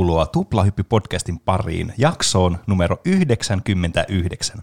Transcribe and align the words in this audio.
tervetuloa 0.00 0.26
Tuplahyppy-podcastin 0.26 1.40
pariin 1.44 1.92
jaksoon 1.98 2.58
numero 2.66 3.00
99. 3.04 4.62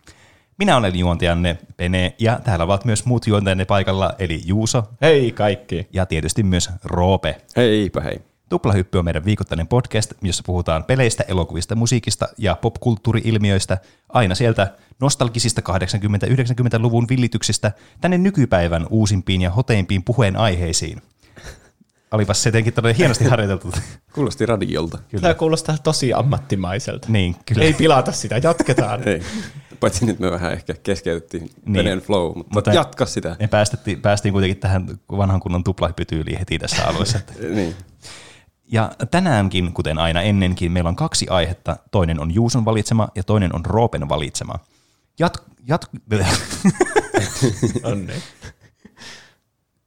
Minä 0.57 0.77
olen 0.77 0.95
juontajanne 0.99 1.57
Pene 1.77 2.15
ja 2.19 2.39
täällä 2.43 2.65
ovat 2.65 2.86
myös 2.86 3.05
muut 3.05 3.27
juontajanne 3.27 3.65
paikalla, 3.65 4.13
eli 4.19 4.41
Juuso 4.45 4.83
Hei 5.01 5.31
kaikki. 5.31 5.87
ja 5.93 6.05
tietysti 6.05 6.43
myös 6.43 6.69
Roope. 6.83 7.41
Heipä 7.55 8.01
hei. 8.01 8.21
Tuplahyppy 8.50 8.97
on 8.97 9.05
meidän 9.05 9.25
viikoittainen 9.25 9.68
podcast, 9.68 10.13
jossa 10.21 10.43
puhutaan 10.46 10.83
peleistä, 10.83 11.23
elokuvista, 11.27 11.75
musiikista 11.75 12.27
ja 12.38 12.55
popkulttuuri-ilmiöistä 12.55 13.77
aina 14.10 14.35
sieltä 14.35 14.74
nostalgisista 14.99 15.61
80-90-luvun 15.61 17.07
villityksistä 17.10 17.71
tänne 18.01 18.18
nykypäivän 18.18 18.88
uusimpiin 18.89 19.41
ja 19.41 19.51
hoteimpiin 19.51 20.04
puheenaiheisiin. 20.04 21.01
Olipas 22.11 22.43
se 22.43 22.47
jotenkin 22.50 22.74
todella 22.74 22.96
hienosti 22.97 23.24
harjoiteltu. 23.34 23.71
Kuulosti 24.14 24.46
radiolta. 24.46 24.97
Tämä 25.21 25.34
kuulostaa 25.34 25.78
tosi 25.84 26.14
ammattimaiselta. 26.14 27.07
Niin, 27.11 27.36
kyllä. 27.46 27.64
Ei 27.64 27.74
pilata 27.74 28.11
sitä, 28.11 28.38
jatketaan. 28.43 29.04
Ei. 29.07 29.21
Paitsi 29.80 30.06
nyt 30.06 30.20
me 30.20 30.32
vähän 30.32 30.54
ehkä 30.54 30.74
keskeytettiin 30.83 31.42
Niin. 31.66 31.74
Veneen 31.74 32.00
flow, 32.00 32.36
mutta, 32.38 32.53
Mutta- 32.53 32.73
jatka 32.73 33.06
sitä. 33.06 33.36
Me 33.39 33.47
päästettiin, 33.47 34.02
päästiin 34.02 34.31
kuitenkin 34.33 34.58
tähän 34.59 35.00
vanhan 35.11 35.39
kunnon 35.39 35.64
tuplahyppytyyliin 35.64 36.39
heti 36.39 36.59
tässä 36.59 36.88
alussa. 36.88 37.20
Niin. 37.56 37.75
Ja 38.72 38.92
tänäänkin, 39.11 39.73
kuten 39.73 39.97
aina 39.97 40.21
ennenkin, 40.21 40.71
meillä 40.71 40.88
on 40.88 40.95
kaksi 40.95 41.27
aihetta. 41.30 41.77
Toinen 41.92 42.19
on 42.19 42.33
Juuson 42.33 42.66
valitsema 42.66 43.09
ja 43.16 43.23
toinen 43.23 43.55
on 43.55 43.66
Roopen 43.66 44.09
valitsema. 44.09 44.53
Jat, 45.19 45.38
jat, 45.67 45.89
Onni. 47.83 48.14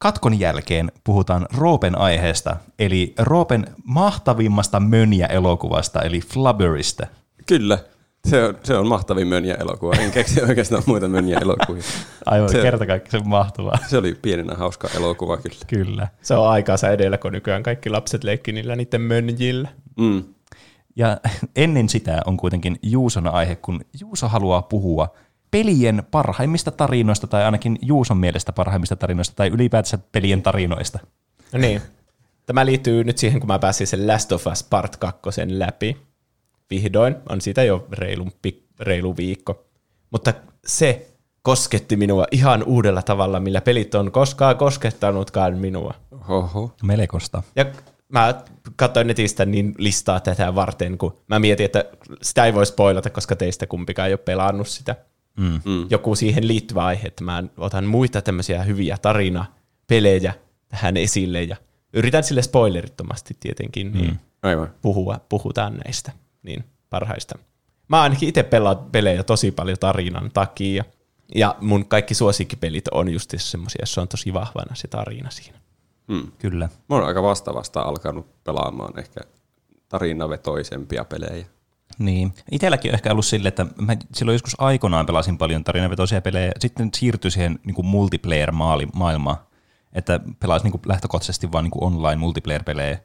Katkon 0.02 0.40
jälkeen 0.40 0.92
puhutaan 1.04 1.46
Roopen 1.56 1.98
aiheesta, 1.98 2.56
eli 2.78 3.14
Roopen 3.18 3.66
mahtavimmasta 3.84 4.80
mönjä-elokuvasta, 4.80 6.02
eli 6.02 6.20
Flubberista. 6.20 7.06
Kyllä. 7.46 7.78
Se 8.28 8.44
on, 8.44 8.58
se 8.62 8.76
on 8.76 8.86
mahtavin 8.86 9.28
mönjä 9.28 9.54
elokuva. 9.54 9.94
En 9.94 10.10
keksi 10.10 10.42
oikeastaan 10.48 10.82
muita 10.86 11.08
mönjä 11.08 11.38
elokuvia. 11.42 11.82
Aivan 12.26 12.48
Se- 12.48 12.62
kerta 12.62 12.86
kaikki 12.86 13.10
se 13.10 13.18
mahtavaa. 13.24 13.78
Se 13.88 13.98
oli 13.98 14.14
pienenä 14.22 14.54
hauska 14.54 14.88
elokuva 14.96 15.36
kyllä. 15.36 15.56
Kyllä. 15.66 16.08
Se 16.22 16.34
on 16.34 16.48
aikaansa 16.48 16.90
edellä, 16.90 17.18
kun 17.18 17.32
nykyään 17.32 17.62
kaikki 17.62 17.90
lapset 17.90 18.24
leikki 18.24 18.52
niillä 18.52 18.76
niiden 18.76 19.00
mönjillä. 19.00 19.68
Mm. 19.98 20.24
Ja 20.96 21.20
ennen 21.56 21.88
sitä 21.88 22.22
on 22.26 22.36
kuitenkin 22.36 22.78
Juuson 22.82 23.26
aihe, 23.28 23.56
kun 23.56 23.80
Juuso 24.00 24.28
haluaa 24.28 24.62
puhua 24.62 25.08
pelien 25.50 26.02
parhaimmista 26.10 26.70
tarinoista, 26.70 27.26
tai 27.26 27.44
ainakin 27.44 27.78
Juuson 27.82 28.16
mielestä 28.16 28.52
parhaimmista 28.52 28.96
tarinoista, 28.96 29.36
tai 29.36 29.48
ylipäätänsä 29.48 29.98
pelien 30.12 30.42
tarinoista. 30.42 30.98
No 31.52 31.58
niin. 31.58 31.82
Tämä 32.46 32.66
liittyy 32.66 33.04
nyt 33.04 33.18
siihen, 33.18 33.40
kun 33.40 33.48
mä 33.48 33.58
pääsin 33.58 33.86
sen 33.86 34.06
Last 34.06 34.32
of 34.32 34.46
Us 34.46 34.62
Part 34.62 34.96
2 34.96 35.20
läpi. 35.46 35.96
Vihdoin. 36.70 37.16
On 37.28 37.40
siitä 37.40 37.62
jo 37.62 37.86
reilu, 37.92 38.28
reilu 38.80 39.16
viikko. 39.16 39.64
Mutta 40.10 40.32
se 40.66 41.06
kosketti 41.42 41.96
minua 41.96 42.26
ihan 42.30 42.64
uudella 42.64 43.02
tavalla, 43.02 43.40
millä 43.40 43.60
pelit 43.60 43.94
on 43.94 44.12
koskaan 44.12 44.56
koskettanutkaan 44.56 45.58
minua. 45.58 45.94
Oho. 46.28 46.74
Melekosta. 46.82 47.42
Ja 47.56 47.64
mä 48.08 48.34
katsoin 48.76 49.06
netistä 49.06 49.44
niin 49.44 49.74
listaa 49.78 50.20
tätä 50.20 50.54
varten, 50.54 50.98
kun 50.98 51.16
mä 51.28 51.38
mietin, 51.38 51.64
että 51.64 51.84
sitä 52.22 52.44
ei 52.44 52.54
voi 52.54 52.66
spoilata, 52.66 53.10
koska 53.10 53.36
teistä 53.36 53.66
kumpikaan 53.66 54.08
ei 54.08 54.14
ole 54.14 54.18
pelannut 54.18 54.68
sitä. 54.68 54.96
Mm. 55.40 55.60
Mm. 55.64 55.86
Joku 55.90 56.14
siihen 56.14 56.48
liittyvä 56.48 56.84
aihe, 56.84 57.08
että 57.08 57.24
mä 57.24 57.42
otan 57.56 57.84
muita 57.84 58.22
tämmöisiä 58.22 58.62
hyviä 58.62 58.98
tarinapelejä 59.02 60.34
tähän 60.68 60.96
esille 60.96 61.42
ja 61.42 61.56
yritän 61.92 62.24
sille 62.24 62.42
spoilerittomasti 62.42 63.36
tietenkin 63.40 63.92
niin 63.92 64.20
Aivan. 64.42 64.70
puhua, 64.82 65.20
puhutaan 65.28 65.76
näistä 65.84 66.12
niin 66.42 66.64
parhaista. 66.90 67.38
Mä 67.88 68.02
ainakin 68.02 68.28
itse 68.28 68.42
pelaan 68.42 68.78
pelejä 68.92 69.22
tosi 69.22 69.50
paljon 69.50 69.78
tarinan 69.78 70.30
takia. 70.32 70.84
Ja 71.34 71.56
mun 71.60 71.86
kaikki 71.86 72.14
suosikkipelit 72.14 72.88
on 72.88 73.08
just 73.08 73.34
semmoisia, 73.36 73.78
joissa 73.80 74.02
on 74.02 74.08
tosi 74.08 74.34
vahvana 74.34 74.74
se 74.74 74.88
tarina 74.88 75.30
siinä. 75.30 75.58
Mm. 76.08 76.32
Kyllä. 76.38 76.68
Mä 76.88 76.96
oon 76.96 77.04
aika 77.04 77.22
vasta 77.22 77.54
vasta 77.54 77.80
alkanut 77.80 78.44
pelaamaan 78.44 78.98
ehkä 78.98 79.20
tarinavetoisempia 79.88 81.04
pelejä. 81.04 81.46
Niin. 81.98 82.32
Itelläkin 82.50 82.90
on 82.90 82.94
ehkä 82.94 83.10
ollut 83.10 83.24
silleen, 83.24 83.48
että 83.48 83.66
mä 83.78 83.96
silloin 84.14 84.34
joskus 84.34 84.56
aikoinaan 84.58 85.06
pelasin 85.06 85.38
paljon 85.38 85.64
tarinavetoisia 85.64 86.20
pelejä, 86.20 86.52
sitten 86.58 86.90
siirtyi 86.94 87.30
siihen 87.30 87.58
niin 87.64 87.86
multiplayer-maailmaan, 87.86 89.36
että 89.92 90.20
pelasin 90.40 90.64
niin 90.64 90.72
kuin 90.72 90.82
lähtökohtaisesti 90.86 91.52
vain 91.52 91.62
niin 91.62 91.84
online 91.84 92.16
multiplayer-pelejä, 92.16 92.98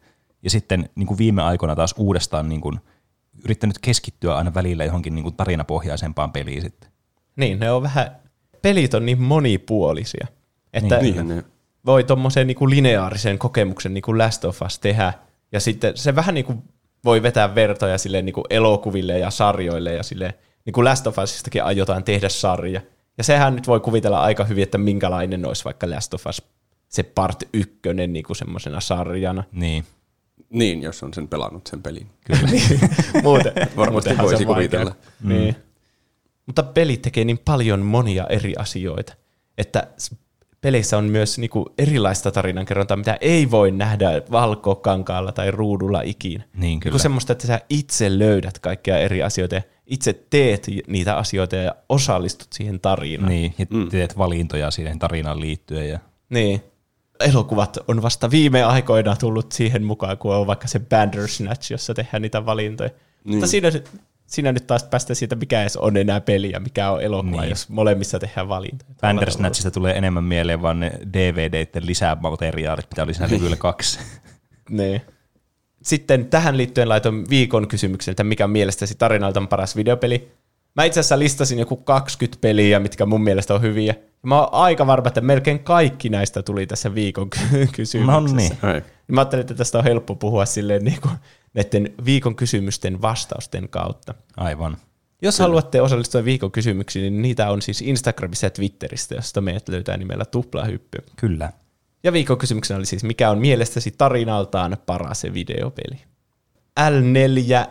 ja 0.43 0.49
sitten 0.49 0.89
niin 0.95 1.07
kuin 1.07 1.17
viime 1.17 1.41
aikoina 1.41 1.75
taas 1.75 1.95
uudestaan 1.97 2.49
niin 2.49 2.61
kuin 2.61 2.79
yrittänyt 3.43 3.79
keskittyä 3.79 4.35
aina 4.35 4.53
välillä 4.53 4.85
johonkin 4.85 5.15
niin 5.15 5.23
kuin 5.23 5.35
tarinapohjaisempaan 5.35 6.31
peliin 6.31 6.61
sitten. 6.61 6.89
Niin, 7.35 7.59
ne 7.59 7.71
on 7.71 7.83
vähän, 7.83 8.15
pelit 8.61 8.93
on 8.93 9.05
niin 9.05 9.21
monipuolisia, 9.21 10.27
että 10.73 10.97
Niin. 10.97 11.27
Ne, 11.27 11.43
voi 11.85 12.03
tuommoisen 12.03 12.47
niin 12.47 12.69
lineaarisen 12.69 13.37
kokemuksen 13.37 13.93
niin 13.93 14.01
kuin 14.01 14.17
Last 14.17 14.45
of 14.45 14.61
Us 14.61 14.79
tehdä, 14.79 15.13
ja 15.51 15.59
sitten 15.59 15.97
se 15.97 16.15
vähän 16.15 16.35
niin 16.35 16.45
kuin 16.45 16.63
voi 17.05 17.23
vetää 17.23 17.55
vertoja 17.55 17.97
sille 17.97 18.21
niin 18.21 18.33
kuin 18.33 18.45
elokuville 18.49 19.19
ja 19.19 19.29
sarjoille, 19.29 19.93
ja 19.93 20.03
sille 20.03 20.33
niin 20.65 20.73
kuin 20.73 20.85
Last 20.85 21.07
of 21.07 21.17
Usistakin 21.17 21.63
aiotaan 21.63 22.03
tehdä 22.03 22.29
sarja. 22.29 22.81
Ja 23.17 23.23
sehän 23.23 23.55
nyt 23.55 23.67
voi 23.67 23.79
kuvitella 23.79 24.21
aika 24.21 24.43
hyvin, 24.43 24.63
että 24.63 24.77
minkälainen 24.77 25.45
olisi 25.45 25.65
vaikka 25.65 25.89
Last 25.89 26.13
of 26.13 26.25
Us 26.27 26.41
se 26.89 27.03
part 27.03 27.43
ykkönen 27.53 28.13
niin 28.13 28.25
kuin 28.25 28.37
semmoisena 28.37 28.79
sarjana. 28.79 29.43
Niin, 29.51 29.83
niin, 30.49 30.81
jos 30.81 31.03
on 31.03 31.13
sen 31.13 31.27
pelannut 31.27 31.67
sen 31.67 31.83
pelin. 31.83 32.07
kyllä. 32.25 32.49
Muuten, 33.23 33.53
Varmasti 33.77 34.17
voisi 34.17 34.45
kuvitella. 34.45 34.95
Mm. 35.21 35.29
Niin. 35.29 35.55
Mutta 36.45 36.63
pelit 36.63 37.01
tekee 37.01 37.23
niin 37.23 37.39
paljon 37.45 37.79
monia 37.79 38.25
eri 38.27 38.53
asioita, 38.57 39.13
että 39.57 39.87
peleissä 40.65 40.97
on 40.97 41.05
myös 41.05 41.37
niinku 41.37 41.65
erilaista 41.77 42.31
tarinankerrontaa, 42.31 42.97
mitä 42.97 43.17
ei 43.21 43.51
voi 43.51 43.71
nähdä 43.71 44.09
valkokankaalla 44.31 45.31
tai 45.31 45.51
ruudulla 45.51 46.01
ikinä. 46.01 46.43
Niin, 46.53 46.79
kyllä. 46.79 46.91
Niinku 46.91 46.99
semmoista, 46.99 47.33
että 47.33 47.47
sä 47.47 47.61
itse 47.69 48.19
löydät 48.19 48.59
kaikkia 48.59 48.97
eri 48.97 49.23
asioita 49.23 49.55
ja 49.55 49.61
itse 49.87 50.13
teet 50.29 50.67
niitä 50.87 51.17
asioita 51.17 51.55
ja 51.55 51.75
osallistut 51.89 52.53
siihen 52.53 52.79
tarinaan. 52.79 53.29
niin, 53.29 53.53
ja 53.57 53.65
teet 53.89 54.17
valintoja 54.17 54.71
siihen 54.71 54.99
tarinaan 54.99 55.39
liittyen. 55.39 55.89
Ja... 55.89 55.99
Niin. 56.29 56.61
Elokuvat 57.19 57.77
on 57.87 58.01
vasta 58.01 58.31
viime 58.31 58.63
aikoina 58.63 59.15
tullut 59.15 59.51
siihen 59.51 59.83
mukaan, 59.83 60.17
kun 60.17 60.35
on 60.35 60.47
vaikka 60.47 60.67
se 60.67 60.79
Bandersnatch, 60.79 61.71
jossa 61.71 61.93
tehdään 61.93 62.21
niitä 62.21 62.45
valintoja. 62.45 62.89
Niin. 62.89 63.35
Mutta 63.35 63.47
siinä, 63.47 63.71
siinä 64.25 64.51
nyt 64.51 64.67
taas 64.67 64.83
päästä 64.83 65.13
siitä, 65.13 65.35
mikä 65.35 65.61
edes 65.61 65.77
on 65.77 65.97
enää 65.97 66.21
peli 66.21 66.51
ja 66.51 66.59
mikä 66.59 66.91
on 66.91 67.01
elokuva, 67.01 67.31
Niin. 67.31 67.41
niin. 67.41 67.49
jos 67.49 67.69
molemmissa 67.69 68.19
tehdään 68.19 68.49
valintoja. 68.49 68.91
Bandersnatchista 69.01 69.71
tulee 69.71 69.97
enemmän 69.97 70.23
mieleen 70.23 70.61
vaan 70.61 70.79
ne 70.79 70.91
DVDiden 71.13 71.85
lisämateriaalit, 71.85 72.85
mitä 72.91 73.03
oli 73.03 73.13
siinä 73.13 73.29
levyllä 73.35 73.55
kaksi. 73.55 73.99
Niin. 74.69 75.01
Sitten 75.83 76.25
tähän 76.25 76.57
liittyen 76.57 76.89
laitoin 76.89 77.29
viikon 77.29 77.67
kysymyksen, 77.67 78.11
että 78.11 78.23
mikä 78.23 78.43
on 78.43 78.49
mielestäsi 78.49 78.95
tarinalta 78.97 79.41
paras 79.49 79.75
videopeli. 79.75 80.31
Mä 80.75 80.83
itse 80.83 80.99
asiassa 80.99 81.19
listasin 81.19 81.59
joku 81.59 81.75
20 81.75 82.41
peliä, 82.41 82.79
mitkä 82.79 83.05
mun 83.05 83.23
mielestä 83.23 83.53
on 83.53 83.61
hyviä. 83.61 83.95
Mä 84.23 84.39
oon 84.39 84.49
aika 84.51 84.87
varma, 84.87 85.07
että 85.07 85.21
melkein 85.21 85.59
kaikki 85.59 86.09
näistä 86.09 86.43
tuli 86.43 86.67
tässä 86.67 86.95
viikon 86.95 87.29
ky- 87.29 87.67
kysymyksessä. 87.75 88.11
No 88.11 88.19
niin. 88.19 88.57
Niin 88.63 88.83
Mä 89.07 89.21
ajattelin, 89.21 89.41
että 89.41 89.53
tästä 89.53 89.77
on 89.77 89.83
helppo 89.83 90.15
puhua 90.15 90.45
silleen 90.45 90.83
niin 90.85 91.01
kuin 91.01 91.13
näiden 91.55 91.93
viikon 92.05 92.35
kysymysten 92.35 93.01
vastausten 93.01 93.69
kautta. 93.69 94.13
Aivan. 94.37 94.77
Jos 95.21 95.37
Kyllä. 95.37 95.47
haluatte 95.47 95.81
osallistua 95.81 96.25
viikon 96.25 96.51
kysymyksiin, 96.51 97.13
niin 97.13 97.21
niitä 97.21 97.51
on 97.51 97.61
siis 97.61 97.81
Instagramissa 97.81 98.45
ja 98.45 98.49
Twitteristä, 98.49 99.15
josta 99.15 99.41
meidät 99.41 99.69
löytää 99.69 99.97
nimellä 99.97 100.25
Tuplahyppy. 100.25 100.97
Kyllä. 101.15 101.51
Ja 102.03 102.13
viikon 102.13 102.37
kysymyksenä 102.37 102.77
oli 102.77 102.85
siis, 102.85 103.03
mikä 103.03 103.29
on 103.29 103.37
mielestäsi 103.37 103.91
tarinaltaan 103.97 104.77
paras 104.85 105.23
videopeli? 105.33 106.01
L4RZ0 106.79 107.65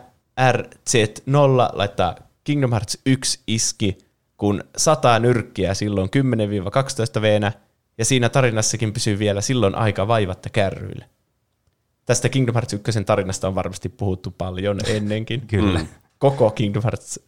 laittaa 1.72 2.16
Kingdom 2.44 2.70
Hearts 2.70 2.98
1 3.06 3.40
iski, 3.46 3.98
kun 4.36 4.64
sataa 4.76 5.18
nyrkkiä 5.18 5.74
silloin 5.74 6.10
10-12 7.18 7.20
veenä, 7.20 7.52
ja 7.98 8.04
siinä 8.04 8.28
tarinassakin 8.28 8.92
pysyy 8.92 9.18
vielä 9.18 9.40
silloin 9.40 9.74
aika 9.74 10.08
vaivatta 10.08 10.50
kärryillä. 10.50 11.04
Tästä 12.06 12.28
Kingdom 12.28 12.54
Hearts 12.54 12.72
1 12.72 13.04
tarinasta 13.04 13.48
on 13.48 13.54
varmasti 13.54 13.88
puhuttu 13.88 14.30
paljon 14.38 14.78
ennenkin. 14.86 15.46
Kyllä. 15.46 15.78
Mm. 15.78 15.86
Koko 16.18 16.50
Kingdom 16.50 16.82
Hearts 16.82 17.20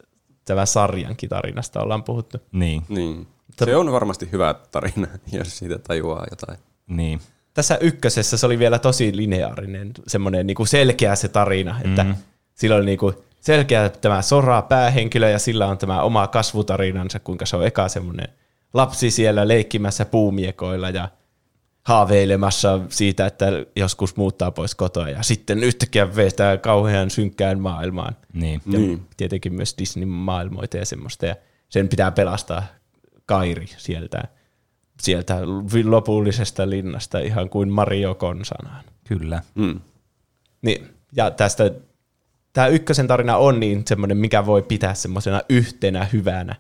tämän 0.45 0.67
sarjankin 0.67 1.29
tarinasta 1.29 1.83
ollaan 1.83 2.05
puhuttu. 2.05 2.39
Niin, 2.53 2.83
Niin. 2.89 3.27
Se 3.65 3.77
on 3.77 3.93
varmasti 3.93 4.29
hyvä 4.33 4.55
tarina, 4.71 5.07
jos 5.33 5.59
siitä 5.59 5.79
tajuaa 5.79 6.27
jotain. 6.31 6.59
niin. 6.87 7.21
tässä 7.55 7.79
ykkösessä 7.81 8.37
se 8.37 8.47
oli 8.47 8.59
vielä 8.59 8.79
tosi 8.79 9.17
lineaarinen, 9.17 9.93
semmoinen 10.07 10.47
niinku 10.47 10.67
selkeä 10.67 11.17
se 11.17 11.29
tarina, 11.29 11.81
että 11.85 12.05
mm. 12.05 12.15
sillä 12.55 12.77
oli 12.77 12.85
niinku 12.85 13.25
selkeä 13.41 13.89
tämä 13.89 14.23
Sora 14.23 14.63
päähenkilö 14.63 15.31
ja 15.31 15.39
sillä 15.39 15.67
on 15.67 15.79
tämä 15.79 16.03
oma 16.03 16.27
kasvutarinansa, 16.27 17.21
kuinka 17.21 17.47
se 17.47 17.57
on 17.57 17.67
eka 17.67 17.89
semmoinen 17.89 18.29
lapsi 18.75 19.11
siellä 19.11 19.49
leikkimässä 19.49 20.05
puumiekoilla 20.05 20.91
ja 20.91 21.09
haaveilemassa 21.87 22.81
siitä, 22.89 23.27
että 23.27 23.47
joskus 23.77 24.17
muuttaa 24.17 24.51
pois 24.51 24.75
kotoa 24.75 25.09
ja 25.09 25.23
sitten 25.23 25.65
yhtäkkiä 25.65 26.17
vetää 26.17 26.57
kauhean 26.57 27.11
synkkään 27.11 27.61
maailmaan. 27.61 28.17
Niin. 28.33 28.63
Ja 28.67 28.79
Niin. 28.79 29.07
tietenkin 29.17 29.55
myös 29.55 29.75
Disney-maailmoita 29.79 30.77
ja 30.77 30.87
semmoista. 30.87 31.27
Ja 31.27 31.37
sen 31.69 31.89
pitää 31.89 32.11
pelastaa 32.11 32.63
Kairi 33.27 33.67
sieltä, 33.77 34.23
sieltä 35.03 35.39
lopullisesta 35.85 36.71
linnasta 36.71 37.19
ihan 37.19 37.51
kuin 37.51 37.73
Mario 37.73 38.15
konsanaan. 38.15 38.85
Kyllä. 39.09 39.43
Mm. 39.55 39.81
Niin, 40.63 40.89
ja 41.17 41.31
tästä, 41.31 41.71
tämä 42.53 42.67
ykkösen 42.67 43.07
tarina 43.07 43.37
on 43.37 43.61
niin 43.61 43.83
semmoinen, 43.87 44.17
mikä 44.17 44.47
voi 44.47 44.63
pitää 44.63 44.95
semmoisena 44.95 45.41
yhtenä 45.49 46.07
hyvänä, 46.13 46.57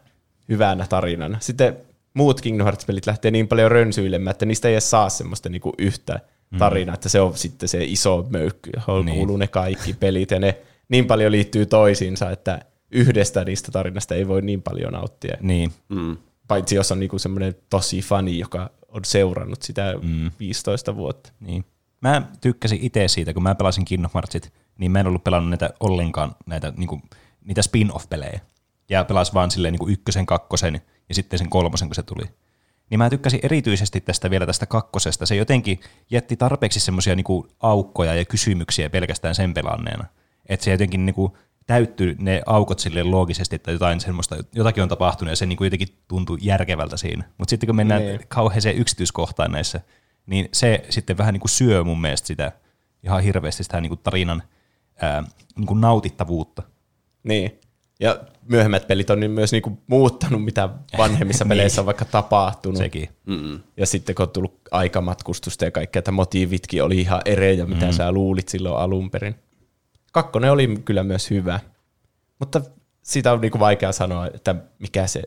hyvänä 0.49 0.87
tarinana. 0.88 1.38
Sitten 1.40 1.76
muut 2.17 2.41
Kingdom 2.41 2.65
Hearts-pelit 2.65 3.07
lähtee 3.07 3.31
niin 3.31 3.49
paljon 3.49 3.71
rönsyilemään, 3.71 4.31
että 4.31 4.47
niistä 4.47 4.69
ei 4.69 4.75
edes 4.75 4.91
saa 4.91 5.09
semmoista 5.09 5.49
niinku 5.49 5.73
yhtä 5.79 6.21
tarinaa, 6.59 6.95
että 6.95 7.09
se 7.09 7.21
on 7.21 7.37
sitten 7.37 7.69
se 7.69 7.85
iso 7.85 8.27
möykky, 8.31 8.71
johon 8.77 9.05
Niin. 9.07 9.17
kuuluu 9.17 9.37
ne 9.37 9.47
kaikki 9.47 9.93
pelit, 10.01 10.31
ja 10.31 10.39
ne 10.39 10.59
niin 10.89 11.07
paljon 11.07 11.33
liittyy 11.33 11.67
toisiinsa, 11.67 12.31
että 12.31 12.61
yhdestä 12.91 13.45
niistä 13.45 13.73
tarinasta 13.73 14.15
ei 14.15 14.29
voi 14.29 14.43
niin 14.43 14.63
paljon 14.63 14.93
nauttia. 14.93 15.37
Niin. 15.41 15.73
Mm. 15.89 16.17
Paitsi 16.49 16.75
jos 16.75 16.93
on 16.93 17.01
niinku 17.01 17.19
semmoinen 17.19 17.55
tosi 17.71 18.01
fani, 18.01 18.39
joka 18.39 18.71
on 18.89 19.05
seurannut 19.05 19.62
sitä 19.62 19.95
mm. 20.03 20.31
15 20.41 20.97
vuotta. 20.97 21.33
Niin. 21.41 21.65
Mä 22.01 22.23
tykkäsin 22.41 22.79
itse 22.83 23.09
siitä, 23.09 23.35
kun 23.35 23.43
mä 23.43 23.55
pelasin 23.55 23.85
Kingdom 23.85 24.11
Heartsit, 24.15 24.53
niin 24.79 24.91
mä 24.93 25.01
en 25.01 25.07
ollut 25.07 25.25
pelannut 25.25 25.51
näitä 25.51 25.71
ollenkaan, 25.81 26.35
näitä, 26.47 26.73
niinku, 26.77 27.01
niitä 27.45 27.62
spin-off-pelejä. 27.62 28.41
Ja 28.88 29.05
pelasin 29.05 29.35
vaan 29.35 29.50
silleen 29.50 29.73
niinku 29.73 29.88
ykkösen, 29.88 30.27
kakkosen 30.27 30.81
ja 31.09 31.15
sitten 31.15 31.38
sen 31.38 31.50
kolmosen, 31.50 31.88
kun 31.88 31.94
se 31.94 32.03
tuli. 32.03 32.25
Niin 32.91 32.99
mä 32.99 33.11
tykkäsin 33.11 33.41
erityisesti 33.43 34.00
tästä 34.00 34.31
vielä 34.31 34.47
tästä 34.47 34.67
kakkosesta. 34.67 35.27
Se 35.27 35.37
jotenkin 35.37 35.81
jätti 36.11 36.37
tarpeeksi 36.37 36.81
semmoisia 36.81 37.17
niinku 37.17 37.49
aukkoja 37.61 38.15
ja 38.15 38.25
kysymyksiä 38.25 38.91
pelkästään 38.91 39.35
sen 39.35 39.55
pelanneena. 39.55 40.05
Että 40.49 40.65
se 40.65 40.71
jotenkin 40.71 41.06
niinku 41.06 41.37
täyttyi 41.67 42.17
ne 42.19 42.43
aukot 42.47 42.79
silleen 42.79 43.11
loogisesti, 43.11 43.56
että 43.56 43.71
jotain 43.73 44.00
semmoista, 44.00 44.37
jotakin 44.55 44.83
on 44.83 44.88
tapahtunut 44.88 45.33
ja 45.33 45.37
se 45.37 45.47
niinku 45.47 45.65
jotenkin 45.65 45.88
tuntui 46.09 46.38
järkevältä 46.41 46.97
siinä. 46.97 47.25
Mutta 47.38 47.50
sitten 47.50 47.67
kun 47.67 47.77
mennään 47.77 48.03
Niin. 48.03 48.21
kauheeseen 48.29 48.77
yksityiskohtaan 48.77 49.53
näissä, 49.53 49.81
niin 50.27 50.49
se 50.53 50.85
sitten 50.91 51.19
vähän 51.19 51.33
niin 51.33 51.41
kuin 51.41 51.50
syö 51.50 51.85
mun 51.85 52.00
mielestä 52.00 52.27
sitä 52.27 52.53
ihan 53.03 53.23
hirveästi 53.23 53.62
sitä 53.62 53.81
niin 53.81 53.91
kuin 53.91 54.00
tarinan 54.03 54.43
ää, 55.00 55.25
niin 55.56 55.67
kuin 55.67 55.81
nautittavuutta. 55.81 56.62
Niin. 57.23 57.61
Ja 58.00 58.21
myöhemmät 58.49 58.87
pelit 58.87 59.11
on 59.11 59.21
niin 59.21 59.31
myös 59.31 59.53
niinku 59.53 59.79
muuttanut, 59.87 60.45
mitä 60.45 60.69
vanhemmissa 60.99 61.45
Niin. 61.45 61.49
peleissä 61.49 61.81
on 61.81 61.87
vaikka 61.87 62.05
tapahtunut. 62.05 62.79
Sekin. 62.79 63.09
Mm. 63.27 63.61
Ja 63.77 63.87
sitten 63.87 64.15
kun 64.15 64.23
on 64.23 64.31
tullut 64.31 64.61
aikamatkustusta 64.71 65.65
ja 65.65 65.71
kaikkea, 65.71 65.99
että 65.99 66.13
motiivitkin 66.13 66.83
oli 66.83 67.01
ihan 67.01 67.23
erejä, 67.25 67.67
mitä 67.67 67.87
mm. 67.87 67.93
sä 67.93 68.13
luulit 68.13 68.49
silloin 68.49 68.77
alun 68.77 69.11
perin. 69.11 69.35
Kakkonen 70.13 70.53
oli 70.53 70.77
kyllä 70.85 71.03
myös 71.03 71.31
hyvä, 71.31 71.61
mutta 72.39 72.61
siitä 73.03 73.33
on 73.33 73.41
niinku 73.41 73.59
vaikea 73.59 73.93
sanoa, 73.93 74.27
että 74.27 74.55
mikä 74.79 75.07
se 75.07 75.23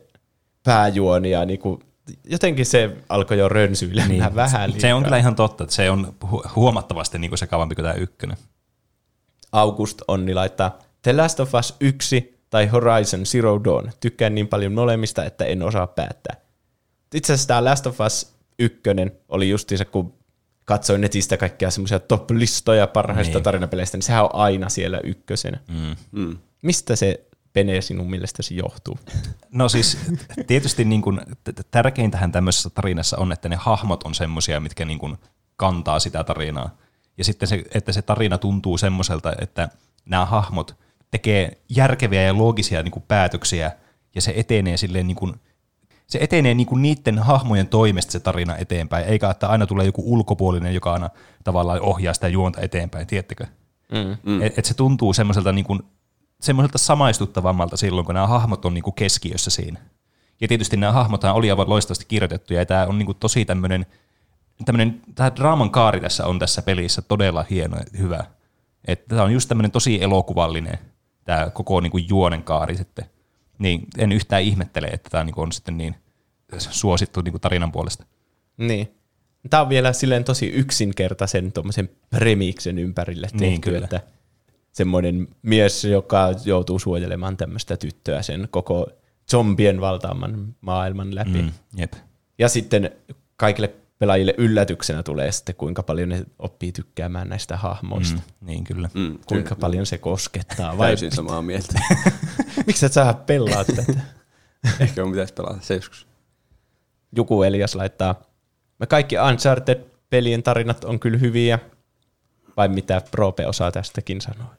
pääjuoni 0.64 1.30
ja 1.30 1.44
niinku, 1.44 1.80
jotenkin 2.24 2.66
se 2.66 2.96
alkoi 3.08 3.38
jo 3.38 3.48
rönsyillä 3.48 4.06
niin. 4.06 4.34
vähän 4.34 4.70
liikaa. 4.70 4.80
Se 4.80 4.94
on 4.94 5.02
kyllä 5.02 5.18
ihan 5.18 5.34
totta, 5.34 5.64
että 5.64 5.76
se 5.76 5.90
on 5.90 6.14
hu- 6.24 6.50
huomattavasti 6.56 7.18
niin 7.18 7.30
kuin 7.30 7.38
sekavampi 7.38 7.74
kuin 7.74 7.84
tämä 7.84 7.94
ykkönen. 7.94 8.36
August 9.52 10.02
Onni 10.08 10.34
laittaa 10.34 10.78
The 11.02 11.12
Last 11.12 11.40
of 11.40 11.54
Us 11.54 11.76
1 11.80 12.39
tai 12.50 12.66
Horizon 12.66 13.26
Zero 13.26 13.60
Dawn. 13.64 13.90
Tykkään 14.00 14.34
niin 14.34 14.48
paljon 14.48 14.72
molemmista, 14.72 15.24
että 15.24 15.44
en 15.44 15.62
osaa 15.62 15.86
päättää. 15.86 16.36
Itse 17.14 17.32
asiassa 17.32 17.48
tämä 17.48 17.64
Last 17.64 17.86
of 17.86 18.00
Us 18.00 18.34
1 18.58 18.80
oli 19.28 19.50
justiinsa, 19.50 19.84
kun 19.84 20.14
katsoin 20.64 21.00
netistä 21.00 21.36
kaikkia 21.36 21.70
semmoisia 21.70 21.98
top-listoja 22.00 22.86
parhaista 22.86 23.30
Niin. 23.30 23.34
niin. 23.34 23.44
tarinapeleistä, 23.44 23.96
niin 23.96 24.02
sehän 24.02 24.24
on 24.24 24.30
aina 24.34 24.68
siellä 24.68 25.00
ykkösenä. 25.04 25.58
Mm. 25.68 25.96
Mm. 26.12 26.38
Mistä 26.62 26.96
se 26.96 27.20
Pene 27.52 27.80
sinun 27.80 28.10
mielestäsi 28.10 28.56
johtuu? 28.56 28.98
No 29.52 29.68
siis 29.68 29.98
tietysti 30.46 30.84
niin 30.84 31.02
kuin, 31.02 31.20
t- 31.44 31.66
tärkeintähän 31.70 32.32
tämmöisessä 32.32 32.70
tarinassa 32.70 33.16
on, 33.18 33.32
että 33.32 33.48
ne 33.48 33.56
hahmot 33.56 34.02
on 34.02 34.14
semmoisia, 34.14 34.60
mitkä 34.60 34.84
niin 34.84 34.98
kuin 34.98 35.16
kantaa 35.56 36.00
sitä 36.00 36.24
tarinaa. 36.24 36.76
Ja 37.18 37.24
sitten 37.24 37.48
se, 37.48 37.62
että 37.74 37.92
se 37.92 38.02
tarina 38.02 38.38
tuntuu 38.38 38.78
semmoiselta, 38.78 39.32
että 39.40 39.68
nämä 40.04 40.26
hahmot 40.26 40.76
tekee 41.10 41.58
järkeviä 41.68 42.22
ja 42.22 42.38
loogisia 42.38 42.82
niin 42.82 42.92
kuin 42.92 43.04
päätöksiä, 43.08 43.72
ja 44.14 44.20
se 44.20 44.32
etenee 44.36 44.76
silleen 44.76 45.06
niin 45.06 45.16
kuin, 45.16 45.34
se 46.06 46.18
etenee 46.22 46.54
niin 46.54 46.66
kuin 46.66 46.82
niiden 46.82 47.18
hahmojen 47.18 47.68
toimesta 47.68 48.12
se 48.12 48.20
tarina 48.20 48.56
eteenpäin, 48.56 49.06
eikä 49.06 49.30
että 49.30 49.48
aina 49.48 49.66
tulee 49.66 49.86
joku 49.86 50.02
ulkopuolinen, 50.12 50.74
joka 50.74 50.92
aina 50.92 51.10
tavallaan 51.44 51.80
ohjaa 51.80 52.14
sitä 52.14 52.28
juonta 52.28 52.60
eteenpäin, 52.60 53.06
tiedättekö? 53.06 53.46
Mm. 53.92 54.32
Mm. 54.32 54.42
Et, 54.42 54.58
et 54.58 54.64
se 54.64 54.74
tuntuu 54.74 55.12
semmoiselta, 55.12 55.52
niin 55.52 55.64
kuin, 55.64 55.80
semmoiselta 56.40 56.78
samaistuttavammalta 56.78 57.76
silloin, 57.76 58.06
kun 58.06 58.14
nämä 58.14 58.26
hahmot 58.26 58.64
on 58.64 58.74
niin 58.74 58.82
kuin 58.82 58.94
keskiössä 58.94 59.50
siinä. 59.50 59.80
Ja 60.40 60.48
tietysti 60.48 60.76
nämä 60.76 60.92
hahmothan 60.92 61.34
oli 61.34 61.50
aivan 61.50 61.68
loistavasti 61.68 62.04
kirjoitettuja, 62.08 62.60
ja 62.60 62.66
tämä 62.66 62.86
on 62.86 62.98
niin 62.98 63.06
kuin 63.06 63.18
tosi 63.20 63.44
tämmöinen, 63.44 63.86
tämmöinen, 64.64 65.00
tämä 65.14 65.36
draaman 65.36 65.70
kaari 65.70 66.00
tässä 66.00 66.26
on 66.26 66.38
tässä 66.38 66.62
pelissä 66.62 67.02
todella 67.02 67.44
hieno 67.50 67.76
ja 67.76 67.84
hyvä. 67.98 68.24
Että 68.84 69.08
tämä 69.08 69.22
on 69.22 69.32
just 69.32 69.48
tämmöinen 69.48 69.70
tosi 69.70 70.02
elokuvallinen, 70.02 70.78
tämä 71.30 71.50
koko 71.50 71.80
niin 71.80 71.90
kuin 71.90 72.06
juonen 72.08 72.42
kaari 72.42 72.76
sitten. 72.76 73.04
Niin 73.58 73.86
en 73.98 74.12
yhtään 74.12 74.42
ihmettele, 74.42 74.86
että 74.86 75.10
tämä 75.10 75.24
niin 75.24 75.34
kuin 75.34 75.42
on 75.42 75.52
sitten 75.52 75.76
niin 75.76 75.94
suosittu 76.58 77.20
niin 77.20 77.32
kuin 77.32 77.40
tarinan 77.40 77.72
puolesta. 77.72 78.04
Niin. 78.56 78.94
Tämä 79.50 79.60
on 79.60 79.68
vielä 79.68 79.92
silleen 79.92 80.24
tosi 80.24 80.46
yksinkertaisen 80.46 81.52
tuommoisen 81.52 81.90
premiiksen 82.10 82.78
ympärille 82.78 83.26
tehty, 83.26 83.44
Niin, 83.44 83.60
kyllä. 83.60 83.84
että 83.84 84.00
semmoinen 84.72 85.28
mies, 85.42 85.84
joka 85.84 86.28
joutuu 86.44 86.78
suojelemaan 86.78 87.36
tämmöistä 87.36 87.76
tyttöä 87.76 88.22
sen 88.22 88.48
koko 88.50 88.86
zombien 89.30 89.80
valtaaman 89.80 90.54
maailman 90.60 91.14
läpi. 91.14 91.42
Mm, 91.42 91.52
jep. 91.76 91.92
Ja 92.38 92.48
sitten 92.48 92.90
kaikille 93.36 93.74
pelaajille 94.00 94.34
yllätyksenä 94.38 95.02
tulee 95.02 95.32
sitten, 95.32 95.54
kuinka 95.54 95.82
paljon 95.82 96.08
ne 96.08 96.24
oppii 96.38 96.72
tykkäämään 96.72 97.28
näistä 97.28 97.56
hahmoista. 97.56 98.16
Mm, 98.16 98.22
Mm. 98.40 98.46
niin 98.46 98.64
kyllä. 98.64 98.90
Mm. 98.94 99.18
Kuinka 99.26 99.54
paljon 99.54 99.86
se 99.86 99.98
koskettaa. 99.98 100.78
Vai 100.78 100.88
Täysin 100.88 101.12
samaa 101.12 101.42
mieltä. 101.42 101.80
miksi 102.66 102.86
et 102.86 102.92
sä 102.92 103.14
pelaa 103.26 103.64
tätä? 103.64 103.92
Ehkä 104.80 105.04
on 105.04 105.10
pitäisi 105.10 105.34
pelata 105.34 105.58
se 105.60 105.74
joskus. 105.74 106.06
Joku 107.16 107.42
Elias 107.42 107.74
laittaa, 107.74 108.20
me 108.78 108.86
kaikki 108.86 109.16
Uncharted-pelien 109.18 110.42
tarinat 110.42 110.84
on 110.84 111.00
kyllä 111.00 111.18
hyviä, 111.18 111.58
vai 112.56 112.68
mitä 112.68 113.02
Prope 113.10 113.46
osaa 113.46 113.72
tästäkin 113.72 114.20
sanoa? 114.20 114.54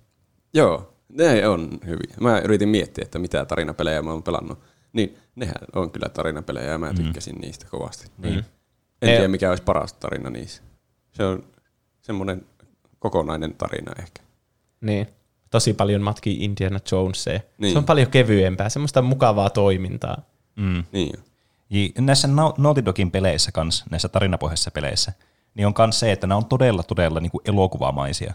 Joo, 0.53 0.93
ne 1.09 1.47
on 1.47 1.79
hyviä. 1.85 2.15
Mä 2.19 2.39
yritin 2.39 2.69
miettiä, 2.69 3.03
että 3.05 3.19
mitä 3.19 3.45
tarinapelejä 3.45 4.01
mä 4.01 4.11
oon 4.11 4.23
pelannut. 4.23 4.59
Niin, 4.93 5.17
nehän 5.35 5.55
on 5.75 5.91
kyllä 5.91 6.09
tarinapelejä 6.09 6.71
ja 6.71 6.77
mä 6.77 6.93
tykkäsin 6.93 7.35
mm. 7.35 7.41
niistä 7.41 7.65
kovasti. 7.69 8.07
Niin. 8.17 8.45
En 9.01 9.07
Ne- 9.07 9.13
tiedä, 9.15 9.27
mikä 9.27 9.49
olisi 9.49 9.63
paras 9.63 9.93
tarina 9.93 10.29
niissä. 10.29 10.61
Se 11.11 11.23
on 11.25 11.43
semmoinen 12.01 12.45
kokonainen 12.99 13.53
tarina 13.57 13.91
ehkä. 13.99 14.21
Niin. 14.81 15.07
Tosi 15.49 15.73
paljon 15.73 16.01
matkii 16.01 16.43
Indiana 16.43 16.79
Jonesia. 16.91 17.33
Niin. 17.33 17.43
Niin. 17.57 17.71
Se 17.71 17.77
on 17.77 17.85
paljon 17.85 18.11
kevyempää, 18.11 18.69
semmoista 18.69 19.01
mukavaa 19.01 19.49
toimintaa. 19.49 20.17
Mm. 20.55 20.83
Niin. 20.91 21.19
Ja 21.69 22.01
näissä 22.01 22.27
Nau- 22.27 22.53
Naughty 22.57 22.85
Dogin 22.85 23.11
peleissä 23.11 23.51
kans, 23.51 23.83
näissä 23.89 24.09
tarinapohjaisissa 24.09 24.71
peleissä, 24.71 25.13
niin 25.55 25.67
on 25.67 25.73
kans 25.73 25.99
se, 25.99 26.11
että 26.11 26.27
nämä 26.27 26.37
on 26.37 26.45
todella, 26.45 26.83
todella 26.83 27.19
niin 27.19 27.31
kuin 27.31 27.41
elokuvamaisia. 27.45 28.33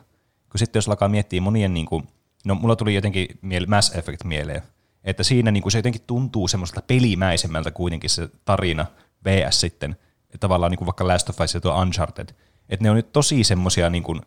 Kun 0.51 0.59
sitten 0.59 0.79
jos 0.79 0.89
alkaa 0.89 1.09
miettiä 1.09 1.41
monien, 1.41 1.75
niin 1.75 1.87
kuin, 1.87 2.09
no 2.45 2.55
mulla 2.55 2.77
tuli 2.77 2.95
jotenkin 2.95 3.29
miele- 3.43 3.67
Mass 3.67 3.95
Effect 3.95 4.25
mieleen, 4.25 4.63
että 5.05 5.23
siinä 5.23 5.51
niin 5.51 5.63
kuin 5.63 5.73
se 5.73 5.79
jotenkin 5.79 6.03
tuntuu 6.07 6.49
semmoiselta 6.49 6.83
pelimäisemmältä 6.87 7.71
kuitenkin 7.71 8.11
se 8.11 8.29
tarina 8.45 8.87
VS 9.25 9.61
sitten, 9.61 9.97
tavallaan 10.41 10.71
niin 10.71 10.79
kuin 10.79 10.87
vaikka 10.87 11.09
Last 11.09 11.29
of 11.29 11.41
Us 11.41 11.55
ja 11.55 11.61
tuo 11.61 11.81
Uncharted, 11.83 12.29
että 12.69 12.83
ne 12.85 12.91
on 12.91 12.97
nyt 12.97 13.13
tosi 13.13 13.45
semmoisia 13.45 13.91
niin 13.91 14.03
kuin, 14.03 14.21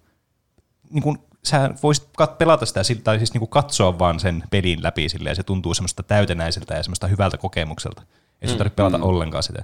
niin 0.90 1.04
kuin, 1.04 1.18
sä 1.44 1.70
voisit 1.84 2.10
kat- 2.22 2.36
pelata 2.38 2.66
sitä 2.66 2.84
sillä- 2.84 3.02
tai 3.04 3.18
siis 3.18 3.34
niin 3.34 3.40
kuin 3.40 3.50
katsoa 3.50 4.00
vaan 4.00 4.20
sen 4.20 4.44
pelin 4.52 4.84
läpi 4.84 5.10
silleen, 5.10 5.32
ja 5.32 5.36
se 5.36 5.44
tuntuu 5.44 5.74
semmoista 5.74 6.04
täytenäiseltä 6.04 6.74
ja 6.76 6.84
semmoista 6.84 7.08
hyvältä 7.08 7.38
kokemukselta. 7.38 8.02
Ei 8.42 8.48
sun 8.50 8.58
tarvitse 8.58 8.76
pelata 8.76 9.00
ollenkaan 9.02 9.44
sitä. 9.44 9.64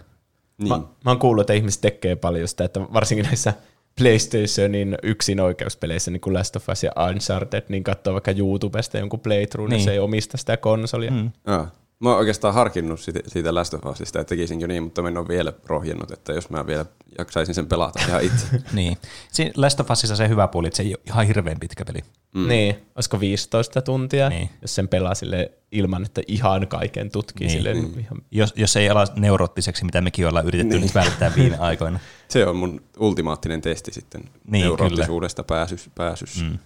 niin. 0.57 0.69
Mä, 0.69 0.77
mä 0.77 1.11
oon 1.11 1.19
kuullut, 1.19 1.41
että 1.41 1.53
ihmiset 1.53 1.81
tekee 1.81 2.15
paljon 2.15 2.47
sitä, 2.47 2.63
että 2.63 2.79
varsinkin 2.81 3.25
näissä 3.25 3.53
PlayStationin 3.99 4.97
yksin 5.03 5.39
oikeuspeleissä, 5.39 6.11
niin 6.11 6.21
kuin 6.21 6.33
Last 6.33 6.55
of 6.55 6.69
Us 6.69 6.83
ja 6.83 6.91
Uncharted, 7.09 7.63
niin 7.69 7.83
katsoo 7.83 8.13
vaikka 8.13 8.31
YouTubesta 8.31 8.97
jonkun 8.97 9.19
playthrough, 9.19 9.69
niin. 9.69 9.77
Niin. 9.77 9.85
se 9.85 9.91
ei 9.91 9.99
omista 9.99 10.37
sitä 10.37 10.57
konsolia. 10.57 11.11
Mm. 11.11 11.31
Ah. 11.45 11.71
Mä 11.99 12.09
oon 12.09 12.17
oikeastaan 12.17 12.53
harkinnut 12.53 12.99
siitä, 12.99 13.19
siitä 13.27 13.55
Last 13.55 13.73
of 13.73 13.85
Usista, 13.85 14.19
että 14.19 14.29
tekisinkö 14.29 14.67
niin, 14.67 14.83
mutta 14.83 15.01
mä 15.01 15.07
en 15.07 15.17
ole 15.17 15.27
vielä 15.27 15.53
rohjennut, 15.65 16.11
että 16.11 16.33
jos 16.33 16.49
mä 16.49 16.67
vielä 16.67 16.85
jaksaisin 17.17 17.55
sen 17.55 17.67
pelata 17.67 17.99
ihan 18.07 18.23
itse. 18.23 18.47
niin. 18.73 18.97
Siinä 19.31 19.51
Last 19.57 19.79
of 19.79 19.91
Usissa 19.91 20.15
se 20.15 20.29
hyvä 20.29 20.47
puoli, 20.47 20.67
että 20.67 20.77
se 20.77 20.83
ei 20.83 20.89
ole 20.89 21.01
ihan 21.07 21.27
hirveän 21.27 21.59
pitkä 21.59 21.85
peli. 21.85 21.99
Mm. 22.33 22.47
Niin, 22.47 22.75
olisiko 22.95 23.19
15 23.19 23.81
tuntia, 23.81 24.29
Niin. 24.29 24.49
jos 24.61 24.75
sen 24.75 24.87
pelaa 24.87 25.15
sille 25.15 25.51
ilman, 25.71 26.05
että 26.05 26.21
ihan 26.27 26.67
kaiken 26.67 27.11
tutkii. 27.11 27.47
Niin. 27.47 27.57
Sille, 27.57 27.71
ihan, 27.71 28.21
Jos, 28.31 28.53
jos 28.55 28.75
ei 28.75 28.89
ala 28.89 29.05
neurottiseksi, 29.15 29.85
mitä 29.85 30.01
mekin 30.01 30.27
ollaan 30.27 30.45
yritetty 30.47 30.73
niin. 30.75 30.81
nyt 30.81 30.95
välttää 30.95 31.31
viime 31.35 31.57
aikoina. 31.57 31.99
Se 32.27 32.47
on 32.47 32.55
mun 32.55 32.81
ultimaattinen 32.99 33.61
testi 33.61 33.93
sitten 33.93 34.21
Niin, 34.47 34.61
neuroottisuudesta 34.63 35.43
pääsys, 35.43 35.89
pääsyssä. 35.95 36.43
Mm. 36.43 36.57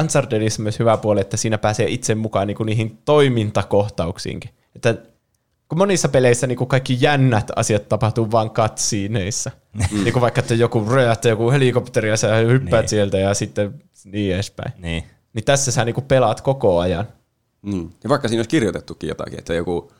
Unchartedissa 0.00 0.62
myös 0.62 0.78
hyvä 0.78 0.96
puoli, 0.96 1.20
että 1.20 1.36
siinä 1.36 1.58
pääsee 1.58 1.86
itse 1.88 2.14
mukaan 2.14 2.46
niin 2.46 2.56
kuin 2.56 2.66
niihin 2.66 2.98
toimintakohtauksiinkin. 3.04 4.50
Että 4.74 4.96
kun 5.68 5.78
monissa 5.78 6.08
peleissä 6.08 6.46
niin 6.46 6.58
kuin 6.58 6.68
kaikki 6.68 6.96
jännät 7.00 7.50
asiat 7.56 7.88
tapahtuu 7.88 8.30
vain 8.30 8.50
katsiineissa. 8.50 9.50
Mm. 9.72 10.04
niin 10.04 10.12
kuin 10.12 10.20
vaikka, 10.20 10.40
että 10.40 10.54
joku 10.54 10.84
räjähtää 10.90 11.30
joku 11.30 11.50
helikopteri 11.50 12.08
ja 12.08 12.16
sä 12.16 12.34
hyppäät 12.36 12.82
Niin. 12.82 12.88
sieltä 12.88 13.18
ja 13.18 13.34
sitten 13.34 13.84
niin 14.04 14.34
edespäin. 14.34 14.72
Niin. 14.78 15.04
Niin 15.32 15.44
tässä 15.44 15.72
sä 15.72 15.84
niin 15.84 15.94
kuin 15.94 16.04
pelaat 16.04 16.40
koko 16.40 16.78
ajan. 16.78 17.08
Mm. 17.62 17.90
Ja 18.04 18.10
vaikka 18.10 18.28
siinä 18.28 18.38
olisi 18.38 18.48
kirjoitettukin 18.50 19.08
jotakin, 19.08 19.38
että 19.38 19.54
joku 19.54 19.92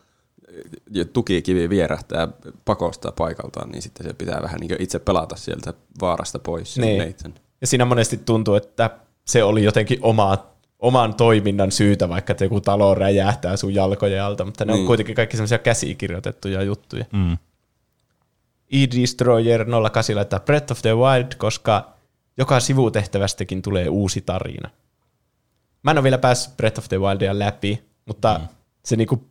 tukikivi 1.12 1.68
vierähtää 1.68 2.28
pakosta 2.64 3.12
paikaltaan, 3.12 3.70
niin 3.70 3.82
sitten 3.82 4.06
se 4.06 4.14
pitää 4.14 4.42
vähän 4.42 4.60
niin 4.60 4.76
itse 4.82 4.98
pelata 4.98 5.36
sieltä 5.36 5.74
vaarasta 6.00 6.38
pois. 6.38 6.78
Niin. 6.78 7.16
Ja 7.60 7.66
siinä 7.66 7.84
monesti 7.84 8.16
tuntuu, 8.16 8.54
että 8.54 8.90
se 9.26 9.44
oli 9.44 9.64
jotenkin 9.64 9.98
oma, 10.02 10.46
oman 10.84 11.14
toiminnan 11.14 11.72
syytä, 11.72 12.08
vaikka 12.08 12.30
että 12.32 12.44
joku 12.44 12.60
talo 12.60 12.94
räjähtää 12.94 13.56
sun 13.56 13.74
jalkojen 13.74 14.22
alta, 14.22 14.44
mutta 14.44 14.64
ne 14.64 14.72
on 14.72 14.78
Niin. 14.78 14.86
kuitenkin 14.86 15.14
kaikki 15.14 15.36
semmoisia 15.36 15.58
käsikirjoitettuja 15.58 16.62
juttuja. 16.62 17.04
Mm. 17.12 17.38
E-Destroyer 18.72 19.66
08 19.82 20.16
laittaa 20.16 20.40
Breath 20.40 20.72
of 20.72 20.82
the 20.82 20.94
Wild, 20.96 21.34
koska 21.38 21.94
joka 22.36 22.60
sivutehtävästäkin 22.60 23.62
tulee 23.62 23.88
uusi 23.88 24.20
tarina. 24.20 24.70
Mä 25.82 25.90
en 25.90 25.98
ole 25.98 26.02
vielä 26.02 26.18
päässyt 26.18 26.56
Breath 26.56 26.78
of 26.78 26.88
the 26.88 26.98
Wildia 26.98 27.38
läpi, 27.38 27.82
mutta 28.06 28.38
mm. 28.38 28.48
se 28.84 28.96
niinku 28.96 29.28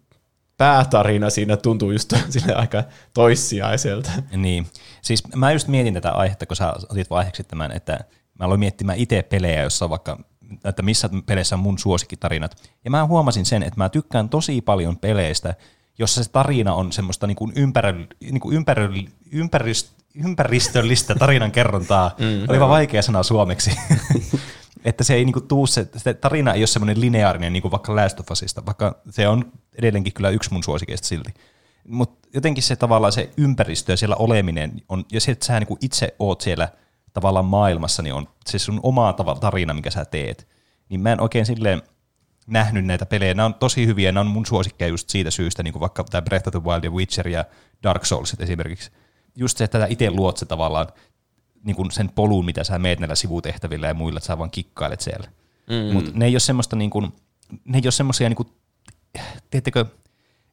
päätarina 0.57 1.29
siinä 1.29 1.57
tuntuu 1.57 1.91
just 1.91 2.13
sille 2.29 2.53
aika 2.55 2.83
toissijaiselta. 3.13 4.11
Niin. 4.35 4.67
Siis 5.01 5.23
mä 5.35 5.51
just 5.51 5.67
mietin 5.67 5.93
tätä 5.93 6.11
aihetta, 6.11 6.45
kun 6.45 6.55
sä 6.55 6.73
otit 6.89 7.09
vaiheeksi 7.09 7.43
tämän, 7.43 7.71
että 7.71 7.99
mä 8.39 8.45
aloin 8.45 8.59
miettimään 8.59 8.97
itse 8.97 9.21
pelejä, 9.21 9.61
jossa 9.63 9.85
on 9.85 9.89
vaikka, 9.89 10.19
että 10.63 10.81
missä 10.81 11.09
peleissä 11.25 11.55
on 11.55 11.59
mun 11.59 11.79
suosikkitarinat. 11.79 12.69
Ja 12.85 12.91
mä 12.91 13.05
huomasin 13.05 13.45
sen, 13.45 13.63
että 13.63 13.77
mä 13.77 13.89
tykkään 13.89 14.29
tosi 14.29 14.61
paljon 14.61 14.97
peleistä, 14.97 15.55
jossa 15.99 16.23
se 16.23 16.31
tarina 16.31 16.73
on 16.73 16.91
semmoista 16.91 17.27
niin 17.27 17.35
kuin 17.35 17.53
ympärö, 17.55 17.93
niin 18.21 18.39
kuin 18.39 18.55
ympärö, 18.55 18.89
ympärist, 19.31 19.91
ympäristöllistä 20.25 21.15
tarinan 21.15 21.51
kerrontaa. 21.51 22.11
Mm. 22.19 22.49
Oli 22.49 22.59
vaan 22.59 22.69
vaikea 22.69 23.01
sana 23.01 23.23
suomeksi. 23.23 23.71
että 24.85 25.03
se 25.03 25.13
ei 25.13 25.25
niinku 25.25 25.41
tuu 25.41 25.67
se, 25.67 25.87
se 25.97 26.13
tarina 26.13 26.53
ei 26.53 26.61
ole 26.61 26.67
semmoinen 26.67 27.01
lineaarinen 27.01 27.53
niin 27.53 27.61
kuin 27.61 27.71
vaikka 27.71 27.95
Last 27.95 28.19
of 28.19 28.31
Usista, 28.31 28.65
vaikka 28.65 29.01
se 29.09 29.27
on 29.27 29.51
edelleenkin 29.77 30.13
kyllä 30.13 30.29
yksi 30.29 30.53
mun 30.53 30.63
suosikeista 30.63 31.07
silti. 31.07 31.33
Mutta 31.87 32.27
jotenkin 32.33 32.63
se 32.63 32.75
tavallaan 32.75 33.13
se 33.13 33.29
ympäristö 33.37 33.93
ja 33.93 33.97
siellä 33.97 34.15
oleminen 34.15 34.81
on, 34.89 35.05
ja 35.11 35.21
se, 35.21 35.31
että 35.31 35.45
sä 35.45 35.59
niinku 35.59 35.77
itse 35.81 36.15
oot 36.19 36.41
siellä 36.41 36.69
tavallaan 37.13 37.45
maailmassa, 37.45 38.01
niin 38.01 38.13
on 38.13 38.27
se 38.45 38.59
sun 38.59 38.79
oma 38.83 39.13
tarina, 39.39 39.73
mikä 39.73 39.91
sä 39.91 40.05
teet. 40.05 40.47
Niin 40.89 41.01
mä 41.01 41.11
en 41.11 41.21
oikein 41.21 41.45
silleen 41.45 41.81
nähnyt 42.47 42.85
näitä 42.85 43.05
pelejä. 43.05 43.33
Nämä 43.33 43.45
on 43.45 43.53
tosi 43.53 43.85
hyviä, 43.85 44.11
nämä 44.11 44.21
on 44.21 44.27
mun 44.27 44.45
suosikkeja 44.45 44.89
just 44.89 45.09
siitä 45.09 45.31
syystä, 45.31 45.63
niin 45.63 45.71
kuin 45.71 45.81
vaikka 45.81 46.03
tämä 46.03 46.21
Breath 46.21 46.47
of 46.47 46.51
the 46.51 46.63
Wild 46.63 46.83
ja 46.83 46.91
Witcher 46.91 47.27
ja 47.27 47.45
Dark 47.83 48.05
Souls 48.05 48.35
esimerkiksi. 48.39 48.91
Just 49.35 49.57
se, 49.57 49.63
että 49.63 49.79
sä 49.79 49.87
itse 49.89 50.11
luot 50.11 50.37
se 50.37 50.45
tavallaan 50.45 50.87
niin 51.63 51.75
kuin 51.75 51.91
sen 51.91 52.09
polun, 52.09 52.45
mitä 52.45 52.63
sä 52.63 52.79
meet 52.79 52.99
näillä 52.99 53.15
sivutehtävillä 53.15 53.87
ja 53.87 53.93
muilla, 53.93 54.17
että 54.17 54.27
sä 54.27 54.37
vaan 54.37 54.51
kikkailet 54.51 55.01
siellä. 55.01 55.27
Mm. 55.69 55.93
Mutta 55.93 56.11
ne 56.13 56.25
ei 56.25 56.33
ole 56.33 56.39
semmoista 56.39 56.75
niin 56.75 56.89
kuin, 56.89 57.13
ne 57.65 57.77
ei 57.77 57.85
ole 57.85 57.91
semmoisia 57.91 58.29
niin 58.29 58.37
kuin, 58.37 58.49
tiedättekö, 59.49 59.85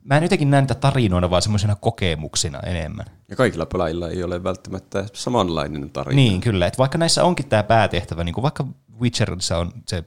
mä 0.04 0.16
en 0.16 0.22
jotenkin 0.22 0.50
näe 0.50 0.60
niitä 0.60 0.74
tarinoina, 0.74 1.30
vaan 1.30 1.42
semmoisena 1.42 1.76
kokemuksina 1.76 2.60
enemmän. 2.60 3.06
Ja 3.28 3.36
kaikilla 3.36 3.66
pelaajilla 3.66 4.08
ei 4.08 4.22
ole 4.22 4.44
välttämättä 4.44 5.04
samanlainen 5.12 5.90
tarina. 5.90 6.16
Niin, 6.16 6.40
kyllä. 6.40 6.66
Että 6.66 6.78
vaikka 6.78 6.98
näissä 6.98 7.24
onkin 7.24 7.48
tämä 7.48 7.62
päätehtävä, 7.62 8.24
niin 8.24 8.34
kuin 8.34 8.42
vaikka 8.42 8.66
Witcherissa 9.00 9.58
on 9.58 9.72
se 9.86 10.04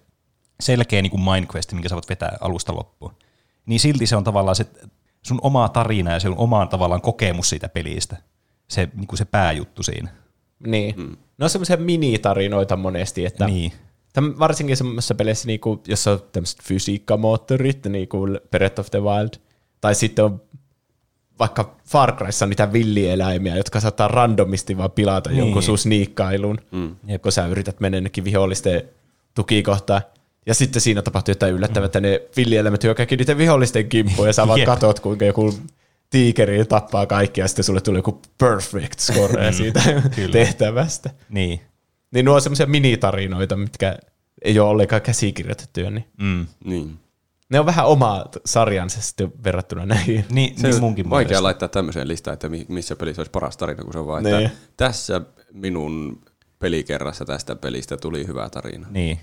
selkeä 0.59 1.01
niin 1.01 1.11
kuin 1.11 1.23
Mindquest, 1.23 1.73
minkä 1.73 1.89
sä 1.89 1.95
voit 1.95 2.09
vetää 2.09 2.37
alusta 2.41 2.75
loppuun, 2.75 3.13
niin 3.65 3.79
silti 3.79 4.07
se 4.07 4.15
on 4.15 4.23
tavallaan 4.23 4.55
se 4.55 4.65
sun 5.21 5.39
oma 5.43 5.69
tarina 5.69 6.11
ja 6.11 6.19
se 6.19 6.29
on 6.29 6.37
omaan 6.37 6.69
tavallaan 6.69 7.01
kokemus 7.01 7.49
siitä 7.49 7.69
pelistä. 7.69 8.17
Se, 8.67 8.89
niin 8.95 9.07
kuin 9.07 9.17
se 9.17 9.25
pääjuttu 9.25 9.83
siinä. 9.83 10.09
Niin. 10.67 10.95
Mm. 10.97 11.17
Ne 11.37 11.43
on 11.43 11.49
semmoisia 11.49 11.77
minitarinoita 11.77 12.75
monesti, 12.75 13.25
että 13.25 13.45
Niin. 13.45 13.71
Täm, 14.13 14.33
varsinkin 14.39 14.77
semmoisessa 14.77 15.15
peleissä, 15.15 15.47
niinku, 15.47 15.81
jossa 15.87 16.11
on 16.11 16.19
tämmöiset 16.31 16.63
fysiikkamoottorit, 16.63 17.85
niin 17.85 18.07
kuin 18.07 18.39
Breath 18.51 18.79
of 18.79 18.91
the 18.91 18.99
Wild, 18.99 19.29
tai 19.83 19.95
sitten 19.95 20.25
on 20.25 20.41
vaikka 21.39 21.75
Far 21.85 22.15
Cryssa 22.15 22.45
niitä 22.45 22.73
villieläimiä, 22.73 23.57
jotka 23.57 23.79
saattaa 23.79 24.07
randomisti 24.07 24.77
vaan 24.77 24.91
pilata 24.91 25.29
niin. 25.29 25.39
jonkun 25.39 25.63
sun 25.63 25.77
sniikkailun, 25.77 26.57
mm. 26.71 26.95
kun 27.21 27.31
sä 27.31 27.47
yrität 27.47 27.79
mennä 27.79 27.97
jonnekin 27.97 28.23
vihollisten 28.23 28.81
tukikohtaan. 29.35 30.01
Ja 30.45 30.53
sitten 30.53 30.81
siinä 30.81 31.01
tapahtuu 31.01 31.31
jotain 31.31 31.53
yllättävää, 31.53 31.85
että 31.85 31.99
ne 31.99 32.21
villieläimet 32.37 32.83
hyökkääkin 32.83 33.17
niiden 33.17 33.37
vihollisten 33.37 33.89
kimppuun, 33.89 34.27
ja 34.27 34.33
sä 34.33 34.47
vaan 34.47 34.61
katot, 34.65 34.99
kuinka 34.99 35.25
joku 35.25 35.53
tiikeri 36.09 36.65
tappaa 36.65 37.05
kaikki, 37.05 37.41
ja 37.41 37.47
sitten 37.47 37.65
sulle 37.65 37.81
tulee 37.81 37.99
joku 37.99 38.21
perfect 38.37 38.99
score 38.99 39.51
siitä 39.51 39.81
Kyllä. 40.15 40.31
tehtävästä. 40.31 41.09
Niin. 41.29 41.61
Niin 42.11 42.25
nuo 42.25 42.35
on 42.35 42.41
semmoisia 42.41 42.65
minitarinoita, 42.65 43.55
mitkä 43.55 43.97
ei 44.41 44.59
ole 44.59 44.69
ollenkaan 44.69 45.01
käsikirjoitettuja, 45.01 45.89
niin 45.89 46.05
Mm. 46.17 46.45
Niin. 46.65 46.99
Ne 47.53 47.59
on 47.59 47.65
vähän 47.65 47.85
oma 47.85 48.25
sarjansa 48.45 49.01
sitten 49.01 49.31
verrattuna 49.43 49.85
näihin. 49.85 50.25
Niin, 50.29 50.57
Se 50.57 50.67
niin 50.67 50.75
on 50.75 50.81
munkin 50.81 51.09
vaikea 51.09 51.27
mielestä. 51.27 51.43
laittaa 51.43 51.67
tämmöiseen 51.69 52.07
listaan, 52.07 52.33
että 52.33 52.49
mi- 52.49 52.65
missä 52.69 52.95
pelissä 52.95 53.19
olisi 53.19 53.31
paras 53.31 53.57
tarina, 53.57 53.83
kun 53.83 53.93
se 53.93 53.99
on 53.99 54.07
vaan, 54.07 54.23
Niin. 54.23 54.45
että 54.45 54.57
tässä 54.77 55.21
minun 55.51 56.21
pelikerrassa 56.59 57.25
tästä 57.25 57.55
pelistä 57.55 57.97
tuli 57.97 58.27
hyvä 58.27 58.49
tarina. 58.49 58.87
Niin. 58.91 59.19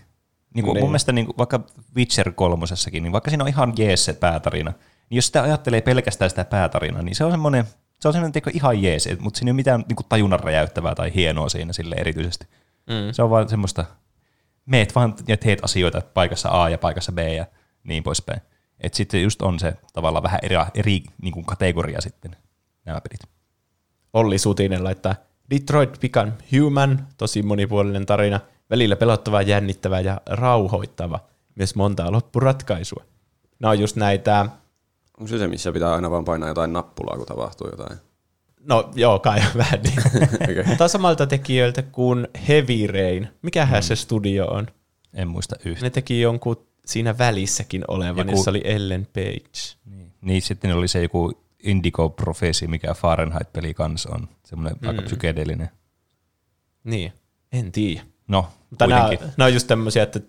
Niin 0.55 0.65
kuin 0.65 0.75
Niin. 0.75 0.83
mun 0.85 0.91
mielestä 0.91 1.13
niin 1.13 1.27
kuin 1.27 1.37
vaikka 1.39 1.61
Witcher 1.97 2.33
kolmosessakin, 2.33 3.03
niin 3.03 3.13
vaikka 3.13 3.31
siinä 3.31 3.45
on 3.45 3.49
ihan 3.49 3.73
jees 3.79 4.05
se 4.05 4.13
päätarina, 4.13 4.71
niin 5.11 5.17
jos 5.17 5.27
sitä 5.27 5.43
ajattelee 5.43 5.81
pelkästään 5.81 6.31
sitä 6.31 6.45
päätarinaa, 6.45 7.03
niin 7.03 7.15
se 7.15 7.25
on 7.25 7.31
semmoinen, 7.31 7.65
se 8.01 8.09
on 8.09 8.15
semmoinen 8.15 8.33
tiedätkö, 8.33 8.51
ihan 8.55 8.83
jees, 8.83 9.09
mutta 9.21 9.39
siinä 9.39 9.49
ei 9.49 9.53
ole 9.53 9.57
mitään 9.57 9.85
niin 9.89 9.97
kuin 9.97 10.07
tajunnan 10.09 10.41
räjäyttävää 10.41 10.95
tai 10.95 11.15
hienoa 11.15 11.49
siinä 11.49 11.73
sille 11.73 11.95
erityisesti. 11.99 12.47
Mm. 12.87 13.13
Se 13.13 13.23
on 13.23 13.31
vaan 13.31 13.49
semmoista, 13.49 13.85
meet 14.67 14.95
vaan 14.95 15.15
ja 15.29 15.37
teet 15.37 15.59
asioita 15.65 16.03
paikassa 16.15 16.63
A 16.63 16.69
ja 16.69 16.79
paikassa 16.79 17.13
B 17.13 17.19
ja 17.19 17.47
niin 17.85 18.03
poispäin. 18.03 18.41
Et 18.81 18.95
sitten 18.95 19.23
just 19.23 19.43
on 19.43 19.59
se 19.59 19.75
tavallaan 19.93 20.23
vähän 20.23 20.41
eri, 20.43 20.57
eri 20.75 21.03
niin 21.23 21.33
kuin 21.33 21.47
kategoria 21.47 22.01
sitten 22.01 22.37
nämä 22.85 23.01
pelit. 23.01 23.37
Olli 24.13 24.39
Sutinen 24.39 24.85
laittaa 24.85 25.15
Detroit 25.51 26.01
Become 26.01 26.33
Human, 26.53 27.07
tosi 27.17 27.43
monipuolinen 27.43 28.07
tarina, 28.07 28.41
välillä 28.71 28.97
pelottava, 28.97 29.43
jännittävä 29.43 30.01
ja 30.01 30.21
rauhoittava. 30.27 31.21
Myös 31.55 31.75
montaa 31.75 32.13
loppuratkaisua. 32.13 33.05
Nämä 33.61 33.71
on 33.71 33.81
just 33.81 33.97
näitä, 33.97 34.47
Onko 35.19 35.29
se 35.29 35.39
se, 35.39 35.49
missä 35.49 35.73
pitää 35.73 35.95
aina 35.95 36.11
vaan 36.11 36.25
painaa 36.25 36.49
jotain 36.49 36.73
nappulaa, 36.73 37.17
kun 37.17 37.27
tapahtuu 37.27 37.69
jotain? 37.71 37.99
no 38.61 38.91
joo, 38.95 39.19
kai 39.19 39.41
vähän 39.57 39.81
niin. 39.83 39.99
Okei. 40.51 40.65
Tämä 40.65 40.77
on 40.81 40.89
samalta 40.89 41.27
tekijöiltä 41.27 41.83
kuin 41.83 42.29
Heavy 42.49 42.87
Rain. 42.87 43.29
Mikähän 43.43 43.81
mm. 43.81 43.83
se 43.83 43.97
studio 43.97 44.47
on? 44.47 44.67
En 45.15 45.29
muista 45.29 45.57
yhtään. 45.65 45.83
Ne 45.83 45.91
teki 45.91 46.21
jonkun 46.21 46.67
siinä 46.91 47.19
välissäkin 47.19 47.85
olevan, 47.89 48.19
Joku- 48.19 48.31
jossa 48.31 48.51
oli 48.51 48.63
Ellen 48.65 49.07
Page. 49.07 49.77
Niin. 49.85 50.13
niin 50.21 50.43
sitten 50.43 50.75
oli 50.75 50.89
se 50.89 51.03
joku 51.03 51.33
Indigo 51.63 52.09
Prophecy, 52.09 52.67
mikä 52.67 52.95
Fahrenheit-peli 52.95 53.75
kanssa 53.75 54.11
on. 54.15 54.29
Semmoinen 54.45 54.79
mm. 54.83 54.89
aika 54.89 55.03
psykedeellinen. 55.03 55.71
Niin, 56.85 57.13
en 57.53 57.73
tiedä. 57.73 58.03
No, 58.29 58.49
Mutta 58.71 58.87
nämä, 58.87 59.11
nämä 59.37 59.47
on 59.47 59.55
just 59.55 59.67
tämmöisiä, 59.67 60.03
että 60.03 60.21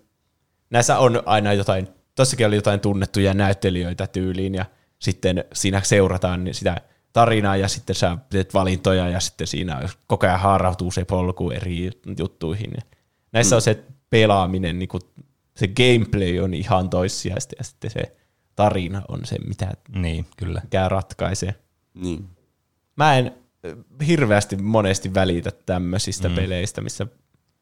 näissä 0.70 0.98
on 0.98 1.22
aina 1.26 1.52
jotain, 1.52 1.88
tossakin 2.14 2.46
oli 2.46 2.56
jotain 2.56 2.80
tunnettuja 2.80 3.34
näyttelijöitä 3.34 4.06
tyyliin, 4.06 4.54
ja 4.54 4.64
sitten 4.98 5.44
siinä 5.52 5.80
seurataan 5.84 6.44
niin 6.44 6.54
sitä 6.54 6.76
tarinaa, 7.12 7.56
ja 7.56 7.68
sitten 7.68 7.96
sä 7.96 8.18
teet 8.30 8.54
valintoja, 8.54 9.08
ja 9.08 9.20
sitten 9.20 9.46
siinä 9.46 9.88
koko 10.06 10.26
ajan 10.26 10.40
haarautuu 10.40 10.90
se 10.90 11.04
polku 11.04 11.50
eri 11.50 11.90
juttuihin. 12.18 12.72
Näissä 13.32 13.54
mm. 13.54 13.56
on 13.56 13.62
se 13.62 13.84
pelaaminen, 14.10 14.78
niin 14.78 14.88
kuin, 14.88 15.02
se 15.56 15.68
gameplay 15.68 16.38
on 16.40 16.54
ihan 16.54 16.90
toissijaista, 16.90 17.54
ja 17.58 17.64
sitten 17.64 17.90
se 17.90 18.16
tarina 18.56 19.02
on 19.08 19.20
se, 19.24 19.36
mitä, 19.48 19.72
Niin, 19.94 20.26
kyllä. 20.36 20.60
mikä 20.64 20.88
ratkaisee. 20.88 21.54
Niin. 21.94 22.24
Mä 22.96 23.18
en 23.18 23.32
ö, 23.64 23.76
hirveästi 24.06 24.56
monesti 24.56 25.14
välitä 25.14 25.50
tämmöisistä 25.66 26.28
mm. 26.28 26.34
peleistä, 26.34 26.80
missä, 26.80 27.06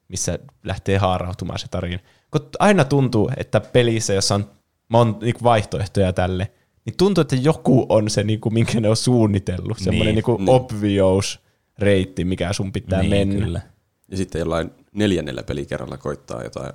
missä 0.09 0.39
lähtee 0.65 0.99
haarautumaan 0.99 1.59
se 1.59 1.67
tarina. 1.71 1.99
Kun 2.31 2.49
aina 2.59 2.85
tuntuu, 2.85 3.31
että 3.37 3.61
pelissä, 3.61 4.13
jossa 4.15 4.35
on 4.35 4.51
mon, 4.89 5.19
niin 5.21 5.35
vaihtoehtoja 5.43 6.13
tälle, 6.13 6.51
niin 6.85 6.97
tuntuu, 6.97 7.23
että 7.23 7.37
joku 7.37 7.87
on 7.89 8.11
se, 8.11 8.23
niin 8.23 8.41
kuin, 8.41 8.55
minkä 8.55 8.81
ne 8.81 8.89
on 8.89 8.97
suunnitellut. 8.97 9.79
Semmoinen 9.79 9.99
niin, 10.01 10.07
Niin, 10.07 10.15
niin 10.15 10.25
kuin 10.25 10.45
niin. 10.45 10.55
obvious 10.55 11.41
reitti, 11.79 12.25
mikä 12.25 12.53
sun 12.53 12.73
pitää 12.73 13.01
niin, 13.03 13.11
mennä. 13.11 13.45
Kyllä. 13.45 13.61
Ja 14.09 14.17
sitten 14.17 14.39
jollain 14.39 14.71
neljännellä 14.93 15.43
pelikerralla 15.43 15.97
koittaa 15.97 16.43
jotain 16.43 16.73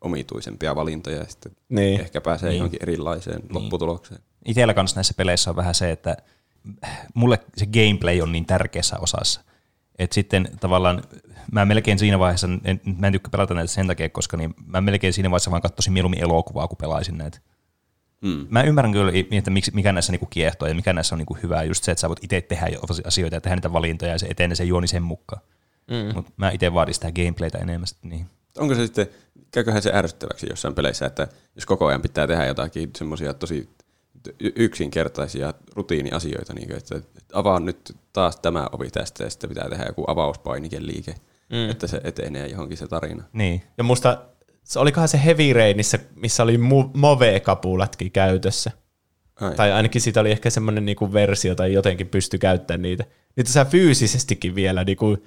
omituisempia 0.00 0.76
valintoja 0.76 1.16
ja 1.18 1.24
sitten 1.28 1.52
Niin. 1.68 2.00
ehkä 2.00 2.20
pääsee 2.20 2.48
Niin. 2.48 2.58
johonkin 2.58 2.82
erilaiseen 2.82 3.42
lopputulokseen. 3.50 4.20
Itsellä 4.44 4.74
kanssa 4.74 4.96
näissä 4.96 5.14
peleissä 5.16 5.50
on 5.50 5.56
vähän 5.56 5.74
se, 5.74 5.90
että 5.90 6.16
mulle 7.14 7.38
se 7.56 7.66
gameplay 7.66 8.20
on 8.20 8.32
niin 8.32 8.46
tärkeässä 8.46 8.96
osassa. 9.00 9.40
Että 9.98 10.14
sitten 10.14 10.48
tavallaan 10.60 11.02
mä 11.52 11.64
melkein 11.64 11.98
siinä 11.98 12.18
vaiheessa, 12.18 12.48
en, 12.64 12.80
mä 12.98 13.06
en 13.06 13.12
tykkää 13.12 13.30
pelata 13.30 13.54
näitä 13.54 13.72
sen 13.72 13.86
takia, 13.86 14.08
koska 14.08 14.36
niin 14.36 14.54
mä 14.66 14.80
melkein 14.80 15.12
siinä 15.12 15.30
vaiheessa 15.30 15.50
vaan 15.50 15.62
katsoisin 15.62 15.92
mieluummin 15.92 16.22
elokuvaa, 16.22 16.68
kun 16.68 16.76
pelaisin 16.76 17.18
näitä. 17.18 17.38
Hmm. 18.26 18.46
Mä 18.50 18.62
ymmärrän 18.62 18.92
kyllä, 18.92 19.12
että 19.30 19.50
miksi, 19.50 19.70
mikä 19.74 19.92
näissä 19.92 20.12
niinku 20.12 20.26
kiehtoo 20.26 20.68
ja 20.68 20.74
mikä 20.74 20.92
näissä 20.92 21.14
on 21.14 21.18
niinku 21.18 21.36
hyvää, 21.42 21.62
just 21.64 21.84
se, 21.84 21.92
että 21.92 22.00
sä 22.00 22.08
voit 22.08 22.24
itse 22.24 22.40
tehdä 22.40 22.66
asioita 23.06 23.36
ja 23.36 23.40
tehdä 23.40 23.56
niitä 23.56 23.72
valintoja 23.72 24.12
ja 24.12 24.18
se 24.18 24.26
etenee 24.26 24.54
se 24.54 24.64
juoni 24.64 24.86
sen 24.86 25.02
mukaan. 25.02 25.42
Mm. 25.90 26.14
Mutta 26.14 26.32
mä 26.36 26.50
itse 26.50 26.74
vaadin 26.74 26.94
sitä 26.94 27.12
gameplaytä 27.12 27.58
enemmän. 27.58 27.86
Niin. 28.02 28.26
Onko 28.58 28.74
se 28.74 28.86
sitten, 28.86 29.06
käyköhän 29.50 29.82
se 29.82 29.92
ärsyttäväksi 29.94 30.46
jossain 30.50 30.74
peleissä, 30.74 31.06
että 31.06 31.28
jos 31.54 31.66
koko 31.66 31.86
ajan 31.86 32.02
pitää 32.02 32.26
tehdä 32.26 32.46
jotakin 32.46 32.90
semmoisia 32.96 33.34
tosi 33.34 33.68
yksinkertaisia 34.56 35.54
rutiiniasioita, 35.74 36.54
niin 36.54 36.68
kuin, 36.68 36.76
että 36.76 37.00
avaa 37.32 37.60
nyt 37.60 37.96
taas 38.12 38.36
tämä 38.36 38.68
ovi 38.72 38.90
tästä 38.90 39.24
ja 39.24 39.30
sitten 39.30 39.48
pitää 39.48 39.68
tehdä 39.68 39.84
joku 39.84 40.04
avauspainiken 40.06 40.86
liike, 40.86 41.14
mm. 41.52 41.70
että 41.70 41.86
se 41.86 42.00
etenee 42.04 42.46
johonkin 42.46 42.78
se 42.78 42.86
tarina. 42.86 43.24
niin. 43.32 43.62
Ja 43.78 43.84
musta, 43.84 44.22
se 44.64 44.78
olikohan 44.78 45.08
se 45.08 45.20
Heavy 45.24 45.52
Rainissa, 45.52 45.98
missä 46.14 46.42
oli 46.42 46.58
Move-kapulatkin 46.94 48.10
käytössä. 48.12 48.70
Ai. 49.40 49.54
Tai 49.54 49.72
ainakin 49.72 50.00
siitä 50.00 50.20
oli 50.20 50.30
ehkä 50.30 50.50
semmoinen 50.50 50.84
niinku 50.84 51.12
versio 51.12 51.54
tai 51.54 51.72
jotenkin 51.72 52.08
pysty 52.08 52.38
käyttämään 52.38 52.82
niitä. 52.82 53.04
Niitä 53.36 53.50
sä 53.50 53.64
fyysisestikin 53.64 54.54
vielä 54.54 54.84
niinku 54.84 55.18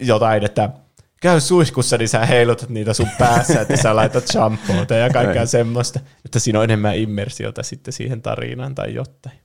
jotain, 0.00 0.44
että 0.44 0.70
käy 1.20 1.40
suihkussa, 1.40 1.98
niin 1.98 2.08
sä 2.08 2.26
heilutat 2.26 2.68
niitä 2.68 2.94
sun 2.94 3.08
päässä, 3.18 3.60
että 3.60 3.76
sä 3.76 3.96
laitat 3.96 4.26
shampoota 4.28 4.94
ja 4.94 5.10
kaikkea 5.10 5.40
Ai. 5.42 5.46
semmoista. 5.46 6.00
Että 6.24 6.38
siinä 6.38 6.58
on 6.58 6.64
enemmän 6.64 6.96
immersiota 6.96 7.62
sitten 7.62 7.92
siihen 7.92 8.22
tarinaan 8.22 8.74
tai 8.74 8.94
jotain. 8.94 9.36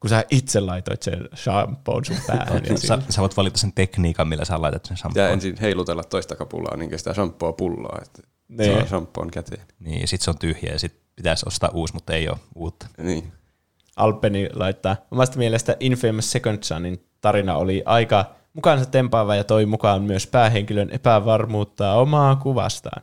Kun 0.00 0.10
sä 0.10 0.24
itse 0.30 0.60
laitoit 0.60 1.02
sen 1.02 1.28
shampoon 1.36 2.04
sun 2.04 2.16
päähän. 2.26 2.62
ja 2.64 2.76
Sä, 2.76 2.80
sillä- 2.80 3.02
sä 3.10 3.20
voit 3.20 3.36
valita 3.36 3.58
sen 3.58 3.72
tekniikan, 3.72 4.28
millä 4.28 4.44
sä 4.44 4.62
laitat 4.62 4.84
sen 4.84 4.94
Pitää 4.96 5.00
shampoon. 5.12 5.32
ensin 5.32 5.56
heilutella 5.60 6.04
toista 6.04 6.36
kapulaa, 6.36 6.76
niin 6.76 6.98
sitä 6.98 7.14
shampoo 7.14 7.52
pulloa, 7.52 7.98
että 8.02 8.22
Niin. 8.48 8.72
saa 8.78 8.86
shampoon 8.86 9.30
käteen. 9.30 9.62
Niin, 9.80 10.00
ja 10.00 10.06
sit 10.06 10.20
se 10.20 10.30
on 10.30 10.38
tyhjä 10.38 10.72
ja 10.72 10.78
sit 10.78 10.94
pitäisi 11.16 11.44
ostaa 11.48 11.70
uusi, 11.72 11.94
mutta 11.94 12.12
ei 12.14 12.28
ole 12.28 12.38
uutta. 12.54 12.86
Niin. 12.98 13.32
Alpeni 13.96 14.48
laittaa. 14.52 14.96
Omasta 15.10 15.38
mielestä 15.38 15.76
Infamous 15.80 16.30
Second 16.32 16.58
Sonin 16.62 17.04
tarina 17.20 17.56
oli 17.56 17.82
aika 17.84 18.34
mukaansa 18.54 18.90
tempaava 18.90 19.36
ja 19.36 19.44
toi 19.44 19.66
mukaan 19.66 20.02
myös 20.02 20.26
päähenkilön 20.26 20.90
epävarmuutta 20.90 21.92
omaa 21.92 22.36
kuvastaan. 22.36 23.02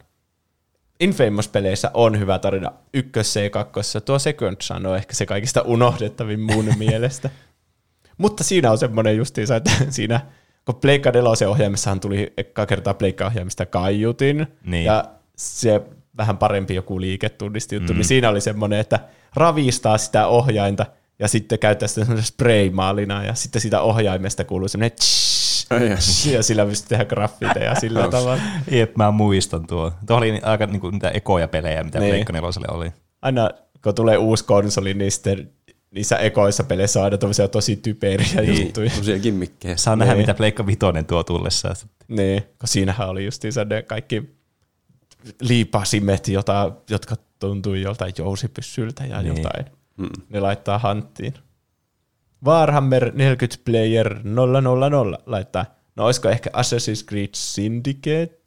Infamous-peleissä 1.00 1.92
on 1.94 2.20
hyvä 2.20 2.40
tarina 2.40 2.72
ykkössä 2.94 3.40
ja 3.42 3.50
kakkossa. 3.50 4.02
Tuo 4.02 4.20
Second 4.20 4.58
Son 4.62 4.86
on 4.86 4.98
ehkä 4.98 5.14
se 5.14 5.26
kaikista 5.26 5.62
unohdettavin 5.62 6.40
mun 6.40 6.66
mielestä. 6.80 7.30
Mutta 8.18 8.44
siinä 8.44 8.72
on 8.72 8.78
semmoinen 8.78 9.18
justiinsa, 9.18 9.56
että 9.56 9.72
siinä 9.90 10.22
kun 10.66 10.76
Pleikka 10.76 11.12
4 11.12 11.50
ohjaimessahan 11.50 12.00
tuli 12.00 12.34
ekkaa 12.38 12.66
kertaa 12.66 12.94
Pleikka-ohjaimista 12.94 13.66
kaiutin, 13.66 14.48
Niin. 14.66 14.86
ja 14.86 15.06
se 15.38 15.82
vähän 16.18 16.38
parempi 16.38 16.76
joku 16.76 17.02
liiketunnisti 17.02 17.76
juttu, 17.76 17.94
mm. 17.94 17.98
niin 17.98 18.06
siinä 18.06 18.30
oli 18.30 18.42
semmoinen, 18.42 18.80
että 18.80 19.00
ravistaa 19.36 19.98
sitä 19.98 20.28
ohjainta 20.28 20.86
ja 21.20 21.28
sitten 21.28 21.60
käyttää 21.60 21.88
sitä 21.88 22.02
semmoinen 22.02 22.26
spraymaalina 22.26 23.24
ja 23.24 23.34
sitten 23.34 23.62
siitä 23.62 23.82
ohjaimesta 23.82 24.44
kuuluu 24.44 24.68
semmoinen 24.68 24.98
tsh, 25.00 25.16
ai. 25.16 25.35
ja 26.34 26.44
sillä 26.44 26.66
pystyy 26.66 26.90
tehdä 26.90 27.06
graffiteja 27.06 27.76
sillä 27.76 28.08
tavalla. 28.08 28.40
Jep, 28.72 28.96
mä 28.98 29.12
muistan 29.12 29.68
tuo. 29.68 29.92
Tuo 30.08 30.18
oli 30.18 30.40
aika 30.44 30.66
niinku, 30.66 30.90
niitä 30.90 31.10
ekoja 31.10 31.48
pelejä, 31.48 31.84
mitä 31.84 32.00
Niin. 32.00 32.10
Pleikka 32.12 32.34
neloselle 32.34 32.68
oli. 32.72 32.92
Aina 33.22 33.50
kun 33.84 33.96
tulee 33.96 34.18
uusi 34.18 34.44
konsoli, 34.46 34.94
niin 34.94 35.12
sitten 35.12 35.50
niissä 35.92 36.18
ekoissa 36.18 36.64
peleissä 36.64 37.00
on 37.00 37.04
aina 37.06 37.18
tosi 37.52 37.76
typeriä 37.76 38.42
Niin, 38.42 38.64
juttuja. 38.66 38.90
Semmoisia 38.90 39.20
kimmikkejä. 39.20 39.78
Saa 39.78 39.96
nähdä, 39.96 40.14
Niin. 40.14 40.22
mitä 40.22 40.34
Pleikka 40.34 40.66
Vitoinen 40.68 41.06
tuo 41.06 41.24
tullessaan. 41.24 41.76
Niin, 42.08 42.42
kun 42.60 42.68
siinähän 42.68 43.10
oli 43.10 43.26
justiinsa 43.26 43.66
ne 43.66 43.82
kaikki 43.82 44.36
liipasimet, 45.42 46.28
jota, 46.28 46.72
jotka 46.90 47.16
tuntui 47.40 47.82
joltain 47.82 48.14
jousipyssyltä 48.18 49.06
ja 49.06 49.22
Niin. 49.22 49.38
jotain. 49.38 49.66
Ne 50.30 50.40
laittaa 50.40 50.80
hanttiin. 50.80 51.34
Warhammer 52.46 53.12
40 53.16 53.58
Player 53.66 54.20
000 54.24 55.18
laittaa, 55.26 55.66
no 55.96 56.06
olisiko 56.06 56.30
ehkä 56.30 56.50
Assassin's 56.50 57.06
Creed 57.10 57.30
Syndicate? 57.36 58.42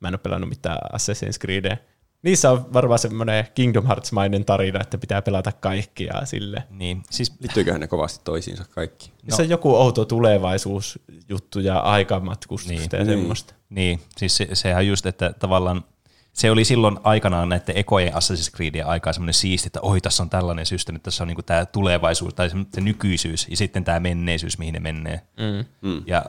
Mä 0.00 0.08
en 0.08 0.14
ole 0.14 0.20
pelannut 0.22 0.48
mitään 0.48 0.78
Assassin's 0.92 1.38
Creedia. 1.40 1.76
Niissä 2.22 2.50
on 2.50 2.72
varmaan 2.72 2.98
semmoinen 2.98 3.44
Kingdom 3.54 3.86
Hearts-mainen 3.86 4.44
tarina, 4.44 4.80
että 4.80 4.98
pitää 4.98 5.22
pelata 5.22 5.52
kaikkia 5.52 6.24
sille. 6.24 6.64
Niin, 6.70 7.02
siis 7.10 7.32
Liittyyköhän 7.40 7.80
ne 7.80 7.86
kovasti 7.86 8.20
toisiinsa 8.24 8.64
kaikki? 8.70 9.12
No. 9.30 9.36
Se 9.36 9.42
on 9.42 9.48
joku 9.48 9.74
outo 9.76 10.04
tulevaisuusjuttu 10.04 11.60
ja 11.60 11.78
aikamatkustusta 11.80 12.96
Niin. 12.96 12.98
ja 12.98 13.04
semmoista. 13.04 13.54
Niin, 13.70 14.00
siis 14.16 14.36
se, 14.36 14.48
sehän 14.52 14.86
just, 14.86 15.06
että 15.06 15.34
tavallaan 15.38 15.84
se 16.32 16.50
oli 16.50 16.64
silloin 16.64 16.98
aikanaan 17.04 17.48
näiden 17.48 17.76
ekojen 17.76 18.12
Assassin's 18.12 18.56
Creedien 18.56 18.86
aikaa 18.86 19.12
semmoinen 19.12 19.34
siisti, 19.34 19.66
että 19.66 19.80
oi, 19.80 20.00
tässä 20.00 20.22
on 20.22 20.30
tällainen 20.30 20.66
systeemi, 20.66 20.96
että 20.96 21.04
tässä 21.04 21.24
on 21.24 21.28
niinku 21.28 21.42
tämä 21.42 21.66
tulevaisuus 21.66 22.34
tai 22.34 22.50
se, 22.50 22.80
nykyisyys 22.80 23.46
ja 23.50 23.56
sitten 23.56 23.84
tämä 23.84 24.00
menneisyys, 24.00 24.58
mihin 24.58 24.74
ne 24.74 24.80
menee. 24.80 25.20
Mm. 25.36 25.88
Mm. 25.90 26.02
Ja 26.06 26.24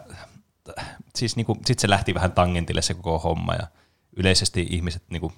t- 0.64 0.82
siis 1.16 1.36
niinku, 1.36 1.56
sitten 1.56 1.82
se 1.82 1.90
lähti 1.90 2.14
vähän 2.14 2.32
tangentille 2.32 2.82
se 2.82 2.94
koko 2.94 3.20
homma 3.20 3.54
ja 3.54 3.68
yleisesti 4.16 4.68
ihmiset 4.70 5.04
niinku, 5.10 5.34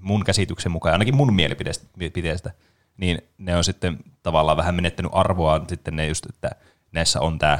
mun 0.00 0.24
käsityksen 0.24 0.72
mukaan, 0.72 0.92
ainakin 0.92 1.16
mun 1.16 1.34
mielipiteestä, 1.34 2.50
niin 2.96 3.18
ne 3.38 3.56
on 3.56 3.64
sitten 3.64 3.98
tavallaan 4.22 4.56
vähän 4.56 4.74
menettänyt 4.74 5.12
arvoa 5.14 5.64
sitten 5.68 5.96
ne 5.96 6.06
just, 6.08 6.26
että 6.26 6.50
näissä 6.92 7.20
on 7.20 7.38
tämä 7.38 7.58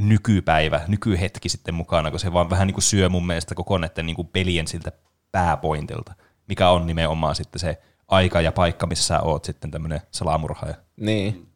nykypäivä, 0.00 0.80
nykyhetki 0.88 1.48
sitten 1.48 1.74
mukana, 1.74 2.10
kun 2.10 2.20
se 2.20 2.32
vaan 2.32 2.50
vähän 2.50 2.66
niin 2.66 2.74
kuin 2.74 2.82
syö 2.82 3.08
mun 3.08 3.26
mielestä 3.26 3.54
koko 3.54 3.78
näiden 3.78 4.06
niin 4.06 4.16
kuin 4.16 4.28
pelien 4.28 4.66
siltä 4.66 4.92
pääpointilta, 5.36 6.14
mikä 6.48 6.70
on 6.70 6.86
nimenomaan 6.86 7.34
sitten 7.34 7.58
se 7.60 7.78
aika 8.08 8.40
ja 8.40 8.52
paikka, 8.52 8.86
missä 8.86 9.04
sä 9.04 9.20
oot 9.20 9.44
sitten 9.44 9.70
tämmöinen 9.70 10.00
salamurhaaja. 10.10 10.74
Niin. 10.96 11.46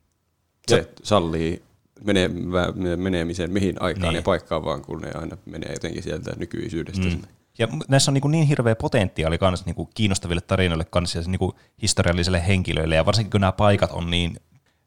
Se 0.68 0.90
sallii 1.02 1.62
menevä- 2.04 2.96
menemisen 2.96 3.50
mihin 3.50 3.82
aikaan 3.82 4.02
Niin. 4.12 4.16
ja 4.16 4.22
paikkaan 4.22 4.64
vaan, 4.64 4.82
kun 4.82 5.00
ne 5.00 5.10
aina 5.14 5.36
menee 5.46 5.72
jotenkin 5.72 6.02
sieltä 6.02 6.30
nykyisyydestä. 6.36 7.04
Mm. 7.06 7.22
Ja 7.58 7.68
näissä 7.88 8.10
on 8.10 8.14
niin, 8.14 8.30
niin 8.30 8.46
hirveä 8.46 8.76
potentiaali 8.76 9.38
kans 9.38 9.66
niin 9.66 9.88
kiinnostaville 9.94 10.40
tarinoille 10.40 10.84
kans 10.84 11.14
ja 11.14 11.22
niin 11.26 11.52
historiallisille 11.82 12.46
henkilöille, 12.46 12.94
ja 12.94 13.06
varsinkin 13.06 13.30
kun 13.30 13.40
nämä 13.40 13.52
paikat 13.52 13.90
on 13.92 14.10
niin 14.10 14.36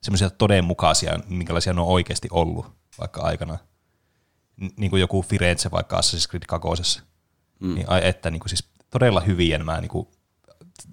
semmoisia 0.01 0.29
todenmukaisia, 0.29 1.19
minkälaisia 1.29 1.73
ne 1.73 1.81
on 1.81 1.87
oikeasti 1.87 2.27
ollut 2.31 2.65
vaikka 2.99 3.21
aikana. 3.21 3.57
Niin 4.77 4.89
kuin 4.89 4.99
joku 4.99 5.21
Firenze 5.21 5.71
vaikka 5.71 5.99
Assassin's 5.99 6.29
Creed 6.29 6.43
2. 6.47 7.01
Mm. 7.59 7.75
Niin, 7.75 7.89
ai 7.89 8.07
että 8.07 8.31
niin 8.31 8.39
kuin 8.39 8.49
siis 8.49 8.69
todella 8.93 9.21
hyviä 9.21 9.57
nämä 9.57 9.81
niin 9.81 9.89
kuin, 9.89 10.07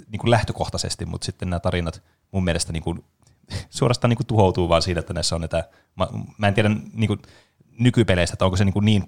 niin 0.09 0.21
kuin 0.21 0.31
lähtökohtaisesti, 0.31 1.07
mutta 1.07 1.25
sitten 1.25 1.51
nämä 1.51 1.61
tarinat 1.61 2.03
mun 2.31 2.45
mielestä 2.45 2.73
niin 2.73 2.83
kuin, 2.83 3.05
suorastaan 3.71 4.09
niin 4.09 4.17
kuin 4.17 4.27
tuhoutuu 4.27 4.69
vaan 4.69 4.83
siitä, 4.83 5.01
että 5.01 5.15
näissä 5.15 5.35
on 5.35 5.41
näitä, 5.41 5.69
mä, 5.97 6.09
mä 6.39 6.49
en 6.49 6.55
tiedä 6.55 6.69
niin 6.69 7.09
kuin, 7.09 7.23
nykypeleistä, 7.79 8.35
että 8.35 8.45
onko 8.45 8.57
se 8.57 8.65
niin, 8.65 8.73
kuin 8.73 8.85
niin 8.85 9.05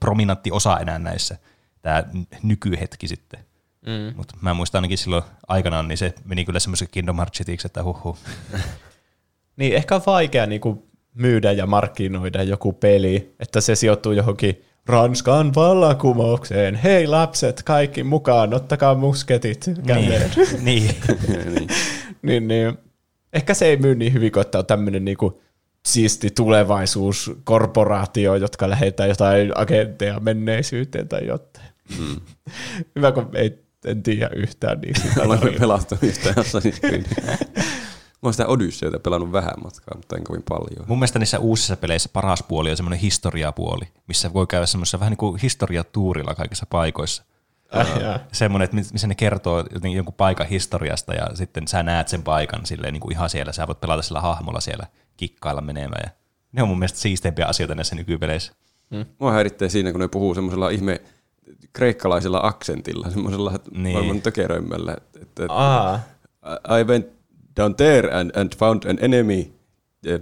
prominantti 0.00 0.50
osa 0.52 0.78
enää 0.78 0.98
näissä, 0.98 1.36
tämä 1.82 2.04
nykyhetki 2.42 3.08
sitten. 3.08 3.40
Mm. 3.86 4.16
Mutta 4.16 4.36
mä 4.40 4.54
muistan 4.54 4.78
ainakin 4.78 4.98
silloin 4.98 5.24
aikanaan, 5.48 5.88
niin 5.88 5.98
se 5.98 6.14
meni 6.24 6.44
kyllä 6.44 6.60
semmoisen 6.60 6.88
Kingdom 6.90 7.16
Heartsitiksi, 7.16 7.66
että 7.66 7.82
huhu. 7.82 8.18
Niin, 9.56 9.74
ehkä 9.74 9.94
on 9.94 10.02
vaikea 10.06 10.46
niinku 10.46 10.88
myydä 11.14 11.52
ja 11.52 11.66
markkinoida 11.66 12.42
joku 12.42 12.72
peli, 12.72 13.34
että 13.38 13.60
se 13.60 13.74
sijoittuu 13.74 14.12
johonkin 14.12 14.64
Ranskan 14.86 15.54
vallankumoukseen. 15.54 16.74
Hei 16.74 17.06
lapset, 17.06 17.62
kaikki 17.62 18.04
mukaan, 18.04 18.54
ottakaa 18.54 18.94
musketit 18.94 19.64
käteen. 19.86 20.30
niin. 20.62 20.62
niin. 20.62 20.94
niin. 21.54 21.68
niin, 22.22 22.48
niin. 22.48 22.78
Ehkä 23.32 23.54
se 23.54 23.66
ei 23.66 23.76
myy 23.76 23.94
niin 23.94 24.12
hyvin, 24.12 24.32
kun 24.32 24.42
että 24.42 24.58
on 24.58 24.66
tämmöinen 24.66 25.04
niinku 25.04 25.40
siisti 25.86 26.30
tulevaisuuskorporaatio, 26.30 28.34
jotka 28.34 28.70
lähettää 28.70 29.06
jotain 29.06 29.52
agentteja 29.54 30.20
menneisyyteen 30.20 31.08
tai 31.08 31.26
jotain. 31.26 31.66
Mm. 31.98 32.20
Hyvä, 32.96 33.12
kun 33.12 33.30
ei, 33.34 33.58
en 33.84 34.02
tiedä 34.02 34.30
yhtään 34.36 34.80
niistä. 34.80 35.22
Olen 35.22 35.54
pelastunut 35.60 36.02
yhtään 36.02 36.34
Assassin's 36.34 36.80
Creed. 36.80 37.04
Mä 38.22 38.26
oon 38.26 38.34
sitä 38.34 38.46
Odysseytä 38.46 38.98
pelannut 38.98 39.32
vähän 39.32 39.52
matkaa, 39.64 39.96
mutta 39.96 40.16
en 40.16 40.24
kovin 40.24 40.42
paljon. 40.48 40.84
Mun 40.88 40.98
mielestä 40.98 41.18
niissä 41.18 41.38
uusissa 41.38 41.76
peleissä 41.76 42.08
paras 42.12 42.42
puoli 42.42 42.70
on 42.70 42.76
semmoinen 42.76 42.98
historiapuoli, 42.98 43.88
missä 44.08 44.32
voi 44.32 44.46
käydä 44.46 44.66
semmoisessa 44.66 45.00
vähän 45.00 45.10
niin 45.10 45.18
kuin 45.18 45.40
historiatuurilla 45.42 46.34
kaikissa 46.34 46.66
paikoissa. 46.70 47.22
Äh, 47.76 48.00
jaa. 48.00 48.18
Semmoinen, 48.32 48.64
että 48.64 48.76
missä 48.92 49.06
ne 49.06 49.14
kertoo 49.14 49.58
jotenkin 49.58 49.92
jonkun 49.96 50.14
paikan 50.14 50.46
historiasta 50.46 51.14
ja 51.14 51.26
sitten 51.34 51.68
sä 51.68 51.82
näet 51.82 52.08
sen 52.08 52.22
paikan 52.22 52.66
silleen 52.66 52.92
niin 52.92 53.00
kuin 53.00 53.12
ihan 53.12 53.30
siellä. 53.30 53.52
Sä 53.52 53.66
voit 53.66 53.80
pelata 53.80 54.02
sillä 54.02 54.20
hahmolla 54.20 54.60
siellä 54.60 54.86
kikkailla 55.16 55.60
menemään. 55.60 56.02
Ja 56.04 56.10
ne 56.52 56.62
on 56.62 56.68
mun 56.68 56.78
mielestä 56.78 56.98
siisteimpiä 56.98 57.46
asioita 57.46 57.74
näissä 57.74 57.94
nykypeleissä. 57.94 58.52
Mua 59.18 59.32
häiritsee 59.32 59.68
siinä, 59.68 59.92
kun 59.92 60.00
ne 60.00 60.08
puhuu 60.08 60.34
semmoisella 60.34 60.70
ihme 60.70 61.00
kreikkalaisella 61.72 62.40
aksentilla, 62.42 63.10
semmoisella 63.10 63.52
Niin. 63.70 63.92
maailman 63.96 64.22
tökeröimmällä. 64.22 64.92
Että, 64.96 65.20
että, 65.22 65.46
Aa, 65.48 66.00
I 66.80 66.84
went 66.84 67.06
down 67.56 67.74
there 67.76 68.10
and, 68.14 68.30
and 68.36 68.52
found 68.58 68.84
an 68.84 68.98
enemy. 69.00 69.52
Uh, 70.14 70.20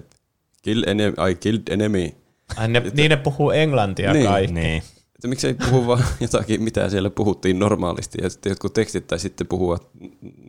kill 0.63 0.85
enemy, 0.87 1.15
I 1.31 1.35
killed 1.35 1.63
enemy. 1.71 2.11
ai 2.57 2.69
ne, 2.69 2.83
niin 2.95 3.09
ne 3.11 3.17
puhuu 3.17 3.51
englantia 3.51 4.13
Niin. 4.13 4.27
kaikki. 4.27 4.53
Niin. 4.55 4.83
Että 5.15 5.29
miksei 5.29 5.55
puhu 5.55 5.87
vaan 5.87 6.05
jotakin, 6.21 6.63
mitä 6.63 6.89
siellä 6.91 7.11
puhuttiin 7.11 7.59
normaalisti, 7.59 8.19
ja 8.23 8.31
sitten 8.31 8.51
jotkut 8.51 8.75
tekstit 8.75 9.07
tai 9.07 9.19
sitten 9.19 9.47
puhua 9.47 9.79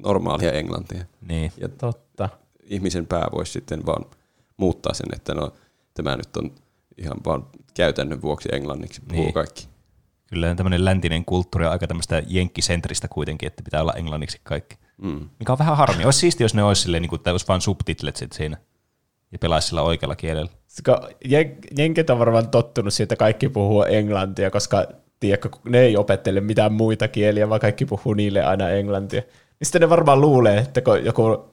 normaalia 0.03 0.51
englantia. 0.51 1.05
Niin. 1.27 1.51
Ja 1.57 1.69
Totta. 1.69 2.29
ihmisen 2.63 3.05
pää 3.07 3.27
voisi 3.31 3.51
sitten 3.51 3.85
vaan 3.85 4.05
muuttaa 4.57 4.93
sen, 4.93 5.07
että 5.15 5.33
no, 5.33 5.53
tämä 5.93 6.15
nyt 6.15 6.37
on 6.37 6.51
ihan 6.97 7.17
vaan 7.25 7.47
käytännön 7.73 8.21
vuoksi 8.21 8.49
englanniksi 8.51 9.01
puhuu 9.01 9.15
Niin. 9.15 9.23
niin. 9.25 9.33
kaikki. 9.33 9.67
Kyllä 10.27 10.55
tämmöinen 10.55 10.85
läntinen 10.85 11.25
kulttuuri 11.25 11.65
on 11.65 11.71
aika 11.71 11.87
tämmöistä 11.87 12.23
jenkkisentristä 12.27 13.07
kuitenkin, 13.07 13.47
että 13.47 13.63
pitää 13.63 13.81
olla 13.81 13.93
englanniksi 13.93 14.39
kaikki. 14.43 14.77
Mm. 14.97 15.29
Mikä 15.39 15.51
on 15.51 15.57
vähän 15.59 15.77
harmi. 15.77 16.05
Olisi 16.05 16.19
siisti, 16.19 16.43
jos 16.43 16.53
ne 16.53 16.63
olisi 16.63 16.81
silleen, 16.81 17.01
niin 17.01 17.09
kuin, 17.09 17.19
että 17.19 17.31
olisi 17.31 17.47
vain 17.47 17.61
subtitlet 17.61 18.15
sit 18.15 18.31
siinä 18.31 18.57
ja 19.31 19.39
pelaisi 19.39 19.67
sillä 19.67 19.81
oikealla 19.81 20.15
kielellä. 20.15 20.51
Jen- 21.25 21.67
jenkit 21.77 22.09
on 22.09 22.19
varmaan 22.19 22.49
tottunut 22.49 22.93
siitä, 22.93 23.13
että 23.13 23.19
kaikki 23.19 23.49
puhuu 23.49 23.83
englantia, 23.83 24.51
koska 24.51 24.87
tiedätkö, 25.19 25.49
ne 25.63 25.79
ei 25.79 25.97
opettele 25.97 26.41
mitään 26.41 26.73
muita 26.73 27.07
kieliä, 27.07 27.49
vaan 27.49 27.61
kaikki 27.61 27.85
puhuu 27.85 28.13
niille 28.13 28.43
aina 28.43 28.69
englantia. 28.69 29.21
Niin 29.21 29.65
sitten 29.65 29.81
ne 29.81 29.89
varmaan 29.89 30.21
luulee, 30.21 30.57
että 30.57 30.81
kun 30.81 31.05
joku, 31.05 31.45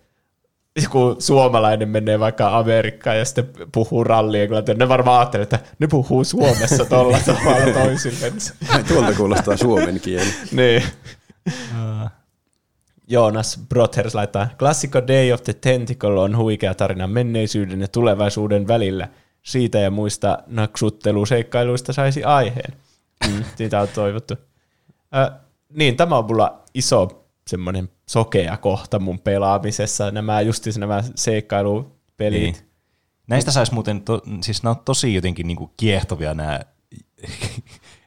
joku 0.82 1.16
suomalainen 1.18 1.88
menee 1.88 2.20
vaikka 2.20 2.58
Amerikkaan 2.58 3.18
ja 3.18 3.24
sitten 3.24 3.48
puhuu 3.72 4.04
ralli 4.04 4.40
englantia, 4.40 4.74
ne 4.74 4.88
varmaan 4.88 5.18
ajattelee, 5.18 5.42
että 5.42 5.58
ne 5.78 5.86
puhuu 5.86 6.24
Suomessa 6.24 6.84
tuolla 6.84 7.18
tavalla 7.26 7.72
toisillensa. 7.84 8.54
Tuolta 8.88 9.12
kuulostaa 9.12 9.56
suomen 9.56 10.00
kieli. 10.00 10.30
niin. 10.52 10.82
Joonas 13.08 13.60
Brothers 13.68 14.14
laittaa, 14.14 14.48
klassikko 14.58 15.06
Day 15.06 15.32
of 15.32 15.42
the 15.42 15.52
Tentacle 15.52 16.20
on 16.20 16.36
huikea 16.36 16.74
tarina 16.74 17.06
menneisyyden 17.06 17.80
ja 17.80 17.88
tulevaisuuden 17.88 18.68
välillä. 18.68 19.08
Siitä 19.42 19.78
ja 19.78 19.90
muista 19.90 20.38
naksutteluseikkailuista 20.46 21.92
saisi 21.92 22.24
aiheen. 22.24 22.72
Mm, 23.28 23.44
siitä 23.56 23.80
on 23.80 23.88
toivottu. 23.88 24.34
Äh, 25.16 25.40
niin, 25.72 25.96
tämä 25.96 26.18
on 26.18 26.24
mulla 26.24 26.62
iso 26.74 27.26
semmoinen 27.46 27.88
sokea 28.08 28.56
kohta 28.56 28.98
mun 28.98 29.18
pelaamisessa. 29.18 30.10
Nämä 30.10 30.40
justis 30.40 30.78
nämä 30.78 31.04
seikkailupelit. 31.14 32.40
Niin. 32.40 32.56
Näistä 33.26 33.50
saisi 33.50 33.74
muuten, 33.74 34.02
to, 34.02 34.22
siis 34.40 34.62
nämä 34.62 34.70
on 34.70 34.84
tosi 34.84 35.14
jotenkin 35.14 35.46
niinku 35.46 35.70
kiehtovia 35.76 36.34
nämä, 36.34 36.60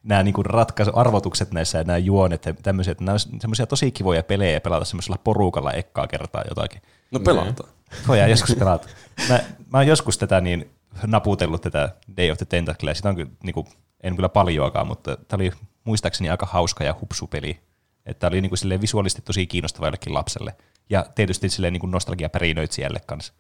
nämä 0.05 0.23
niinku 0.23 0.43
ratkaisuarvotukset 0.43 1.51
näissä 1.51 1.77
ja 1.77 1.83
nämä 1.83 1.97
juonet 1.97 2.45
ja 2.45 2.53
tämmöiset. 2.53 3.01
Nämä 3.01 3.13
on 3.13 3.39
semmoisia 3.41 3.67
tosi 3.67 3.91
kivoja 3.91 4.23
pelejä 4.23 4.61
pelata 4.61 4.85
semmoisella 4.85 5.17
porukalla 5.23 5.71
ekkaa 5.71 6.07
kertaa 6.07 6.43
jotakin. 6.49 6.81
No 7.11 7.19
pelataan. 7.19 7.69
Voidaan 8.07 8.29
joskus 8.29 8.55
pelata. 8.55 8.87
Mä, 9.29 9.39
mä 9.71 9.77
oon 9.77 9.87
joskus 9.87 10.17
tätä 10.17 10.41
niin 10.41 10.69
naputellut 11.07 11.61
tätä 11.61 11.89
Day 12.17 12.31
of 12.31 12.37
the 12.37 12.45
Tentacle, 12.45 12.95
sitä 12.95 13.09
on 13.09 13.15
kyllä, 13.15 13.31
niinku, 13.43 13.67
en 14.03 14.15
kyllä 14.15 14.29
paljoakaan, 14.29 14.87
mutta 14.87 15.17
tämä 15.27 15.41
oli 15.41 15.51
muistaakseni 15.83 16.29
aika 16.29 16.45
hauska 16.45 16.83
ja 16.83 16.95
hupsupeli. 17.01 17.59
Että 18.05 18.27
oli 18.27 18.41
niinku 18.41 18.55
visuaalisesti 18.81 19.21
tosi 19.21 19.47
kiinnostava 19.47 19.85
jollekin 19.85 20.13
lapselle. 20.13 20.55
Ja 20.89 21.05
tietysti 21.15 21.49
silleen 21.49 21.73
niinku 21.73 21.87
nostalgiaperinöitsijälle 21.87 22.99
kanssa. 23.05 23.33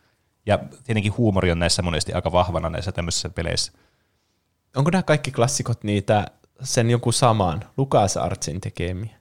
Ja 0.45 0.59
tietenkin 0.83 1.17
huumori 1.17 1.51
on 1.51 1.59
näissä 1.59 1.81
monesti 1.81 2.13
aika 2.13 2.31
vahvana 2.31 2.69
näissä 2.69 2.91
tämmöisissä 2.91 3.29
peleissä. 3.29 3.71
Onko 4.75 4.91
nämä 4.91 5.03
kaikki 5.03 5.31
klassikot 5.31 5.83
niitä 5.83 6.25
sen 6.63 6.89
jonkun 6.89 7.13
saman 7.13 7.63
Lucas 7.77 8.17
Artsin 8.17 8.61
tekemiä? 8.61 9.15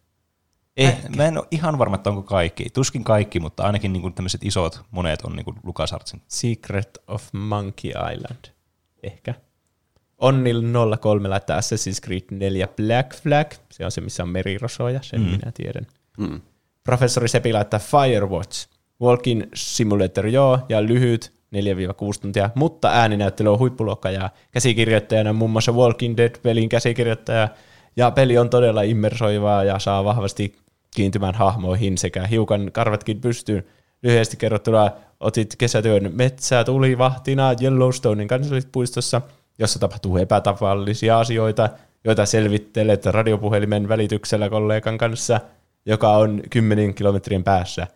Eh. 0.77 1.03
Mä, 1.03 1.17
mä 1.17 1.25
en 1.27 1.39
ole 1.39 1.47
ihan 1.51 1.79
varma, 1.79 1.97
että 1.97 2.11
onko 2.11 2.23
kaikki. 2.23 2.71
Tuskin 2.71 3.05
kaikki, 3.05 3.41
mutta 3.41 3.63
ainakin 3.63 3.93
niinku 3.93 4.11
tämmöiset 4.11 4.45
isot 4.45 4.81
monet 4.91 5.23
on 5.23 5.37
niinku 5.37 5.55
LucasArtsin. 5.63 6.23
Secret 6.29 6.99
of 7.09 7.29
Monkey 7.33 7.91
Island. 8.15 8.45
Ehkä. 9.03 9.35
Onnil 10.19 10.63
03 11.01 11.29
laittaa 11.29 11.61
Assassin's 11.61 12.01
Creed 12.05 12.23
4 12.31 12.69
Black 12.69 13.15
Flag. 13.15 13.53
Se 13.71 13.85
on 13.85 13.91
se, 13.91 14.01
missä 14.01 14.23
on 14.23 14.29
merirosoja, 14.29 15.03
sen 15.03 15.21
mm. 15.21 15.27
minä 15.27 15.53
tiedän. 15.55 15.87
Mm. 16.19 16.41
Professori 16.85 17.29
Sepi 17.29 17.53
laittaa 17.53 17.81
Firewatch. 17.81 18.69
Walking 19.03 19.43
Simulator 19.55 20.27
joo, 20.27 20.59
ja 20.69 20.83
lyhyt 20.83 21.33
4-6 21.55 22.21
tuntia, 22.21 22.51
mutta 22.55 22.89
ääninäyttely 22.89 23.53
on 23.53 23.59
huippuluokka 23.59 24.11
ja 24.11 24.31
käsikirjoittajana 24.51 25.33
muun 25.33 25.51
muassa 25.51 25.73
Walking 25.73 26.17
Dead-pelin 26.17 26.69
käsikirjoittaja. 26.69 27.49
Ja 27.97 28.11
peli 28.11 28.39
on 28.39 28.51
todella 28.51 28.83
immersoivaa 28.83 29.65
ja 29.65 29.79
saa 29.79 30.05
vahvasti 30.05 30.57
kiintymään 30.95 31.35
hahmoihin 31.35 31.99
sekä 31.99 32.27
hiukan 32.27 32.73
karvatkin 32.73 33.21
pystyyn. 33.21 33.65
Lyhyesti 34.03 34.37
kerrottuna 34.37 34.91
otit 35.21 35.57
kesätyön 35.59 36.11
metsää 36.15 36.65
tulivahtina 36.65 37.55
Yellowstonein 37.63 38.29
kansallispuistossa, 38.29 39.23
jossa 39.59 39.79
tapahtuu 39.79 40.17
epätavallisia 40.17 41.19
asioita, 41.19 41.69
joita 42.05 42.27
selvittelet 42.27 43.07
radiopuhelimen 43.07 43.89
välityksellä 43.89 44.51
kollegan 44.51 44.99
kanssa, 44.99 45.41
joka 45.87 46.17
on 46.17 46.43
10 46.51 46.95
kilometrien 46.95 47.45
päässä 47.45 47.87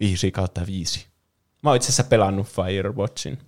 5 0.00 0.30
kautta 0.30 0.60
5. 0.66 1.07
Mä 1.62 1.70
oon 1.70 1.76
itse 1.76 1.86
asiassa 1.86 2.04
pelannut 2.04 2.46
Firewatchin. 2.46 3.38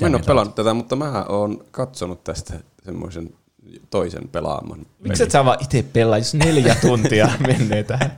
Mä 0.00 0.06
en 0.06 0.14
ole 0.14 0.22
pelannut 0.26 0.54
tätä, 0.54 0.74
mutta 0.74 0.96
mä 0.96 1.24
oon 1.28 1.64
katsonut 1.70 2.24
tästä 2.24 2.54
semmoisen 2.84 3.30
toisen 3.90 4.28
pelaaman. 4.28 4.86
Miksi 4.98 5.22
et 5.22 5.30
sä 5.30 5.44
vaan 5.44 5.58
itse 5.62 5.84
pelaa, 5.92 6.18
jos 6.18 6.34
neljä 6.34 6.74
tuntia 6.86 7.28
menee 7.46 7.82
tähän? 7.82 8.16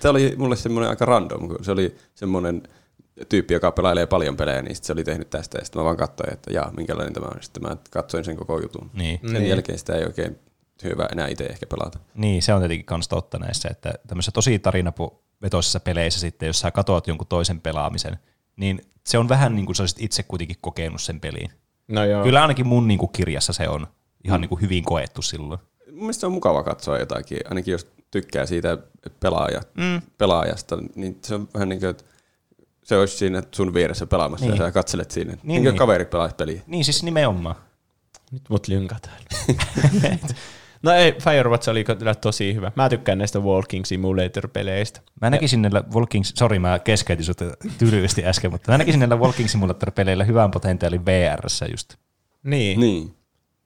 Tämä 0.00 0.10
oli 0.10 0.34
mulle 0.36 0.56
semmoinen 0.56 0.90
aika 0.90 1.04
random, 1.04 1.48
kun 1.48 1.64
se 1.64 1.72
oli 1.72 1.96
semmoinen 2.14 2.62
tyyppi, 3.28 3.54
joka 3.54 3.72
pelailee 3.72 4.06
paljon 4.06 4.36
pelejä, 4.36 4.62
niin 4.62 4.74
sit 4.76 4.84
se 4.84 4.92
oli 4.92 5.04
tehnyt 5.04 5.30
tästä, 5.30 5.58
ja 5.58 5.64
sitten 5.64 5.80
mä 5.80 5.84
vaan 5.84 5.96
katsoin, 5.96 6.32
että 6.32 6.52
jaa, 6.52 6.72
minkälainen 6.76 7.12
tämä 7.14 7.26
on. 7.26 7.42
Sitten 7.42 7.62
mä 7.62 7.76
katsoin 7.90 8.24
sen 8.24 8.36
koko 8.36 8.60
jutun. 8.60 8.90
Niin. 8.94 9.20
Sen 9.22 9.32
Niin. 9.32 9.48
jälkeen 9.48 9.78
sitä 9.78 9.94
ei 9.94 10.04
oikein 10.04 10.38
hyvä 10.84 11.08
enää 11.12 11.28
itse 11.28 11.44
ehkä 11.44 11.66
pelata. 11.66 11.98
Niin, 12.14 12.42
se 12.42 12.54
on 12.54 12.60
tietenkin 12.60 12.86
kans 12.86 13.08
totta 13.08 13.38
näissä, 13.38 13.68
että 13.68 13.94
tämmöisissä 14.06 14.32
tosi 14.32 14.58
tarinavetoisissa 14.58 15.80
peleissä 15.80 16.20
sitten, 16.20 16.46
jos 16.46 16.60
sä 16.60 16.70
katoat 16.70 17.06
jonkun 17.08 17.26
toisen 17.26 17.60
pelaamisen, 17.60 18.18
niin 18.56 18.80
se 19.06 19.18
on 19.18 19.28
vähän 19.28 19.54
niin 19.54 19.66
kuin 19.66 19.76
sä 19.76 19.82
olisit 19.82 20.02
itse 20.02 20.22
kuitenkin 20.22 20.56
kokenut 20.60 21.02
sen 21.02 21.20
peliin. 21.20 21.50
No 21.88 22.04
joo. 22.04 22.24
Kyllä 22.24 22.42
ainakin 22.42 22.66
mun 22.66 22.88
niin 22.88 22.98
kuin 22.98 23.12
kirjassa 23.12 23.52
se 23.52 23.68
on 23.68 23.86
ihan 24.24 24.40
niin 24.40 24.48
kuin 24.48 24.60
hyvin 24.60 24.84
koettu 24.84 25.22
silloin. 25.22 25.60
Mun 25.90 25.98
mielestä 25.98 26.20
se 26.20 26.26
on 26.26 26.32
mukava 26.32 26.62
katsoa 26.62 26.98
jotakin, 26.98 27.38
ainakin 27.48 27.72
jos 27.72 27.86
tykkää 28.10 28.46
siitä 28.46 28.78
pelaaja, 29.20 29.60
mm. 29.74 30.02
pelaajasta, 30.18 30.78
niin 30.94 31.18
se 31.24 31.34
on 31.34 31.48
vähän 31.54 31.68
niin 31.68 31.80
kuin, 31.80 31.90
että 31.90 32.04
se 32.84 32.96
olisi 32.96 33.16
siinä 33.16 33.42
sun 33.54 33.74
vieressä 33.74 34.06
pelaamassa 34.06 34.46
Niin. 34.46 34.56
ja 34.56 34.66
sä 34.66 34.72
katselet 34.72 35.10
siinä. 35.10 35.32
Niin, 35.32 35.38
Niin, 35.42 35.48
niin 35.48 35.62
kuin 35.62 35.72
niin. 35.72 35.78
kaveri 35.78 36.04
pelaisi 36.04 36.36
peliä. 36.36 36.62
Niin 36.66 36.84
siis 36.84 37.02
nimenomaan. 37.02 37.56
Nyt 38.30 38.42
mut 38.48 38.68
lynkataan. 38.68 39.16
no 40.84 40.92
ei, 40.92 41.12
Firewatch 41.12 41.68
oli 41.68 41.84
kyllä 41.84 42.14
tosi 42.14 42.54
hyvä. 42.54 42.72
Mä 42.76 42.88
tykkään 42.88 43.18
näistä 43.18 43.38
Walking 43.38 43.84
Simulator-peleistä. 43.84 45.00
Mä 45.20 45.30
näkisin 45.30 45.62
näillä 45.62 45.84
Walking, 45.94 46.24
sorry 46.24 46.58
mä 46.58 46.78
keskeytin 46.78 47.26
sut 47.26 47.38
tylyesti 47.78 48.26
äsken, 48.26 48.50
mutta 48.50 48.72
mä 48.72 48.78
näkisin 48.78 49.00
näillä 49.00 49.16
Walking 49.16 49.48
Simulator-peleillä 49.48 50.24
hyvän 50.24 50.50
potentiaalin 50.50 51.06
VRssä 51.06 51.66
just. 51.70 51.94
Niin. 52.42 52.80
Niin. 52.80 53.14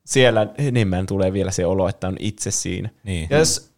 Siellä 0.05 0.47
enemmän 0.59 1.07
tulee 1.07 1.33
vielä 1.33 1.51
se 1.51 1.67
olo, 1.67 1.89
että 1.89 2.09
on 2.09 2.17
itse 2.19 2.51
siinä. 2.51 2.91
Niin. 3.03 3.27
Ja 3.31 3.39
jos 3.39 3.73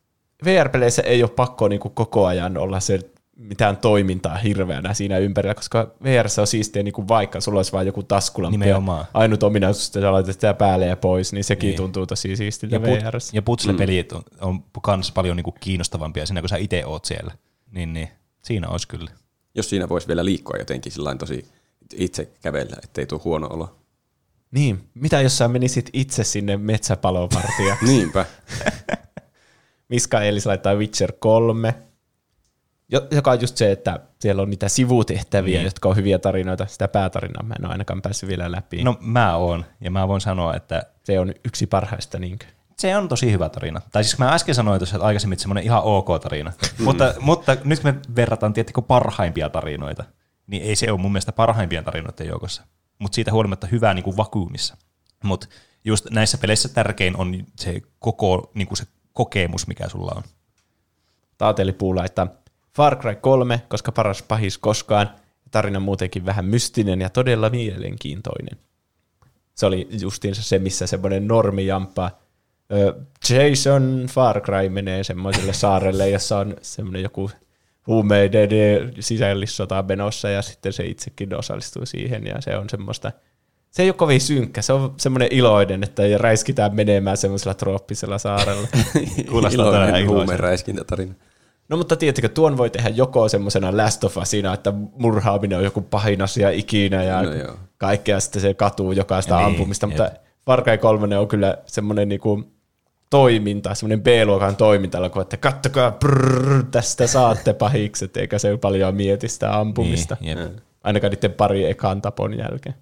VR-peleissä 0.44 1.02
ei 1.02 1.22
ole 1.22 1.30
pakko 1.30 1.68
niin 1.68 1.80
kuin 1.80 1.94
koko 1.94 2.26
ajan 2.26 2.58
olla 2.58 2.80
se 2.80 3.00
mitään 3.40 3.76
toimintaa 3.76 4.36
hirveänä 4.36 4.94
siinä 4.94 5.18
ympärillä, 5.18 5.54
koska 5.54 5.94
VR 6.02 6.26
on 6.40 6.46
siistiä 6.46 6.82
niin 6.82 6.92
kuin 6.94 7.08
vaikka 7.08 7.40
sulla 7.40 7.58
olisi 7.58 7.72
vain 7.72 7.86
joku 7.86 8.02
taskulamppu 8.02 8.54
ja 8.54 8.58
Nimenomaan. 8.66 9.04
ainut 9.14 9.42
ominaisuus, 9.42 9.86
että 9.86 10.00
sä 10.00 10.12
laitat 10.12 10.32
sitä 10.32 10.54
päälle 10.54 10.86
ja 10.86 10.96
pois, 10.96 11.32
niin 11.32 11.44
sekin 11.44 11.66
Niin. 11.66 11.70
niin. 11.70 11.76
tuntuu 11.76 12.06
tosi 12.06 12.36
siistiltä 12.36 12.76
Ja, 12.76 12.82
VR. 12.82 13.12
put, 13.12 13.22
ja 13.32 13.42
putsle-pelit 13.42 14.12
on, 14.12 14.22
on 14.40 14.64
kans 14.82 15.12
paljon 15.12 15.36
niinku 15.36 15.52
kiinnostavampia 15.60 16.26
siinä, 16.26 16.40
kun 16.40 16.48
sä 16.48 16.56
itse 16.56 16.86
oot 16.86 17.04
siellä. 17.04 17.32
Niin, 17.70 17.92
niin. 17.92 18.08
Siinä 18.42 18.68
olisi 18.68 18.88
kyllä. 18.88 19.10
Jos 19.54 19.70
siinä 19.70 19.88
voisi 19.88 20.08
vielä 20.08 20.24
liikkua 20.24 20.56
jotenkin 20.58 20.92
sillain 20.92 21.18
tosi 21.18 21.44
itse 21.94 22.28
kävellä, 22.42 22.76
ettei 22.84 23.06
tule 23.06 23.20
huono 23.24 23.46
olo. 23.50 23.76
Niin, 24.50 24.84
mitä 24.94 25.20
jos 25.20 25.38
sä 25.38 25.48
menisit 25.48 25.90
itse 25.92 26.24
sinne 26.24 26.56
metsäpalovartijaksi? 26.56 27.84
Niinpä. 27.92 28.26
Miska 29.88 30.22
Ellis 30.22 30.46
laittaa 30.46 30.74
Witcher 30.74 31.12
3, 31.18 31.68
jo- 31.68 31.89
joka 33.10 33.30
on 33.30 33.40
just 33.40 33.56
se, 33.56 33.72
että 33.72 34.00
siellä 34.20 34.42
on 34.42 34.50
niitä 34.50 34.68
sivutehtäviä, 34.68 35.58
Niin. 35.58 35.64
jotka 35.64 35.88
on 35.88 35.96
hyviä 35.96 36.18
tarinoita. 36.18 36.66
Sitä 36.66 36.88
päätarinaa 36.88 37.42
mä 37.42 37.54
en 37.58 37.64
ole 37.64 37.72
ainakaan 37.72 38.02
päässyt 38.02 38.28
vielä 38.28 38.52
läpi. 38.52 38.84
No. 38.84 38.96
Mä 39.00 39.36
oon, 39.36 39.64
ja 39.80 39.90
mä 39.90 40.08
voin 40.08 40.20
sanoa, 40.20 40.54
että 40.56 40.82
Se 41.04 41.20
on 41.20 41.34
yksi 41.44 41.66
parhaista. 41.66 42.18
Niin. 42.18 42.38
Se 42.78 42.96
on 42.96 43.08
tosi 43.08 43.32
hyvä 43.32 43.48
tarina. 43.48 43.80
Tai 43.92 44.04
siis 44.04 44.18
mä 44.18 44.32
äsken 44.34 44.54
sanoin 44.54 44.78
tuossa 44.78 44.98
aikaisemmin, 45.00 45.32
että 45.32 45.42
semmoinen 45.42 45.64
ihan 45.64 45.82
ok 45.82 46.08
tarina. 46.22 46.52
mutta, 46.84 47.14
mutta 47.20 47.56
nyt 47.64 47.80
kun 47.80 47.94
me 47.94 48.00
verrataan 48.16 48.52
tiettikö 48.52 48.82
parhaimpia 48.82 49.50
tarinoita, 49.50 50.04
niin 50.46 50.62
ei 50.62 50.76
se 50.76 50.92
ole 50.92 51.00
mun 51.00 51.12
mielestä 51.12 51.32
parhaimpien 51.32 51.84
tarinoiden 51.84 52.26
joukossa. 52.26 52.62
Mutta 52.98 53.14
siitä 53.14 53.32
huolimatta 53.32 53.66
hyvää 53.66 53.94
niin 53.94 54.04
kuin 54.04 54.16
vakuumissa. 54.16 54.76
Mutta 55.24 55.46
just 55.84 56.06
näissä 56.10 56.38
peleissä 56.38 56.68
tärkein 56.68 57.16
on 57.16 57.46
se 57.56 57.82
koko 57.98 58.50
niin 58.54 58.68
kuin 58.68 58.76
se 58.76 58.84
kokemus, 59.12 59.66
mikä 59.66 59.88
sulla 59.88 60.12
on. 60.16 60.22
Taatelipuulla, 61.38 62.04
että 62.04 62.26
Far 62.76 62.96
Cry 62.96 63.14
3, 63.14 63.62
koska 63.68 63.92
paras 63.92 64.22
pahis 64.22 64.58
koskaan, 64.58 65.10
tarina 65.50 65.80
muutenkin 65.80 66.26
vähän 66.26 66.44
mystinen 66.44 67.00
ja 67.00 67.10
todella 67.10 67.50
mielenkiintoinen. 67.50 68.58
Se 69.54 69.66
oli 69.66 69.88
justiinsa 70.00 70.42
se, 70.42 70.58
missä 70.58 70.86
semmoinen 70.86 71.28
normijamppa 71.28 72.10
Jason 73.30 74.06
Far 74.10 74.40
Cry 74.40 74.68
menee 74.68 75.04
semmoiselle 75.04 75.52
saarelle, 75.52 76.10
jossa 76.10 76.38
on 76.38 76.56
semmoinen 76.62 77.02
joku 77.02 77.30
huumeiden 77.86 78.48
sisällissota 79.00 79.84
menossa 79.88 80.28
ja 80.28 80.42
sitten 80.42 80.72
se 80.72 80.84
itsekin 80.84 81.34
osallistuu 81.34 81.86
siihen 81.86 82.26
ja 82.26 82.40
se 82.40 82.56
on 82.56 82.70
semmoista, 82.70 83.12
se 83.70 83.82
ei 83.82 83.88
ole 83.88 83.94
kovin 83.94 84.20
synkkä, 84.20 84.62
se 84.62 84.72
on 84.72 84.94
semmoinen 84.96 85.28
iloinen, 85.30 85.82
että 85.82 86.02
räiskitään 86.16 86.74
menemään 86.74 87.16
semmoisella 87.16 87.54
trooppisella 87.54 88.18
saarella. 88.18 88.68
Kuulostaa 89.30 89.64
Iloinen 89.64 89.88
iloiselta. 89.88 90.12
huumeräiskintätarina. 90.12 91.14
No 91.70 91.76
mutta 91.76 91.96
tiedättekö, 91.96 92.28
tuon 92.28 92.56
voi 92.56 92.70
tehdä 92.70 92.88
joko 92.88 93.28
semmoisena 93.28 93.76
Last 93.76 94.04
of 94.04 94.16
Usina, 94.16 94.54
että 94.54 94.72
murhaaminen 94.98 95.58
on 95.58 95.64
joku 95.64 95.80
pahin 95.80 96.22
asia 96.22 96.50
ikinä 96.50 97.02
ja 97.02 97.22
No 97.22 97.32
joo. 97.34 97.56
kaikkea 97.78 98.20
sitten 98.20 98.42
se 98.42 98.54
katuu 98.54 98.92
jokaista 98.92 99.36
Niin, 99.36 99.46
ampumista, 99.46 99.86
mutta 99.86 100.02
jep. 100.02 100.14
Far 100.46 100.62
Cry 100.62 100.78
3 100.78 101.18
on 101.18 101.28
kyllä 101.28 101.58
semmoinen 101.66 102.08
niinku 102.08 102.44
toiminta, 103.10 103.74
semmoinen 103.74 104.02
B-luokan 104.02 104.56
toiminta, 104.56 104.98
että 105.22 105.36
kattokaa, 105.36 105.90
brrr, 105.90 106.64
tästä 106.70 107.06
saatte 107.06 107.52
pahikset, 107.52 108.16
eikä 108.16 108.38
se 108.38 108.56
paljon 108.56 108.94
mieti 108.94 109.28
sitä 109.28 109.58
ampumista. 109.58 110.16
Niin, 110.20 110.38
jep. 110.38 110.52
Ainakaan 110.84 111.12
niiden 111.12 111.32
pari 111.32 111.70
ekan 111.70 112.02
tapon 112.02 112.38
jälkeen. 112.38 112.74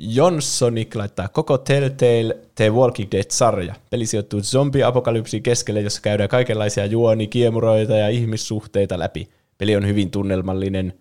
Jonssonic 0.00 0.94
laittaa 0.94 1.28
koko 1.28 1.58
Telltale 1.58 2.38
The 2.54 2.70
Walking 2.70 3.10
Dead-sarja. 3.12 3.74
Peli 3.90 4.06
sijoittuu 4.06 4.40
zombiapokalypsin 4.40 5.42
keskelle, 5.42 5.80
jossa 5.80 6.00
käydään 6.00 6.28
kaikenlaisia 6.28 6.86
juoni, 6.86 7.26
kiemuroita 7.26 7.96
ja 7.96 8.08
ihmissuhteita 8.08 8.98
läpi. 8.98 9.28
Peli 9.58 9.76
on 9.76 9.86
hyvin 9.86 10.10
tunnelmallinen, 10.10 10.94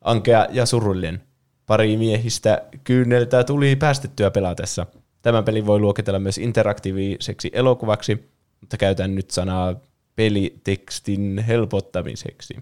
ankea 0.00 0.46
ja 0.50 0.66
surullinen. 0.66 1.22
Pari 1.66 1.96
miehistä 1.96 2.62
kyyneltä 2.84 3.44
tuli 3.44 3.76
päästettyä 3.76 4.30
pelatessa. 4.30 4.86
Tämän 5.22 5.44
pelin 5.44 5.66
voi 5.66 5.78
luokitella 5.78 6.18
myös 6.18 6.38
interaktiiviseksi 6.38 7.50
elokuvaksi, 7.52 8.30
mutta 8.60 8.76
käytän 8.76 9.14
nyt 9.14 9.30
sanaa 9.30 9.74
pelitekstin 10.16 11.44
helpottamiseksi. 11.48 12.56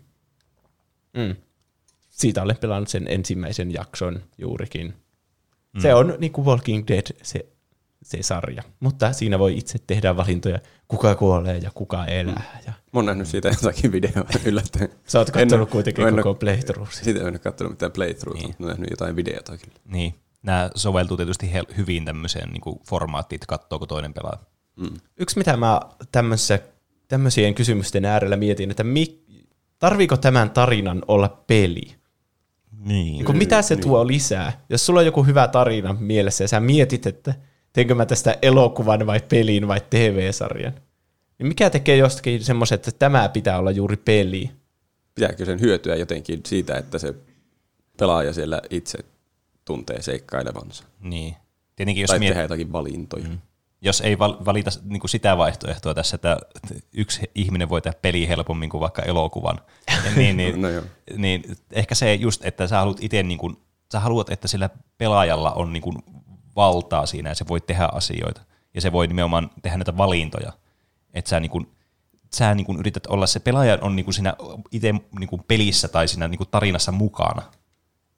Mm. 1.16 1.36
Siitä 2.08 2.42
olen 2.42 2.56
pelannut 2.56 2.88
sen 2.88 3.06
ensimmäisen 3.08 3.72
jakson 3.72 4.22
juurikin. 4.38 4.94
Mm. 5.74 5.80
Se 5.80 5.94
on 5.94 6.14
niin 6.18 6.32
kuin 6.32 6.44
Walking 6.46 6.84
Dead, 6.88 7.06
se, 7.22 7.46
se 8.02 8.22
sarja. 8.22 8.62
Mutta 8.80 9.12
siinä 9.12 9.38
voi 9.38 9.58
itse 9.58 9.78
tehdä 9.86 10.16
valintoja, 10.16 10.58
kuka 10.88 11.14
kuolee 11.14 11.58
ja 11.58 11.70
kuka 11.74 12.06
elää. 12.06 12.34
Mm. 12.54 12.60
Ja 12.66 12.72
Mä 12.92 12.98
oon 12.98 13.06
nähnyt 13.06 13.26
siitä 13.28 13.48
jotakin 13.48 13.92
videoa 13.92 14.24
yllättäen. 14.44 14.88
Sä 15.06 15.18
oot 15.18 15.28
En 15.28 15.32
kattonut 15.34 15.68
oo- 15.68 15.72
kuitenkin 15.72 16.08
en 16.08 16.16
koko 16.16 16.34
playthrough. 16.34 16.90
Siitä 16.92 17.20
en 17.20 17.26
ole 17.26 17.38
katsonut 17.38 17.72
mitään 17.72 17.92
playthrough, 17.92 18.38
Niin. 18.38 18.48
mutta 18.48 18.66
nähnyt 18.66 18.90
jotain 18.90 19.16
videota 19.16 19.56
kyllä. 19.58 19.78
Niin. 19.84 20.14
Nämä 20.42 20.70
soveltuu 20.74 21.16
tietysti 21.16 21.52
hel- 21.52 21.76
hyvin 21.76 22.04
tämmöiseen 22.04 22.48
niin 22.50 22.78
formaattiin, 22.88 23.36
että 23.36 23.46
katsoo, 23.46 23.78
kun 23.78 23.88
toinen 23.88 24.14
pelaa. 24.14 24.44
Yksi, 25.16 25.38
mitä 25.38 25.56
mä 25.56 25.80
tämmössä, 26.12 26.58
tämmöisien 27.08 27.54
kysymysten 27.54 28.04
äärellä 28.04 28.36
mietin, 28.36 28.70
että 28.70 28.84
mi, 28.84 29.24
tarviiko 29.78 30.16
tämän 30.16 30.50
tarinan 30.50 31.02
olla 31.08 31.44
peli? 31.46 31.94
Niin. 32.84 33.12
Niin 33.12 33.24
kuin 33.24 33.38
mitä 33.38 33.62
se 33.62 33.76
tuo 33.76 34.06
lisää? 34.06 34.64
Jos 34.68 34.86
sulla 34.86 35.00
on 35.00 35.06
joku 35.06 35.22
hyvä 35.22 35.48
tarina 35.48 35.96
mielessä 35.98 36.44
ja 36.44 36.48
sä 36.48 36.60
mietit, 36.60 37.06
että 37.06 37.34
teenkö 37.72 37.94
mä 37.94 38.06
tästä 38.06 38.36
elokuvan 38.42 39.06
vai 39.06 39.20
pelin 39.28 39.68
vai 39.68 39.80
TV-sarjan, 39.90 40.72
niin 41.38 41.46
mikä 41.46 41.70
tekee 41.70 41.96
jostakin 41.96 42.44
semmoisen, 42.44 42.76
että 42.76 42.90
tämä 42.98 43.28
pitää 43.28 43.58
olla 43.58 43.70
juuri 43.70 43.96
peli? 43.96 44.50
Pitääkö 45.14 45.44
sen 45.44 45.60
hyötyä 45.60 45.96
jotenkin 45.96 46.40
siitä, 46.46 46.74
että 46.76 46.98
se 46.98 47.14
pelaaja 47.98 48.32
siellä 48.32 48.62
itse 48.70 48.98
tuntee 49.64 50.02
seikkailevansa? 50.02 50.84
niin. 51.00 51.34
Tietenkin 51.76 52.02
jos 52.02 52.08
tai 52.08 52.18
miet- 52.18 52.28
tehdä 52.28 52.42
jotakin 52.42 52.72
valintoja. 52.72 53.28
Mm. 53.28 53.38
Jos 53.80 54.00
ei 54.00 54.18
val- 54.18 54.36
valita 54.44 54.70
niin 54.84 55.00
kuin 55.00 55.10
sitä 55.10 55.36
vaihtoehtoa 55.36 55.94
tässä, 55.94 56.14
että 56.14 56.38
yksi 56.92 57.30
ihminen 57.34 57.68
voi 57.68 57.82
tehdä 57.82 57.98
peliä 58.02 58.28
helpommin 58.28 58.70
kuin 58.70 58.80
vaikka 58.80 59.02
elokuvan, 59.02 59.60
niin, 60.16 60.36
niin, 60.36 60.60
No 60.62 60.68
joo. 60.68 60.84
niin 61.16 61.56
ehkä 61.72 61.94
se 61.94 62.14
just, 62.14 62.44
että 62.44 62.66
sä 62.66 62.78
haluat 62.78 62.98
itse, 63.00 63.22
niin 63.22 63.38
kuin, 63.38 63.56
sä 63.92 64.00
haluat, 64.00 64.30
että 64.30 64.48
sillä 64.48 64.70
pelaajalla 64.98 65.52
on 65.52 65.72
niin 65.72 65.82
kuin 65.82 65.96
valtaa 66.56 67.06
siinä 67.06 67.30
ja 67.30 67.34
se 67.34 67.48
voi 67.48 67.60
tehdä 67.60 67.88
asioita 67.92 68.40
ja 68.74 68.80
se 68.80 68.92
voi 68.92 69.06
nimenomaan 69.06 69.50
tehdä 69.62 69.76
näitä 69.76 69.96
valintoja, 69.96 70.52
että 71.14 71.28
sä, 71.28 71.40
niin 71.40 71.50
kuin, 71.50 71.72
sä 72.34 72.54
niin 72.54 72.66
kuin 72.66 72.78
yrität 72.78 73.06
olla, 73.06 73.26
se 73.26 73.40
pelaaja 73.40 73.78
on 73.80 73.96
niin 73.96 74.04
kuin 74.04 74.14
siinä 74.14 74.34
itse 74.72 74.92
niin 75.18 75.28
kuin 75.28 75.42
pelissä 75.48 75.88
tai 75.88 76.08
siinä 76.08 76.28
niin 76.28 76.38
kuin 76.38 76.48
tarinassa 76.50 76.92
mukana, 76.92 77.42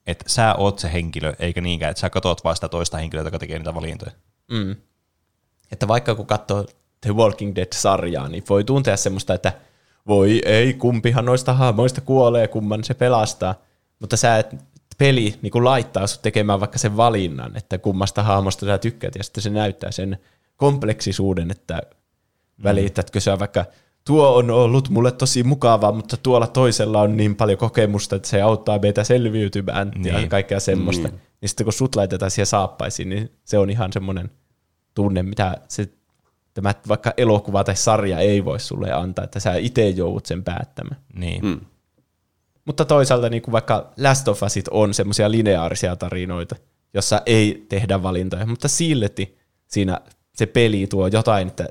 että 0.07 0.25
sä 0.27 0.55
oot 0.55 0.79
se 0.79 0.93
henkilö, 0.93 1.33
eikä 1.39 1.61
niinkään, 1.61 1.89
että 1.91 2.01
sä 2.01 2.09
katot 2.09 2.43
vaan 2.43 2.55
sitä 2.55 2.69
toista 2.69 2.97
henkilöä, 2.97 3.23
joka 3.23 3.39
tekee 3.39 3.59
niitä 3.59 3.75
valintoja. 3.75 4.11
Mm. 4.51 4.75
Että 5.71 5.87
vaikka 5.87 6.15
kun 6.15 6.25
katsoo 6.25 6.65
The 7.01 7.13
Walking 7.13 7.55
Dead-sarjaa, 7.55 8.27
niin 8.29 8.43
voi 8.49 8.63
tuntea 8.63 8.97
semmoista, 8.97 9.33
että 9.33 9.53
voi 10.07 10.41
ei, 10.45 10.73
kumpihan 10.73 11.25
noista 11.25 11.53
hahmoista 11.53 12.01
kuolee, 12.01 12.47
kumman 12.47 12.83
se 12.83 12.93
pelastaa. 12.93 13.55
Mutta 13.99 14.17
sä 14.17 14.37
et, 14.37 14.55
peli 14.97 15.35
niin 15.41 15.51
kuin 15.51 15.65
laittaa 15.65 16.07
sut 16.07 16.21
tekemään 16.21 16.59
vaikka 16.59 16.77
sen 16.77 16.97
valinnan, 16.97 17.57
että 17.57 17.77
kummasta 17.77 18.23
hahmosta 18.23 18.65
sä 18.65 18.77
tykkäät, 18.77 19.15
ja 19.15 19.23
sitten 19.23 19.43
se 19.43 19.49
näyttää 19.49 19.91
sen 19.91 20.17
kompleksisuuden, 20.57 21.51
että 21.51 21.81
välitätkö 22.63 23.19
sä 23.19 23.39
vaikka 23.39 23.65
tuo 24.05 24.35
on 24.35 24.49
ollut 24.49 24.89
mulle 24.89 25.11
tosi 25.11 25.43
mukavaa, 25.43 25.91
mutta 25.91 26.17
tuolla 26.17 26.47
toisella 26.47 27.01
on 27.01 27.17
niin 27.17 27.35
paljon 27.35 27.57
kokemusta, 27.57 28.15
että 28.15 28.27
se 28.27 28.41
auttaa 28.41 28.79
meitä 28.79 29.03
selviytymään 29.03 29.91
niin. 29.95 30.15
ja 30.15 30.27
kaikkea 30.27 30.59
semmoista. 30.59 31.07
Niin. 31.07 31.21
niin 31.41 31.49
sitten 31.49 31.63
kun 31.63 31.73
sut 31.73 31.95
laitetaan 31.95 32.31
siihen 32.31 32.45
saappaisiin, 32.45 33.09
niin 33.09 33.31
se 33.45 33.57
on 33.57 33.69
ihan 33.69 33.93
semmoinen 33.93 34.31
tunne, 34.93 35.23
mitä 35.23 35.57
se, 35.67 35.89
tämä 36.53 36.73
vaikka 36.87 37.13
elokuva 37.17 37.63
tai 37.63 37.75
sarja 37.75 38.19
ei 38.19 38.45
voi 38.45 38.59
sulle 38.59 38.91
antaa, 38.91 39.25
että 39.25 39.39
sä 39.39 39.55
itse 39.55 39.89
joudut 39.89 40.25
sen 40.25 40.43
päättämään. 40.43 41.01
Niin. 41.13 41.45
Mm. 41.45 41.59
Mutta 42.65 42.85
toisaalta 42.85 43.29
niin 43.29 43.41
kuin 43.41 43.51
vaikka 43.51 43.93
Last 43.97 44.27
of 44.27 44.43
Usit 44.43 44.67
on 44.67 44.93
semmoisia 44.93 45.31
lineaarisia 45.31 45.95
tarinoita, 45.95 46.55
jossa 46.93 47.21
ei 47.25 47.65
tehdä 47.69 48.03
valintoja, 48.03 48.45
mutta 48.45 48.67
silti 48.67 49.37
siinä 49.67 49.99
se 50.35 50.45
peli 50.45 50.87
tuo 50.87 51.07
jotain, 51.07 51.47
että 51.47 51.67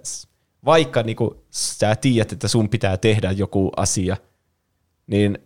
vaikka 0.65 1.03
niin 1.03 1.17
kuin 1.17 1.35
sä 1.51 1.97
tiedät, 1.97 2.33
että 2.33 2.49
sun 2.49 2.69
pitää 2.69 2.97
tehdä 2.97 3.31
joku 3.31 3.73
asia, 3.77 4.17
niin 5.07 5.39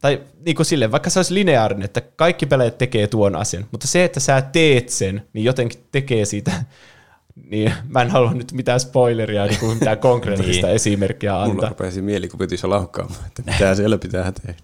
tai 0.00 0.20
niin 0.46 0.56
kuin 0.56 0.66
silleen, 0.66 0.92
vaikka 0.92 1.10
se 1.10 1.18
olisi 1.18 1.34
lineaarinen, 1.34 1.84
että 1.84 2.00
kaikki 2.00 2.46
pelaajat 2.46 2.78
tekee 2.78 3.06
tuon 3.06 3.36
asian, 3.36 3.66
mutta 3.72 3.86
se, 3.86 4.04
että 4.04 4.20
sä 4.20 4.42
teet 4.42 4.88
sen, 4.88 5.22
niin 5.32 5.44
jotenkin 5.44 5.80
tekee 5.92 6.24
siitä, 6.24 6.52
niin 7.50 7.72
mä 7.88 8.02
en 8.02 8.10
halua 8.10 8.32
nyt 8.34 8.52
mitään 8.52 8.80
spoileria, 8.80 9.46
niin 9.46 9.60
kuin 9.60 9.78
mitään 9.78 9.98
konkreettista 10.08 10.66
Niin. 10.66 10.76
esimerkkiä 10.76 11.32
Mulla 11.32 11.44
antaa. 11.44 11.68
rupesi 11.68 12.02
mielikuvitus 12.02 12.62
jo 12.62 12.70
laukkaamaan, 12.70 13.20
että 13.26 13.42
mitä 13.52 13.74
siellä 13.74 13.98
pitää 13.98 14.32
tehdä. 14.32 14.58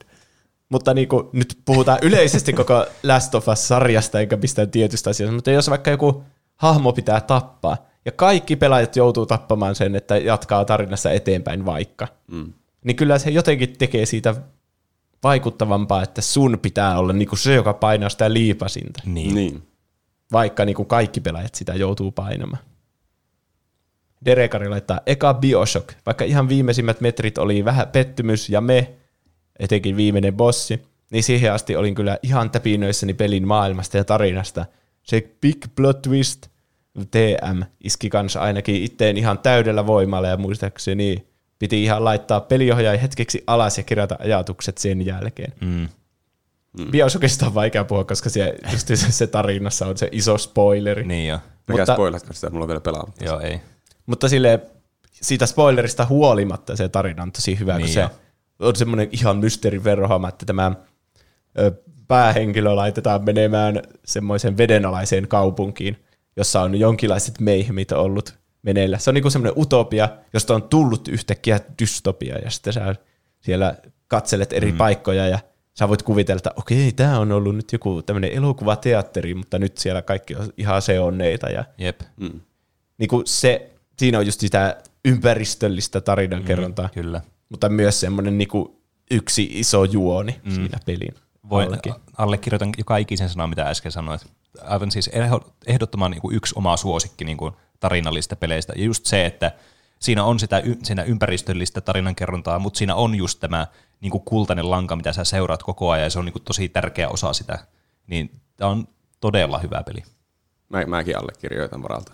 Mutta 0.69 0.95
niin 0.95 1.09
kuin, 1.09 1.27
nyt 1.33 1.59
puhutaan 1.65 1.99
yleisesti 2.03 2.53
koko 2.53 2.87
Last 3.03 3.35
of 3.35 3.49
Us-sarjasta 3.49 4.21
eikä 4.21 4.37
mistään 4.37 4.71
tietystä 4.71 5.11
asiasta, 5.11 5.35
mutta 5.35 5.51
jos 5.51 5.71
vaikka 5.71 5.91
joku 5.91 6.25
hahmo 6.57 6.93
pitää 6.93 7.21
tappaa, 7.21 7.87
ja 8.05 8.13
kaikki 8.13 8.57
pelaajat 8.57 8.97
joutuu 8.97 9.27
tappamaan 9.27 9.75
sen, 9.75 9.97
että 9.97 10.17
jatkaa 10.17 10.65
tarinassa 10.65 11.11
eteenpäin 11.11 11.67
vaikka, 11.67 12.09
Mm. 12.31 12.53
niin 12.85 12.97
kyllä 12.97 13.19
se 13.19 13.31
jotenkin 13.31 13.75
tekee 13.79 14.07
siitä 14.07 14.35
vaikuttavampaa, 15.23 16.03
että 16.03 16.21
sun 16.21 16.59
pitää 16.63 16.99
olla 16.99 17.13
niin 17.13 17.29
kuin 17.29 17.39
se, 17.39 17.55
joka 17.55 17.75
painaa 17.75 18.09
sitä 18.09 18.33
liipasinta, 18.33 19.03
Niin. 19.07 19.35
Niin. 19.35 19.63
vaikka 20.33 20.65
niin 20.65 20.77
kuin 20.77 20.89
kaikki 20.89 21.21
pelaajat 21.21 21.55
sitä 21.55 21.75
joutuu 21.75 22.13
painamaan. 22.13 22.63
Derekari 24.25 24.69
laittaa 24.69 25.01
eka 25.07 25.35
Bioshock, 25.35 25.93
vaikka 26.07 26.25
ihan 26.25 26.49
viimeisimmät 26.49 27.01
metrit 27.01 27.39
oli 27.39 27.65
vähän 27.65 27.89
pettymys 27.89 28.49
ja 28.49 28.61
me, 28.61 28.93
etenkin 29.59 29.97
viimeinen 29.97 30.35
bossi, 30.35 30.83
niin 31.11 31.23
siihen 31.23 31.53
asti 31.53 31.77
olin 31.77 31.95
kyllä 31.95 32.19
ihan 32.23 32.51
täpinöissäni 32.51 33.15
pelin 33.15 33.47
maailmasta 33.49 33.97
ja 33.97 34.05
tarinasta. 34.05 34.67
Se 35.03 35.31
big 35.41 35.65
plot 35.77 36.03
twist, 36.03 36.47
TM, 37.11 37.63
iski 37.85 38.11
kanssa 38.11 38.41
ainakin 38.41 38.83
itteen 38.83 39.17
ihan 39.17 39.39
täydellä 39.39 39.87
voimalla 39.87 40.29
ja 40.29 40.37
muistaakseni 40.37 41.27
piti 41.63 41.85
ihan 41.85 42.05
laittaa 42.05 42.41
peliohjaaja 42.41 42.99
hetkeksi 43.01 43.45
alas 43.47 43.79
ja 43.79 43.85
kirjata 43.85 44.17
ajatukset 44.19 44.79
sen 44.79 45.07
jälkeen. 45.07 45.53
Mm. 45.61 45.89
Bioshockista 46.91 47.47
on 47.47 47.55
vaikea 47.55 47.85
puhua, 47.85 48.05
koska 48.05 48.31
se, 48.31 48.55
just 48.73 48.87
se, 48.89 48.97
se 48.97 49.27
tarinassa 49.27 49.87
on 49.87 49.99
se 49.99 50.09
iso 50.13 50.39
spoileri. 50.39 51.05
Niin 51.05 51.29
jo. 51.29 51.39
Mikä 51.69 51.81
Mutta- 51.83 51.93
spoilatko 51.95 52.33
sitä, 52.33 52.51
mulla 52.51 52.65
on 52.65 52.69
vielä 52.69 52.81
pelaamatta. 52.81 53.25
Joo, 53.25 53.41
ei. 53.41 53.61
mutta 54.07 54.29
sille 54.29 54.61
siitä 55.13 55.47
spoilerista 55.47 56.05
huolimatta 56.07 56.77
se 56.77 56.89
tarina 56.89 57.23
on 57.23 57.33
tosi 57.33 57.59
hyvä, 57.59 57.77
Niin 57.77 57.87
kun 57.87 57.95
se 57.95 58.01
jo. 58.01 58.11
on 58.59 58.77
semmoinen 58.77 59.09
ihan 59.13 59.37
mysteerin 59.37 59.85
verhoama, 59.85 60.29
että 60.29 60.47
tämä 60.47 60.73
päähenkilö 62.09 62.77
laitetaan 62.77 63.25
menemään 63.25 63.83
semmoiseen 64.05 64.57
vedenalaiseen 64.57 65.29
kaupunkiin, 65.29 66.05
jossa 66.37 66.63
on 66.63 66.75
jonkinlaiset 66.75 67.41
meihmit 67.41 67.93
ollut 67.93 68.35
meneillä. 68.63 68.99
Se 68.99 69.11
on 69.11 69.15
niinku 69.15 69.31
semmoinen 69.31 69.63
utopia, 69.63 70.09
josta 70.33 70.55
on 70.55 70.63
tullut 70.63 71.09
yhtäkkiä 71.09 71.61
dystopia, 71.79 72.39
ja 72.39 72.51
sitten 72.51 72.73
sä 72.73 72.95
siellä 73.41 73.75
katselet 74.09 74.53
eri 74.53 74.73
mm. 74.73 74.79
paikkoja, 74.79 75.27
ja 75.27 75.39
sä 75.75 75.89
voit 75.89 76.03
kuvitella, 76.03 76.39
että 76.39 76.51
okei, 76.57 76.93
tämä 76.93 77.19
on 77.19 77.33
ollut 77.33 77.57
nyt 77.57 77.73
joku 77.73 78.03
tämmöinen 78.03 78.33
elokuvateatteri, 78.33 79.35
mutta 79.35 79.59
nyt 79.59 79.79
siellä 79.79 80.03
kaikki 80.03 80.35
on 80.35 80.53
ihan 80.57 80.83
seonneita, 80.83 81.49
ja 81.49 81.65
Jep. 81.79 82.01
Mm. 82.17 82.41
niinku 82.99 83.23
se, 83.25 83.71
siinä 83.99 84.19
on 84.19 84.27
just 84.27 84.41
sitä 84.41 84.83
ympäristöllistä 85.05 86.01
tarinankerrontaa, 86.01 86.87
mm, 86.87 87.03
Kyllä. 87.03 87.21
mutta 87.49 87.69
myös 87.69 88.01
semmoinen 88.01 88.39
niinku 88.39 88.83
yksi 89.11 89.49
iso 89.53 89.85
juoni 89.85 90.41
mm. 90.45 90.51
siinä 90.53 90.79
pelin 90.87 91.15
Voin, 91.53 91.69
allekirjoitan 92.17 92.73
joka 92.79 92.97
ikisen 92.97 93.29
sanan, 93.29 93.49
mitä 93.49 93.69
äsken 93.69 93.93
sanoit. 93.93 94.27
Aivan 94.63 94.91
siis 94.91 95.11
ehdottoman 95.67 96.11
niin 96.11 96.21
kuin 96.21 96.37
yksi 96.37 96.55
oma 96.57 96.77
suosikki 96.77 97.25
niin 97.25 97.37
kuin 97.37 97.53
tarinallista 97.81 98.37
peleistä. 98.37 98.73
Ja 98.77 98.85
just 98.85 99.07
se, 99.07 99.27
että 99.27 99.53
siinä 99.99 100.25
on 100.25 100.41
sitä 100.41 100.63
siinä 100.83 101.03
ympäristöllistä 101.03 101.81
tarinankerrontaa, 101.81 102.59
mutta 102.59 102.79
siinä 102.79 102.95
on 102.95 103.15
just 103.15 103.41
tämä 103.41 103.67
niin 104.01 104.11
kuin 104.11 104.25
kultainen 104.25 104.71
lanka, 104.71 104.97
mitä 104.97 105.13
sä 105.13 105.25
seuraat 105.25 105.63
koko 105.63 105.91
ajan, 105.91 106.05
ja 106.05 106.11
se 106.11 106.19
on 106.19 106.25
niin 106.25 106.33
kuin 106.33 106.43
tosi 106.43 106.69
tärkeä 106.69 107.09
osa 107.09 107.33
sitä. 107.33 107.59
Niin 108.07 108.41
tämä 108.57 108.71
on 108.71 108.89
todella 109.21 109.59
hyvä 109.59 109.83
peli. 109.83 110.03
Mä, 110.69 110.85
mäkin 110.85 111.19
allekirjoitan 111.19 111.83
varalta. 111.83 112.13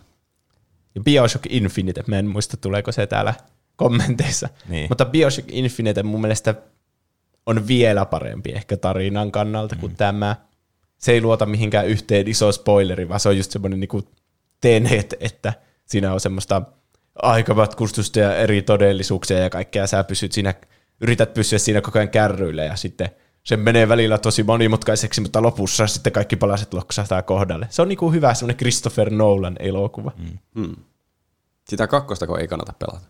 Ja 0.94 1.00
Bioshock 1.00 1.46
Infinite, 1.48 2.04
mä 2.06 2.18
en 2.18 2.26
muista 2.26 2.56
tuleeko 2.56 2.92
se 2.92 3.06
täällä 3.06 3.34
kommenteissa. 3.76 4.48
Niin. 4.68 4.86
Mutta 4.90 5.04
Bioshock 5.04 5.48
Infinite 5.52 6.02
mun 6.02 6.20
mielestä 6.20 6.54
on 7.48 7.68
vielä 7.68 8.04
parempi 8.04 8.52
ehkä 8.52 8.76
tarinan 8.76 9.32
kannalta 9.32 9.74
mm. 9.74 9.80
kuin 9.80 9.96
tämä. 9.96 10.36
Se 10.98 11.12
ei 11.12 11.20
luota 11.20 11.46
mihinkään 11.46 11.86
yhteen 11.86 12.28
iso 12.28 12.52
spoileri, 12.52 13.08
vaan 13.08 13.20
se 13.20 13.28
on 13.28 13.36
just 13.36 13.50
semmoinen 13.50 13.80
niinku 13.80 14.02
tenet, 14.60 15.14
että 15.20 15.52
siinä 15.84 16.12
on 16.12 16.20
semmoista 16.20 16.62
aikamatkustusta 17.22 18.18
ja 18.18 18.36
eri 18.36 18.62
todellisuuksia 18.62 19.38
ja 19.38 19.50
kaikkea. 19.50 19.86
Sä 19.86 20.04
pysyt 20.04 20.32
siinä, 20.32 20.54
yrität 21.00 21.34
pysyä 21.34 21.58
siinä 21.58 21.80
koko 21.80 21.98
ajan 21.98 22.08
kärryillä 22.08 22.64
ja 22.64 22.76
sitten 22.76 23.10
se 23.44 23.56
menee 23.56 23.88
välillä 23.88 24.18
tosi 24.18 24.42
monimutkaiseksi, 24.42 25.20
mutta 25.20 25.42
lopussa 25.42 25.86
sitten 25.86 26.12
kaikki 26.12 26.36
palaset 26.36 26.74
loksahtaa 26.74 27.22
kohdalle. 27.22 27.66
Se 27.70 27.82
on 27.82 27.88
niinku 27.88 28.12
hyvä 28.12 28.34
semmoinen 28.34 28.56
Christopher 28.56 29.10
Nolan 29.10 29.56
elokuva. 29.58 30.12
Mm. 30.16 30.38
Hmm. 30.54 30.76
Sitä 31.68 31.86
kakkostako 31.86 32.38
ei 32.38 32.48
kannata 32.48 32.72
pelata, 32.78 33.06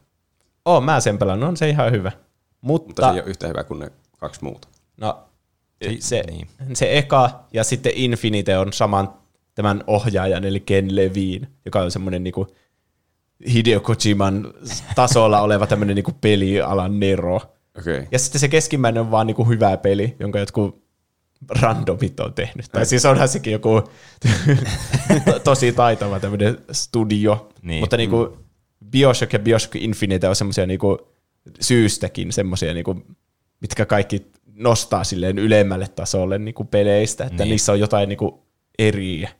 Oon 0.65 0.85
mä 0.85 1.01
sen 1.01 1.19
pelannut, 1.19 1.49
on 1.49 1.57
se 1.57 1.69
ihan 1.69 1.93
hyvä. 1.93 2.13
Mutta, 2.61 2.87
mutta 2.87 3.03
se 3.03 3.15
ei 3.15 3.21
ole 3.21 3.31
yhtä 3.31 3.49
hyvä 3.49 3.65
kuin 3.65 3.81
ne 3.81 3.91
kaksi 4.19 4.45
muuta. 4.45 4.69
no, 4.97 5.25
Se- 6.01 6.23
niin. 6.23 6.49
se 6.73 6.99
eka 6.99 7.45
ja 7.53 7.65
sitten 7.65 7.93
Infinite 7.95 8.59
on 8.59 8.73
saman 8.73 9.15
tämän 9.55 9.85
ohjaajan, 9.87 10.45
eli 10.45 10.61
Ken 10.61 10.97
Levine, 10.97 11.49
joka 11.65 11.81
on 11.81 11.91
semmoinen 11.91 12.25
niinku 12.25 12.47
Hideo 13.53 13.81
Kojiman 13.81 14.55
tasolla 14.95 15.41
oleva 15.41 15.67
tämmöinen 15.67 15.95
niinku 15.95 16.13
pelialan 16.21 17.01
nero. 17.01 17.37
Okei. 17.37 17.53
Okay. 17.79 18.07
Ja 18.11 18.19
sitten 18.19 18.41
se 18.41 18.49
keskimmäinen 18.49 19.01
on 19.01 19.11
vaan 19.11 19.27
niinku 19.27 19.45
hyvä 19.45 19.77
peli, 19.77 20.17
jonka 20.21 20.39
jotkut 20.39 20.83
randomit 21.49 22.21
on 22.21 22.35
tehnyt. 22.35 22.67
Tai 22.73 22.87
siis 22.87 23.05
onhan 23.05 23.29
sekin 23.29 23.53
joku 23.53 23.83
tosi 25.45 25.73
taitava 25.73 26.21
tämmöinen 26.21 26.59
studio. 26.73 27.49
Niin. 27.63 27.81
Mutta 27.81 27.97
niinku 27.97 28.39
Bioshock 28.91 29.33
ja 29.33 29.39
Bioshock 29.39 29.77
Infinite 29.77 30.29
on 30.29 30.37
semmoisia 30.37 30.67
niinku 30.67 30.99
syystäkin 31.61 32.33
semmoisia, 32.33 32.75
niinku, 32.75 33.03
mitkä 33.61 33.87
kaikki 33.87 34.27
nostaa 34.55 35.05
silleen 35.05 35.39
ylemmälle 35.39 35.89
tasolle 35.89 36.39
niinku 36.39 36.65
peleistä, 36.65 37.25
että 37.25 37.43
Niin. 37.45 37.51
niissä 37.51 37.73
on 37.73 37.81
jotain 37.81 38.09
niinku 38.09 38.47
eriä. 38.79 39.31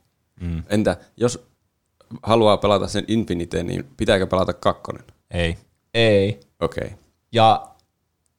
Mm. 0.41 0.63
Entä 0.69 0.97
jos 1.17 1.47
haluaa 2.23 2.57
pelata 2.57 2.89
sen 2.89 3.05
Infinite, 3.09 3.63
niin 3.63 3.85
pitääkö 3.97 4.27
pelata 4.27 4.53
kakkonen? 4.53 5.05
Ei. 5.31 5.57
Ei. 5.95 6.41
Okei. 6.61 6.85
Okay. 6.85 6.99
Ja 7.33 7.69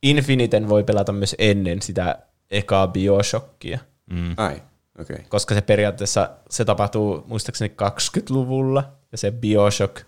Infiniten 0.04 0.70
voi 0.70 0.84
pelata 0.84 1.12
myös 1.12 1.36
ennen 1.40 1.82
sitä 1.82 2.20
ekaa 2.52 2.88
Bioshockia. 2.88 3.80
Mm. 4.12 4.34
Ai, 4.38 4.54
okei. 5.00 5.14
Okay. 5.16 5.26
koska 5.30 5.56
se 5.56 5.62
periaatteessa 5.62 6.30
se 6.50 6.66
tapahtuu 6.66 7.24
muistaakseni 7.28 7.74
20-luvulla, 7.82 8.84
ja 9.12 9.18
se 9.18 9.32
Bioshock, 9.32 10.02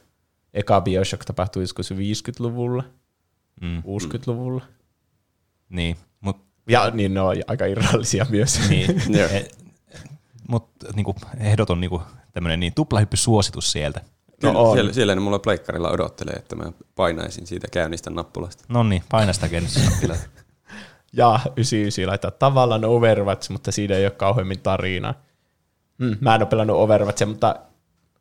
eka 0.54 0.82
Bioshock 0.82 1.26
tapahtui 1.26 1.64
joskus 1.64 1.92
50-luvulla, 1.94 2.84
Mm. 3.62 3.78
60-luvulla. 3.84 4.66
Niin. 5.72 5.98
Mut, 6.22 6.38
Ja 6.70 6.90
niin 6.90 7.14
ne 7.14 7.22
on 7.22 7.36
aika 7.48 7.66
irrallisia 7.66 8.26
myös. 8.30 8.70
niin. 8.70 8.90
E- 9.32 9.48
Mut 10.48 10.70
niinku, 10.96 11.16
ehdoton 11.40 11.82
niinku, 11.82 12.02
tämmöinen 12.34 12.60
niin 12.60 12.74
tuplahyppy-suositus 12.74 13.72
sieltä. 13.72 14.02
Kyllä, 14.42 14.60
on. 14.60 14.74
siellä, 14.76 14.94
siellä 14.94 15.16
ne 15.16 15.22
mulla 15.22 15.40
pleikkarilla 15.40 15.90
odottelee, 15.92 16.34
että 16.34 16.56
mä 16.56 16.72
painaisin 16.96 17.48
siitä 17.48 17.68
käynnistä 17.72 18.10
nappulasta. 18.10 18.64
No 18.68 18.84
niin, 18.84 19.04
paina 19.12 19.34
sitä 19.34 19.50
kenessä. 19.50 19.80
ja 21.14 21.40
99 21.56 22.08
laittaa 22.08 22.32
tavallaan 22.32 22.86
Overwatch, 22.86 23.50
mutta 23.52 23.72
siinä 23.72 23.96
ei 23.96 24.06
ole 24.06 24.12
kauheammin 24.12 24.60
tarinaa. 24.60 25.14
Mm, 25.98 26.18
mä 26.22 26.36
en 26.36 26.42
ole 26.42 26.48
pelannut 26.50 26.78
Overwatchia, 26.78 27.28
mutta 27.28 27.56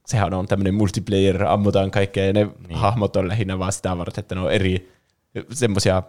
sehän 0.07 0.35
on 0.35 0.47
tämmöinen 0.49 0.75
multiplayer, 0.75 1.45
ammutaan 1.45 1.91
kaikkea, 1.91 2.27
ja 2.27 2.33
ne 2.33 2.49
niin. 2.69 2.79
hahmot 2.79 3.17
on 3.17 3.29
lähinnä 3.29 3.59
vaan 3.59 3.73
sitä 3.73 3.99
varten, 3.99 4.23
että 4.23 4.35
ne 4.35 4.41
on 4.41 4.53
eri 4.53 4.93
semmoisia 5.53 6.03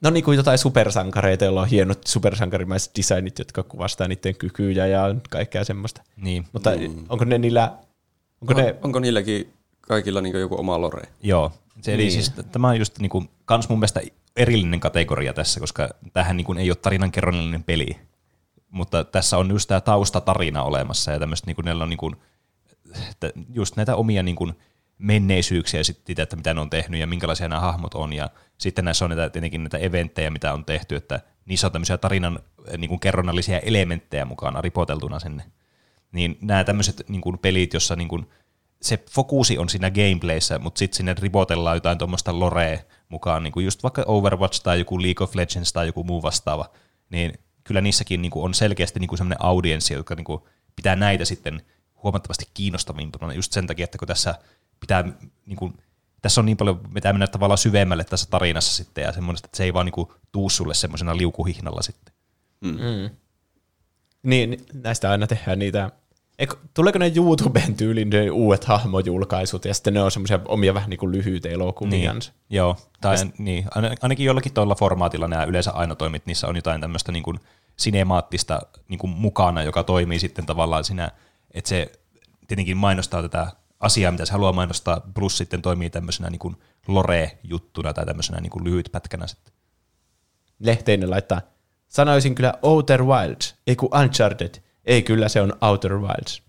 No 0.00 0.10
niin 0.10 0.24
kuin 0.24 0.36
jotain 0.36 0.58
supersankareita, 0.58 1.44
joilla 1.44 1.60
on 1.60 1.68
hienot 1.68 2.06
supersankarimaiset 2.06 2.92
designit, 2.96 3.38
jotka 3.38 3.62
kuvastaa 3.62 4.08
niiden 4.08 4.36
kykyjä 4.36 4.86
ja 4.86 5.14
kaikkea 5.30 5.64
semmoista. 5.64 6.02
niin. 6.16 6.46
Mutta 6.52 6.70
mm. 6.70 7.04
onko 7.08 7.24
ne 7.24 7.38
niillä, 7.38 7.72
onko 8.40 8.54
On, 8.54 8.62
ne, 8.64 8.76
onko 8.82 8.98
niilläkin 9.00 9.52
kaikilla 9.80 10.20
niin 10.20 10.40
joku 10.40 10.60
oma 10.60 10.80
lore? 10.80 11.02
Joo. 11.22 11.52
Se, 11.82 11.94
eli 11.94 12.02
Niin. 12.02 12.12
siis, 12.12 12.32
tämä 12.52 12.68
on 12.68 12.78
just 12.78 12.98
niinku, 12.98 13.24
kans 13.44 13.68
mun 13.68 13.78
mielestä 13.78 14.00
erillinen 14.36 14.80
kategoria 14.80 15.32
tässä, 15.32 15.60
koska 15.60 15.88
tähän 16.12 16.36
niinku 16.36 16.52
ei 16.52 16.70
ole 16.70 16.76
tarinankerronnallinen 16.76 17.62
peli. 17.62 17.96
Mutta 18.70 19.04
tässä 19.04 19.38
on 19.38 19.50
just 19.50 19.68
tämä 19.68 19.80
taustatarina 19.80 20.62
olemassa 20.62 21.10
ja 21.12 21.18
tämmöistä, 21.18 21.46
niinku, 21.46 21.62
neillä 21.62 21.82
on 21.84 21.90
niinku, 21.90 22.14
että 23.10 23.32
just 23.54 23.76
näitä 23.76 23.96
omia 23.96 24.22
niinku, 24.22 24.52
menneisyyksiä 24.98 25.84
sitten 25.84 26.22
että 26.22 26.36
mitä 26.36 26.54
ne 26.54 26.60
on 26.60 26.70
tehnyt 26.70 27.00
ja 27.00 27.06
minkälaisia 27.06 27.48
nämä 27.48 27.60
hahmot 27.60 27.94
on. 27.94 28.12
Ja 28.12 28.30
sitten 28.58 28.84
näissä 28.84 29.04
on 29.04 29.10
näitä, 29.10 29.30
tietenkin 29.30 29.62
näitä 29.62 29.78
eventtejä, 29.78 30.30
mitä 30.30 30.52
on 30.52 30.64
tehty, 30.64 30.96
että 30.96 31.20
niissä 31.46 31.66
on 31.66 31.72
tämmöisiä 31.72 31.98
tarinan 31.98 32.38
eh, 32.68 32.78
niinku, 32.78 32.98
kerronnallisia 32.98 33.58
elementtejä 33.58 34.24
mukana 34.24 34.60
ripoteltuna 34.60 35.18
sinne. 35.18 35.44
Niin 36.12 36.38
nämä 36.40 36.64
tämmöiset 36.64 37.02
niinku, 37.08 37.36
pelit, 37.36 37.74
jossa 37.74 37.96
niinku, 37.96 38.24
se 38.82 39.04
fokusi 39.10 39.58
on 39.58 39.68
siinä 39.68 39.90
gameplayssä, 39.90 40.58
mutta 40.58 40.78
sitten 40.78 40.96
sinne 40.96 41.14
ripotellaan 41.20 41.76
jotain 41.76 41.98
tuommoista 41.98 42.40
lorea 42.40 42.78
mukaan, 43.08 43.42
niin 43.42 43.52
kuin 43.52 43.64
just 43.64 43.82
vaikka 43.82 44.04
Overwatch 44.06 44.62
tai 44.62 44.78
joku 44.78 45.02
League 45.02 45.24
of 45.24 45.34
Legends 45.34 45.72
tai 45.72 45.86
joku 45.86 46.04
muu 46.04 46.22
vastaava, 46.22 46.70
niin 47.10 47.38
kyllä 47.64 47.80
niissäkin 47.80 48.22
niin 48.22 48.30
kuin 48.30 48.44
on 48.44 48.54
selkeästi 48.54 49.00
niin 49.00 49.08
kuin 49.08 49.18
sellainen 49.18 49.44
audienssi, 49.44 49.94
joka 49.94 50.14
niin 50.14 50.24
kuin 50.24 50.42
pitää 50.76 50.96
näitä 50.96 51.24
sitten 51.24 51.62
huomattavasti 52.02 52.44
kiinnostavimpana 52.54 53.32
just 53.32 53.52
sen 53.52 53.66
takia, 53.66 53.84
että 53.84 53.98
kun 53.98 54.08
tässä 54.08 54.34
pitää 54.86 55.04
niin 55.46 55.56
kuin, 55.56 55.74
tässä 56.22 56.40
on 56.40 56.46
niin 56.46 56.56
paljon, 56.56 56.80
mitä 56.94 57.12
mennä 57.12 57.26
tavallaan 57.26 57.58
syvemmälle 57.58 58.04
tässä 58.04 58.30
tarinassa 58.30 58.76
sitten 58.76 59.02
ja 59.02 59.12
semmoista, 59.12 59.46
että 59.46 59.56
se 59.56 59.64
ei 59.64 59.74
vaan 59.74 59.86
niin 59.86 59.92
kuin 59.92 60.08
tuu 60.32 60.50
sulle 60.50 60.74
semmoisena 60.74 61.16
liukuhihnalla 61.16 61.82
sitten. 61.82 62.14
mm. 62.60 63.10
niin 64.22 64.66
näistä 64.82 65.10
aina 65.10 65.26
tehdään 65.26 65.58
niitä, 65.58 65.90
Eikö, 66.38 66.56
tuleeko 66.74 66.98
ne 66.98 67.12
YouTuben 67.16 67.74
tyyliin 67.76 68.10
ne 68.10 68.30
uudet 68.30 68.64
hahmojulkaisut 68.64 69.64
ja 69.64 69.74
sitten 69.74 69.94
ne 69.94 70.02
on 70.02 70.10
semmoisia 70.10 70.40
omia 70.48 70.74
vähän 70.74 70.90
niin 70.90 70.98
kuin 70.98 71.12
lyhyitä 71.12 71.48
elokuvia. 71.48 72.12
Niin, 72.12 72.22
joo, 72.50 72.76
tai 73.00 73.16
niin, 73.38 73.64
ain- 73.74 73.98
ainakin 74.02 74.26
jollakin 74.26 74.52
tuolla 74.52 74.74
formaatilla 74.74 75.28
nämä 75.28 75.44
yleensä 75.44 75.70
aina 75.70 75.94
toimit, 75.94 76.26
niissä 76.26 76.46
on 76.46 76.56
jotain 76.56 76.80
tämmöistä 76.80 77.12
niin 77.12 77.22
kuin 77.22 77.40
sinemaattista 77.76 78.60
niin 78.88 78.98
kuin 78.98 79.10
mukana, 79.10 79.62
joka 79.62 79.82
toimii 79.84 80.18
sitten 80.18 80.46
tavallaan 80.46 80.84
siinä, 80.84 81.10
että 81.50 81.68
se 81.68 81.92
tietenkin 82.48 82.76
mainostaa 82.76 83.22
tätä 83.22 83.52
asiaa, 83.80 84.12
mitä 84.12 84.24
se 84.24 84.32
haluaa 84.32 84.52
mainostaa, 84.52 85.00
plus 85.14 85.38
sitten 85.38 85.62
toimii 85.62 85.90
tämmöisenä 85.90 86.30
niin 86.30 86.56
lore-juttuna 86.88 87.92
tai 87.92 88.06
tämmöisenä 88.06 88.40
niin 88.40 88.50
kuin 88.50 88.64
lyhyt 88.64 88.88
pätkänä 88.92 89.26
sitten. 89.26 89.52
Lehteinen 90.58 91.10
laittaa, 91.10 91.40
sanoisin 91.88 92.34
kyllä 92.34 92.54
Outer 92.62 93.04
Wilds, 93.04 93.54
ei 93.66 93.76
kun 93.76 93.88
Uncharted. 94.02 94.54
Ei 94.84 95.02
kyllä 95.02 95.28
se 95.28 95.40
on 95.40 95.52
Outer 95.60 95.98
Wilds. 95.98 96.42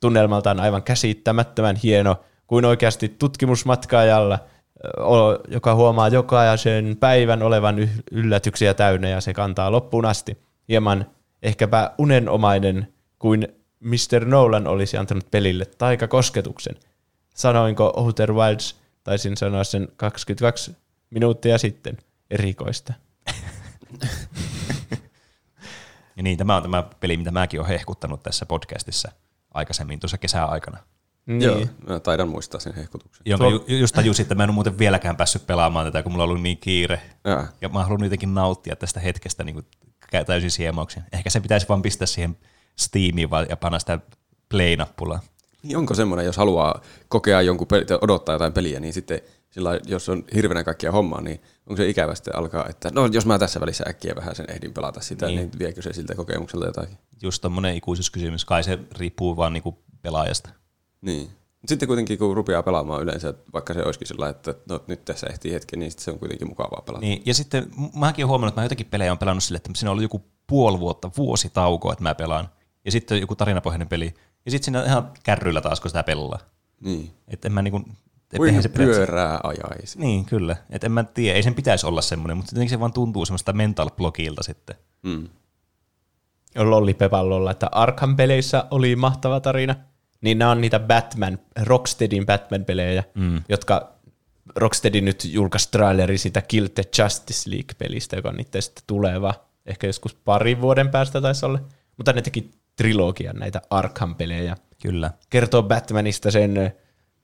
Tunnelmaltaan 0.00 0.60
aivan 0.60 0.82
käsittämättömän 0.82 1.76
hieno, 1.76 2.20
kuin 2.46 2.64
oikeasti 2.64 3.08
tutkimusmatkaajalla, 3.08 4.38
ö, 4.84 5.02
o- 5.02 5.38
joka 5.48 5.74
huomaa 5.74 6.08
jokaisen 6.08 6.96
päivän 7.00 7.42
olevan 7.42 7.76
yllätyksiä 8.10 8.74
täynnä 8.74 9.08
ja 9.08 9.20
se 9.20 9.34
kantaa 9.34 9.72
loppuun 9.72 10.04
asti. 10.04 10.38
Hieman 10.68 11.06
ehkäpä 11.42 11.90
unenomainen, 11.98 12.94
kuin 13.18 13.48
Mr. 13.84 14.24
Nolan 14.24 14.66
olisi 14.66 14.96
antanut 14.96 15.30
pelille 15.30 15.64
taikakosketuksen. 15.64 16.74
sanoinko 17.34 17.92
Outer 17.96 18.32
Wilds, 18.32 18.80
taisin 19.04 19.36
sanoa 19.36 19.64
sen 19.64 19.88
22 19.96 20.76
minuuttia 21.10 21.58
sitten 21.58 21.96
erikoista. 22.30 22.92
Ja 26.16 26.22
niin, 26.22 26.38
tämä 26.38 26.56
on 26.56 26.62
tämä 26.62 26.84
peli, 27.00 27.16
mitä 27.16 27.30
mäkin 27.30 27.60
olen 27.60 27.68
hehkuttanut 27.68 28.22
tässä 28.22 28.46
podcastissa 28.46 29.12
aikaisemmin 29.54 30.00
tuossa 30.00 30.18
kesäaikana. 30.18 30.78
Niin. 31.26 31.42
Joo, 31.42 31.60
mä 31.86 32.00
taidan 32.00 32.28
muistaa 32.28 32.60
sen 32.60 32.74
hehkutuksen. 32.74 33.22
Jonka 33.26 33.46
ju- 33.46 33.64
just 33.68 33.94
tajusin, 33.94 34.22
että 34.24 34.34
mä 34.34 34.44
en 34.44 34.50
ole 34.50 34.54
muuten 34.54 34.78
vieläkään 34.78 35.16
päässyt 35.16 35.46
pelaamaan 35.46 35.86
tätä, 35.86 36.02
kun 36.02 36.12
mulla 36.12 36.24
on 36.24 36.30
ollut 36.30 36.42
niin 36.42 36.58
kiire. 36.58 37.02
Jaa. 37.24 37.48
Ja 37.60 37.68
mä 37.68 37.82
haluan 37.82 38.04
jotenkin 38.04 38.34
nauttia 38.34 38.76
tästä 38.76 39.00
hetkestä 39.00 39.44
niin 39.44 39.54
kuin 39.54 39.66
täysin 40.26 40.50
siemauksin. 40.50 41.02
Ehkä 41.12 41.30
se 41.30 41.40
pitäisi 41.40 41.68
vaan 41.68 41.82
pistää 41.82 42.06
siihen 42.06 42.36
Steamiin 42.76 43.30
vaan 43.30 43.46
ja 43.48 43.56
panna 43.56 43.78
sitä 43.78 43.98
play-nappulaa. 44.48 45.20
Niin 45.62 45.76
onko 45.76 45.94
semmoinen, 45.94 46.26
jos 46.26 46.36
haluaa 46.36 46.80
kokea 47.08 47.42
jonkun 47.42 47.66
peli, 47.66 47.84
odottaa 48.00 48.34
jotain 48.34 48.52
peliä, 48.52 48.80
niin 48.80 48.92
sitten 48.92 49.20
sillä 49.50 49.80
jos 49.86 50.08
on 50.08 50.24
hirveänä 50.34 50.64
kaikkia 50.64 50.92
hommaa, 50.92 51.20
niin 51.20 51.40
onko 51.66 51.76
se 51.76 51.88
ikävä 51.88 52.14
sitten 52.14 52.36
alkaa, 52.36 52.66
että 52.68 52.90
no 52.94 53.06
jos 53.12 53.26
mä 53.26 53.38
tässä 53.38 53.60
välissä 53.60 53.84
äkkiä 53.88 54.14
vähän 54.16 54.34
sen 54.36 54.50
ehdin 54.50 54.72
pelata 54.74 55.00
sitä, 55.00 55.26
Niin. 55.26 55.36
niin, 55.36 55.50
viekö 55.58 55.82
se 55.82 55.92
siltä 55.92 56.14
kokemukselta 56.14 56.66
jotakin? 56.66 56.98
Just 57.22 57.42
tommonen 57.42 57.76
ikuisuuskysymys. 57.76 58.44
Kai 58.44 58.64
se 58.64 58.78
riippuu 58.98 59.36
vaan 59.36 59.52
niin 59.52 59.62
kuin 59.62 59.76
pelaajasta. 60.02 60.50
Niin. 61.00 61.30
Sitten 61.66 61.86
kuitenkin 61.86 62.18
kun 62.18 62.36
rupeaa 62.36 62.62
pelaamaan 62.62 63.02
yleensä, 63.02 63.34
vaikka 63.52 63.74
se 63.74 63.82
olisikin 63.82 64.08
sillä 64.08 64.28
että 64.28 64.54
no, 64.68 64.80
nyt 64.86 65.04
tässä 65.04 65.26
ehtii 65.26 65.52
hetki, 65.52 65.76
niin 65.76 65.90
sitten 65.90 66.04
se 66.04 66.10
on 66.10 66.18
kuitenkin 66.18 66.48
mukavaa 66.48 66.82
pelata. 66.86 67.00
Niin, 67.06 67.22
ja 67.26 67.34
sitten 67.34 67.70
mäkin 67.94 68.24
olen 68.24 68.28
huomannut, 68.28 68.52
että 68.52 68.60
mä 68.60 68.64
jotakin 68.64 68.86
pelejä 68.86 69.12
on 69.12 69.18
pelannut 69.18 69.44
sille, 69.44 69.56
että 69.56 69.70
siinä 69.74 69.90
on 69.90 69.92
ollut 69.92 70.02
joku 70.02 70.24
puoli 70.46 70.80
vuotta, 70.80 71.10
vuosi 71.16 71.50
taukoa, 71.50 71.92
että 71.92 72.02
mä 72.02 72.14
pelaan. 72.14 72.48
Ja 72.84 72.90
sitten 72.92 73.16
on 73.16 73.20
joku 73.20 73.36
tarinapohjainen 73.36 73.88
peli. 73.88 74.14
Ja 74.44 74.50
sitten 74.50 74.64
siinä 74.64 74.80
on 74.80 74.86
ihan 74.86 75.12
kärryillä 75.22 75.60
taas, 75.60 75.80
kun 75.80 75.90
sitä 75.90 76.02
pelaa. 76.02 76.38
Niin. 76.80 77.10
Että 77.28 77.48
en 77.48 77.52
mä 77.52 77.62
niinku... 77.62 77.78
et 78.32 78.36
Kuin 78.36 78.62
se 78.62 78.68
pitäisi- 78.68 78.92
pyörää 78.92 79.40
ajaisi. 79.42 79.98
Niin, 79.98 80.24
kyllä. 80.24 80.56
Et 80.70 80.84
en 80.84 80.92
mä 80.92 81.04
tiedä, 81.04 81.36
ei 81.36 81.42
sen 81.42 81.54
pitäisi 81.54 81.86
olla 81.86 82.02
semmoinen, 82.02 82.36
mutta 82.36 82.52
jotenkin 82.54 82.70
se 82.70 82.80
vaan 82.80 82.92
tuntuu 82.92 83.24
semmoista 83.26 83.52
mental 83.52 83.90
blogilta 83.90 84.42
sitten. 84.42 84.76
Mm. 85.02 85.28
Lollipepallolla, 86.56 87.50
että 87.50 87.68
Arkham-peleissä 87.72 88.64
oli 88.70 88.96
mahtava 88.96 89.40
tarina. 89.40 89.74
Niin 90.20 90.38
nämä 90.38 90.50
on 90.50 90.60
niitä 90.60 90.78
Batman, 90.80 91.38
Rocksteadin 91.62 92.26
Batman-pelejä, 92.26 93.04
mm. 93.14 93.42
jotka 93.48 93.92
Rocksteady 94.56 95.00
nyt 95.00 95.24
julkaisi 95.24 95.68
traileri 95.70 96.18
siitä 96.18 96.42
Kill 96.42 96.66
the 96.66 96.82
Justice 96.98 97.50
League-pelistä, 97.50 98.16
joka 98.16 98.28
on 98.28 98.34
niiden 98.34 98.62
sitten 98.62 98.84
tuleva. 98.86 99.34
Ehkä 99.66 99.86
joskus 99.86 100.14
parin 100.14 100.60
vuoden 100.60 100.88
päästä 100.88 101.20
taisi 101.20 101.46
olla. 101.46 101.58
Mutta 101.96 102.12
ne 102.12 102.22
teki 102.22 102.50
trilogian 102.76 103.36
näitä 103.36 103.62
Arkham-pelejä. 103.70 104.56
Kyllä. 104.82 105.10
Kertoo 105.30 105.62
Batmanista 105.62 106.30
sen 106.30 106.72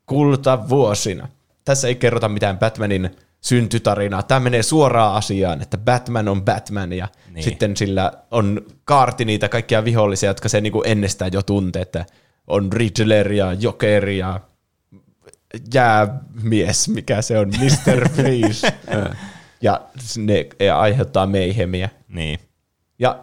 kultavuosina. 0.06 1.28
Tässä 1.64 1.88
ei 1.88 1.94
kerrota 1.94 2.28
mitään 2.28 2.58
Batmanin 2.58 3.10
syntytarinaa. 3.40 4.22
Tämä 4.22 4.40
menee 4.40 4.62
suoraan 4.62 5.14
asiaan, 5.14 5.62
että 5.62 5.78
Batman 5.78 6.28
on 6.28 6.44
Batman 6.44 6.92
ja 6.92 7.08
Niin. 7.26 7.34
niin. 7.34 7.44
sitten 7.44 7.76
sillä 7.76 8.12
on 8.30 8.60
kaarti 8.84 9.24
niitä 9.24 9.48
kaikkia 9.48 9.84
vihollisia, 9.84 10.30
jotka 10.30 10.48
se 10.48 10.60
niinku 10.60 10.82
ennestään 10.86 11.32
jo 11.32 11.42
tuntee, 11.42 11.82
että 11.82 12.04
on 12.46 12.72
Riddler 12.72 13.32
ja 13.32 13.52
Joker 13.52 14.08
ja 14.08 14.40
jäämies, 15.74 16.88
mikä 16.88 17.22
se 17.22 17.38
on, 17.38 17.48
Mr. 17.48 18.08
Freeze. 18.14 18.72
ja 19.62 19.80
ne 20.18 20.46
aiheuttaa 20.74 21.26
meihemiä. 21.26 21.88
Niin. 22.08 22.38
Ja 22.98 23.18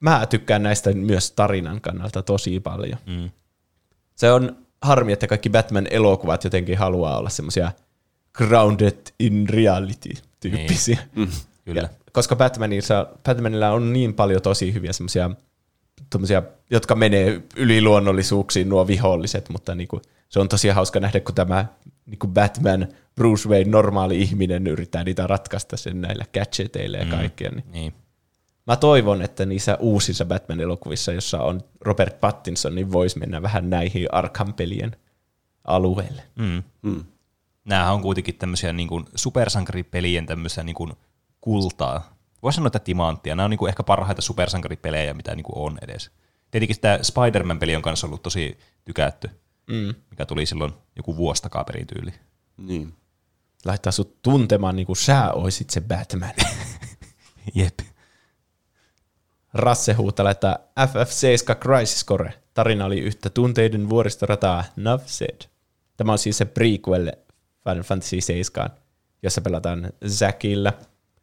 mä 0.00 0.26
tykkään 0.26 0.62
näistä 0.62 0.92
myös 0.92 1.32
tarinan 1.32 1.80
kannalta 1.80 2.22
tosi 2.22 2.60
paljon. 2.60 2.98
Mm. 3.06 3.30
Se 4.14 4.32
on 4.32 4.56
harmi, 4.82 5.12
että 5.12 5.26
kaikki 5.26 5.50
Batman-elokuvat 5.50 6.44
jotenkin 6.44 6.78
haluaa 6.78 7.18
olla 7.18 7.28
semmoisia 7.30 7.72
grounded 8.32 8.96
in 9.20 9.48
reality-tyyppisiä. 9.48 10.98
Niin. 11.16 11.28
Kyllä. 11.64 11.80
Ja, 11.80 11.88
koska 12.12 12.36
Batmanissa, 12.36 13.06
Batmanilla 13.24 13.70
on 13.70 13.92
niin 13.92 14.14
paljon 14.14 14.42
tosi 14.42 14.74
hyviä 14.74 14.92
semmoisia, 14.92 15.30
tommosia, 16.10 16.42
jotka 16.70 16.94
menee 16.94 17.42
yliluonnollisuuksiin 17.56 18.68
nuo 18.68 18.86
viholliset, 18.86 19.48
mutta 19.48 19.74
niinku, 19.74 20.02
se 20.28 20.40
on 20.40 20.48
tosi 20.48 20.68
hauska 20.68 21.00
nähdä, 21.00 21.20
kun 21.20 21.34
tämä 21.34 21.66
niinku 22.06 22.26
Batman, 22.26 22.88
Bruce 23.14 23.48
Wayne, 23.48 23.70
normaali 23.70 24.20
ihminen 24.20 24.66
yrittää 24.66 25.04
niitä 25.04 25.26
ratkaista 25.26 25.76
sen 25.76 26.00
näillä 26.00 26.24
gadgeteilla 26.34 26.98
ja 26.98 27.04
Mm. 27.04 27.10
kaikkea. 27.10 27.50
Niin. 27.50 27.64
Niin. 27.72 27.94
Mä 28.68 28.76
toivon, 28.76 29.22
että 29.22 29.46
niissä 29.46 29.76
uusissa 29.80 30.24
Batman-elokuvissa, 30.24 31.12
jossa 31.12 31.42
on 31.42 31.60
Robert 31.80 32.20
Pattinson, 32.20 32.74
niin 32.74 32.92
voisi 32.92 33.18
mennä 33.18 33.42
vähän 33.42 33.70
näihin 33.70 34.14
Arkham-pelien 34.14 34.96
alueelle. 35.64 36.22
Mm. 36.38 36.62
Mm. 36.82 37.04
Nämähän 37.64 37.94
on 37.94 38.02
kuitenkin 38.02 38.34
tämmöisiä 38.34 38.72
niin 38.72 38.88
kuin 38.88 39.04
supersankaripelien 39.14 40.26
tämmöisiä 40.26 40.64
niin 40.64 40.74
kuin 40.74 40.92
kultaa. 41.40 42.18
Voisi 42.42 42.56
sanoa, 42.56 42.66
että 42.66 42.78
timanttia. 42.78 43.34
Nämä 43.36 43.44
on 43.44 43.50
niin 43.50 43.58
kuin 43.58 43.68
ehkä 43.68 43.82
parhaita 43.82 44.22
supersankaripelejä, 44.22 45.14
mitä 45.14 45.34
niin 45.34 45.44
kuin 45.44 45.58
on 45.58 45.78
edes. 45.82 46.10
Tietenkin 46.50 46.74
sitä 46.74 46.98
Spider-Man-peli 47.02 47.76
on 47.76 47.82
kanssa 47.82 48.06
ollut 48.06 48.22
tosi 48.22 48.58
tykätty, 48.84 49.30
Mm. 49.66 49.94
mikä 50.10 50.26
tuli 50.26 50.46
silloin 50.46 50.72
joku 50.96 51.16
vuosi 51.16 51.42
takaperin 51.42 51.86
tyyli. 51.86 52.12
Niin. 52.56 52.94
Laittaa 53.64 53.92
sut 53.92 54.22
tuntemaan 54.22 54.76
niin 54.76 54.86
kuin 54.86 54.96
sä 54.96 55.32
oisit 55.32 55.70
se 55.70 55.80
Batman. 55.80 56.34
Jep. 57.54 57.78
Rasse 59.54 59.92
huutaa 59.92 60.24
laittaa 60.24 60.58
FF7 60.80 61.54
Crisis 61.54 62.04
Core. 62.04 62.34
Tarina 62.54 62.84
oli 62.84 62.98
yhtä 62.98 63.30
tunteiden 63.30 63.88
vuoristorataa, 63.88 64.64
Nuff 64.76 65.06
said. 65.06 65.40
Tämä 65.96 66.12
on 66.12 66.18
siis 66.18 66.38
se 66.38 66.44
prequel 66.44 67.12
Final 67.64 67.82
Fantasy 67.82 68.20
7, 68.20 68.70
jossa 69.22 69.40
pelataan 69.40 69.92
Zackillä, 70.08 70.72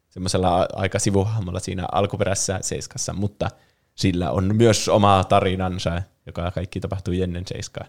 semmoisella 0.08 0.68
aika 0.72 0.98
sivuhahmolla 0.98 1.60
siinä 1.60 1.86
alkuperäisessä 1.92 2.58
seiskassa, 2.62 3.12
mutta 3.12 3.50
sillä 3.94 4.30
on 4.30 4.56
myös 4.56 4.88
oma 4.88 5.24
tarinansa, 5.24 6.02
joka 6.26 6.50
kaikki 6.50 6.80
tapahtui 6.80 7.22
ennen 7.22 7.46
seiskaa. 7.46 7.84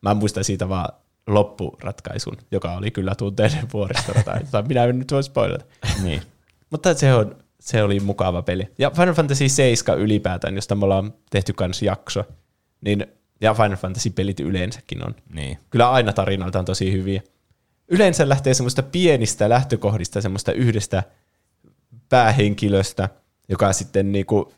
Mä 0.00 0.14
muistan 0.14 0.44
siitä 0.44 0.68
vaan 0.68 0.88
loppuratkaisun, 1.26 2.36
joka 2.50 2.72
oli 2.72 2.90
kyllä 2.90 3.14
tunteiden 3.14 3.68
vuoristorata, 3.72 4.36
jota 4.40 4.62
minä 4.68 4.84
en 4.84 4.98
nyt 4.98 5.12
voi 5.12 5.22
spoilata. 5.22 5.64
Niin. 6.02 6.22
Mutta 6.70 6.94
se, 6.94 7.14
on, 7.14 7.36
se 7.60 7.82
oli 7.82 8.00
mukava 8.00 8.42
peli. 8.42 8.68
Ja 8.78 8.90
Final 8.90 9.14
Fantasy 9.14 9.48
7 9.48 9.98
ylipäätään, 9.98 10.54
josta 10.54 10.74
me 10.74 10.84
ollaan 10.84 11.14
tehty 11.30 11.52
kans 11.52 11.82
jakso, 11.82 12.24
niin, 12.80 13.06
ja 13.40 13.54
Final 13.54 13.76
Fantasy-pelit 13.76 14.40
yleensäkin 14.40 15.06
on. 15.06 15.14
Niin. 15.34 15.58
Kyllä 15.70 15.90
aina 15.90 16.12
tarinaltaan 16.12 16.64
tosi 16.64 16.92
hyviä. 16.92 17.22
Yleensä 17.88 18.28
lähtee 18.28 18.54
semmoista 18.54 18.82
pienistä 18.82 19.48
lähtökohdista, 19.48 20.20
semmoista 20.20 20.52
yhdestä 20.52 21.02
päähenkilöstä, 22.08 23.08
joka 23.48 23.72
sitten 23.72 24.12
niinku 24.12 24.52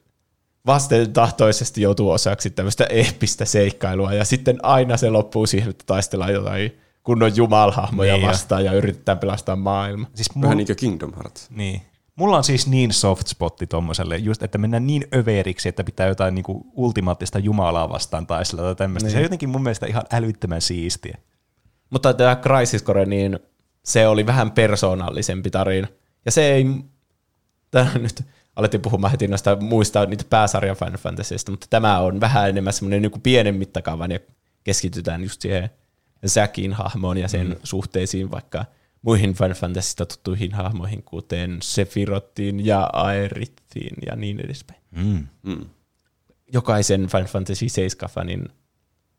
vastentahtoisesti 0.67 1.83
joutuu 1.83 2.11
osaksi 2.11 2.51
tämmöistä 2.51 2.85
eeppistä 2.91 3.45
seikkailua, 3.45 4.13
ja 4.15 4.25
sitten 4.25 4.59
aina 4.63 4.97
se 4.97 5.11
loppuu 5.11 5.47
siihen, 5.47 5.71
että 5.71 5.85
taistellaan 5.87 6.33
jotain 6.33 6.79
kunnon 7.03 7.37
jumalhahmoja 7.37 8.15
Niin 8.15 8.23
jo. 8.23 8.29
vastaan 8.29 8.65
ja 8.65 8.73
yritetään 8.73 9.19
pelastaa 9.19 9.57
maailma. 9.57 10.07
Siis 10.15 10.29
Vähän 10.37 10.53
mul- 10.53 10.57
niin 10.57 10.67
kuin 10.67 10.77
Kingdom 10.77 11.13
Hearts. 11.15 11.51
Niin. 11.51 11.83
Mulla 12.21 12.37
on 12.37 12.45
siis 12.45 12.67
niin 12.67 12.93
soft 12.93 13.27
spotti 13.27 13.67
tommoselle, 13.67 14.17
just 14.17 14.43
että 14.43 14.59
mennään 14.59 14.87
niin 14.87 15.05
överiksi, 15.15 15.69
että 15.69 15.85
pitää 15.85 16.07
jotain 16.07 16.35
niinku 16.35 16.73
ultimaattista 16.73 17.39
jumalaa 17.39 17.89
vastaan 17.89 18.27
taistella 18.27 18.63
tai 18.63 18.75
tämmöistä. 18.75 19.07
Niin. 19.07 19.13
Se 19.13 19.19
on 19.19 19.23
jotenkin 19.23 19.49
mun 19.49 19.63
mielestä 19.63 19.87
ihan 19.87 20.03
älyttömän 20.13 20.61
siistiä. 20.61 21.19
Mutta 21.91 22.15
tämä 22.15 22.37
Crisis 22.37 22.85
Core, 22.85 23.05
niin 23.05 23.39
se 23.85 24.07
oli 24.07 24.27
vähän 24.27 24.51
persoonallisempi 24.51 25.51
tarina. 25.51 25.89
Ja 26.25 26.33
se 26.33 26.53
ei, 26.53 26.67
tämä 27.71 27.91
nyt 28.03 28.23
alettiin 28.57 28.83
puhumaan 28.83 29.11
heti 29.11 29.29
noista 29.29 29.57
muista 29.57 30.07
niitä 30.07 30.25
pääsarjan 30.31 30.77
Final 30.77 30.99
Fantasyista, 30.99 31.51
mutta 31.51 31.67
tämä 31.71 31.99
on 31.99 32.21
vähän 32.21 32.49
enemmän 32.49 32.73
semmoinen 32.73 33.03
niin 33.03 33.23
pienen 33.23 33.55
mittakaavan 33.55 34.11
ja 34.11 34.19
keskitytään 34.65 35.23
just 35.23 35.41
siihen 35.41 35.71
Zakin 36.27 36.73
hahmoon 36.73 37.19
ja 37.19 37.29
sen 37.29 37.47
mm. 37.47 37.57
suhteisiin 37.63 38.31
vaikka 38.31 38.65
muihin 39.03 39.35
Final 39.35 39.55
Fantasysta 39.55 40.07
tuttuihin 40.07 40.53
hahmoihin, 40.53 41.03
kuten 41.03 41.59
Sephirottiin 41.63 42.67
ja 42.67 42.91
Aerithiin 42.93 43.97
ja 44.07 44.17
niin 44.17 44.41
edespäin. 44.41 44.81
Mm. 44.91 45.27
Mm. 45.43 45.67
Jokaisen 46.53 47.09
Final 47.09 47.27
Fantasy 47.27 47.67
7-fanin 47.67 48.49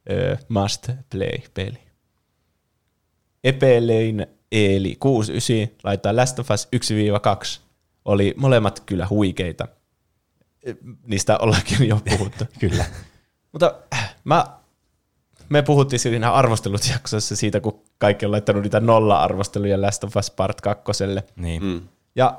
ö, 0.10 0.38
must 0.50 0.90
play-peli. 1.10 1.80
Epelein 3.44 4.28
eli 4.52 4.96
69 5.00 5.78
laittaa 5.84 6.16
Last 6.16 6.40
of 6.40 6.52
Us 6.52 6.68
1-2. 7.58 7.60
Oli 8.06 8.34
molemmat 8.38 8.80
kyllä 8.80 9.08
huikeita. 9.10 9.68
Niistä 11.04 11.38
ollaankin 11.38 11.88
jo 11.88 12.02
puhuttu. 12.10 12.46
Kyllä. 12.60 12.86
Mutta 13.52 13.76
äh, 13.94 14.16
mä, 14.24 14.60
me 15.52 15.62
puhuttiin 15.62 16.00
siinä 16.00 16.32
arvostelut-jaksossa 16.32 17.36
siitä, 17.36 17.60
kun 17.60 17.82
kaikki 17.98 18.26
on 18.26 18.32
laittanut 18.32 18.64
niitä 18.64 18.80
nolla-arvosteluja 18.80 19.82
Last 19.82 20.04
of 20.04 20.16
Us 20.18 20.32
Part 20.32 20.62
2. 20.62 20.84
Niin. 21.36 21.64
Mm. 21.64 21.82
Ja 22.16 22.38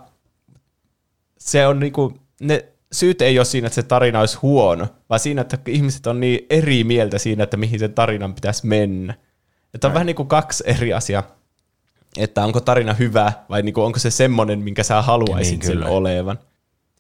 se 1.39 1.67
on 1.67 1.81
niinku, 1.81 2.15
ne 2.41 2.65
syyt 2.93 3.23
ei 3.23 3.39
ole 3.39 3.45
siinä, 3.45 3.67
että 3.67 3.75
se 3.75 3.83
tarina 3.83 4.21
olisi 4.21 4.39
huono, 4.43 4.87
vaan 5.11 5.21
siinä, 5.21 5.41
että 5.41 5.59
ihmiset 5.67 6.07
on 6.07 6.21
niin 6.21 6.47
eri 6.51 6.85
mieltä 6.85 7.19
siinä, 7.19 7.45
että 7.45 7.57
mihin 7.57 7.79
sen 7.79 7.95
tarinan 7.95 8.35
pitäisi 8.35 8.67
mennä. 8.67 9.15
Että 9.75 9.87
on 9.87 9.95
vähän 9.95 10.07
niin 10.07 10.17
kuin 10.17 10.29
kaksi 10.29 10.65
eri 10.67 10.93
asiaa, 10.93 11.23
että 12.17 12.45
onko 12.45 12.61
tarina 12.61 12.95
hyvä 12.95 13.33
vai 13.49 13.63
niin 13.63 13.75
kuin 13.75 13.85
onko 13.85 13.99
se 13.99 14.11
semmoinen, 14.11 14.59
minkä 14.59 14.83
sä 14.83 15.03
haluaisit 15.03 15.53
Niin, 15.59 15.67
sen 15.67 15.77
kyllä. 15.77 15.89
olevan. 15.89 16.39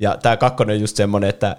Ja 0.00 0.16
tämä 0.22 0.36
kakkonen 0.36 0.74
on 0.76 0.80
just 0.80 0.96
semmoinen, 0.96 1.30
että 1.30 1.56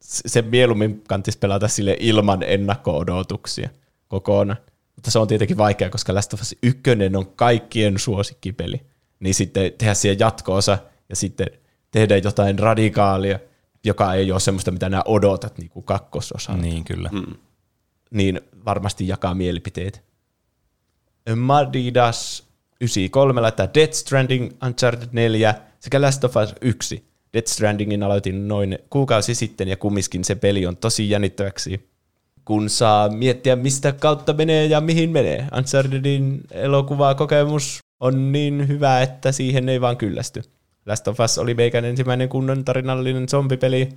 se 0.00 0.42
mieluummin 0.42 1.02
kannattaisi 1.08 1.38
pelata 1.38 1.68
sille 1.68 1.96
ilman 2.00 2.42
ennakko-odotuksia 2.42 3.68
kokonaan. 4.08 4.58
Mutta 4.96 5.10
se 5.10 5.18
on 5.18 5.28
tietenkin 5.28 5.56
vaikea, 5.56 5.90
koska 5.90 6.14
Last 6.14 6.34
of 6.34 6.40
Us 6.40 6.56
1 6.62 6.80
on 7.16 7.26
kaikkien 7.36 7.98
suosikkipeli. 7.98 8.80
Niin 9.20 9.34
sitten 9.34 9.72
tehdä 9.78 9.94
siihen 9.94 10.18
jatkoosa 10.18 10.78
ja 11.08 11.16
sitten 11.16 11.46
tehdä 11.90 12.16
jotain 12.16 12.58
radikaalia, 12.58 13.38
joka 13.84 14.14
ei 14.14 14.32
ole 14.32 14.40
semmoista, 14.40 14.70
mitä 14.70 14.88
nämä 14.88 15.02
odotat 15.06 15.58
niin 15.58 15.70
kuin 15.70 15.84
kakkososalta 15.84 16.62
Niin, 16.62 16.84
kyllä. 16.84 17.10
Mm. 17.12 17.34
niin 18.10 18.40
varmasti 18.64 19.08
jakaa 19.08 19.34
mielipiteet. 19.34 20.04
Madidas 21.36 22.46
93 22.80 23.40
laittaa 23.40 23.74
Death 23.74 23.92
Stranding, 23.92 24.52
Uncharted 24.66 25.08
4 25.12 25.54
sekä 25.80 26.00
Last 26.00 26.24
of 26.24 26.36
Us 26.36 26.54
1. 26.60 27.04
Death 27.32 27.48
Strandingin 27.48 28.02
aloitin 28.02 28.48
noin 28.48 28.78
kuukausi 28.90 29.34
sitten 29.34 29.68
ja 29.68 29.76
kumminkin 29.76 30.24
se 30.24 30.34
peli 30.34 30.66
on 30.66 30.76
tosi 30.76 31.10
jännittäväksi, 31.10 31.90
kun 32.46 32.70
saa 32.70 33.08
miettiä 33.08 33.56
mistä 33.56 33.92
kautta 33.92 34.32
menee 34.32 34.66
ja 34.66 34.80
mihin 34.80 35.10
menee. 35.10 35.46
Unchartedin 35.56 36.40
elokuvakokemus 36.50 37.78
on 38.00 38.32
niin 38.32 38.68
hyvä, 38.68 39.02
että 39.02 39.32
siihen 39.32 39.68
ei 39.68 39.80
vaan 39.80 39.96
kyllästy. 39.96 40.42
Last 40.86 41.08
of 41.08 41.20
Us 41.20 41.38
oli 41.38 41.54
meikän 41.54 41.84
ensimmäinen 41.84 42.28
kunnon 42.28 42.64
tarinallinen 42.64 43.28
zombipeli, 43.28 43.88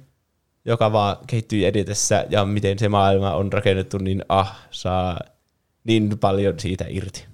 joka 0.65 0.91
vaan 0.91 1.17
kehittyi 1.27 1.65
edetessä 1.65 2.25
ja 2.29 2.45
miten 2.45 2.79
se 2.79 2.89
maailma 2.89 3.33
on 3.35 3.53
rakennettu, 3.53 3.97
niin 3.97 4.25
ah, 4.29 4.59
saa 4.71 5.19
niin 5.83 6.19
paljon 6.19 6.59
siitä 6.59 6.85
irti. 6.87 7.25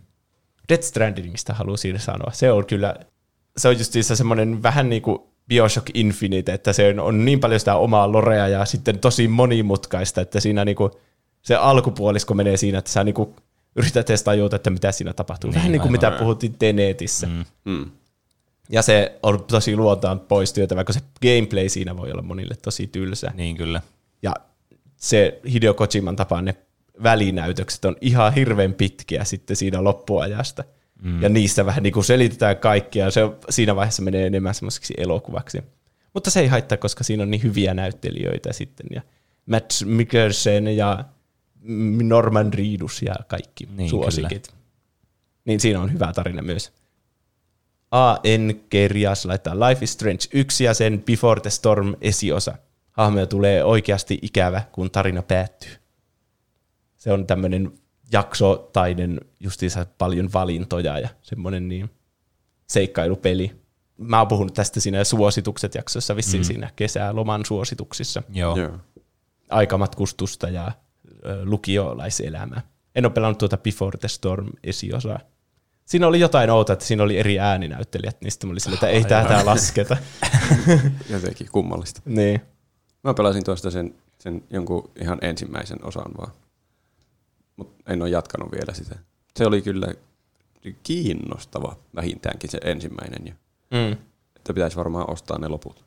Death 0.70 0.84
Strandingista 0.84 1.54
halusin 1.54 2.00
sanoa. 2.00 2.32
Se 2.34 2.52
on 2.52 2.66
kyllä, 2.66 2.96
se 3.58 3.68
on 3.68 3.78
justiinsa 3.78 4.16
semmoinen 4.16 4.64
vähän 4.64 4.90
niin 4.90 5.02
kuin 5.02 5.20
Bioshock 5.48 5.90
Infinite, 5.94 6.54
että 6.54 6.74
se 6.74 6.90
on- 6.90 7.00
on 7.00 7.26
niin 7.26 7.40
paljon 7.40 7.60
sitä 7.60 7.76
omaa 7.76 8.12
lorea 8.12 8.48
ja 8.48 8.66
sitten 8.66 9.00
tosi 9.00 9.28
monimutkaista, 9.28 10.22
että 10.22 10.40
siinä 10.40 10.66
niin 10.66 10.76
kuin 10.76 10.92
se 11.46 11.56
alkupuolisko 11.56 12.34
menee 12.34 12.58
siinä, 12.58 12.78
että 12.78 12.92
sä 12.92 13.04
niin 13.04 13.16
kuin 13.16 13.36
yrität 13.76 14.10
edes 14.10 14.24
tajuta, 14.24 14.56
että 14.56 14.70
mitä 14.70 14.92
siinä 14.92 15.14
tapahtuu. 15.14 15.54
Vähän 15.54 15.72
niin 15.72 15.82
kuin 15.82 15.92
mitä 15.92 16.12
puhuttiin 16.12 16.56
Tenetissä. 16.60 17.28
Mm. 17.28 17.46
Mm. 17.66 17.92
Ja 18.70 18.82
se 18.82 19.20
on 19.24 19.44
tosi 19.44 19.76
luontaan 19.76 20.20
pois 20.20 20.54
työtä, 20.54 20.76
vaikka 20.76 20.94
se 20.94 21.00
gameplay 21.22 21.70
siinä 21.70 21.98
voi 21.98 22.12
olla 22.12 22.22
monille 22.22 22.56
tosi 22.62 22.88
tylsä. 22.88 23.32
Niin, 23.34 23.58
kyllä. 23.58 23.82
Ja 24.22 24.34
se 24.98 25.40
Hideo 25.52 25.74
Kojiman 25.74 26.16
tapaan 26.16 26.46
ne 26.46 26.56
välinäytökset 27.04 27.86
on 27.86 27.96
ihan 28.02 28.34
hirveän 28.34 28.74
pitkiä 28.74 29.24
sitten 29.24 29.56
siinä 29.56 29.84
loppuajasta. 29.84 30.64
Mm. 31.02 31.22
Ja 31.22 31.30
niissä 31.30 31.66
vähän 31.66 31.84
niin 31.84 31.94
kuin 31.94 32.04
selitetään 32.04 32.58
kaikkia, 32.58 33.12
se 33.12 33.22
siinä 33.50 33.76
vaiheessa 33.76 34.02
menee 34.02 34.28
enemmän 34.28 34.56
semmoiseksi 34.56 34.94
elokuvaksi. 34.98 35.64
Mutta 36.14 36.32
se 36.32 36.40
ei 36.40 36.48
haittaa, 36.48 36.78
koska 36.78 37.04
siinä 37.04 37.24
on 37.24 37.32
niin 37.32 37.44
hyviä 37.44 37.74
näyttelijöitä 37.74 38.54
sitten, 38.54 38.88
ja 38.96 39.02
Matt 39.46 39.72
Mikkelsen 39.86 40.78
ja 40.78 41.04
Norman 42.04 42.54
Reedus 42.54 43.02
ja 43.02 43.16
kaikki 43.28 43.68
Niin, 43.76 43.90
suosikit. 43.90 44.54
Niin 45.46 45.60
siinä 45.60 45.82
on 45.82 45.94
hyvä 45.94 46.14
tarina 46.14 46.42
myös. 46.42 46.74
A.N. 47.92 48.60
Kerjas 48.70 49.26
laittaa 49.26 49.60
Life 49.60 49.84
is 49.84 49.94
Strange 49.94 50.20
1 50.34 50.64
ja 50.64 50.74
sen 50.74 51.04
Before 51.06 51.42
the 51.42 51.50
Storm 51.50 51.96
esiosa. 52.02 52.58
Hahmoja 52.92 53.28
tulee 53.28 53.64
oikeasti 53.64 54.20
ikävä, 54.22 54.62
kun 54.72 54.92
tarina 54.92 55.22
päättyy. 55.22 55.72
Se 56.96 57.12
on 57.12 57.28
tämmöinen 57.28 57.72
jaksotainen, 58.12 59.22
justiinsa 59.40 59.86
paljon 59.98 60.34
valintoja 60.34 61.00
ja 61.00 61.10
semmoinen 61.22 61.68
niin 61.68 61.90
seikkailupeli. 62.68 63.52
Mä 63.98 64.20
oon 64.20 64.28
puhunut 64.28 64.54
tästä 64.54 64.80
siinä 64.80 65.04
suositukset 65.04 65.76
jaksossa, 65.76 66.16
vissiin 66.16 66.42
mm. 66.42 66.46
siinä 66.46 66.72
kesäloman 66.76 67.46
suosituksissa. 67.46 68.24
Joo. 68.34 68.58
Joo. 68.58 68.78
Aikamatkustusta 69.50 70.50
ja 70.50 70.72
ö, 71.26 71.46
lukiolaiselämää. 71.46 72.62
En 72.96 73.06
ole 73.06 73.14
pelannut 73.14 73.38
tuota 73.38 73.58
Before 73.58 73.98
the 73.98 74.08
Storm 74.08 74.48
esiosaa. 74.64 75.20
Siinä 75.86 76.08
oli 76.08 76.20
jotain 76.20 76.50
outoa, 76.50 76.74
että 76.74 76.86
siinä 76.86 77.04
oli 77.04 77.18
eri 77.18 77.40
ääninäyttelijät, 77.40 78.18
niin 78.22 78.32
sitten 78.32 78.48
mä 78.48 78.52
olin 78.52 78.62
silleen, 78.62 78.76
että 78.78 78.88
ei 78.88 79.04
tätä 79.04 79.46
lasketa. 79.46 79.98
Jotenkin 81.10 81.48
kummallista. 81.52 82.02
niin. 82.06 82.42
Mä 83.04 83.14
pelasin 83.14 83.44
tuosta 83.44 83.72
sen, 83.72 83.96
sen 84.20 84.44
jonkun 84.50 84.92
ihan 85.02 85.18
ensimmäisen 85.22 85.86
osan 85.86 86.12
vaan. 86.18 86.32
Mutta 87.56 87.94
en 87.94 88.02
ole 88.02 88.10
jatkanut 88.10 88.52
vielä 88.52 88.74
sitä. 88.74 88.96
Se 89.38 89.46
oli 89.46 89.62
kyllä 89.62 89.88
kiinnostava 90.84 91.76
vähintäänkin 91.96 92.50
se 92.52 92.58
ensimmäinen. 92.64 93.28
Ja, 93.28 93.34
Mm. 93.72 93.92
että 94.36 94.54
pitäisi 94.54 94.78
varmaan 94.78 95.10
ostaa 95.10 95.38
ne 95.38 95.48
loput. 95.48 95.85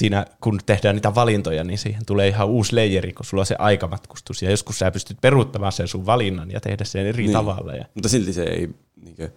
Siinä 0.00 0.26
kun 0.40 0.60
tehdään 0.66 0.94
niitä 0.94 1.14
valintoja, 1.14 1.64
niin 1.64 1.78
siihen 1.78 2.06
tulee 2.06 2.28
ihan 2.28 2.48
uusi 2.48 2.74
leijeri, 2.76 3.12
kun 3.12 3.24
sulla 3.24 3.40
on 3.40 3.46
se 3.46 3.56
aikamatkustus. 3.58 4.42
Ja 4.42 4.50
joskus 4.50 4.78
sä 4.78 4.90
pystyt 4.90 5.20
peruuttamaan 5.20 5.72
sen 5.72 5.88
sun 5.88 6.06
valinnan 6.06 6.50
ja 6.50 6.60
tehdä 6.60 6.84
sen 6.84 7.06
eri 7.06 7.22
niin. 7.22 7.32
tavalla. 7.32 7.74
Ja... 7.74 7.84
Mutta 7.94 8.08
silti 8.08 8.32
se 8.32 8.42
ei, 8.42 8.68
niinkö, 9.04 9.30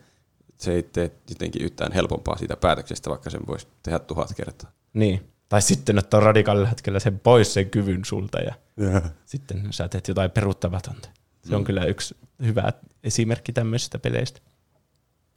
se 0.57 0.74
ei 0.74 0.84
tee 0.84 1.11
jotenkin 1.30 1.61
yhtään 1.61 1.91
helpompaa 1.91 2.38
siitä 2.38 2.57
päätöksestä, 2.57 3.09
vaikka 3.09 3.30
sen 3.30 3.47
voisi 3.47 3.68
tehdä 3.84 3.99
tuhat 3.99 4.34
kertaa. 4.38 4.72
Niin. 4.93 5.30
Tai 5.49 5.61
sitten 5.61 5.97
ottaa 5.97 6.20
radikaalilla 6.20 6.68
hetkellä 6.68 6.99
sen 6.99 7.20
pois 7.20 7.53
sen 7.53 7.70
kyvyn 7.70 8.05
sulta 8.05 8.39
ja 8.39 8.53
Yeah. 8.82 9.03
sitten 9.26 9.68
sä 9.72 9.88
teet 9.88 10.07
jotain 10.07 10.32
peruuttamatonta. 10.32 11.09
Se 11.43 11.55
on 11.55 11.61
Mm. 11.61 11.66
kyllä 11.66 11.86
yksi 11.86 12.16
hyvä 12.45 12.74
esimerkki 13.03 13.53
tämmöisistä 13.53 13.99
peleistä. 13.99 14.39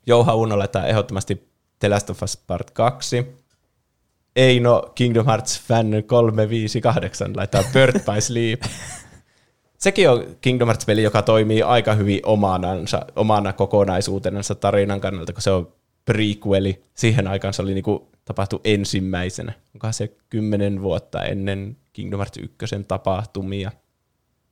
Jouha 0.06 0.34
Uno 0.34 0.58
laittaa 0.58 0.86
ehdottomasti 0.86 1.48
The 1.78 1.88
Last 1.88 2.10
of 2.10 2.22
Us 2.22 2.36
Part 2.36 2.70
2. 2.70 3.16
Eino 4.36 4.92
Kingdom 4.94 5.26
Hearts 5.26 5.60
Fan 5.60 5.86
358 6.06 7.36
laittaa 7.36 7.62
Bird 7.72 8.00
by 8.00 8.20
Sleep. 8.20 8.62
Sekin 9.78 10.10
on 10.10 10.36
Kingdom 10.40 10.68
Hearts-peli, 10.68 11.02
joka 11.02 11.22
toimii 11.22 11.62
aika 11.62 11.94
hyvin 11.94 12.20
omanansa, 12.22 13.06
omana 13.16 13.52
kokonaisuutenansa 13.52 14.54
tarinan 14.54 15.00
kannalta, 15.00 15.32
kun 15.32 15.42
se 15.42 15.50
on 15.50 15.72
prequeli. 16.04 16.82
Siihen 16.94 17.28
aikaan 17.28 17.54
se 17.54 17.62
oli 17.62 17.74
niinku, 17.74 18.08
tapahtui 18.24 18.60
ensimmäisenä. 18.64 19.52
Onkohan 19.74 19.94
se 19.94 20.16
kymmenen 20.28 20.82
vuotta 20.82 21.24
ennen 21.24 21.76
Kingdom 21.92 22.18
Hearts 22.18 22.38
1 22.38 22.84
tapahtumia. 22.88 23.72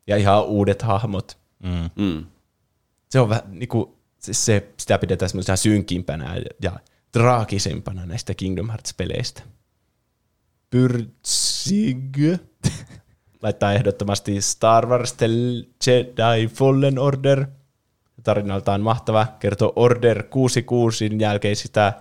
Ja 0.07 0.17
ihan 0.17 0.45
uudet 0.45 0.83
hahmot. 0.83 1.39
Mm. 1.63 2.05
Mm. 2.05 2.27
Se 3.09 3.21
on 3.21 3.29
vähän 3.29 3.45
niinku, 3.49 3.99
siis 4.19 4.47
se, 4.47 4.69
sitä 4.77 4.99
pidetään 4.99 5.29
semmoisena 5.29 5.57
synkimpänä 5.57 6.37
ja 6.63 6.73
traagisempana 7.13 8.07
näistä 8.07 8.35
Kingdom 8.35 8.71
Hearts-peleistä. 8.71 9.54
Pyrtsig 10.75 12.17
laittaa 13.43 13.73
ehdottomasti 13.73 14.41
Star 14.41 14.87
Wars 14.87 15.13
The 15.13 15.27
Jedi 15.87 16.47
Fallen 16.47 16.99
Order. 16.99 17.47
Tarinaltaan 18.23 18.81
mahtava, 18.81 19.27
kertoo 19.39 19.73
Order 19.77 20.23
66 20.23 21.11
jälkeisistä 21.19 21.93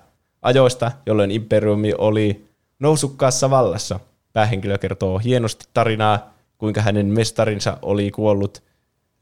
ajoista, 0.42 0.92
jolloin 1.06 1.32
Imperiumi 1.32 1.94
oli 1.98 2.46
nousukkaassa 2.80 3.50
vallassa. 3.50 4.00
Päähenkilö 4.34 4.78
kertoo 4.78 5.20
hienosti 5.20 5.66
tarinaa, 5.74 6.34
kuinka 6.58 6.82
hänen 6.82 7.06
mestarinsa 7.06 7.78
oli 7.82 8.12
kuollut 8.12 8.64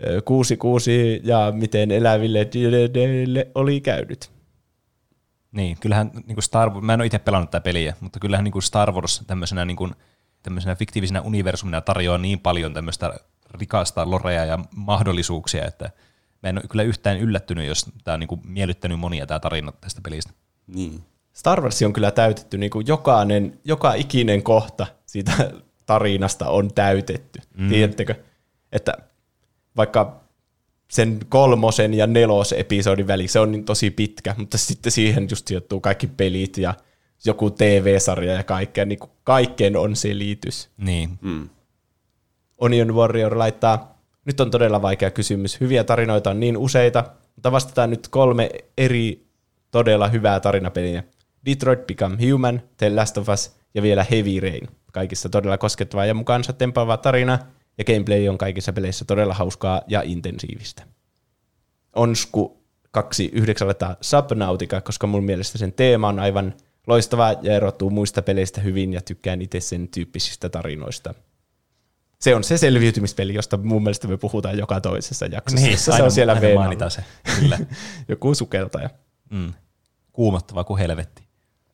ö, 0.07 0.21
66 0.21 1.21
ja 1.23 1.53
miten 1.55 1.91
eläville 1.91 2.47
oli 3.55 3.81
käynyt. 3.81 4.29
Niin, 5.51 5.77
kyllähän 5.79 6.11
niin 6.13 6.35
kuin 6.35 6.43
Star 6.43 6.69
Wars, 6.69 6.85
mä 6.85 6.93
en 6.93 6.99
ole 7.01 7.05
itse 7.05 7.19
pelannut 7.19 7.51
tätä 7.51 7.63
peliä, 7.63 7.95
mutta 7.99 8.19
kyllähän 8.19 8.43
niin 8.43 8.51
kuin 8.51 8.63
Star 8.63 8.91
Wars 8.91 9.23
tämmöisenä, 9.27 9.65
niin 9.65 9.77
kuin, 9.77 9.95
tämmöisenä 10.43 10.75
fiktiivisenä 10.75 11.21
universumina 11.21 11.81
tarjoaa 11.81 12.17
niin 12.17 12.39
paljon 12.39 12.73
tämmöistä 12.73 13.19
rikasta 13.59 14.11
lorea 14.11 14.45
ja 14.45 14.59
mahdollisuuksia, 14.75 15.65
että 15.65 15.89
mä 16.43 16.49
en 16.49 16.57
ole 16.57 16.67
kyllä 16.69 16.83
yhtään 16.83 17.19
yllättynyt, 17.19 17.67
jos 17.67 17.85
tämä 18.03 18.13
on 18.13 18.19
niin 18.19 18.27
kuin 18.27 18.41
miellyttänyt 18.43 18.99
monia 18.99 19.27
tämä 19.27 19.39
tarina 19.39 19.71
tästä 19.71 20.01
pelistä. 20.01 20.33
Niin. 20.67 21.03
Star 21.33 21.61
Wars 21.61 21.81
on 21.81 21.93
kyllä 21.93 22.11
täytetty, 22.11 22.57
niin 22.57 22.69
kuin 22.69 22.87
jokainen, 22.87 23.59
joka 23.63 23.93
ikinen 23.93 24.43
kohta 24.43 24.87
siitä 25.05 25.51
tarinasta 25.85 26.49
on 26.49 26.73
täytetty. 26.73 27.39
Mm. 27.57 27.69
Tiedättekö? 27.69 28.15
Että 28.71 28.93
vaikka 29.77 30.20
sen 30.91 31.19
kolmosen 31.29 31.93
ja 31.93 32.07
nelos 32.07 32.53
episodin 32.53 33.07
väli, 33.07 33.27
se 33.27 33.39
on 33.39 33.51
niin 33.51 33.65
tosi 33.65 33.91
pitkä, 33.91 34.35
mutta 34.37 34.57
sitten 34.57 34.91
siihen 34.91 35.27
just 35.29 35.47
sijoittuu 35.47 35.81
kaikki 35.81 36.07
pelit 36.07 36.57
ja 36.57 36.73
joku 37.25 37.51
TV-sarja 37.51 38.33
ja 38.33 38.43
kaikkea, 38.43 38.85
niin 38.85 38.99
kuin 38.99 39.11
kaikkeen 39.23 39.77
on 39.77 39.95
selitys. 39.95 40.69
Niin, 40.77 41.09
Mm. 41.21 41.49
Onion 42.57 42.95
Warrior 42.95 43.37
laittaa, 43.37 44.01
nyt 44.25 44.39
on 44.39 44.51
todella 44.51 44.81
vaikea 44.81 45.11
kysymys. 45.11 45.59
Hyviä 45.59 45.83
tarinoita 45.83 46.29
on 46.29 46.39
niin 46.39 46.57
useita, 46.57 47.03
mutta 47.35 47.51
vastataan 47.51 47.89
nyt 47.89 48.07
kolme 48.07 48.49
eri 48.77 49.25
todella 49.71 50.07
hyvää 50.07 50.39
tarinapeliä. 50.39 51.03
Detroit 51.45 51.87
Become 51.87 52.17
Human, 52.29 52.61
The 52.77 52.95
Last 52.95 53.17
of 53.17 53.29
Us 53.29 53.55
ja 53.73 53.81
vielä 53.81 54.05
Heavy 54.11 54.39
Rain. 54.39 54.67
Kaikissa 54.93 55.29
todella 55.29 55.57
koskettava 55.57 56.05
ja 56.05 56.13
mukaansa 56.13 56.53
tempaava 56.53 56.97
tarina, 56.97 57.39
ja 57.77 57.83
gameplay 57.83 58.27
on 58.27 58.37
kaikissa 58.37 58.73
peleissä 58.73 59.05
todella 59.05 59.33
hauskaa 59.33 59.81
ja 59.87 60.01
intensiivistä. 60.01 60.83
Onsku 61.95 62.61
29 62.91 63.67
laittaa 63.67 63.95
Subnautica, 64.01 64.81
koska 64.81 65.07
mun 65.07 65.23
mielestä 65.23 65.57
sen 65.57 65.73
teema 65.73 66.07
on 66.07 66.19
aivan 66.19 66.53
loistava 66.87 67.35
ja 67.41 67.53
erottuu 67.53 67.89
muista 67.89 68.21
peleistä 68.21 68.61
hyvin 68.61 68.93
ja 68.93 69.01
tykkään 69.01 69.41
itse 69.41 69.59
sen 69.59 69.87
tyyppisistä 69.87 70.49
tarinoista. 70.49 71.13
Se 72.19 72.35
on 72.35 72.43
se 72.43 72.57
selviytymispeli, 72.57 73.33
josta 73.33 73.57
mun 73.57 73.83
mielestä 73.83 74.07
me 74.07 74.17
puhutaan 74.17 74.57
joka 74.57 74.81
toisessa 74.81 75.25
jaksossa. 75.25 75.65
Niin, 75.65 75.77
se 75.77 75.91
aina- 75.91 76.05
on 76.05 76.11
siellä 76.11 76.33
aina 76.59 76.89
se, 76.89 77.03
kyllä. 77.39 77.59
Joku 78.09 78.35
sukeltaja. 78.35 78.89
Mm. 79.29 79.53
Kuumottava 80.11 80.63
kuin 80.63 80.79
helvetti. 80.79 81.23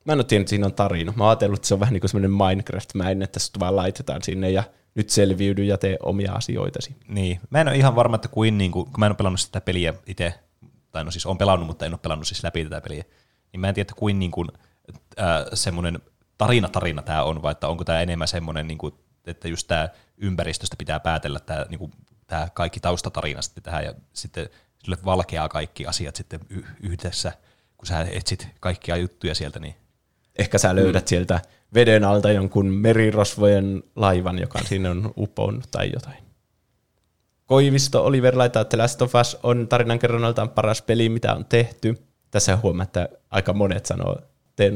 Mä 0.05 0.13
en 0.13 0.19
ole 0.19 0.23
tiennyt, 0.23 0.45
että 0.45 0.49
siinä 0.49 0.65
on 0.65 0.73
tarina. 0.73 1.13
Mä 1.15 1.23
oon 1.23 1.29
ajatellut, 1.29 1.57
että 1.57 1.67
se 1.67 1.73
on 1.73 1.79
vähän 1.79 1.93
niin 1.93 2.01
kuin 2.01 2.09
semmoinen 2.09 2.31
Minecraft-mäinen, 2.31 3.21
että 3.21 3.39
sut 3.39 3.59
vaan 3.59 3.75
laitetaan 3.75 4.21
sinne 4.23 4.51
ja 4.51 4.63
nyt 4.97 5.09
selviydy 5.09 5.63
ja 5.63 5.77
tee 5.77 5.97
omia 6.03 6.33
asioitasi. 6.33 6.95
Niin. 7.07 7.39
Mä 7.49 7.61
en 7.61 7.67
ole 7.67 7.75
ihan 7.75 7.95
varma, 7.95 8.15
että 8.15 8.27
kuin, 8.27 8.57
niin 8.57 8.71
kuin 8.71 8.85
kun 8.85 8.99
mä 8.99 9.05
en 9.05 9.11
ole 9.11 9.17
pelannut 9.17 9.39
sitä 9.39 9.61
peliä 9.61 9.93
itse, 10.05 10.33
tai 10.91 11.03
no 11.03 11.11
siis 11.11 11.25
on 11.25 11.37
pelannut, 11.37 11.67
mutta 11.67 11.85
en 11.85 11.93
ole 11.93 11.99
pelannut 12.03 12.27
siis 12.27 12.43
läpi 12.43 12.63
tätä 12.63 12.81
peliä, 12.81 13.03
niin 13.51 13.59
mä 13.59 13.67
en 13.67 13.73
tiedä, 13.73 13.83
että 13.83 13.99
kuin, 13.99 14.19
niin 14.19 14.31
kuin 14.31 14.47
äh, 15.19 15.45
semmoinen 15.53 15.99
tarina-tarina 16.37 17.01
tämä 17.01 17.23
on, 17.23 17.41
vai 17.41 17.51
että 17.51 17.67
onko 17.67 17.83
tämä 17.83 18.01
enemmän 18.01 18.27
semmoinen, 18.27 18.67
niin 18.67 18.77
kuin, 18.77 18.93
että 19.25 19.47
just 19.47 19.67
tämä 19.67 19.89
ympäristöstä 20.17 20.75
pitää 20.79 20.99
päätellä 20.99 21.39
tämä, 21.39 21.65
niin 21.69 21.79
kuin, 21.79 21.91
tämä 22.27 22.47
kaikki 22.53 22.79
taustatarina 22.79 23.41
sitten 23.41 23.63
tähän, 23.63 23.83
ja 23.85 23.93
sitten 24.13 24.49
sille 24.83 24.97
valkeaa 25.05 25.49
kaikki 25.49 25.85
asiat 25.85 26.15
sitten 26.15 26.39
yhdessä, 26.79 27.31
kun 27.77 27.87
sä 27.87 28.07
etsit 28.11 28.47
kaikkia 28.59 28.97
juttuja 28.97 29.35
sieltä, 29.35 29.59
niin 29.59 29.75
Ehkä 30.37 30.57
sä 30.57 30.75
löydät 30.75 31.03
mm. 31.03 31.07
sieltä 31.07 31.39
veden 31.73 32.03
alta 32.03 32.31
jonkun 32.31 32.65
merirosvojen 32.65 33.83
laivan, 33.95 34.39
joka 34.39 34.59
sinne 34.63 34.89
on 34.89 35.13
uponnut 35.17 35.71
tai 35.71 35.91
jotain. 35.93 36.23
Koivisto 37.45 38.05
Oliver 38.05 38.37
laittaa, 38.37 38.61
että 38.61 38.77
Last 38.77 39.01
of 39.01 39.15
Us 39.15 39.37
on 39.43 39.67
tarinankerronnaltaan 39.67 40.49
paras 40.49 40.81
peli, 40.81 41.09
mitä 41.09 41.33
on 41.35 41.45
tehty. 41.45 41.97
Tässä 42.31 42.57
huomaa, 42.57 42.83
että 42.83 43.09
aika 43.29 43.53
monet 43.53 43.85
sanoo 43.85 44.17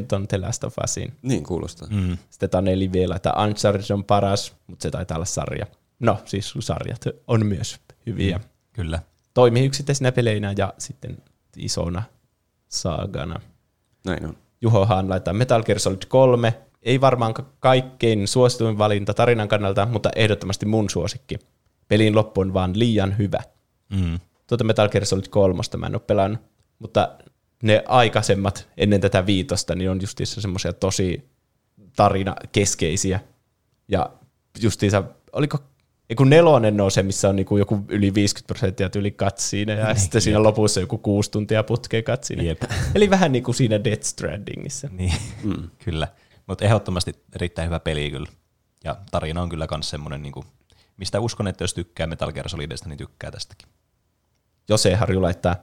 ton 0.07 0.27
The 0.27 0.37
Last 0.37 0.63
of 0.63 0.75
Usin. 0.83 1.13
Niin 1.21 1.43
kuulostaa. 1.43 1.87
Mm. 1.91 2.17
Sitten 2.29 2.49
Taneli 2.49 2.91
vielä, 2.91 3.15
että 3.15 3.33
Uncharted 3.47 3.93
on 3.93 4.03
paras, 4.03 4.55
mutta 4.67 4.83
se 4.83 4.91
taitaa 4.91 5.17
olla 5.17 5.25
sarja. 5.25 5.65
No, 5.99 6.19
siis 6.25 6.53
sarjat 6.59 7.05
on 7.27 7.45
myös 7.45 7.79
hyviä. 8.05 8.37
Mm. 8.37 8.43
kyllä. 8.73 8.99
Toimii 9.33 9.65
yksittäisinä 9.65 10.11
peleinä 10.11 10.53
ja 10.57 10.73
sitten 10.77 11.17
isona 11.57 12.03
saagana. 12.67 13.41
Näin 14.05 14.25
on. 14.25 14.37
Juho 14.61 14.85
Haan 14.85 15.09
laittaa 15.09 15.33
Metal 15.33 15.63
Gear 15.63 15.79
Solid 15.79 16.01
3. 16.07 16.53
Ei 16.81 17.01
varmaan 17.01 17.33
kaikkein 17.59 18.27
suosituin 18.27 18.77
valinta 18.77 19.13
tarinan 19.13 19.47
kannalta, 19.47 19.85
mutta 19.85 20.09
ehdottomasti 20.15 20.65
mun 20.65 20.89
suosikki. 20.89 21.39
Pelin 21.87 22.15
loppu 22.15 22.41
on 22.41 22.53
vaan 22.53 22.79
liian 22.79 23.17
hyvä. 23.17 23.39
Mm. 23.89 24.19
Tuota 24.47 24.63
Metal 24.63 24.89
Gear 24.89 25.05
Solid 25.05 25.27
3 25.29 25.61
mä 25.77 25.85
en 25.85 25.95
ole 25.95 26.01
pelannut, 26.07 26.41
mutta 26.79 27.09
ne 27.63 27.83
aikaisemmat 27.87 28.67
ennen 28.77 29.01
tätä 29.01 29.25
viitosta 29.25 29.75
niin 29.75 29.89
on 29.89 30.01
justiinsa 30.01 30.41
semmoisia 30.41 30.73
tosi 30.73 31.29
tarinakeskeisiä. 31.95 33.19
Ja 33.87 34.09
justiinsa, 34.61 35.03
oliko 35.33 35.57
ei 36.11 36.15
kun 36.15 36.29
nelonen 36.29 36.81
on 36.81 36.91
se, 36.91 37.03
missä 37.03 37.29
on 37.29 37.35
niinku 37.35 37.57
joku 37.57 37.85
yli 37.87 38.13
50 38.13 38.47
prosenttia 38.47 38.89
yli 38.95 39.11
katsiine, 39.11 39.73
ja 39.73 39.95
sitten 39.95 40.21
siinä 40.21 40.43
lopussa 40.43 40.79
joku 40.79 40.97
kuusi 40.97 41.31
tuntia 41.31 41.63
putkeen 41.63 42.03
katsiine. 42.03 42.43
Jep. 42.43 42.61
Eli 42.95 43.09
vähän 43.09 43.31
niin 43.31 43.43
kuin 43.43 43.55
siinä 43.55 43.83
Death 43.83 44.03
Strandingissa. 44.03 44.89
Niin, 44.91 45.13
mm. 45.43 45.69
kyllä. 45.85 46.07
Mutta 46.47 46.65
ehdottomasti 46.65 47.13
erittäin 47.35 47.65
hyvä 47.65 47.79
peli 47.79 48.11
kyllä. 48.11 48.29
Ja 48.83 48.95
tarina 49.11 49.41
on 49.41 49.49
kyllä 49.49 49.67
myös 49.71 49.89
semmoinen, 49.89 50.21
niin 50.21 50.31
kuin, 50.31 50.45
mistä 50.97 51.19
uskon, 51.19 51.47
että 51.47 51.63
jos 51.63 51.73
tykkää 51.73 52.07
Metal 52.07 52.31
Gear 52.31 52.49
Solidista, 52.49 52.89
niin 52.89 52.97
tykkää 52.97 53.31
tästäkin. 53.31 53.67
Jose 54.69 54.95
Harju 54.95 55.21
laittaa, 55.21 55.55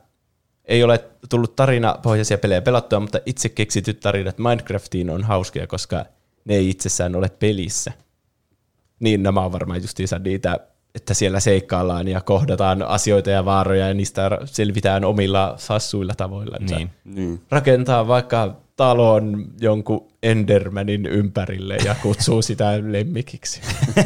ei 0.64 0.82
ole 0.82 1.04
tullut 1.28 1.56
tarinapohjaisia 1.56 2.38
pelejä 2.38 2.62
pelattua, 2.62 3.00
mutta 3.00 3.20
itse 3.26 3.48
keksityt 3.48 4.00
tarinat 4.00 4.38
Minecraftiin 4.38 5.10
on 5.10 5.24
hauskoja, 5.24 5.66
koska 5.66 6.04
ne 6.44 6.54
ei 6.54 6.70
itsessään 6.70 7.16
ole 7.16 7.28
pelissä. 7.28 7.92
Niin 9.00 9.22
nämä 9.22 9.44
on 9.44 9.52
varmaan 9.52 9.82
justiinsa 9.82 10.18
niitä, 10.18 10.58
että 10.94 11.14
siellä 11.14 11.40
seikkaillaan 11.40 12.08
ja 12.08 12.20
kohdataan 12.20 12.82
asioita 12.82 13.30
ja 13.30 13.44
vaaroja 13.44 13.88
ja 13.88 13.94
niistä 13.94 14.30
selvitään 14.44 15.04
omilla 15.04 15.54
sassuilla 15.56 16.14
tavoilla. 16.16 16.56
Niin. 16.60 16.90
Niin. 17.04 17.40
Rakentaa 17.50 18.08
vaikka 18.08 18.56
talon 18.76 19.46
jonkun 19.60 20.08
Endermanin 20.22 21.06
ympärille 21.06 21.76
ja 21.84 21.94
kutsuu 22.02 22.42
sitä 22.42 22.72
lemmikiksi. 22.92 23.60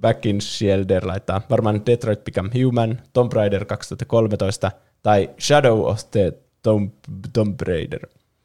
Back 0.00 0.26
in 0.26 0.40
Shelter 0.40 1.06
laittaa 1.06 1.40
varmaan 1.50 1.86
Detroit 1.86 2.24
Become 2.24 2.50
Human, 2.62 3.00
Tomb 3.12 3.32
Raider 3.32 3.64
2013 3.64 4.72
tai 5.02 5.30
Shadow 5.40 5.80
of 5.80 6.00
the 6.10 6.32
Tomb, 6.62 6.90
Tomb 7.32 7.60
Raider. 7.60 8.00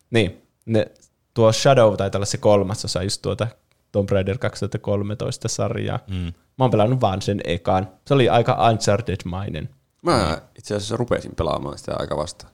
Niin, 0.09 0.41
ne, 0.65 0.91
tuo 1.33 1.51
Shadow 1.51 1.95
taitaa 1.95 2.19
olla 2.19 2.25
se 2.25 2.37
kolmas 2.37 2.85
osa 2.85 3.03
just 3.03 3.21
tuota 3.21 3.47
Tomb 3.95 4.09
Raider 4.09 4.37
2013 4.37 5.47
sarjaa. 5.47 5.99
Mm. 6.07 6.15
Mä 6.15 6.33
oon 6.63 6.71
pelannut 6.71 7.01
vaan 7.01 7.21
sen 7.21 7.41
ekaan. 7.43 7.87
Se 8.07 8.13
oli 8.13 8.29
aika 8.29 8.69
Uncharted-mainen. 8.69 9.69
Mä 10.01 10.41
itse 10.59 10.75
asiassa 10.75 10.97
rupesin 10.97 11.35
pelaamaan 11.35 11.77
sitä 11.77 11.95
aika 11.99 12.17
vasta. 12.17 12.47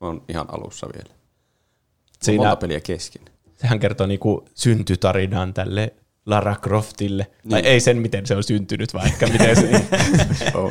Mä 0.00 0.06
oon 0.06 0.22
ihan 0.28 0.46
alussa 0.48 0.86
vielä. 0.94 1.14
Siinä... 2.22 2.42
Monta 2.42 2.56
peliä 2.56 2.80
kesken. 2.80 3.22
Sehän 3.56 3.80
kertoo 3.80 4.06
niinku 4.06 4.44
syntytarinaan 4.54 5.54
tälle 5.54 5.94
Lara 6.26 6.54
Croftille. 6.54 7.26
Niin. 7.44 7.50
Tai 7.50 7.60
ei 7.60 7.80
sen, 7.80 7.96
miten 7.98 8.26
se 8.26 8.36
on 8.36 8.42
syntynyt, 8.44 8.94
vaan 8.94 9.06
ehkä, 9.06 9.26
miten 9.26 9.56
se, 9.56 9.70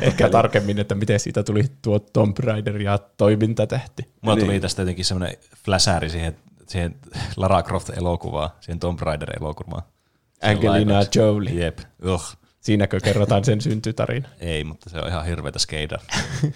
ehkä 0.08 0.28
tarkemmin, 0.28 0.78
että 0.78 0.94
miten 0.94 1.20
siitä 1.20 1.42
tuli 1.42 1.62
tuo 1.82 1.98
Tomb 1.98 2.38
Raider 2.38 2.82
ja 2.82 2.98
toimintatähti. 3.16 4.08
Mulla 4.22 4.36
Niin. 4.36 4.46
tuli 4.46 4.60
tästä 4.60 4.82
jotenkin 4.82 5.04
semmoinen 5.04 5.36
fläsääri 5.64 6.10
siihen, 6.10 6.36
siihen 6.68 6.94
Lara 7.36 7.62
Croft-elokuvaan, 7.62 8.50
siihen 8.60 8.78
Tomb 8.80 9.00
Raider-elokuvaan. 9.00 9.82
Angelina. 10.44 11.00
Jolie. 11.14 11.64
Jep. 11.64 11.78
Ugh. 12.06 12.36
Siinäkö 12.60 13.00
kerrotaan 13.00 13.44
sen 13.44 13.60
syntytarina? 13.60 14.28
Ei, 14.40 14.64
mutta 14.64 14.90
se 14.90 14.98
on 14.98 15.08
ihan 15.08 15.26
hirveätä 15.26 15.58
skeidaa. 15.58 15.98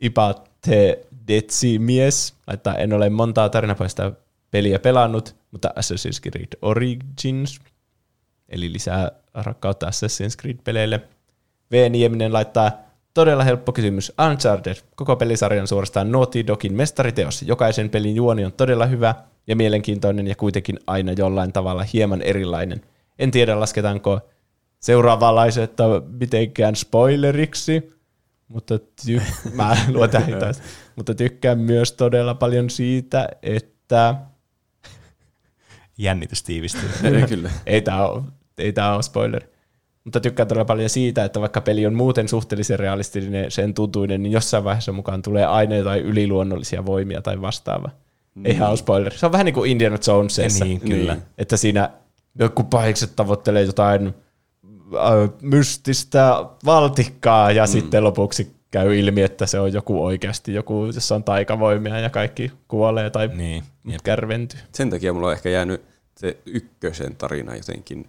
Ipate 0.00 1.06
Detsi 1.28 1.78
mies 1.78 2.34
laittaa, 2.46 2.74
en 2.74 2.92
ole 2.92 3.10
montaa 3.10 3.48
tarinapoista 3.48 4.12
peliä 4.50 4.78
pelannut, 4.78 5.36
mutta 5.50 5.68
Assassin's 5.68 6.20
Creed 6.20 6.58
Origins, 6.62 7.60
eli 8.48 8.72
lisää 8.72 9.10
rakkautta 9.34 9.86
Assassin's 9.86 10.42
Creed-peleille. 10.42 11.00
V. 11.70 11.90
Nieminen 11.90 12.32
laittaa, 12.32 12.72
todella 13.14 13.44
helppo 13.44 13.72
kysymys. 13.72 14.12
Uncharted, 14.30 14.76
koko 14.94 15.16
pelisarjan 15.16 15.66
suorastaan 15.66 16.12
Naughty 16.12 16.46
Dogin 16.46 16.74
mestariteos. 16.74 17.42
Jokaisen 17.42 17.90
pelin 17.90 18.16
juoni 18.16 18.44
on 18.44 18.52
todella 18.52 18.86
hyvä 18.86 19.14
ja 19.46 19.56
mielenkiintoinen 19.56 20.26
ja 20.26 20.34
kuitenkin 20.34 20.78
aina 20.86 21.12
jollain 21.12 21.52
tavalla 21.52 21.86
hieman 21.92 22.22
erilainen. 22.22 22.80
En 23.18 23.30
tiedä, 23.30 23.60
lasketaanko 23.60 24.20
seuraavaa 24.80 25.34
laisetta 25.34 25.84
mitenkään 26.20 26.76
spoileriksi, 26.76 27.96
mutta 28.48 28.74
ty- 28.76 29.22
mä 29.54 29.76
hitaasti. 30.26 30.62
mutta 30.96 31.14
tykkään 31.14 31.58
myös 31.58 31.92
todella 31.92 32.34
paljon 32.34 32.70
siitä, 32.70 33.28
että 33.42 34.14
Jännitys 35.98 36.42
tiivistyy. 36.42 36.88
Kyllä. 37.28 37.50
ei 37.66 37.82
tämä 37.82 38.06
ole, 38.06 38.22
ei 38.58 38.72
tää 38.72 38.94
ole 38.94 39.02
spoiler. 39.02 39.42
Mutta 40.04 40.20
tykkään 40.20 40.48
todella 40.48 40.64
paljon 40.64 40.90
siitä, 40.90 41.24
että 41.24 41.40
vaikka 41.40 41.60
peli 41.60 41.86
on 41.86 41.94
muuten 41.94 42.28
suhteellisen 42.28 42.78
realistinen, 42.78 43.50
sen 43.50 43.74
tuntuinen, 43.74 44.22
niin 44.22 44.32
jossain 44.32 44.64
vaiheessa 44.64 44.92
mukaan 44.92 45.22
tulee 45.22 45.46
aina 45.46 45.76
jotain 45.76 46.02
yliluonnollisia 46.02 46.86
voimia 46.86 47.22
tai 47.22 47.40
vastaava. 47.40 47.90
Mm. 48.36 48.46
Eihän 48.46 48.68
ole 48.68 48.76
spoiler. 48.76 49.12
Se 49.14 49.26
on 49.26 49.32
vähän 49.32 49.44
niin 49.44 49.54
kuin 49.54 49.70
Indiana 49.70 49.98
Jonesissa. 50.06 50.64
Niin, 50.64 50.80
kyllä. 50.80 51.14
Niin. 51.14 51.24
Että 51.38 51.56
siinä 51.56 51.90
joku 52.38 52.62
pahikset 52.62 53.16
tavoittelee 53.16 53.62
jotain 53.62 54.06
äh, 54.06 55.30
mystistä 55.42 56.44
valtikkaa 56.64 57.50
ja 57.52 57.62
mm. 57.64 57.68
sitten 57.68 58.04
lopuksi 58.04 58.56
käy 58.70 58.98
ilmi, 58.98 59.22
että 59.22 59.46
se 59.46 59.60
on 59.60 59.72
joku 59.72 60.04
oikeasti 60.04 60.54
joku, 60.54 60.86
jossa 60.94 61.14
on 61.14 61.24
taikavoimia 61.24 61.98
ja 61.98 62.10
kaikki 62.10 62.52
kuolee 62.68 63.10
tai 63.10 63.28
Niin, 63.34 63.64
jep. 63.84 64.00
kärventyy. 64.04 64.60
Sen 64.72 64.90
takia 64.90 65.12
mulla 65.12 65.26
on 65.26 65.32
ehkä 65.32 65.48
jäänyt 65.50 65.82
se 66.16 66.36
ykkösen 66.46 67.16
tarina 67.16 67.56
jotenkin 67.56 68.06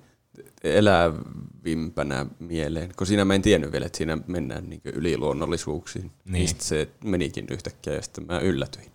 elävimpänä 0.63 2.25
mieleen, 2.39 2.89
kun 2.97 3.07
siinä 3.07 3.25
mä 3.25 3.35
en 3.35 3.41
tiennyt 3.41 3.71
vielä, 3.71 3.85
että 3.85 3.97
siinä 3.97 4.17
mennään 4.27 4.69
niin 4.69 4.81
yliluonnollisuuksiin. 4.85 6.03
Niin. 6.03 6.33
Niin. 6.33 6.47
Sitten 6.47 6.67
se 6.67 6.89
menikin 7.03 7.45
yhtäkkiä 7.51 7.93
ja 7.93 8.01
sitten 8.01 8.25
mä 8.27 8.39
yllätyin. 8.39 8.91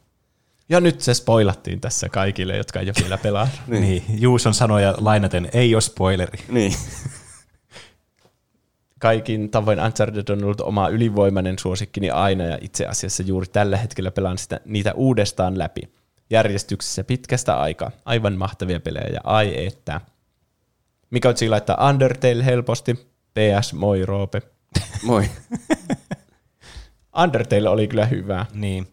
Ja 0.73 0.81
nyt 0.81 1.01
se 1.01 1.15
spoilattiin 1.15 1.81
tässä 1.81 2.09
kaikille, 2.09 2.57
jotka 2.57 2.81
ei 2.81 2.87
ole 2.87 2.95
vielä 3.01 3.19
pelannut. 3.19 3.61
Niin. 3.67 3.83
niin. 3.83 4.05
Juuson 4.21 4.55
sanoja 4.55 4.95
lainaten, 4.99 5.49
ei 5.53 5.75
ole 5.75 5.81
spoileri. 5.81 6.39
Niin. 6.49 6.73
Kaikin 8.99 9.51
tavoin 9.51 9.81
Uncharted 9.81 10.29
on 10.29 10.45
ollut 10.45 10.61
oma 10.61 10.89
ylivoimainen 10.89 11.59
suosikkini 11.59 12.11
aina 12.11 12.45
ja 12.45 12.59
itse 12.61 12.87
asiassa 12.87 13.23
juuri 13.23 13.47
tällä 13.47 13.77
hetkellä 13.77 14.11
pelaan 14.11 14.39
sitä, 14.39 14.61
niitä 14.65 14.93
uudestaan 14.93 15.59
läpi. 15.59 15.81
Järjestyksessä 16.31 17.05
pitkästä 17.05 17.61
aikaa. 17.61 17.91
Aivan 18.05 18.39
mahtavia 18.39 18.81
pelejä 18.81 19.09
ja 19.13 19.21
ai 19.25 19.67
että. 19.67 20.01
Mika 21.11 21.29
Otsi 21.29 21.49
laittaa 21.49 21.89
Undertale 21.89 22.45
helposti. 22.45 22.95
PS 23.35 23.73
moi 23.73 24.07
Roope. 24.07 24.43
Moi. 25.03 25.31
Undertale 27.23 27.69
oli 27.69 27.89
kyllä 27.89 28.07
hyvä. 28.07 28.47
Niin. 28.55 28.92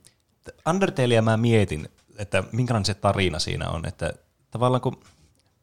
Undertalea 0.69 1.21
mä 1.21 1.37
mietin, 1.37 1.89
että 2.17 2.43
minkälainen 2.51 2.85
se 2.85 2.93
tarina 2.93 3.39
siinä 3.39 3.69
on, 3.69 3.85
että 3.85 4.13
tavallaan 4.51 4.81
kun 4.81 4.99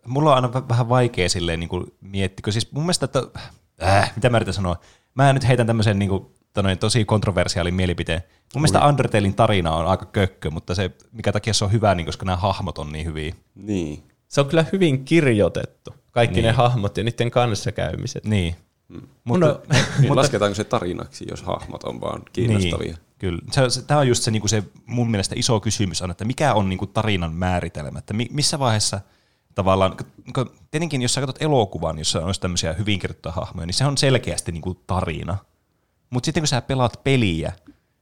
mulla 0.07 0.31
on 0.31 0.37
aina 0.37 0.69
vähän 0.69 0.89
vaikea 0.89 1.29
silleen 1.29 1.61
niin 1.61 1.69
kuin 1.69 1.95
miettiä, 2.01 2.53
siis 2.53 2.73
mun 2.73 2.83
mielestä, 2.83 3.05
että 3.05 3.23
äh, 3.83 4.13
mitä 4.17 4.31
mä 4.31 4.37
yritän 4.39 4.55
sanoa, 4.55 4.77
mä 5.15 5.33
nyt 5.33 5.49
heitän 5.49 5.67
tämmöisen 5.67 5.99
niin 5.99 6.09
kuin, 6.09 6.27
tosi 6.81 7.05
kontroversiaalin 7.05 7.75
mielipiteen. 7.75 8.23
Mun 8.55 8.63
mielestä 8.63 8.87
Undertalein 8.87 9.35
tarina 9.35 9.75
on 9.75 9.87
aika 9.87 10.07
kökkö, 10.07 10.51
mutta 10.51 10.75
se, 10.75 10.91
mikä 11.13 11.33
takia 11.33 11.55
se 11.55 11.65
on 11.65 11.73
hyvä, 11.73 11.95
niin 11.95 12.07
koska 12.07 12.25
nämä 12.25 12.37
hahmot 12.37 12.79
on 12.79 12.93
niin 12.93 13.07
hyviä. 13.07 13.35
Niin. 13.55 14.03
Se 14.29 14.41
on 14.41 14.47
kyllä 14.47 14.65
hyvin 14.73 15.05
kirjoitettu. 15.05 15.95
Kaikki 16.11 16.35
Niin. 16.35 16.45
ne 16.45 16.53
hahmot 16.53 16.97
ja 16.97 17.05
niiden 17.05 17.31
kanssakäymiset. 17.31 18.25
Niin. 18.25 18.57
Mutta, 18.89 19.05
Mutta, 19.25 19.47
no, 19.47 19.61
Niin 20.01 20.17
lasketaanko 20.17 20.55
se 20.55 20.65
tarinaksi, 20.65 21.25
jos 21.31 21.43
hahmot 21.43 21.85
on 21.85 22.01
vaan 22.01 22.23
kiinnostavia? 22.33 22.87
Niin, 22.87 22.99
kyllä. 23.19 23.39
Se, 23.53 23.71
se, 23.71 23.83
tämä 23.83 24.01
on 24.01 24.09
just 24.09 24.23
se, 24.23 24.31
niin 24.31 24.41
kuin 24.43 24.51
se 24.51 24.63
mun 24.87 25.11
mielestä 25.11 25.35
iso 25.39 25.61
kysymys 25.61 26.03
on, 26.03 26.11
että 26.11 26.25
mikä 26.25 26.55
on 26.55 26.69
niin 26.69 26.79
kuin 26.79 26.91
tarinan 26.91 27.33
määritelmä, 27.33 27.99
että 27.99 28.15
mi, 28.15 28.29
missä 28.31 28.59
vaiheessa 28.59 29.01
tavallaan, 29.55 29.97
tietenkin 30.71 31.03
jos 31.03 31.15
sä 31.15 31.21
katsot 31.21 31.43
elokuvan, 31.43 31.99
jossa 31.99 32.25
on 32.25 32.35
tämmöisiä 32.41 32.73
hyvin 32.73 32.99
kirjoittuja 32.99 33.33
hahmoja, 33.33 33.67
niin 33.67 33.75
se 33.75 33.87
on 33.87 33.99
selkeästi 33.99 34.53
niin 34.53 34.63
kuin 34.63 34.79
tarina. 34.87 35.37
Mutta 36.11 36.27
sitten 36.27 36.41
kun 36.41 36.49
sä 36.49 36.63
pelaat 36.63 37.05
peliä, 37.05 37.53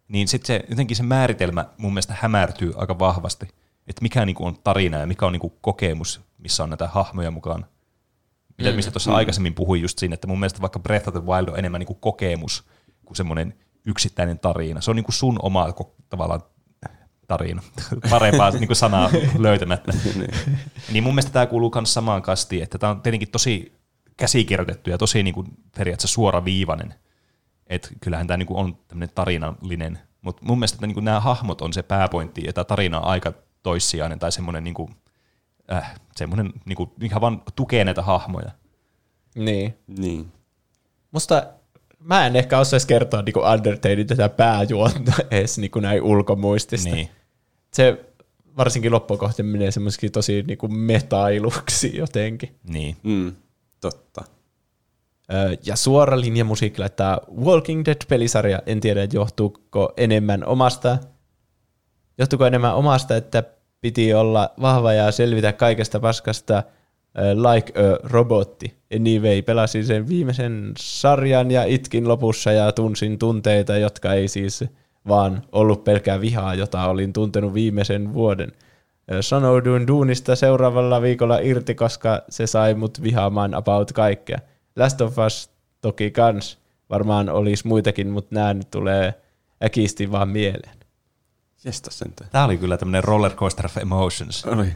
niin 0.09 0.29
sitten 0.29 0.47
se, 0.47 0.65
jotenkin 0.69 0.97
se 0.97 1.03
määritelmä 1.03 1.65
mun 1.79 1.93
mielestä 1.93 2.17
hämärtyy 2.21 2.73
aika 2.77 2.99
vahvasti, 2.99 3.47
että 3.87 4.03
mikä 4.03 4.27
niin 4.27 4.37
kuin 4.37 4.47
on 4.47 4.59
tarina 4.65 4.99
ja 4.99 5.07
mikä 5.07 5.27
on 5.27 5.33
niin 5.33 5.41
kuin 5.41 5.53
kokemus, 5.61 6.21
missä 6.39 6.63
on 6.63 6.71
näitä 6.71 6.89
hahmoja 6.89 7.31
mukaan. 7.31 7.67
Mitä, 8.59 8.73
mistä 8.73 8.91
tuossa 8.91 9.15
aikaisemmin 9.15 9.55
puhuin 9.55 9.83
just 9.83 9.99
siinä, 9.99 10.15
että 10.15 10.27
mun 10.27 10.41
mielestä 10.41 10.61
vaikka 10.61 10.79
Breath 10.79 11.09
of 11.09 11.15
the 11.15 11.23
Wild 11.27 11.49
on 11.49 11.59
enemmän 11.59 11.79
niin 11.79 11.87
kuin 11.87 12.01
kokemus 12.01 12.65
kuin 13.05 13.17
semmoinen 13.17 13.55
yksittäinen 13.85 14.39
tarina. 14.39 14.81
Se 14.81 14.91
on 14.91 14.97
niin 14.97 15.05
kuin 15.05 15.15
sun 15.15 15.39
oma 15.43 15.67
tavallaan 16.09 16.43
tarina. 17.29 17.63
Parempaa 18.11 18.51
niin 18.51 18.67
kuin 18.67 18.77
sanaa 18.77 19.11
löytämättä. 19.39 19.93
niin 20.93 21.03
mun 21.05 21.15
mielestä 21.15 21.33
tämä 21.33 21.47
kuuluu 21.47 21.73
myös 21.75 21.95
samaan 21.95 22.23
kastiin, 22.23 22.63
että 22.63 22.79
tämä 22.79 22.91
on 22.91 23.03
tietenkin 23.03 23.31
tosi 23.31 23.73
käsikirjoitettu 24.17 24.91
ja 24.91 24.99
tosi 24.99 25.23
niin 25.23 25.35
kuin 25.35 25.47
periaatteessa 25.77 26.15
suoraviivainen. 26.15 26.95
Että 27.67 27.89
kyllähän 28.01 28.27
tämä 28.27 28.37
niin 28.37 28.47
kuin 28.47 28.59
on 28.59 28.79
tämmöinen 28.89 29.15
tarinallinen, 29.15 29.99
mutta 30.23 30.47
mun 30.47 30.59
mielestä 30.59 30.77
että 30.77 30.87
niin 30.87 30.95
kuin 30.95 31.05
nämä 31.05 31.21
hahmot 31.21 31.61
on 31.61 31.73
se 31.73 31.83
pääpointti 31.83 32.43
ja 32.45 32.53
tämä 32.53 32.65
tarina 32.65 33.01
on 33.01 33.05
aika 33.05 33.33
toissijainen 33.63 34.19
tai 34.19 34.33
semmoinen, 34.33 34.65
niin 34.65 34.75
kuin, 34.75 34.97
äh, 35.73 35.95
semmoinen 36.17 36.53
niin 36.65 36.77
kuin, 36.77 36.91
mikä 37.01 37.21
vaan 37.21 37.43
tukee 37.57 37.85
näitä 37.85 38.03
hahmoja. 38.03 38.51
niin. 39.35 39.79
Niin. 39.87 40.33
Musta 41.13 41.47
mä 42.05 42.27
en 42.27 42.37
ehkä 42.37 42.59
osaisi 42.59 42.87
kertoa 42.87 43.23
niinku 43.23 43.41
Undertalein 43.41 44.07
tätä 44.07 44.29
pääjuonta 44.29 45.13
edes 45.31 45.59
niinku 45.59 45.81
näin 45.81 46.03
ulkomuistista. 46.03 46.89
Niin. 46.95 47.09
Se 47.73 48.05
varsinkin 48.57 48.93
loppukohti 48.93 49.43
menee 49.43 49.71
semmoisikin 49.71 50.13
tosi 50.13 50.43
niinku 50.43 50.69
metailuksi 50.69 51.97
jotenkin. 51.97 52.57
Niin. 52.69 52.97
Mm. 53.03 53.33
Totta. 53.81 54.25
Ja 55.67 55.77
suora 55.77 56.21
linja 56.21 56.45
musiikki 56.45 56.81
laittaa 56.81 57.21
Walking 57.45 57.85
Dead-pelisarja. 57.85 58.63
En 58.67 58.81
tiedä, 58.81 59.09
johtuuko 59.13 59.93
enemmän 59.97 60.47
omasta, 60.47 60.99
johtuuko 62.19 62.47
enemmän 62.47 62.75
omasta, 62.75 63.17
että 63.17 63.43
piti 63.81 64.15
olla 64.15 64.51
vahva 64.61 64.93
ja 64.93 65.13
selvitä 65.13 65.53
kaikesta 65.53 66.01
paskasta 66.01 66.63
like 67.35 67.73
a 67.81 67.99
robotti. 68.03 68.75
Anyway, 68.97 69.43
pelasin 69.43 69.87
sen 69.87 70.09
viimeisen 70.09 70.73
sarjan 70.79 71.51
ja 71.51 71.65
itkin 71.65 72.09
lopussa 72.09 72.53
ja 72.53 72.73
tunsin 72.73 73.19
tunteita, 73.19 73.77
jotka 73.77 74.13
ei 74.13 74.29
siis 74.29 74.65
vaan 75.09 75.43
ollut 75.53 75.85
pelkää 75.85 76.21
vihaa, 76.21 76.55
jota 76.55 76.85
olin 76.89 77.13
tuntenut 77.13 77.55
viimeisen 77.55 78.15
vuoden. 78.15 78.53
Ö, 79.13 79.23
Sanouduin 79.23 79.87
duunista 79.87 80.37
seuraavalla 80.37 81.03
viikolla 81.03 81.39
irti, 81.39 81.75
koska 81.75 82.23
se 82.29 82.47
sai 82.47 82.75
mut 82.75 83.03
vihaamaan 83.03 83.55
about 83.55 83.93
kaikkea. 83.93 84.39
Last 84.77 85.01
of 85.01 85.19
Us 85.27 85.51
toki 85.81 86.11
kans. 86.11 86.59
Varmaan 86.91 87.29
olisi 87.29 87.67
muitakin, 87.67 88.11
mutta 88.11 88.35
nämä 88.35 88.55
nyt 88.55 88.71
tulee 88.71 89.15
äkisti 89.65 90.13
vaan 90.13 90.29
mieleen. 90.29 90.77
Jesta 91.65 91.91
sentään. 91.91 92.31
Tämä 92.31 92.45
oli 92.45 92.59
kyllä 92.59 92.77
tämmöinen 92.77 93.05
roller 93.05 93.33
coaster 93.33 93.67
of 93.67 93.77
emotions. 93.77 94.45
Oli. 94.45 94.67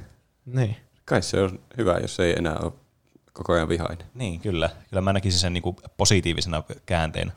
Niin. 0.46 0.76
Kai 1.08 1.22
se 1.22 1.40
on 1.42 1.58
hyvä, 1.78 1.98
jos 1.98 2.20
ei 2.20 2.34
enää 2.38 2.56
ole 2.62 2.72
koko 3.32 3.52
ajan 3.52 3.68
vihainen. 3.68 4.06
Niin, 4.14 4.40
kyllä. 4.40 4.70
Kyllä 4.90 5.00
mä 5.02 5.12
näkisin 5.12 5.40
sen 5.40 5.52
niinku 5.52 5.76
positiivisena 5.96 6.62
käänteenä. 6.86 7.32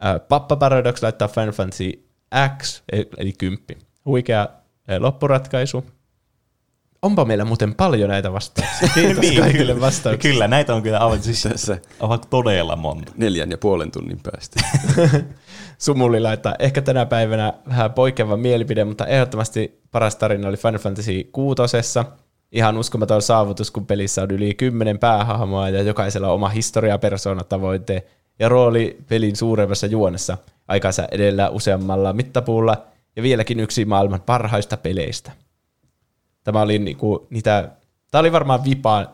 Ää, 0.00 0.18
Pappa 0.18 0.56
Paradox 0.56 1.02
laittaa 1.02 1.28
Final 1.28 1.52
Fantasy 1.52 2.08
X, 2.62 2.82
eli 3.18 3.32
10. 3.38 3.66
Huikea 4.04 4.48
loppuratkaisu. 4.98 5.86
Onpa 7.02 7.24
meillä 7.24 7.44
muuten 7.44 7.74
paljon 7.74 8.10
näitä 8.10 8.32
vastauksia. 8.32 8.88
Kiitos 8.94 9.18
Niin, 9.20 9.40
kaikille 9.40 9.72
kyllä. 9.72 9.86
vastauksille. 9.86 10.32
Kyllä, 10.32 10.48
näitä 10.48 10.74
on 10.74 10.82
kyllä 10.82 10.98
aivan, 10.98 11.22
siis, 11.22 11.42
Tässä 11.42 11.78
aivan 12.00 12.20
todella 12.30 12.76
monta. 12.76 13.12
neljän 13.16 13.50
ja 13.50 13.58
puolen 13.58 13.90
tunnin 13.90 14.20
päästä. 14.22 14.60
Sumuli 15.78 16.20
laittaa 16.20 16.54
ehkä 16.58 16.82
tänä 16.82 17.06
päivänä 17.06 17.52
vähän 17.68 17.92
poikkeava 17.92 18.36
mielipide, 18.36 18.84
mutta 18.84 19.06
ehdottomasti 19.06 19.80
paras 19.90 20.16
tarina 20.16 20.48
oli 20.48 20.56
Final 20.56 20.78
Fantasy 20.78 21.28
6. 21.32 21.62
Ihan 22.52 22.78
uskomaton 22.78 23.22
saavutus, 23.22 23.70
kun 23.70 23.86
pelissä 23.86 24.22
on 24.22 24.30
yli 24.30 24.54
kymmenen 24.54 24.98
päähahmoa 24.98 25.68
ja 25.68 25.82
jokaisella 25.82 26.28
on 26.28 26.34
oma 26.34 26.48
historia, 26.48 26.98
persona, 26.98 27.44
tavoite 27.44 28.06
ja 28.38 28.48
rooli 28.48 28.98
pelin 29.08 29.36
suuremmassa 29.36 29.86
juonessa. 29.86 30.38
Aikansa 30.68 31.08
edellä 31.10 31.50
useammalla 31.50 32.12
mittapuulla 32.12 32.86
ja 33.16 33.22
vieläkin 33.22 33.60
yksi 33.60 33.84
maailman 33.84 34.20
parhaista 34.20 34.76
peleistä. 34.76 35.32
Tämä 36.44 36.60
oli 36.60 36.78
niinku 36.78 37.26
niitä, 37.30 37.70
tämä 38.10 38.20
oli 38.20 38.32
varmaan 38.32 38.64
vipa 38.64 39.12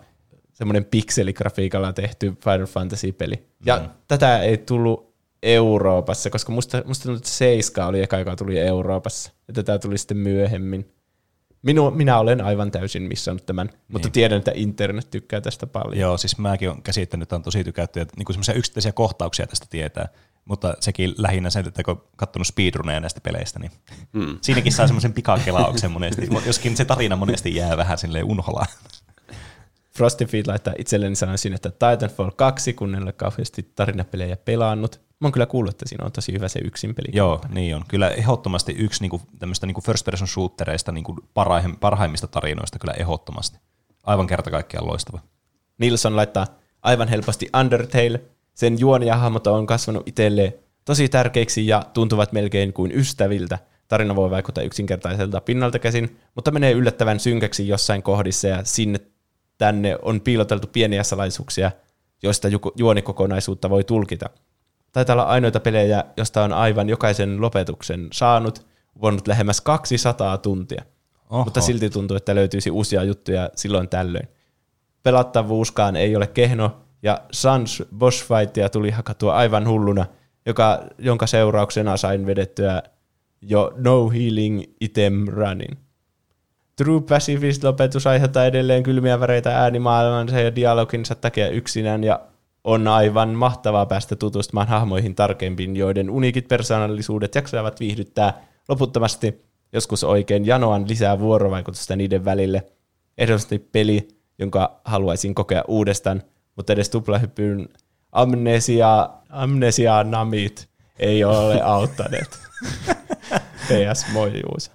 semmoinen 0.53 0.85
pikseligrafiikalla 0.85 1.93
tehty 1.93 2.37
Final 2.45 2.67
Fantasy-peli. 2.67 3.47
Ja 3.67 3.79
mm. 3.79 3.89
tätä 4.09 4.39
ei 4.39 4.59
tullut 4.59 5.14
Euroopassa, 5.45 6.31
koska 6.31 6.53
musta, 6.53 6.83
musta 6.87 7.03
tuntuu, 7.03 7.17
että 7.17 7.29
Seiska 7.29 7.87
oli 7.87 8.03
eka, 8.03 8.19
joka 8.19 8.37
tuli 8.37 8.59
Euroopassa. 8.59 9.33
Ja 9.49 9.55
tätä 9.55 9.79
tuli 9.79 9.99
sitten 9.99 10.17
myöhemmin. 10.17 10.91
Minu, 11.63 11.91
minä 11.91 12.19
olen 12.19 12.41
aivan 12.41 12.71
täysin 12.71 13.03
missannut 13.03 13.47
tämän, 13.47 13.67
niin. 13.67 13.79
mutta 13.89 14.11
tiedän, 14.11 14.39
että 14.39 14.53
internet 14.55 15.11
tykkää 15.11 15.41
tästä 15.41 15.67
paljon. 15.67 15.99
Joo, 15.99 16.19
siis 16.19 16.39
mäkin 16.39 16.71
olen 16.71 16.83
käsittänyt, 16.83 17.23
että 17.23 17.37
on 17.37 17.43
tosi 17.43 17.65
tykätty, 17.65 18.01
että 18.01 18.15
niin 18.17 18.27
semmoisia 18.29 18.55
yksittäisiä 18.55 18.93
kohtauksia 18.93 19.47
tästä 19.47 19.67
tietää. 19.71 20.09
Mutta 20.45 20.75
sekin 20.81 21.15
lähinnä 21.19 21.51
sen, 21.51 21.69
että 21.69 21.83
kun 21.83 22.05
katsonut 22.17 22.47
speedruneja 22.47 23.01
näistä 23.01 23.21
peleistä, 23.21 23.59
niin 23.59 23.73
mm. 24.13 24.39
siinäkin 24.41 24.73
saa 24.73 24.87
semmoisen 24.87 25.13
pikakelauksen 25.23 25.91
monesti, 25.91 26.29
joskin 26.47 26.77
se 26.77 26.85
tarina 26.85 27.17
monesti 27.17 27.55
jää 27.55 27.77
vähän 27.77 27.99
silleen 27.99 28.25
unholaan. 28.25 28.67
Frosty 29.97 30.27
Feet 30.27 30.47
laittaa 30.47 30.75
itselleni 30.79 31.17
sanoisin, 31.17 31.55
että 31.55 31.71
Titanfall 31.71 32.31
2, 32.31 32.73
kun 32.73 32.95
en 32.95 33.03
ole 33.03 33.13
kauheasti 33.13 33.73
tarinapelejä 33.75 34.37
pelannut. 34.37 35.01
Mä 35.25 35.27
oon 35.27 35.33
kyllä 35.33 35.47
kuullut, 35.47 35.75
että 35.75 35.89
siinä 35.89 36.05
on 36.05 36.13
tosi 36.13 36.33
hyvä 36.33 36.49
se 36.49 36.61
yksin 36.65 36.95
peli. 36.95 37.09
Joo, 37.13 37.41
niin 37.49 37.77
on. 37.77 37.85
Kyllä 37.89 38.09
ehdottomasti 38.09 38.73
yksi 38.79 39.01
niinku, 39.01 39.21
tämmöistä 39.39 39.67
niinku 39.67 39.81
first 39.81 40.05
person 40.05 40.29
shootereista 40.29 40.93
niinku 40.93 41.17
parhaim, 41.35 41.77
parhaimmista 41.77 42.27
tarinoista 42.27 42.79
kyllä 42.79 42.95
ehdottomasti. 42.99 43.59
Aivan 44.03 44.27
kerta 44.27 44.51
kaikkiaan 44.51 44.87
loistava. 44.87 45.21
Nilsson 45.79 46.17
laittaa 46.17 46.47
aivan 46.83 47.09
helposti 47.09 47.49
Undertale. 47.61 48.21
Sen 48.55 48.81
juoni 48.81 49.07
ja 49.07 49.17
hahmot 49.17 49.47
on 49.47 49.67
kasvanut 49.67 50.09
itselleen 50.09 50.55
tosi 50.85 51.09
tärkeiksi 51.09 51.67
ja 51.67 51.83
tuntuvat 51.95 52.33
melkein 52.33 52.73
kuin 52.73 52.93
ystäviltä. 52.93 53.59
Tarina 53.89 54.17
voi 54.17 54.31
vaikuttaa 54.31 54.65
yksinkertaiselta 54.65 55.41
pinnalta 55.41 55.79
käsin, 55.79 56.19
mutta 56.35 56.51
menee 56.51 56.73
yllättävän 56.73 57.21
synkäksi 57.21 57.69
jossain 57.69 58.03
kohdissa 58.03 58.49
ja 58.49 58.65
sinne 58.65 59.01
tänne 59.59 59.99
on 60.03 60.21
piiloteltu 60.21 60.67
pieniä 60.67 61.03
salaisuuksia, 61.03 61.71
joista 62.23 62.49
ju- 62.49 62.73
juonikokonaisuutta 62.77 63.71
voi 63.71 63.85
tulkita. 63.85 64.31
Taitaa 64.95 65.15
olla 65.15 65.23
ainoita 65.23 65.61
pelejä, 65.61 66.05
josta 66.17 66.45
on 66.45 66.53
aivan 66.53 66.89
jokaisen 66.89 67.41
lopetuksen 67.41 68.09
saanut, 68.13 68.67
vuonnut 69.03 69.29
lähemmäs 69.29 69.61
200 69.61 70.39
tuntia. 70.39 70.85
Oho. 71.31 71.45
Mutta 71.45 71.61
silti 71.61 71.91
tuntuu, 71.91 72.17
että 72.17 72.35
löytyisi 72.35 72.71
uusia 72.71 73.03
juttuja 73.05 73.51
silloin 73.57 73.89
tällöin 73.89 74.29
pelattavuuskaan 75.05 75.97
ei 75.97 76.17
ole 76.17 76.27
kehno, 76.27 76.81
ja 77.03 77.21
Sans 77.33 77.83
boss 77.97 78.25
fightia 78.29 78.69
tuli 78.69 78.91
hakattua 78.91 79.35
aivan 79.35 79.69
hulluna, 79.69 80.07
joka, 80.47 80.85
jonka 80.99 81.27
seurauksena 81.27 81.97
sain 81.97 82.27
vedettyä 82.27 82.83
jo 83.43 83.73
no 83.77 84.11
healing 84.11 84.63
item 84.81 85.27
runin. 85.29 85.79
True 86.77 87.01
Pacifist-lopetus 87.01 88.07
aiheuttaa 88.07 88.45
edelleen 88.45 88.83
kylmiä 88.83 89.21
väreitä 89.21 89.59
äänimaailmansa 89.59 90.41
ja 90.41 90.55
dialoginsa 90.55 91.15
takia 91.15 91.49
yksinään, 91.49 92.05
ja 92.05 92.21
on 92.65 92.89
aivan 92.89 93.29
mahtavaa 93.29 93.87
päästä 93.87 94.17
tutustumaan 94.17 94.69
hahmoihin 94.69 95.15
tarkemmin, 95.15 95.77
joiden 95.77 96.11
uniikit 96.11 96.49
persoonallisuudet 96.49 97.35
jaksavat 97.35 97.81
viihdyttää 97.81 98.49
loputtomasti. 98.69 99.45
Joskus 99.73 100.05
oikein 100.05 100.47
janoan 100.47 100.89
lisää 100.89 101.19
vuorovaikutusta 101.19 101.97
niiden 101.97 102.25
välille. 102.25 102.67
Ehdottomasti 103.19 103.59
peli, 103.59 104.09
jonka 104.39 104.81
haluaisin 104.85 105.35
kokea 105.35 105.65
uudestaan, 105.69 106.23
mutta 106.57 106.73
edes 106.73 106.91
tuplahyppyyn 106.91 107.69
amnesia, 108.13 109.09
amnesia 109.31 110.05
namit 110.05 110.69
ei 110.99 111.25
ole 111.25 111.63
auttaneet. 111.63 112.39
PS, 113.69 114.13
moi 114.13 114.33
Juusa. 114.33 114.73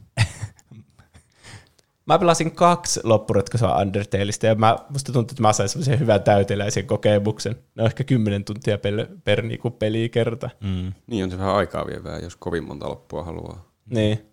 Mä 2.09 2.19
pelasin 2.19 2.51
kaksi 2.51 2.99
loppuratkaisua 3.03 3.77
Undertaleista 3.77 4.45
ja 4.45 4.55
mä, 4.55 4.77
musta 4.89 5.13
tuntuu, 5.13 5.33
että 5.33 5.41
mä 5.41 5.53
sain 5.53 5.69
semmoisen 5.69 5.99
hyvän 5.99 6.23
täyteläisen 6.23 6.85
kokemuksen. 6.87 7.55
Ne 7.75 7.83
on 7.83 7.87
ehkä 7.87 8.03
10 8.03 8.45
tuntia 8.45 8.77
per, 8.77 9.07
per 9.23 9.41
niinku 9.41 9.69
pelikerta. 9.69 10.49
Mm. 10.61 10.93
Niin 11.07 11.23
on 11.23 11.31
se 11.31 11.37
vähän 11.37 11.55
aikaa 11.55 11.87
vievää, 11.87 12.19
jos 12.19 12.35
kovin 12.35 12.63
monta 12.63 12.89
loppua 12.89 13.23
haluaa. 13.23 13.71
Niin. 13.85 14.25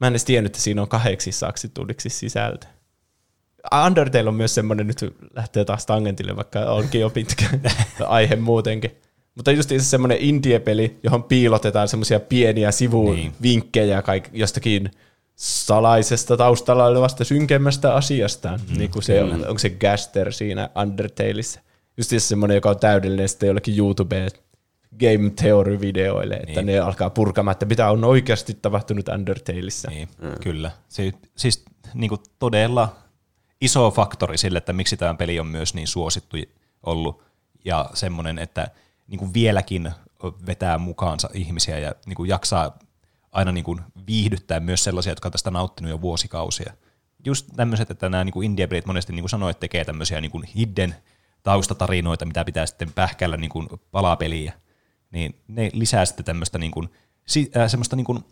Mä 0.00 0.06
en 0.06 0.12
edes 0.12 0.24
tiennyt, 0.24 0.50
että 0.50 0.62
siinä 0.62 0.82
on 0.82 0.88
kahdeksissaksi 0.88 1.68
tunniksi 1.68 2.08
sisältö. 2.08 2.66
Undertale 3.86 4.28
on 4.28 4.34
myös 4.34 4.54
semmoinen, 4.54 4.86
nyt 4.86 5.14
lähtee 5.36 5.64
taas 5.64 5.86
tangentille, 5.86 6.36
vaikka 6.36 6.60
onkin 6.60 7.00
jo 7.00 7.10
pitkä 7.10 7.46
aihe 8.06 8.36
muutenkin. 8.36 8.96
Mutta 9.34 9.52
just 9.52 9.70
semmoinen 9.78 10.18
indie-peli, 10.20 10.98
johon 11.02 11.24
piilotetaan 11.24 11.88
semmoisia 11.88 12.20
pieniä 12.20 12.72
sivuvinkkejä 12.72 14.02
kaik- 14.02 14.30
jostakin 14.32 14.90
salaisesta 15.36 16.36
taustalla 16.36 16.86
olevasta 16.86 17.24
synkemmästä 17.24 17.94
asiasta. 17.94 18.58
Mm, 18.68 18.78
niin 18.78 18.90
kuin 18.90 19.02
se 19.02 19.22
on, 19.22 19.32
onko 19.32 19.58
se 19.58 19.70
Gaster 19.70 20.32
siinä 20.32 20.70
Undertaleissa. 20.82 21.60
Just 21.96 22.12
semmoinen, 22.18 22.54
joka 22.54 22.70
on 22.70 22.78
täydellinen 22.78 23.28
sitten 23.28 23.46
jollekin 23.46 23.78
YouTube 23.78 24.28
Game 25.00 25.30
Theory-videoille, 25.30 26.34
että 26.34 26.62
Niin. 26.62 26.66
ne 26.66 26.78
alkaa 26.78 27.10
purkamaan, 27.10 27.52
että 27.52 27.66
mitä 27.66 27.90
on 27.90 28.04
oikeasti 28.04 28.54
tapahtunut 28.62 29.08
Undertaleissa. 29.08 29.90
Niin, 29.90 30.08
mm. 30.22 30.30
kyllä. 30.42 30.70
Si- 30.88 31.14
siis 31.36 31.64
niin 31.94 32.08
kuin 32.08 32.20
todella 32.38 32.96
iso 33.60 33.90
faktori 33.90 34.38
sille, 34.38 34.58
että 34.58 34.72
miksi 34.72 34.96
tämä 34.96 35.14
peli 35.14 35.40
on 35.40 35.46
myös 35.46 35.74
niin 35.74 35.88
suosittu 35.88 36.36
ollut 36.82 37.22
ja 37.64 37.90
semmoinen, 37.94 38.38
että 38.38 38.68
niin 39.08 39.18
kuin 39.18 39.34
vieläkin 39.34 39.90
vetää 40.46 40.78
mukaansa 40.78 41.30
ihmisiä 41.34 41.78
ja 41.78 41.94
niin 42.06 42.16
kuin 42.16 42.28
jaksaa 42.28 42.78
aina 43.34 43.52
niin 43.52 43.64
kuin 43.64 43.80
viihdyttää 44.06 44.60
myös 44.60 44.84
sellaisia, 44.84 45.10
jotka 45.10 45.28
on 45.28 45.32
tästä 45.32 45.50
nauttinut 45.50 45.90
jo 45.90 46.00
vuosikausia. 46.00 46.72
Just 47.24 47.46
tämmöiset, 47.56 47.90
että 47.90 48.08
nämä 48.08 48.24
niin 48.24 48.44
indie-pelit 48.44 48.86
monesti, 48.86 49.12
niin 49.12 49.22
kuin 49.22 49.30
sanoit, 49.30 49.60
tekee 49.60 49.84
tämmöisiä 49.84 50.20
niin 50.20 50.30
kuin 50.30 50.44
hidden 50.44 50.94
taustatarinoita, 51.42 52.24
mitä 52.24 52.44
pitää 52.44 52.66
sitten 52.66 52.92
pähkällä 52.92 53.36
niin 53.36 53.50
kuin 53.50 53.68
palapeliä, 53.90 54.52
niin 55.10 55.40
ne 55.48 55.70
lisää 55.72 56.04
sitten 56.04 56.24
tämmöistä 56.24 56.58
niin 56.58 56.70
kuin, 56.70 56.88
äh, 57.56 57.70
semmoista 57.70 57.96
niin 57.96 58.04
kuin 58.04 58.24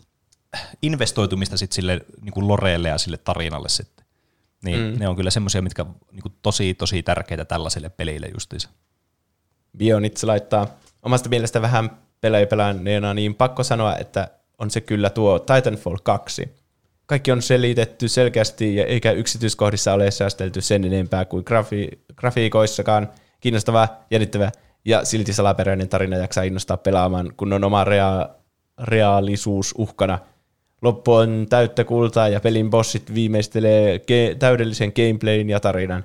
investoitumista 0.82 1.56
sitten 1.56 1.74
sille 1.74 2.00
niin 2.20 2.32
kuin 2.32 2.48
loreelle 2.48 2.88
ja 2.88 2.98
sille 2.98 3.16
tarinalle 3.16 3.68
sitten. 3.68 4.06
Niin 4.64 4.80
mm. 4.80 4.98
ne 4.98 5.08
on 5.08 5.16
kyllä 5.16 5.30
semmoisia, 5.30 5.62
mitkä 5.62 5.82
on 5.82 5.96
niin 6.12 6.22
kuin 6.22 6.34
tosi, 6.42 6.74
tosi 6.74 7.02
tärkeitä 7.02 7.44
tällaisille 7.44 7.88
pelille 7.88 8.30
justiinsa. 8.34 8.68
Bionits 9.76 10.24
laittaa 10.24 10.66
omasta 11.02 11.28
mielestä 11.28 11.62
vähän 11.62 11.90
pelejä 12.20 12.46
pelaaneena, 12.46 13.14
niin 13.14 13.34
pakko 13.34 13.64
sanoa, 13.64 13.96
että 13.96 14.28
on 14.58 14.70
se 14.70 14.80
kyllä 14.80 15.10
tuo 15.10 15.38
Titanfall 15.38 15.96
2. 16.02 16.48
Kaikki 17.06 17.32
on 17.32 17.42
selitetty 17.42 18.08
selkeästi 18.08 18.76
ja 18.76 18.84
eikä 18.84 19.12
yksityiskohdissa 19.12 19.92
ole 19.92 20.10
säästelty 20.10 20.60
sen 20.60 20.84
enempää 20.84 21.24
kuin 21.24 21.44
grafi- 21.44 21.98
grafiikoissakaan. 22.16 23.08
Kiinnostava, 23.40 23.88
jännittävä 24.10 24.52
ja 24.84 25.04
silti 25.04 25.32
salaperäinen 25.32 25.88
tarina 25.88 26.16
jaksaa 26.16 26.44
innostaa 26.44 26.76
pelaamaan, 26.76 27.32
kun 27.36 27.52
on 27.52 27.64
oma 27.64 27.84
rea- 27.84 28.28
reaalisuus 28.82 29.74
uhkana. 29.78 30.18
Loppu 30.82 31.12
on 31.12 31.46
täyttä 31.50 31.84
kultaa 31.84 32.28
ja 32.28 32.40
pelin 32.40 32.70
bossit 32.70 33.14
viimeistelee 33.14 33.96
ge- 33.96 34.36
täydellisen 34.38 34.92
gameplayn 34.96 35.50
ja 35.50 35.60
tarinan. 35.60 36.04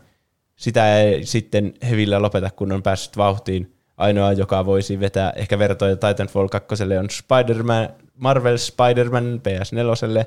Sitä 0.55 0.99
ei 0.99 1.25
sitten 1.25 1.73
hevillä 1.89 2.21
lopeta, 2.21 2.49
kun 2.49 2.71
on 2.71 2.83
päässyt 2.83 3.17
vauhtiin. 3.17 3.76
Ainoa, 3.97 4.33
joka 4.33 4.65
voisi 4.65 4.99
vetää 4.99 5.33
ehkä 5.35 5.59
vertoja 5.59 5.95
Titanfall 5.95 6.47
2 6.47 6.83
on 6.99 7.09
Spider-Man, 7.09 7.89
Marvel 8.15 8.57
Spider-Man 8.57 9.41
PS4, 9.47 10.25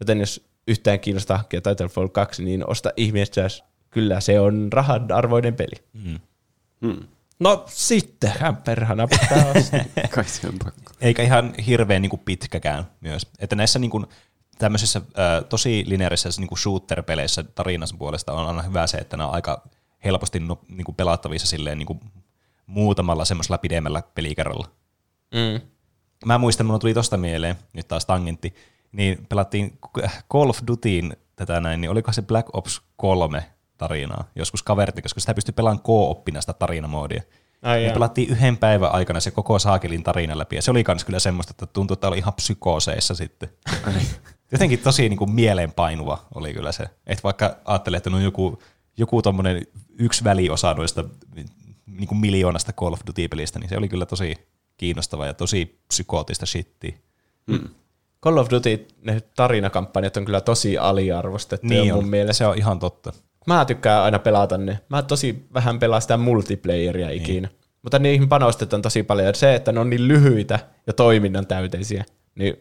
joten 0.00 0.20
jos 0.20 0.50
yhtään 0.68 1.00
kiinnostaa 1.00 1.36
hankkia 1.36 1.60
Titanfall 1.60 2.08
2, 2.08 2.44
niin 2.44 2.66
osta 2.66 2.90
ihmeessä. 2.96 3.48
Kyllä 3.90 4.20
se 4.20 4.40
on 4.40 4.68
rahan 4.72 5.12
arvoinen 5.12 5.54
peli. 5.54 5.84
Mm. 5.92 6.20
Hmm. 6.80 7.06
No 7.40 7.64
sitten, 7.66 8.32
perhana 8.64 9.08
pitää. 9.08 9.44
Kai 10.14 10.24
se 10.24 10.48
on 10.48 10.54
pakko. 10.64 10.92
Eikä 11.00 11.22
ihan 11.22 11.54
hirveän 11.66 12.02
niin 12.02 12.10
kuin 12.10 12.22
pitkäkään 12.24 12.84
myös. 13.00 13.26
Että 13.38 13.56
näissä 13.56 13.78
niin 13.78 13.90
kuin, 13.90 14.06
tämmöisissä 14.58 14.98
äh, 14.98 15.44
tosi 15.48 15.84
lineaarisissa 15.86 16.40
niin 16.40 16.48
kuin 16.48 16.58
shooter-peleissä 16.58 17.42
tarinansa 17.42 17.96
puolesta 17.98 18.32
on 18.32 18.46
aina 18.46 18.62
hyvä 18.62 18.86
se, 18.86 18.98
että 18.98 19.16
ne 19.16 19.24
on 19.24 19.34
aika 19.34 19.68
helposti 20.04 20.40
no, 20.40 20.58
niin 20.68 20.84
kuin 20.84 20.94
pelattavissa 20.94 21.46
silleen 21.46 21.78
niin 21.78 21.86
kuin 21.86 22.00
muutamalla 22.70 23.24
semmoisella 23.24 23.58
pidemmällä 23.58 24.02
pelikerralla. 24.14 24.70
mm. 25.34 25.60
Mä 26.24 26.38
muistan, 26.38 26.66
mulla 26.66 26.78
tuli 26.78 26.94
tosta 26.94 27.16
mieleen, 27.16 27.56
nyt 27.72 27.88
taas 27.88 28.06
tangentti, 28.06 28.54
niin 28.92 29.26
pelattiin 29.28 29.78
Call 30.32 30.50
of 30.50 30.58
Dutyin 30.66 31.16
tätä 31.36 31.60
näin, 31.60 31.80
niin 31.80 31.90
oliko 31.90 32.12
se 32.12 32.22
Black 32.22 32.48
Ops 32.52 32.82
3 32.96 33.44
tarinaa 33.78 34.24
joskus 34.36 34.62
kavertin, 34.62 35.02
koska 35.02 35.20
sitä 35.20 35.34
pystyi 35.34 35.52
pelaamaan 35.52 35.82
co-oppina 35.84 36.40
sitä 36.40 36.52
tarinamoodia. 36.52 37.22
Ai 37.62 37.78
Me 37.78 37.84
jaa. 37.84 37.92
pelattiin 37.94 38.28
yhden 38.30 38.56
päivän 38.56 38.92
aikana 38.92 39.20
se 39.20 39.30
koko 39.30 39.58
saakelin 39.58 40.02
tarina 40.02 40.38
läpi, 40.38 40.56
ja 40.56 40.62
se 40.62 40.70
oli 40.70 40.84
kans 40.84 41.04
kyllä 41.04 41.18
semmoista, 41.18 41.50
että 41.50 41.66
tuntui, 41.66 41.94
että 41.94 42.08
oli 42.08 42.18
ihan 42.18 42.34
psykooseissa 42.34 43.14
sitten. 43.14 43.48
Jotenkin 44.52 44.78
tosi 44.78 45.08
niin 45.08 45.18
kuin 45.18 45.30
mieleenpainuva 45.32 46.24
oli 46.34 46.54
kyllä 46.54 46.72
se. 46.72 46.84
Että 47.06 47.22
vaikka 47.22 47.56
ajattelee, 47.64 47.96
että 47.96 48.10
no 48.10 48.18
joku, 48.18 48.62
joku 48.96 49.22
tommonen 49.22 49.66
yksi 49.98 50.24
väliosa 50.24 50.74
noista 50.74 51.04
niin 51.98 52.08
kuin 52.08 52.18
miljoonasta 52.18 52.72
Call 52.72 52.92
of 52.92 53.00
Duty-pelistä, 53.06 53.58
niin 53.58 53.68
se 53.68 53.76
oli 53.76 53.88
kyllä 53.88 54.06
tosi 54.06 54.36
kiinnostava 54.76 55.26
ja 55.26 55.34
tosi 55.34 55.78
psykootista 55.88 56.46
shittiä. 56.46 56.94
Call 58.22 58.36
of 58.38 58.50
Duty, 58.50 58.86
ne 59.02 59.20
tarinakampanjat 59.36 60.16
on 60.16 60.24
kyllä 60.24 60.40
tosi 60.40 60.78
aliarvostettuja 60.78 61.80
Niin 61.82 61.94
mun 61.94 62.04
on, 62.04 62.10
mielestä. 62.10 62.32
se 62.38 62.46
on 62.46 62.58
ihan 62.58 62.78
totta. 62.78 63.12
Mä 63.46 63.64
tykkään 63.64 64.02
aina 64.02 64.18
pelata 64.18 64.58
ne. 64.58 64.78
Mä 64.88 65.02
tosi 65.02 65.46
vähän 65.54 65.78
pelaan 65.78 66.02
sitä 66.02 66.16
multiplayeria 66.16 67.06
Niin. 67.08 67.22
ikinä. 67.22 67.48
Mutta 67.82 67.98
niihin 67.98 68.28
panostetaan 68.28 68.82
tosi 68.82 69.02
paljon. 69.02 69.26
Ja 69.26 69.34
se, 69.34 69.54
että 69.54 69.72
ne 69.72 69.80
on 69.80 69.90
niin 69.90 70.08
lyhyitä 70.08 70.58
ja 70.86 70.92
toiminnan 70.92 71.46
täyteisiä, 71.46 72.04
niin 72.34 72.56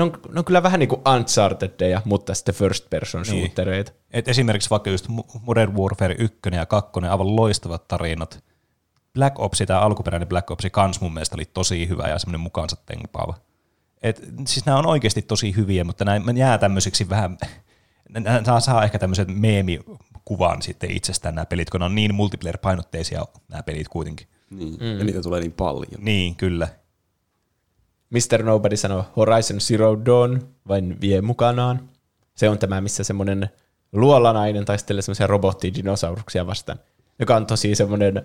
ne 0.00 0.04
on, 0.04 0.12
ne 0.32 0.38
on 0.38 0.44
kyllä 0.44 0.62
vähän 0.62 0.80
niin 0.80 0.88
kuin 0.88 1.02
Unchartedeja, 1.16 2.02
mutta 2.04 2.34
sitten 2.34 2.54
first 2.54 2.90
person 2.90 3.22
Niin. 3.22 3.38
shootereita. 3.46 3.92
Et 4.10 4.28
esimerkiksi 4.28 4.70
vaikka 4.70 4.90
just 4.90 5.06
Modern 5.40 5.76
Warfare 5.76 6.14
1 6.18 6.38
ja 6.52 6.66
2, 6.66 6.90
aivan 7.10 7.36
loistavat 7.36 7.88
tarinat. 7.88 8.44
Black 9.14 9.40
Ops, 9.40 9.62
tämä 9.66 9.80
alkuperäinen 9.80 10.28
Black 10.28 10.50
Ops 10.50 10.64
kans 10.72 11.00
mun 11.00 11.14
mielestä 11.14 11.36
oli 11.36 11.44
tosi 11.44 11.88
hyvä 11.88 12.08
ja 12.08 12.18
semmoinen 12.18 12.40
mukaansa 12.40 12.76
tempaava. 12.86 13.34
Et, 14.02 14.22
siis 14.46 14.66
nämä 14.66 14.78
on 14.78 14.86
oikeasti 14.86 15.22
tosi 15.22 15.56
hyviä, 15.56 15.84
mutta 15.84 16.04
nämä 16.04 16.32
jää 16.34 16.58
tämmöisiksi 16.58 17.08
vähän, 17.08 17.38
nämä 18.10 18.42
saa, 18.44 18.60
saa 18.60 18.84
ehkä 18.84 18.98
tämmöisen 18.98 19.32
meemikuvan 19.32 20.62
sitten 20.62 20.90
itsestään 20.90 21.34
nämä 21.34 21.46
pelit, 21.46 21.70
kun 21.70 21.80
ne 21.80 21.86
on 21.86 21.94
niin 21.94 22.14
multiplayer-painotteisia 22.14 23.26
nämä 23.48 23.62
pelit 23.62 23.88
kuitenkin. 23.88 24.26
Niin. 24.50 24.76
Mm. 24.80 24.98
Ja 24.98 25.04
niitä 25.04 25.22
tulee 25.22 25.40
niin 25.40 25.52
paljon. 25.52 26.04
Niin, 26.04 26.36
kyllä. 26.36 26.68
Mr. 28.10 28.42
Nobody 28.42 28.76
sanoo 28.76 29.04
Horizon 29.16 29.60
Zero 29.60 30.04
Dawn 30.04 30.40
vain 30.68 31.00
vie 31.00 31.20
mukanaan. 31.20 31.88
Se 32.34 32.48
on 32.48 32.58
tämä, 32.58 32.80
missä 32.80 33.04
semmoinen 33.04 33.50
luolanainen 33.92 34.64
taistelee 34.64 35.02
semmoisia 35.02 35.26
robottidinosauruksia 35.26 36.46
vastaan, 36.46 36.80
joka 37.18 37.36
on 37.36 37.46
tosi 37.46 37.74
semmoinen 37.74 38.22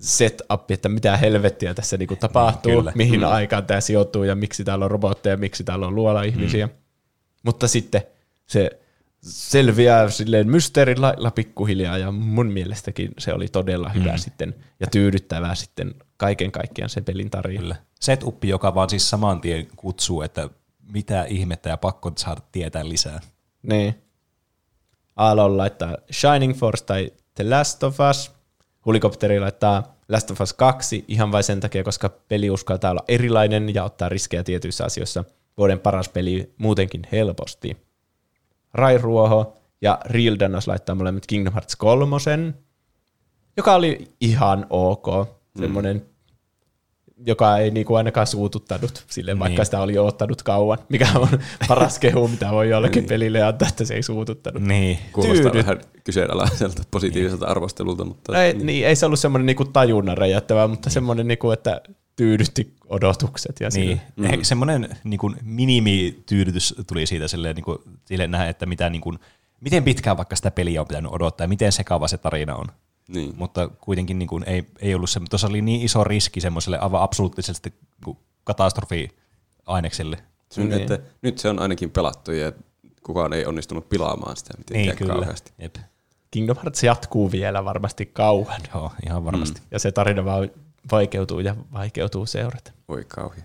setup, 0.00 0.70
että 0.70 0.88
mitä 0.88 1.16
helvettiä 1.16 1.74
tässä 1.74 1.96
niinku 1.96 2.16
tapahtuu, 2.16 2.72
kyllä. 2.72 2.92
mihin 2.94 3.20
mm. 3.20 3.26
aikaan 3.26 3.66
tämä 3.66 3.80
sijoittuu 3.80 4.24
ja 4.24 4.34
miksi 4.34 4.64
täällä 4.64 4.84
on 4.84 4.90
robotteja, 4.90 5.36
miksi 5.36 5.64
täällä 5.64 5.86
on 5.86 5.94
luola-ihmisiä. 5.94 6.66
Mm. 6.66 6.72
Mutta 7.42 7.68
sitten 7.68 8.02
se 8.46 8.70
selviää 9.22 10.10
silleen 10.10 10.50
mysteerillä 10.50 11.30
pikkuhiljaa 11.34 11.98
ja 11.98 12.12
mun 12.12 12.46
mielestäkin 12.46 13.10
se 13.18 13.34
oli 13.34 13.48
todella 13.48 13.88
hyvä 13.88 14.12
mm. 14.12 14.18
sitten 14.18 14.54
ja 14.80 14.86
tyydyttävää 14.86 15.54
sitten 15.54 15.94
kaiken 16.20 16.52
kaikkiaan 16.52 16.90
se 16.90 17.00
pelin 17.00 17.30
tarina. 17.30 17.60
Kyllä. 17.60 17.76
Setup, 18.00 18.44
joka 18.44 18.74
vaan 18.74 18.90
siis 18.90 19.10
saman 19.10 19.40
tien 19.40 19.66
kutsuu, 19.76 20.22
että 20.22 20.48
mitä 20.92 21.24
ihmettä 21.24 21.68
ja 21.68 21.76
pakko 21.76 22.12
saada 22.16 22.40
tietää 22.52 22.88
lisää. 22.88 23.20
Niin. 23.62 23.94
Aallon 25.16 25.56
laittaa 25.56 25.96
Shining 26.12 26.54
Force 26.54 26.84
tai 26.84 27.12
The 27.34 27.50
Last 27.50 27.82
of 27.82 27.96
Us. 28.10 28.32
Hulikopteri 28.86 29.40
laittaa 29.40 29.94
Last 30.08 30.30
of 30.30 30.40
Us 30.40 30.52
2 30.52 31.04
ihan 31.08 31.32
vain 31.32 31.44
sen 31.44 31.60
takia, 31.60 31.84
koska 31.84 32.08
peli 32.08 32.50
uskaltaa 32.50 32.90
olla 32.90 33.04
erilainen 33.08 33.74
ja 33.74 33.84
ottaa 33.84 34.08
riskejä 34.08 34.42
tietyissä 34.42 34.84
asioissa. 34.84 35.24
Vuoden 35.58 35.78
paras 35.80 36.08
peli 36.08 36.54
muutenkin 36.58 37.02
helposti. 37.12 37.76
Rai 38.74 38.98
Ruoho 38.98 39.56
ja 39.80 39.98
Real 40.04 40.36
Danos 40.38 40.68
laittaa 40.68 40.94
molemmat 40.94 41.26
Kingdom 41.26 41.52
Hearts 41.52 41.76
3, 41.76 42.16
joka 43.56 43.74
oli 43.74 44.08
ihan 44.20 44.66
ok. 44.70 45.06
Semmoinen 45.58 46.09
joka 47.26 47.58
ei 47.58 47.70
niinku 47.70 47.94
ainakaan 47.94 48.26
suututtanut 48.26 49.04
sille, 49.08 49.38
vaikka 49.38 49.56
Niin. 49.58 49.64
sitä 49.64 49.80
oli 49.80 49.98
odottanut 49.98 50.42
kauan, 50.42 50.78
mikä 50.88 51.08
on 51.14 51.28
paras 51.68 51.98
kehu, 51.98 52.28
mitä 52.28 52.50
voi 52.50 52.68
jollekin 52.68 53.04
pelille 53.04 53.42
antaa, 53.42 53.68
että 53.68 53.84
se 53.84 53.94
ei 53.94 54.02
suututtanut. 54.02 54.62
Niin. 54.62 54.98
Kuulostaa 55.12 55.50
Tyydy. 55.52 55.66
vähän 55.66 55.80
kyseenalaiselta 56.04 56.82
positiiviselta 56.90 57.46
arvostelulta, 57.46 58.04
mutta 58.04 58.42
Ei, 58.44 58.54
niin, 58.54 58.86
ei 58.86 58.96
se 58.96 59.06
ollut 59.06 59.18
semmoinen 59.18 59.46
niinku 59.46 59.64
tajunnan 59.64 60.18
räjäyttävä, 60.18 60.68
mutta 60.68 60.90
semmoinen, 60.90 61.28
niinku, 61.28 61.50
että 61.50 61.80
tyydytti 62.16 62.74
odotukset. 62.88 63.56
Ja 63.60 63.68
Niin, 63.74 64.00
mm. 64.16 64.28
semmoinen 64.42 64.88
niin 65.04 65.18
kuin 65.18 65.36
minimityydytys 65.42 66.74
tuli 66.86 67.06
siitä 67.06 67.28
silleen, 67.28 67.56
niin 67.56 67.64
kuin, 67.64 67.78
silleen 68.04 68.30
nähdä, 68.30 68.48
että 68.48 68.66
mitä, 68.66 68.90
niin 68.90 69.02
kuin, 69.02 69.18
miten 69.60 69.84
pitkään 69.84 70.16
vaikka 70.16 70.36
sitä 70.36 70.50
peliä 70.50 70.80
on 70.80 70.86
pitänyt 70.88 71.12
odottaa 71.12 71.44
ja 71.44 71.48
miten 71.48 71.72
sekava 71.72 72.08
se 72.08 72.18
tarina 72.18 72.56
on. 72.56 72.66
Niin. 73.14 73.34
Mutta 73.36 73.68
kuitenkin 73.68 74.18
niin 74.18 74.28
kuin, 74.28 74.44
ei, 74.46 74.64
ei 74.80 74.94
ollut 74.94 75.10
se, 75.10 75.20
tuossa 75.30 75.46
oli 75.46 75.62
niin 75.62 75.82
iso 75.82 76.04
riski 76.04 76.40
semmoiselle 76.40 76.78
aivan 76.78 77.02
absoluuttisesti 77.02 77.74
niin 78.06 78.16
katastrofi-ainekselle. 78.44 80.16
Se 80.52 80.60
on, 80.60 80.68
Niin. 80.68 80.80
että 80.82 80.98
nyt 81.22 81.38
se 81.38 81.48
on 81.48 81.58
ainakin 81.58 81.90
pelattu 81.90 82.32
ja 82.32 82.52
kukaan 83.02 83.32
ei 83.32 83.46
onnistunut 83.46 83.88
pilaamaan 83.88 84.36
sitä 84.36 84.54
mitenkään 84.58 84.86
Niin, 84.86 84.96
kyllä. 84.96 85.14
kauheasti. 85.14 85.52
Jep. 85.58 85.76
Kingdom 86.30 86.56
Hearts 86.56 86.82
jatkuu 86.84 87.32
vielä 87.32 87.64
varmasti 87.64 88.06
kauan. 88.06 88.60
Joo, 88.74 88.92
ihan 89.06 89.24
varmasti. 89.24 89.62
Ja 89.70 89.78
se 89.78 89.92
tarina 89.92 90.24
vaan 90.24 90.50
vaikeutuu 90.92 91.40
ja 91.40 91.56
vaikeutuu 91.72 92.26
seurata. 92.26 92.72
Voi 92.88 93.04
kauhia. 93.08 93.44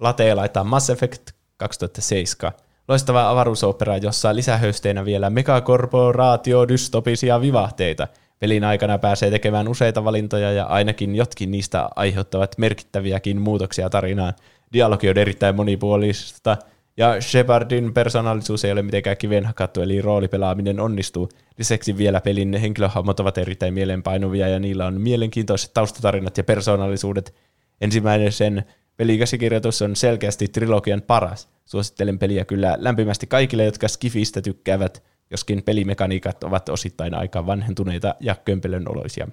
Lateen 0.00 0.36
laittaa 0.36 0.64
Mass 0.64 0.90
Effect 0.90 1.30
2007. 1.56 2.52
Loistava 2.88 3.30
avaruusopera, 3.30 3.96
jossa 3.96 4.34
lisähöysteinä 4.34 5.04
vielä 5.04 5.30
megakorporaatio 5.30 6.68
dystopisia 6.68 7.40
vivahteita. 7.40 8.08
Pelin 8.38 8.64
aikana 8.64 8.98
pääsee 8.98 9.30
tekemään 9.30 9.68
useita 9.68 10.04
valintoja 10.04 10.52
ja 10.52 10.64
ainakin 10.64 11.16
jotkin 11.16 11.50
niistä 11.50 11.88
aiheuttavat 11.96 12.58
merkittäviäkin 12.58 13.40
muutoksia 13.40 13.90
tarinaan. 13.90 14.34
Dialogi 14.72 15.10
on 15.10 15.18
erittäin 15.18 15.54
monipuolista 15.56 16.56
ja 16.96 17.20
Shepardin 17.20 17.94
persoonallisuus 17.94 18.64
ei 18.64 18.72
ole 18.72 18.82
mitenkään 18.82 19.16
kiveen 19.16 19.44
hakattu, 19.46 19.80
eli 19.80 20.02
roolipelaaminen 20.02 20.80
onnistuu. 20.80 21.28
Lisäksi 21.58 21.96
vielä 21.96 22.20
pelin 22.20 22.54
henkilöhahmot 22.54 23.20
ovat 23.20 23.38
erittäin 23.38 23.74
mielenpainuvia 23.74 24.48
ja 24.48 24.58
niillä 24.58 24.86
on 24.86 25.00
mielenkiintoiset 25.00 25.74
taustatarinat 25.74 26.36
ja 26.36 26.44
persoonallisuudet. 26.44 27.34
Ensimmäinen 27.80 28.32
sen 28.32 28.64
pelikäsikirjoitus 28.96 29.82
on 29.82 29.96
selkeästi 29.96 30.48
trilogian 30.48 31.02
paras. 31.02 31.48
Suosittelen 31.64 32.18
peliä 32.18 32.44
kyllä 32.44 32.76
lämpimästi 32.78 33.26
kaikille, 33.26 33.64
jotka 33.64 33.88
Skifistä 33.88 34.42
tykkäävät, 34.42 35.02
joskin 35.30 35.62
pelimekaniikat 35.62 36.44
ovat 36.44 36.68
osittain 36.68 37.14
aika 37.14 37.46
vanhentuneita 37.46 38.14
ja 38.20 38.34
kömpelön 38.34 38.88
oloisia. 38.88 39.28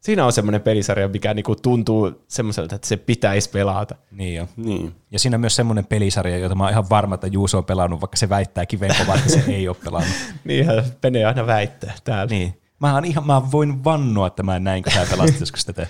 Siinä 0.00 0.26
on 0.26 0.32
semmoinen 0.32 0.60
pelisarja, 0.60 1.08
mikä 1.08 1.34
niinku 1.34 1.56
tuntuu 1.56 2.24
semmoiselta, 2.28 2.74
että 2.74 2.88
se 2.88 2.96
pitäisi 2.96 3.50
pelata. 3.50 3.94
Niin 4.10 4.34
jo. 4.34 4.48
Niin. 4.56 4.94
Ja 5.10 5.18
siinä 5.18 5.36
on 5.36 5.40
myös 5.40 5.56
semmoinen 5.56 5.86
pelisarja, 5.86 6.38
jota 6.38 6.54
mä 6.54 6.64
oon 6.64 6.72
ihan 6.72 6.90
varma, 6.90 7.14
että 7.14 7.26
Juuso 7.26 7.58
on 7.58 7.64
pelannut, 7.64 8.00
vaikka 8.00 8.16
se 8.16 8.28
väittää 8.28 8.66
kiveen 8.66 8.94
kovaa, 8.98 9.16
että 9.16 9.30
se 9.30 9.44
ei 9.52 9.68
ole 9.68 9.76
pelannut. 9.84 10.14
Niinhän 10.44 10.84
Pene 11.00 11.24
aina 11.24 11.46
väittää 11.46 11.94
täällä. 12.04 12.30
Niin. 12.30 12.60
Mä, 12.80 12.94
oon 12.94 13.04
ihan, 13.04 13.26
mä 13.26 13.52
voin 13.52 13.84
vannoa, 13.84 14.26
että 14.26 14.42
mä 14.42 14.58
näin, 14.58 14.82
kun 14.82 14.92
sä 14.92 15.06
pelasit 15.10 15.40
joskus 15.40 15.64
tätä. 15.64 15.86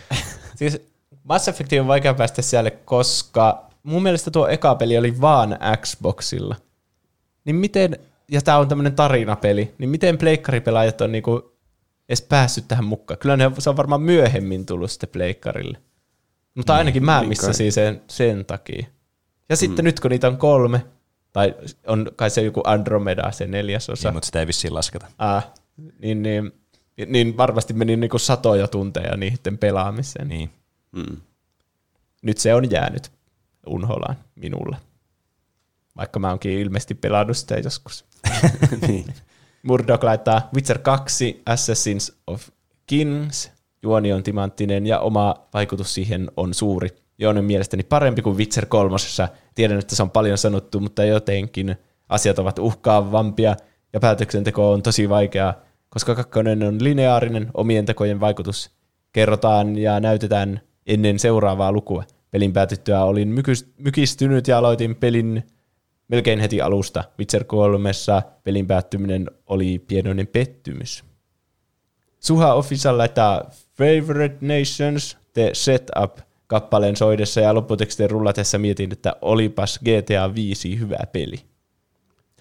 Siis 0.57 0.81
Mass 1.25 1.49
Effect 1.49 1.73
on 1.73 1.87
vaikea 1.87 2.15
päästä 2.15 2.43
siellä, 2.43 2.71
koska 2.71 3.71
mun 3.83 4.03
mielestä 4.03 4.31
tuo 4.31 4.49
eka 4.49 4.75
peli 4.75 4.99
oli 4.99 5.21
vaan 5.21 5.59
Xboxilla. 5.77 6.57
Niin 7.45 7.57
miten, 7.57 7.99
ja 8.33 8.43
tää 8.43 8.59
on 8.59 8.69
tämmönen 8.69 8.95
tarinapeli, 8.95 9.75
niin 9.79 9.91
miten 9.91 10.19
pleikkaripelaajat 10.19 11.01
on 11.01 11.13
niinku 11.13 11.53
edes 12.09 12.23
päässyt 12.23 12.69
tähän 12.69 12.85
mukaan? 12.85 13.19
Kyllä 13.19 13.37
ne, 13.37 13.51
se 13.59 13.71
on 13.71 13.77
varmaan 13.77 14.03
myöhemmin 14.03 14.67
tullut 14.67 14.91
sitten 14.91 15.09
pleikkarille. 15.09 15.79
Mutta 16.55 16.75
ainakin 16.75 17.05
mä 17.05 17.21
niin 17.21 17.29
missasin 17.29 17.73
sen, 17.73 18.03
sen 18.09 18.45
takia. 18.45 18.87
Ja 19.49 19.57
sitten 19.57 19.85
nyt 19.85 20.01
kun 20.01 20.11
niitä 20.11 20.29
on 20.29 20.37
kolme, 20.37 20.87
tai 21.33 21.55
on 21.87 22.11
kai 22.17 22.31
se 22.31 22.43
joku 22.43 22.61
Andromeda, 22.65 23.33
se 23.33 23.47
neljäsosa, 23.47 24.09
Niin, 24.09 24.15
mutta 24.15 24.27
sitä 24.27 24.41
ei 24.41 24.47
vissiin 24.47 24.75
lasketa. 24.75 25.07
Ää, 25.19 25.43
niin, 25.99 26.23
niin, 26.23 26.53
niin 27.07 27.37
varmasti 27.37 27.75
meni 27.75 27.97
niinku 27.97 28.19
satoja 28.19 28.69
tunteja 28.69 29.17
niiden 29.17 29.59
pelaamiseen. 29.59 30.29
Niin. 30.29 30.51
Mm. 30.93 31.17
Nyt 32.23 32.39
se 32.39 32.55
on 32.55 32.71
jäänyt 32.71 33.13
unholaan 33.67 34.17
minulle. 34.35 34.77
Vaikka 35.97 36.19
mä 36.19 36.31
oonkin 36.31 36.53
ilmeisesti 36.53 36.95
pelannut 36.95 37.37
sitä 37.37 37.55
joskus. 37.55 38.05
niin. 38.89 39.15
Murdoch 39.63 40.05
laittaa 40.05 40.49
Witcher 40.55 40.79
2 40.79 41.43
Assassins 41.47 42.13
of 42.27 42.49
Kings. 42.87 43.53
Juoni 43.83 44.13
on 44.13 44.23
timanttinen 44.23 44.87
ja 44.87 45.01
oma 45.01 45.35
vaikutus 45.55 45.95
siihen 45.95 46.31
on 46.37 46.55
suuri. 46.55 46.89
Juoni 47.19 47.39
on 47.39 47.45
mielestäni 47.45 47.83
parempi 47.83 48.23
kuin 48.23 48.37
Witcher 48.37 48.67
3. 48.67 48.97
Tiedän, 49.55 49.79
että 49.79 49.97
se 49.97 50.03
on 50.03 50.11
paljon 50.11 50.39
sanottu, 50.39 50.81
mutta 50.81 51.05
jotenkin 51.05 51.77
asiat 52.09 52.39
ovat 52.39 52.59
uhkaavampia 52.59 53.57
ja 53.93 54.01
päätöksenteko 54.01 54.73
on 54.73 54.83
tosi 54.83 55.09
vaikeaa, 55.09 55.55
koska 55.89 56.15
kakkonen 56.15 56.63
on 56.63 56.85
lineaarinen, 56.85 57.51
omien 57.55 57.87
tekojen 57.87 58.21
vaikutus 58.21 58.71
kerrotaan 59.13 59.79
ja 59.79 60.01
näytetään 60.01 60.61
ennen 60.87 61.19
seuraavaa 61.19 61.73
lukua. 61.73 62.05
Pelin 62.31 62.53
päätyttyä 62.53 63.05
olin 63.05 63.29
mykistynyt 63.79 64.49
ja 64.49 64.59
aloitin 64.59 64.97
pelin 64.97 65.43
melkein 66.13 66.41
heti 66.41 66.61
alusta. 66.61 67.05
Witcher 67.19 67.45
3 67.45 67.91
pelin 68.45 68.67
päättyminen 68.67 69.31
oli 69.47 69.79
pienoinen 69.79 70.27
pettymys. 70.27 71.05
Suha 72.21 72.55
Official 72.55 72.99
laittaa 72.99 73.51
Favorite 73.79 74.37
Nations 74.41 75.17
The 75.33 75.51
Setup 75.53 76.19
kappaleen 76.47 76.97
soidessa 76.97 77.41
ja 77.41 77.55
lopputekstin 77.55 78.11
rullatessa 78.11 78.59
mietin, 78.59 78.93
että 78.93 79.17
olipas 79.21 79.79
GTA 79.79 80.35
5 80.35 80.79
hyvä 80.79 80.99
peli. 81.13 81.37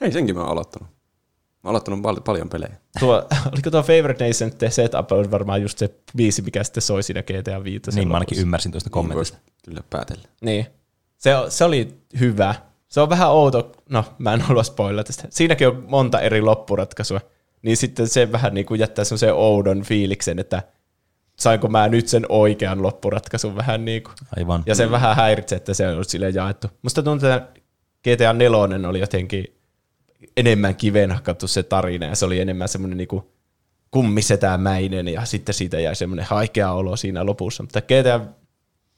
Hei, 0.02 0.12
senkin 0.12 0.36
mä 0.36 0.42
oon 0.42 0.52
aloittanut. 0.52 0.90
Mä 0.90 1.68
oon 1.68 1.70
aloittanut 1.70 2.02
pal- 2.02 2.22
paljon 2.26 2.50
pelejä. 2.50 2.76
Tuo, 3.00 3.16
oliko 3.54 3.72
tuo 3.72 3.84
Favorite 3.84 4.28
Nation 4.28 4.52
The 4.58 4.70
Setup 4.70 5.12
on 5.12 5.32
varmaan 5.32 5.62
just 5.62 5.78
se 5.78 5.90
biisi, 6.18 6.42
mikä 6.42 6.64
sitten 6.64 6.82
soi 6.84 7.04
siinä 7.04 7.24
GTA 7.24 7.64
5. 7.64 7.82
Niin 7.96 8.08
mä 8.08 8.14
ainakin 8.14 8.40
ymmärsin 8.40 8.72
tuosta 8.72 8.88
Niin 8.88 8.92
kommentista. 8.94 9.38
vois 9.38 9.54
kyllä 9.66 9.82
päätellä. 9.90 10.24
Niin. 10.42 10.66
Se, 11.18 11.32
se 11.50 11.64
oli 11.64 11.98
hyvä. 12.20 12.56
Se 12.92 13.02
on 13.02 13.10
vähän 13.10 13.30
outo, 13.30 13.72
no 13.90 14.06
mä 14.18 14.34
en 14.34 14.42
halua 14.42 14.64
spoilata 14.64 15.08
tästä. 15.08 15.28
Siinäkin 15.30 15.68
on 15.68 15.86
monta 15.88 16.20
eri 16.20 16.42
loppuratkaisua. 16.42 17.22
Niin 17.62 17.78
sitten 17.78 18.08
se 18.08 18.32
vähän 18.32 18.54
niin 18.54 18.66
kuin 18.66 18.80
jättää 18.80 19.06
semmoisen 19.06 19.34
oudon 19.34 19.82
fiiliksen, 19.82 20.40
että 20.40 20.64
sainko 21.36 21.68
mä 21.68 21.88
nyt 21.88 22.08
sen 22.08 22.26
oikean 22.30 22.84
loppuratkaisun 22.84 23.56
vähän 23.56 23.86
niin 23.86 24.04
kuin. 24.04 24.14
Aivan. 24.38 24.64
Ja 24.66 24.76
se 24.76 24.92
vähän 24.92 25.16
häiritsee, 25.16 25.56
että 25.56 25.74
se 25.74 25.88
on 25.88 26.06
silleen 26.06 26.36
jaettu. 26.36 26.68
Musta 26.82 27.04
tuntuu, 27.04 27.30
että 27.30 27.62
GTA 28.04 28.34
4 28.34 28.58
oli 28.90 29.00
jotenkin 29.00 29.46
enemmän 30.38 30.76
kiveen 30.76 31.12
hakattu 31.12 31.48
se 31.48 31.64
tarina, 31.64 32.06
ja 32.06 32.16
se 32.16 32.26
oli 32.26 32.40
enemmän 32.40 32.70
semmoinen 32.70 32.98
niinku 32.98 33.32
kummisetämäinen, 33.92 35.08
ja 35.08 35.26
sitten 35.26 35.56
siitä 35.56 35.80
jäi 35.80 35.96
semmoinen 35.96 36.26
haikea 36.26 36.72
olo 36.72 36.96
siinä 36.96 37.26
lopussa. 37.26 37.64
Mutta 37.64 37.82
GTA 37.82 38.22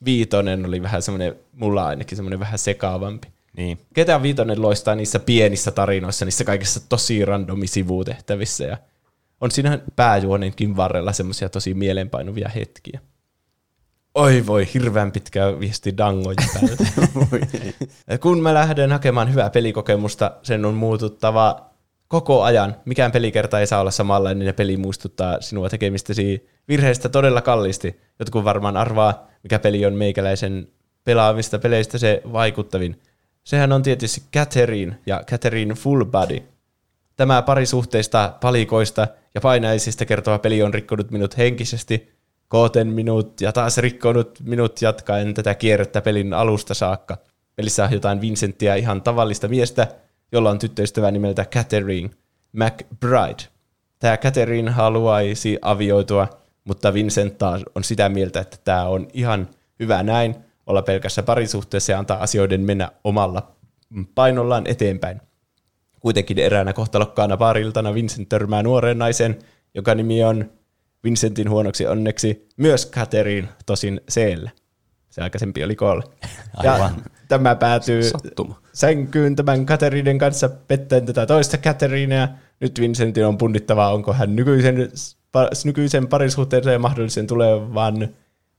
5 0.05 0.29
oli 0.67 0.81
vähän 0.81 1.01
semmoinen, 1.01 1.35
mulla 1.51 1.85
ainakin 1.85 2.15
semmoinen 2.15 2.39
vähän 2.39 2.59
sekaavampi. 2.59 3.27
Niin. 3.57 3.77
GTA 3.95 4.21
5 4.21 4.41
loistaa 4.55 4.95
niissä 4.95 5.19
pienissä 5.19 5.71
tarinoissa, 5.71 6.25
niissä 6.25 6.43
kaikissa 6.43 6.89
tosi 6.89 7.25
randomi 7.25 7.67
sivutehtävissä, 7.67 8.63
ja 8.63 8.77
on 9.41 9.51
siinä 9.51 9.79
pääjuonenkin 9.95 10.75
varrella 10.75 11.13
semmoisia 11.13 11.49
tosi 11.49 11.73
mielenpainuvia 11.73 12.49
hetkiä. 12.49 12.99
Oi 14.15 14.43
voi, 14.47 14.67
hirveän 14.73 15.11
pitkä 15.11 15.59
viesti 15.59 15.97
dangoja 15.97 16.35
päältä. 16.53 16.83
Kun 18.23 18.41
mä 18.41 18.53
lähden 18.53 18.91
hakemaan 18.91 19.31
hyvää 19.31 19.49
pelikokemusta, 19.49 20.31
sen 20.43 20.65
on 20.65 20.73
muututtava 20.73 21.69
koko 22.07 22.43
ajan. 22.43 22.75
Mikään 22.85 23.11
pelikerta 23.11 23.59
ei 23.59 23.67
saa 23.67 23.81
olla 23.81 23.91
samanlainen 23.91 24.47
ja 24.47 24.53
peli 24.53 24.77
muistuttaa 24.77 25.41
sinua 25.41 25.69
tekemistäsi 25.69 26.47
virheistä 26.67 27.09
todella 27.09 27.41
kalliisti. 27.41 27.99
Jotkut 28.19 28.43
varmaan 28.43 28.77
arvaa, 28.77 29.27
mikä 29.43 29.59
peli 29.59 29.85
on 29.85 29.93
meikäläisen 29.93 30.67
pelaamista 31.03 31.59
peleistä 31.59 31.97
se 31.97 32.21
vaikuttavin. 32.33 33.01
Sehän 33.43 33.71
on 33.71 33.83
tietysti 33.83 34.23
Catherine 34.33 34.99
ja 35.05 35.23
Catherine 35.25 35.73
Full 35.73 36.05
Body. 36.05 36.43
Tämä 37.15 37.41
parisuhteista, 37.41 38.33
palikoista 38.41 39.07
ja 39.35 39.41
painaisista 39.41 40.05
kertova 40.05 40.39
peli 40.39 40.63
on 40.63 40.73
rikkonut 40.73 41.11
minut 41.11 41.37
henkisesti, 41.37 42.13
kooten 42.47 42.87
minut 42.87 43.41
ja 43.41 43.51
taas 43.51 43.77
rikkonut 43.77 44.39
minut 44.43 44.81
jatkaen 44.81 45.33
tätä 45.33 45.55
kierrettä 45.55 46.01
pelin 46.01 46.33
alusta 46.33 46.73
saakka. 46.73 47.17
Pelissä 47.55 47.83
on 47.83 47.93
jotain 47.93 48.21
Vincenttiä 48.21 48.75
ihan 48.75 49.01
tavallista 49.01 49.47
miestä, 49.47 49.87
jolla 50.31 50.49
on 50.49 50.59
tyttöystävä 50.59 51.11
nimeltä 51.11 51.45
Catherine 51.45 52.09
McBride. 52.53 53.43
Tämä 53.99 54.17
Catherine 54.17 54.71
haluaisi 54.71 55.59
avioitua, 55.61 56.27
mutta 56.63 56.93
Vincent 56.93 57.37
taas 57.37 57.61
on 57.75 57.83
sitä 57.83 58.09
mieltä, 58.09 58.39
että 58.39 58.57
tämä 58.63 58.85
on 58.85 59.07
ihan 59.13 59.47
hyvä 59.79 60.03
näin, 60.03 60.35
olla 60.67 60.81
pelkässä 60.81 61.23
parisuhteessa 61.23 61.91
ja 61.91 61.99
antaa 61.99 62.23
asioiden 62.23 62.61
mennä 62.61 62.91
omalla 63.03 63.55
painollaan 64.15 64.67
eteenpäin. 64.67 65.21
Kuitenkin 65.99 66.39
eräänä 66.39 66.73
kohtalokkaana 66.73 67.37
baariltana 67.37 67.93
Vincent 67.93 68.29
törmää 68.29 68.63
nuoreen 68.63 68.97
naisen, 68.97 69.39
joka 69.73 69.95
nimi 69.95 70.23
on 70.23 70.51
Vincentin 71.03 71.49
huonoksi 71.49 71.87
onneksi 71.87 72.49
myös 72.57 72.91
Catherine, 72.91 73.47
tosin 73.65 74.01
Seellä. 74.09 74.51
Se 75.09 75.21
aikaisempi 75.21 75.63
oli 75.63 75.75
Call. 75.75 76.01
Ja 76.63 76.91
tämä 77.27 77.55
päätyy 77.55 78.03
Sattuma. 78.03 78.61
sänkyyn 78.73 79.35
tämän 79.35 79.65
Katerinen 79.65 80.17
kanssa 80.17 80.49
pettäen 80.49 81.05
tätä 81.05 81.25
toista 81.25 81.57
Katerinea. 81.57 82.27
Nyt 82.59 82.79
Vincentin 82.79 83.25
on 83.25 83.37
punnittava, 83.37 83.93
onko 83.93 84.13
hän 84.13 84.35
nykyisen, 84.35 84.91
nykyisen 85.65 86.07
parisuhteensa 86.07 86.71
ja 86.71 86.79
mahdollisen 86.79 87.27
tulevan 87.27 88.09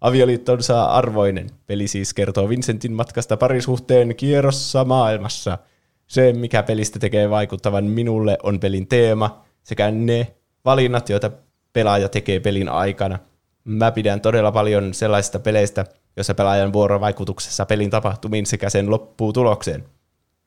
avioliittonsa 0.05 0.84
arvoinen. 0.84 1.50
Peli 1.66 1.88
siis 1.88 2.14
kertoo 2.14 2.48
Vincentin 2.48 2.92
matkasta 2.92 3.36
parisuhteen 3.36 4.16
kierrossa 4.16 4.84
maailmassa. 4.84 5.59
Se, 6.07 6.32
mikä 6.32 6.62
pelistä 6.62 6.98
tekee 6.98 7.30
vaikuttavan 7.30 7.84
minulle, 7.84 8.38
on 8.42 8.61
pelin 8.61 8.86
teema 8.86 9.44
sekä 9.62 9.90
ne 9.90 10.34
valinnat, 10.64 11.09
joita 11.09 11.30
pelaaja 11.72 12.09
tekee 12.09 12.40
pelin 12.40 12.68
aikana. 12.68 13.18
Mä 13.64 13.92
pidän 13.92 14.20
todella 14.20 14.52
paljon 14.52 14.94
sellaisista 14.94 15.38
peleistä, 15.38 15.84
jossa 16.16 16.34
pelaajan 16.34 16.72
vuorovaikutuksessa 16.72 17.66
pelin 17.66 17.90
tapahtumiin 17.90 18.46
sekä 18.46 18.70
sen 18.70 18.90
lopputulokseen. 18.90 19.84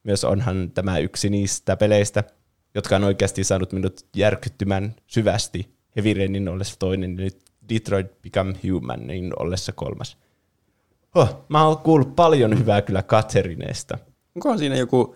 Myös 0.03 0.23
onhan 0.23 0.71
tämä 0.73 0.97
yksi 0.97 1.29
niistä 1.29 1.77
peleistä, 1.77 2.23
jotka 2.75 2.95
on 2.95 3.03
oikeasti 3.03 3.43
saanut 3.43 3.71
minut 3.71 4.05
järkyttymään 4.15 4.95
syvästi 5.07 5.69
Heavy 5.95 6.13
Rainin 6.13 6.49
ollessa 6.49 6.79
toinen 6.79 7.11
ja 7.11 7.23
nyt 7.23 7.46
Detroit 7.69 8.21
Become 8.21 8.53
Humanin 8.63 9.33
ollessa 9.39 9.71
kolmas. 9.71 10.17
Oh, 11.15 11.45
mä 11.49 11.67
oon 11.67 11.77
kuullut 11.77 12.15
paljon 12.15 12.59
hyvää 12.59 12.81
kyllä 12.81 13.03
Katserineesta. 13.03 13.97
Onkohan 14.35 14.59
siinä 14.59 14.75
joku 14.75 15.15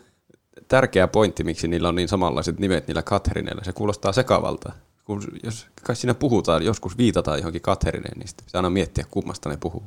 tärkeä 0.67 1.07
pointti, 1.07 1.43
miksi 1.43 1.67
niillä 1.67 1.89
on 1.89 1.95
niin 1.95 2.07
samanlaiset 2.07 2.59
nimet 2.59 2.87
niillä 2.87 3.01
Katherineilla? 3.01 3.63
Se 3.63 3.73
kuulostaa 3.73 4.11
sekavalta. 4.11 4.71
Kun, 5.05 5.23
jos 5.43 5.67
kai 5.83 5.95
siinä 5.95 6.13
puhutaan, 6.13 6.65
joskus 6.65 6.97
viitataan 6.97 7.39
johonkin 7.39 7.61
Katherineen, 7.61 8.19
niin 8.19 8.27
sitten 8.27 8.45
pitää 8.45 8.59
aina 8.59 8.69
miettiä, 8.69 9.05
kummasta 9.11 9.49
ne 9.49 9.57
puhuu. 9.57 9.83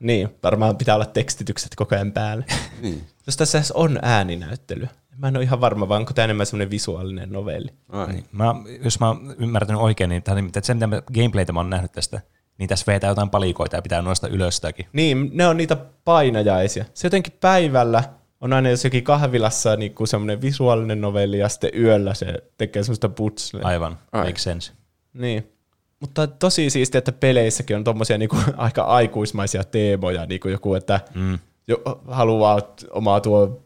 Niin, 0.00 0.28
varmaan 0.42 0.76
pitää 0.76 0.94
olla 0.94 1.06
tekstitykset 1.06 1.74
koko 1.74 1.94
ajan 1.94 2.12
päällä. 2.12 2.44
Niin. 2.82 3.04
Jos 3.26 3.36
tässä 3.36 3.62
on 3.74 3.98
ääninäyttely. 4.02 4.88
Mä 5.16 5.28
en 5.28 5.36
ole 5.36 5.44
ihan 5.44 5.60
varma, 5.60 5.88
vaan 5.88 6.00
onko 6.00 6.12
tämä 6.12 6.24
enemmän 6.24 6.46
semmoinen 6.46 6.70
visuaalinen 6.70 7.32
novelli. 7.32 7.68
Ai. 7.88 8.12
Niin. 8.12 8.24
Mä, 8.32 8.54
jos 8.84 9.00
mä 9.00 9.08
oon 9.08 9.34
ymmärtänyt 9.38 9.82
oikein, 9.82 10.10
niin, 10.10 10.22
tää, 10.22 10.38
että 10.38 10.60
se 10.62 10.74
mitä 10.74 10.86
mä, 10.86 11.02
gameplaytä 11.14 11.52
mä 11.52 11.60
oon 11.60 11.70
nähnyt 11.70 11.92
tästä, 11.92 12.20
niin 12.58 12.68
tässä 12.68 12.92
vetää 12.92 13.10
jotain 13.10 13.30
palikoita 13.30 13.76
ja 13.76 13.82
pitää 13.82 14.02
noista 14.02 14.28
ylöstäkin. 14.28 14.86
Niin, 14.92 15.30
ne 15.32 15.46
on 15.46 15.56
niitä 15.56 15.76
painajaisia. 16.04 16.84
Se 16.94 17.06
jotenkin 17.06 17.32
päivällä 17.40 18.04
on 18.40 18.52
aina 18.52 18.70
jossakin 18.70 19.04
kahvilassa 19.04 19.76
niin 19.76 19.94
kuin 19.94 20.08
semmoinen 20.08 20.40
visuaalinen 20.40 21.00
novelli 21.00 21.38
ja 21.38 21.48
sitten 21.48 21.70
yöllä 21.74 22.14
se 22.14 22.34
tekee 22.58 22.82
semmoista 22.82 23.08
putsleja. 23.08 23.66
Aivan, 23.66 23.98
Ai. 24.12 24.24
makes 24.26 24.42
sense. 24.42 24.72
Niin. 25.12 25.52
Mutta 26.00 26.26
tosi 26.26 26.70
siistiä, 26.70 26.98
että 26.98 27.12
peleissäkin 27.12 27.76
on 27.76 27.84
tommosia 27.84 28.18
niinku 28.18 28.36
aika 28.56 28.82
aikuismaisia 28.82 29.64
teemoja, 29.64 30.26
niinku 30.26 30.48
joku, 30.48 30.74
että 30.74 31.00
Mm. 31.14 31.38
jo, 31.68 31.76
haluaa 32.08 32.60
omaa 32.90 33.20
tuo 33.20 33.62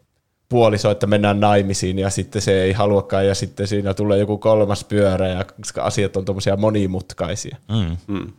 puoliso, 0.49 0.91
että 0.91 1.07
mennään 1.07 1.41
naimisiin 1.41 1.99
ja 1.99 2.11
sitten 2.11 2.43
se 2.43 2.63
ei 2.63 2.73
haluakaan 2.73 3.27
ja 3.27 3.35
sitten 3.35 3.67
siinä 3.67 3.95
tulee 3.95 4.19
joku 4.19 4.39
kolmas 4.39 4.85
pyörä 4.85 5.29
ja 5.29 5.45
koska 5.45 5.83
asiat 5.83 6.17
on 6.17 6.25
tommosia 6.25 6.57
monimutkaisia. 6.57 7.57
Mm. 7.69 7.97
Mm. 8.15 8.33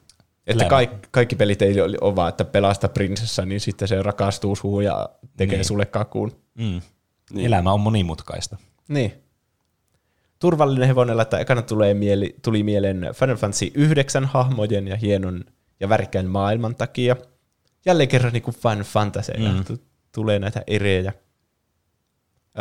Että 0.47 0.65
kaikki, 0.65 1.07
kaikki 1.11 1.35
pelit 1.35 1.61
ei 1.61 1.81
ole 1.81 2.15
vaan, 2.15 2.29
että 2.29 2.45
pelasta 2.45 2.89
prinsessa, 2.89 3.45
niin 3.45 3.59
sitten 3.59 3.87
se 3.87 4.01
rakastuu 4.03 4.55
suun 4.55 4.83
ja 4.83 5.09
tekee 5.37 5.57
Niin. 5.57 5.65
sulle 5.65 5.85
kakuun. 5.85 6.31
Mm. 6.55 6.81
Niin. 7.33 7.45
Elämä 7.45 7.71
on 7.73 7.79
monimutkaista. 7.79 8.57
Niin. 8.87 9.13
Turvallinen 10.39 10.87
hevonen, 10.87 11.19
että 11.19 11.39
ekana 11.39 11.61
tulee 11.61 11.93
mieli, 11.93 12.35
tuli 12.41 12.63
mieleen 12.63 13.09
Final 13.13 13.35
Fantasy 13.35 13.71
9 13.73 14.25
hahmojen 14.25 14.87
ja 14.87 14.95
hienon 14.95 15.43
ja 15.79 15.89
värikkään 15.89 16.25
maailman 16.25 16.75
takia. 16.75 17.15
Jälleen 17.85 18.09
kerran 18.09 18.33
niin 18.33 18.43
kuin 18.43 18.55
Final 18.55 18.83
Fantasy 18.83 19.31
mm. 19.37 19.77
tulee 20.11 20.39
näitä 20.39 20.63
erejä. 20.67 21.13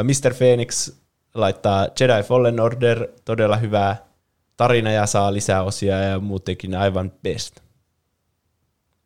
Mr. 0.02 0.34
Phoenix 0.38 0.92
laittaa 1.34 1.88
Jedi 2.00 2.22
Fallen 2.22 2.60
Order, 2.60 3.08
todella 3.24 3.56
hyvää 3.56 3.96
tarina 4.56 4.92
ja 4.92 5.06
saa 5.06 5.32
lisää 5.32 5.62
osia 5.62 5.98
ja 5.98 6.20
muutenkin 6.20 6.74
aivan 6.74 7.12
best. 7.22 7.60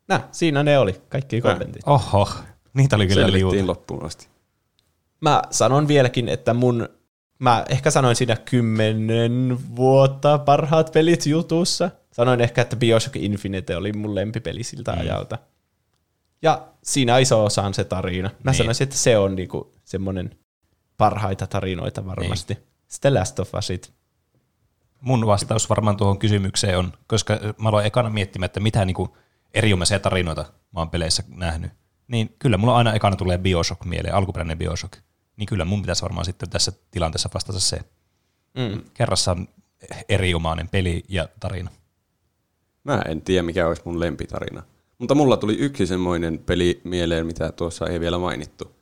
Nää, 0.09 0.29
siinä 0.33 0.63
ne 0.63 0.79
oli, 0.79 1.01
kaikki 1.09 1.41
kommentit. 1.41 1.83
Oho, 1.87 2.29
niitä 2.75 2.97
oli 2.97 3.07
kyllä 3.07 3.33
liuta. 3.33 3.67
loppuun 3.67 4.05
asti. 4.05 4.29
Mä 5.21 5.43
sanon 5.51 5.89
vieläkin, 5.89 6.29
että 6.29 6.55
mun, 6.55 6.89
mä 7.39 7.65
ehkä 7.69 7.91
sanoin 7.91 8.17
siinä 8.17 8.37
kymmenen 8.37 9.59
vuotta 9.77 10.39
parhaat 10.39 10.93
pelit 10.93 11.27
jutussa. 11.27 11.91
Sanoin 12.13 12.41
ehkä, 12.41 12.63
että 12.63 12.77
Bioshock 12.77 13.17
Infinite 13.17 13.77
oli 13.77 13.93
mun 13.93 14.15
lempipeli 14.15 14.63
siltä 14.63 14.93
mm. 14.93 15.01
ajalta. 15.01 15.39
Ja 16.43 16.69
siinä 16.83 17.19
iso 17.19 17.45
osa 17.45 17.63
on 17.63 17.75
se 17.75 17.85
tarina. 17.85 18.31
Mä 18.45 18.51
Niin. 18.51 18.59
sanoisin, 18.59 18.85
että 18.85 18.97
se 18.97 19.19
on 19.19 19.37
niinku 19.37 19.75
semmoinen 19.85 20.39
parhaita 20.97 21.47
tarinoita 21.47 22.07
varmasti. 22.07 22.55
Niin. 22.55 22.65
Sitten 22.89 23.15
Last 23.15 23.39
of 23.39 23.55
Usit. 23.55 23.93
Mun 25.01 25.27
vastaus 25.27 25.69
varmaan 25.71 25.97
tuohon 25.97 26.19
kysymykseen 26.19 26.79
on, 26.79 26.93
koska 27.07 27.39
mä 27.59 27.69
aloin 27.69 27.87
ekana 27.87 28.11
miettimään, 28.11 28.47
että 28.47 28.61
mitä 28.61 28.85
niinku 28.85 29.17
erinomaisia 29.55 29.99
tarinoita 29.99 30.45
mä 30.75 30.81
oon 30.81 30.91
peleissä 30.91 31.23
nähnyt. 31.37 31.73
Niin 32.09 32.35
kyllä 32.39 32.57
mulla 32.57 32.77
aina 32.77 32.95
ekana 32.95 33.17
tulee 33.17 33.39
Bioshock 33.39 33.85
mieleen, 33.85 34.15
alkuperäinen 34.15 34.59
Bioshock. 34.59 34.93
Niin 35.39 35.47
kyllä 35.47 35.65
mun 35.65 35.83
pitäisi 35.83 36.03
varmaan 36.03 36.25
sitten 36.25 36.51
tässä 36.51 36.73
tilanteessa 36.91 37.31
vastata 37.35 37.61
se. 37.61 37.81
Mm. 38.55 38.83
Kerrassaan 38.95 39.49
erinomainen 40.09 40.69
peli 40.69 41.05
ja 41.09 41.29
tarina. 41.41 41.71
Mä 42.85 43.03
en 43.09 43.23
tiedä, 43.23 43.43
mikä 43.43 43.69
olisi 43.69 43.83
mun 43.85 44.01
lempitarina. 44.01 44.63
Mutta 44.99 45.15
mulla 45.15 45.37
tuli 45.37 45.57
yksi 45.59 45.87
semmoinen 45.87 46.39
peli 46.39 46.81
mieleen, 46.85 47.27
mitä 47.27 47.53
tuossa 47.53 47.87
ei 47.87 48.01
vielä 48.01 48.19
mainittu. 48.19 48.77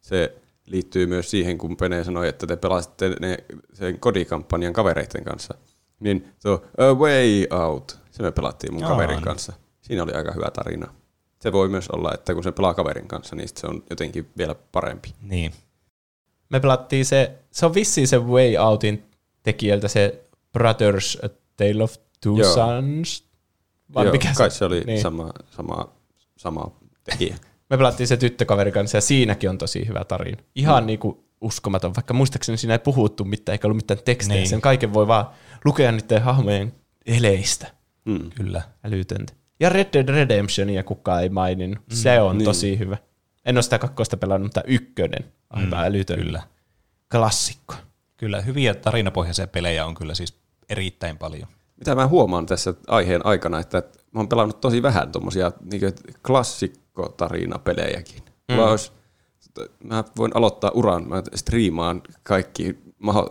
Se 0.00 0.36
liittyy 0.66 1.06
myös 1.06 1.30
siihen, 1.30 1.58
kun 1.58 1.76
Pene 1.76 2.04
sanoi, 2.04 2.28
että 2.28 2.46
te 2.46 2.56
pelasitte 2.56 3.16
ne, 3.20 3.38
sen 3.72 4.00
kodikampanjan 4.00 4.72
kavereiden 4.72 5.24
kanssa. 5.24 5.54
Niin 6.00 6.28
tuo 6.42 6.64
A 6.78 6.94
Way 6.94 7.46
Out, 7.50 7.98
se 8.10 8.22
me 8.22 8.32
pelattiin 8.32 8.74
mun 8.74 8.84
Aa, 8.84 8.90
kaverin 8.90 9.22
kanssa. 9.22 9.52
Siinä 9.80 10.02
oli 10.02 10.12
aika 10.12 10.32
hyvä 10.32 10.50
tarina. 10.50 10.94
Se 11.40 11.52
voi 11.52 11.68
myös 11.68 11.88
olla, 11.88 12.14
että 12.14 12.34
kun 12.34 12.42
se 12.42 12.52
pelaa 12.52 12.74
kaverin 12.74 13.08
kanssa, 13.08 13.36
niin 13.36 13.48
se 13.56 13.66
on 13.66 13.82
jotenkin 13.90 14.28
vielä 14.38 14.54
parempi. 14.72 15.14
Niin. 15.22 15.52
Me 16.50 16.60
pelattiin 16.60 17.04
se, 17.06 17.32
se 17.50 17.66
on 17.66 17.74
vissiin 17.74 18.08
se 18.08 18.18
Way 18.18 18.56
Outin 18.56 19.04
tekijältä 19.42 19.88
se 19.88 20.24
Brothers 20.52 21.18
A 21.24 21.28
Tale 21.56 21.82
of 21.82 21.94
Two 22.20 22.36
Joo. 22.36 22.54
Sons. 22.54 23.24
Vai 23.94 24.04
Joo, 24.04 24.12
mikä 24.12 24.32
kai 24.36 24.50
se 24.50 24.64
oli 24.64 24.76
Niin. 24.76 24.86
niin. 24.86 25.00
sama, 25.02 25.30
sama, 25.50 25.88
sama 26.36 26.70
tekijä. 27.04 27.36
Me 27.70 27.76
pelattiin 27.76 28.06
se 28.06 28.16
tyttökaverin 28.16 28.74
kanssa 28.74 28.96
ja 28.96 29.00
siinäkin 29.00 29.50
on 29.50 29.58
tosi 29.58 29.86
hyvä 29.88 30.04
tarina. 30.04 30.42
Ihan 30.54 30.82
mm. 30.82 30.86
niinku 30.86 31.24
uskomaton, 31.40 31.94
vaikka 31.96 32.14
muistaakseni 32.14 32.58
siinä 32.58 32.74
ei 32.74 32.78
puhuttu 32.78 33.24
mitään, 33.24 33.54
eikä 33.54 33.66
ollut 33.66 33.76
mitään 33.76 34.00
tekstejä. 34.04 34.34
Niin. 34.34 34.40
Niin. 34.42 34.48
Sen 34.50 34.60
kaiken 34.60 34.94
voi 34.94 35.06
vaan 35.06 35.26
lukea 35.64 35.92
niiden 35.92 36.22
hahmojen 36.22 36.74
eleistä. 37.06 37.66
Mm. 38.04 38.30
Kyllä. 38.30 38.62
Älytöntä. 38.84 39.32
Ja 39.60 39.68
Red 39.68 39.88
Dead 39.92 40.08
Redemptionia 40.08 40.82
kukaan 40.84 41.22
ei 41.22 41.28
maininnut. 41.28 41.78
Mm. 41.78 41.94
Se 41.94 42.20
on 42.20 42.38
Niin. 42.38 42.44
tosi 42.44 42.78
hyvä. 42.78 42.96
En 43.44 43.56
ole 43.56 43.62
sitä 43.62 43.78
kakkosta 43.78 44.16
pelannut, 44.16 44.46
mutta 44.46 44.62
ykkönen. 44.66 45.24
Aivan 45.50 45.78
mm. 45.78 45.84
älytön. 45.84 46.18
Kyllä. 46.18 46.42
Klassikko. 47.12 47.74
Kyllä, 48.16 48.40
hyviä 48.40 48.74
tarinapohjaisia 48.74 49.46
pelejä 49.46 49.86
on 49.86 49.94
kyllä 49.94 50.14
siis 50.14 50.34
erittäin 50.68 51.18
paljon. 51.18 51.48
Mitä 51.76 51.94
mä 51.94 52.06
huomaan 52.06 52.46
tässä 52.46 52.74
aiheen 52.86 53.26
aikana, 53.26 53.58
että 53.60 53.82
mä 54.12 54.20
oon 54.20 54.28
pelannut 54.28 54.60
tosi 54.60 54.82
vähän 54.82 55.12
tuommoisia 55.12 55.52
niin 55.72 55.82
klassikkotarinapelejäkin. 56.26 58.22
Mm. 58.48 58.58
Olisi, 58.58 58.92
mä 59.84 60.04
voin 60.16 60.36
aloittaa 60.36 60.70
uran, 60.74 61.08
mä 61.08 61.22
striimaan 61.34 62.02
kaikki 62.22 62.78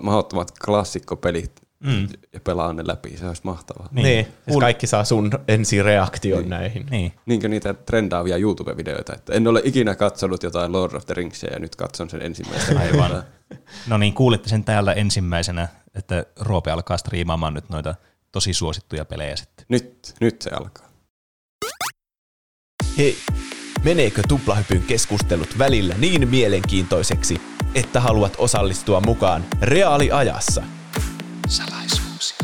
mahdottomat 0.01 0.51
klassikkopelit 0.65 1.66
mm. 1.79 2.07
ja 2.33 2.39
pelaan 2.39 2.75
ne 2.75 2.83
läpi, 2.87 3.17
se 3.17 3.27
olisi 3.27 3.41
mahtavaa. 3.43 3.89
Niin. 3.91 4.03
niin. 4.03 4.27
Mun... 4.49 4.61
Kaikki 4.61 4.87
saa 4.87 5.03
sun 5.03 5.31
ensireaktion 5.47 6.39
niin. 6.39 6.49
näihin. 6.49 6.85
Niin. 6.91 7.13
Niinkö 7.25 7.47
niitä 7.47 7.73
trendaavia 7.73 8.37
YouTube-videoita, 8.37 9.15
että 9.15 9.33
en 9.33 9.47
ole 9.47 9.61
ikinä 9.63 9.95
katsonut 9.95 10.43
jotain 10.43 10.71
Lord 10.71 10.93
of 10.93 11.05
the 11.05 11.13
Ringsia 11.13 11.53
ja 11.53 11.59
nyt 11.59 11.75
katson 11.75 12.09
sen 12.09 12.21
ensimmäisen. 12.21 12.77
Aivan. 12.77 13.23
No 13.87 13.97
niin, 13.97 14.13
kuulitte 14.13 14.49
sen 14.49 14.63
täällä 14.63 14.93
ensimmäisenä, 14.93 15.67
että 15.95 16.25
Roope 16.39 16.71
alkaa 16.71 16.97
striimaamaan 16.97 17.53
nyt 17.53 17.69
noita 17.69 17.95
tosi 18.31 18.53
suosittuja 18.53 19.05
pelejä 19.05 19.35
sitten. 19.35 19.65
Nyt, 19.69 20.13
nyt 20.21 20.41
se 20.41 20.49
alkaa. 20.49 20.87
Hei, 22.97 23.17
meneekö 23.83 24.21
tuplahypyn 24.27 24.83
keskustelut 24.83 25.57
välillä 25.57 25.95
niin 25.97 26.29
mielenkiintoiseksi, 26.29 27.41
että 27.75 27.99
haluat 27.99 28.33
osallistua 28.37 29.01
mukaan 29.01 29.45
reaaliajassa? 29.61 30.63
Salaisuuksia. 31.47 32.37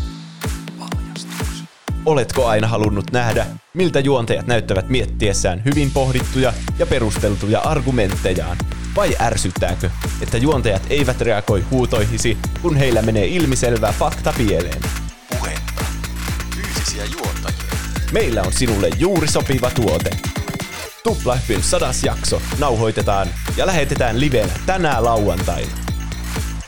Paljastuksia. 0.80 1.66
Oletko 2.06 2.48
aina 2.48 2.68
halunnut 2.68 3.12
nähdä, 3.12 3.46
miltä 3.74 4.00
juontajat 4.00 4.48
näyttävät 4.48 4.90
miettiessään 4.90 5.62
hyvin 5.66 5.92
pohdittuja 5.92 6.54
ja 6.80 6.86
perusteltuja 6.86 7.60
argumenttejaan? 7.60 8.58
Vai 8.96 9.16
ärsyttääkö, 9.20 9.90
että 10.22 10.38
juontajat 10.38 10.82
eivät 10.90 11.22
reagoi 11.22 11.62
huutoihisi, 11.72 12.38
kun 12.62 12.76
heillä 12.76 13.02
menee 13.02 13.28
ilmiselvää 13.28 13.92
fakta 13.92 14.34
pieleen? 14.38 14.82
Puhetta. 15.40 15.86
Fyysisiä 16.56 17.04
juontajia. 17.06 17.78
Meillä 18.12 18.42
on 18.42 18.54
sinulle 18.54 18.90
juuri 18.98 19.28
sopiva 19.28 19.72
tuote. 19.72 20.10
Tuplahypyn 21.04 21.64
sadas 21.64 22.04
jakso 22.04 22.42
nauhoitetaan 22.60 23.28
ja 23.58 23.66
lähetetään 23.66 24.20
livenä 24.20 24.54
tänään 24.66 25.04
lauantaina. 25.04 25.72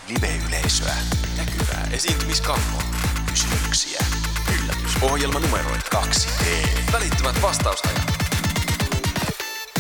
Live-yleisöä, 0.10 0.96
näkyvää 1.86 1.98
esiintymiskammoa, 1.98 2.84
kysymyksiä, 3.30 4.00
yllätysohjelmanumeroit 4.56 5.82
2D, 5.96 6.46
välittömät 6.92 7.42
vastausajat. 7.42 8.02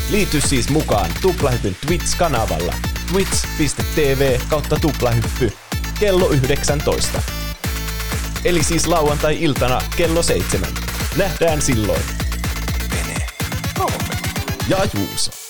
Liity 0.09 0.41
siis 0.41 0.69
mukaan 0.69 1.11
Tuplahypyn 1.21 1.75
Twitch-kanavalla 1.85 2.75
twitch.tv 3.11 4.39
kautta 4.49 4.79
tuplahyppy 4.79 5.53
kello 5.99 6.29
19. 6.29 7.21
Eli 8.45 8.63
siis 8.63 8.87
lauantai-iltana 8.87 9.81
kello 9.97 10.23
7. 10.23 10.69
Nähdään 11.17 11.61
silloin. 11.61 12.01
Pene, 12.89 13.25
Roope, 13.77 14.17
Ja 14.69 14.77
Juuso. 14.93 15.44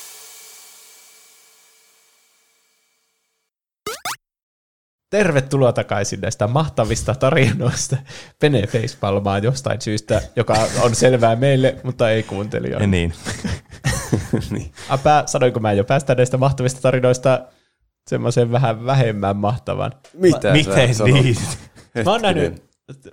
Tervetuloa 5.15 5.73
takaisin 5.73 6.21
näistä 6.21 6.47
mahtavista 6.47 7.15
tarinoista. 7.15 7.97
Pene 8.39 8.67
facepalmaa 8.67 9.39
jostain 9.39 9.81
syystä, 9.81 10.21
joka 10.35 10.67
on 10.81 10.95
selvää 10.95 11.35
meille, 11.35 11.75
mutta 11.83 12.09
ei 12.09 12.23
kuuntelijoille. 12.23 12.83
Ja 12.83 12.87
niin. 12.87 13.13
niin. 14.51 14.71
Apä, 14.89 15.23
sanoinko 15.25 15.59
mä 15.59 15.73
jo 15.73 15.83
päästä 15.83 16.15
näistä 16.15 16.37
mahtavista 16.37 16.81
tarinoista 16.81 17.41
semmoisen 18.09 18.51
vähän 18.51 18.85
vähemmän 18.85 19.37
mahtavan. 19.37 19.91
Mitä 20.13 20.51
Miten 20.51 20.93
sä 20.93 20.97
sanot? 20.97 21.13
niin? 21.23 21.37
Mä 22.05 22.11
oon 22.11 22.21
nähnyt, 22.21 22.63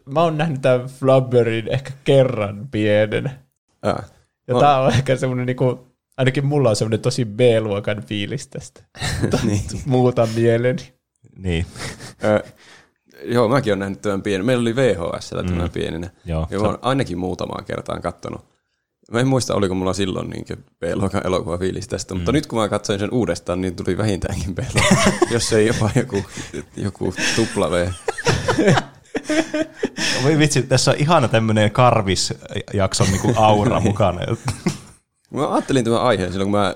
mä 0.06 0.22
oon 0.22 0.38
nähnyt 0.38 0.62
tämän 0.62 0.86
Flubberin 0.86 1.68
ehkä 1.68 1.90
kerran 2.04 2.68
pienen. 2.70 3.30
Ah. 3.82 4.10
Ja 4.48 4.54
Mä- 4.54 4.60
tää 4.60 4.80
on 4.80 4.92
ehkä 4.92 5.16
semmoinen 5.16 5.46
niinku, 5.46 5.88
ainakin 6.16 6.46
mulla 6.46 6.70
on 6.70 6.76
semmoinen 6.76 7.00
tosi 7.00 7.24
B-luokan 7.24 8.02
fiilis 8.02 8.48
tästä. 8.48 8.84
niin. 9.46 9.62
Muuta 9.86 10.28
mieleni. 10.34 11.01
Niin. 11.36 11.66
Ö, 12.24 12.42
joo, 13.24 13.48
mäkin 13.48 13.70
olen 13.70 13.78
nähnyt 13.78 14.02
tämän 14.02 14.22
pienen. 14.22 14.46
Meillä 14.46 14.60
oli 14.60 14.76
VHS 14.76 15.30
tämä 15.30 15.68
pienenä. 15.68 16.10
Joo. 16.24 16.46
Ja 16.50 16.60
mä 16.60 16.66
oon 16.66 16.78
ainakin 16.82 17.18
muutamaan 17.18 17.64
kertaan 17.64 18.02
kattonut. 18.02 18.52
Mä 19.12 19.20
en 19.20 19.26
muista, 19.26 19.54
oliko 19.54 19.74
mulla 19.74 19.92
silloin 19.92 20.30
niin 20.30 20.44
B-luokan 20.80 21.26
elokuva 21.26 21.58
fiilis 21.58 21.88
tästä, 21.88 22.14
mutta 22.14 22.32
nyt 22.32 22.46
kun 22.46 22.58
mä 22.58 22.68
katsoin 22.68 22.98
sen 22.98 23.12
uudestaan, 23.12 23.60
niin 23.60 23.76
tuli 23.76 23.98
vähintäänkin 23.98 24.54
b 24.54 24.58
jos 25.32 25.52
ei 25.52 25.66
jopa 25.66 25.90
joku, 25.94 26.24
joku 26.76 27.14
tupla 27.36 27.70
V. 27.70 27.88
Voi 30.22 30.38
vitsi, 30.38 30.62
tässä 30.62 30.90
on 30.90 30.96
ihana 30.96 31.28
tämmöinen 31.28 31.70
karvis-jakson 31.70 33.06
niinku 33.06 33.32
aura 33.36 33.80
mukana. 33.80 34.20
Mä 35.34 35.52
ajattelin 35.52 35.84
tämän 35.84 36.02
aiheen 36.02 36.32
silloin, 36.32 36.50
kun 36.50 36.60
mä 36.60 36.74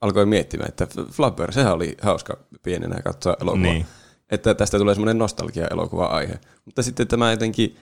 alkoin 0.00 0.28
miettimään, 0.28 0.68
että 0.68 0.86
Flubber, 1.12 1.52
sehän 1.52 1.72
oli 1.72 1.96
hauska 2.02 2.38
pienenä 2.62 3.02
katsoa 3.02 3.36
elokuvaa. 3.40 3.72
Niin. 3.72 3.86
Että 4.30 4.54
tästä 4.54 4.78
tulee 4.78 4.94
semmoinen 4.94 5.18
nostalgia-elokuva-aihe. 5.18 6.40
Mutta 6.64 6.82
sitten 6.82 7.08
tämä 7.08 7.30
jotenkin, 7.30 7.76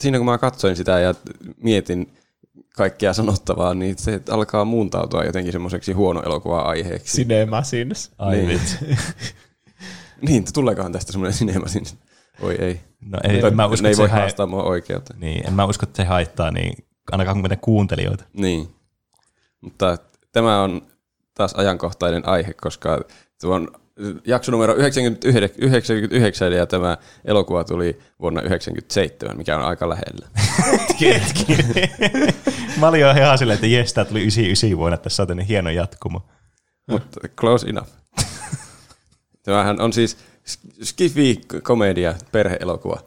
siinä 0.00 0.18
kun 0.18 0.26
mä 0.26 0.38
katsoin 0.38 0.76
sitä 0.76 1.00
ja 1.00 1.14
mietin 1.62 2.12
kaikkea 2.76 3.12
sanottavaa, 3.12 3.74
niin 3.74 3.98
se 3.98 4.20
alkaa 4.30 4.64
muuntautua 4.64 5.24
jotenkin 5.24 5.52
semmoiseksi 5.52 5.92
huono 5.92 6.22
elokuva-aiheeksi. 6.22 7.16
Cinema 7.16 7.62
Sins. 7.62 8.12
Ai 8.18 8.36
Niin. 8.36 8.60
niin, 10.28 10.44
tuleekohan 10.54 10.92
tästä 10.92 11.12
semmoinen 11.12 11.38
sinema 11.38 11.68
sinne? 11.68 11.90
Voi 12.40 12.54
ei. 12.54 12.80
No 13.00 13.18
ei, 13.24 13.40
Tai 13.40 13.50
mä 13.50 13.66
usko, 13.66 13.82
ne 13.82 13.88
ei 13.88 13.92
että 13.92 14.02
voi 14.02 14.08
haastaa 14.08 14.46
mua 14.46 14.62
oikeuteen. 14.62 15.20
Niin, 15.20 15.46
en 15.46 15.52
mä 15.52 15.64
usko, 15.64 15.86
että 15.86 15.96
se 16.02 16.04
haittaa 16.04 16.50
niin 16.50 16.84
ainakaan 17.12 17.38
meidän 17.38 17.58
kuuntelijoita. 17.58 18.24
Niin. 18.32 18.68
Mutta 19.60 19.98
tämä 20.32 20.62
on 20.62 20.82
taas 21.38 21.54
ajankohtainen 21.54 22.28
aihe, 22.28 22.52
koska 22.52 23.00
tuo 23.40 23.54
on 23.54 23.68
jakso 24.26 24.52
numero 24.52 24.74
99, 24.74 25.96
99 25.96 26.52
ja 26.52 26.66
tämä 26.66 26.96
elokuva 27.24 27.64
tuli 27.64 27.98
vuonna 28.20 28.40
1997, 28.40 29.36
mikä 29.36 29.58
on 29.58 29.64
aika 29.64 29.88
lähellä. 29.88 30.28
mä 32.80 32.88
olin 32.88 33.00
jo 33.00 33.10
ihan 33.10 33.38
silleen, 33.38 33.54
että 33.54 33.66
jes, 33.66 33.92
tää 33.92 34.04
tuli 34.04 34.20
99 34.20 34.78
vuonna, 34.78 34.94
että 34.94 35.02
tässä 35.02 35.22
on 35.22 35.40
hieno 35.40 35.70
jatkumo. 35.70 36.28
Mutta 36.86 37.20
close 37.28 37.68
enough. 37.68 37.90
Tämähän 39.42 39.80
on 39.80 39.92
siis 39.92 40.16
skifi-komedia, 40.82 42.14
perheelokuva. 42.32 43.00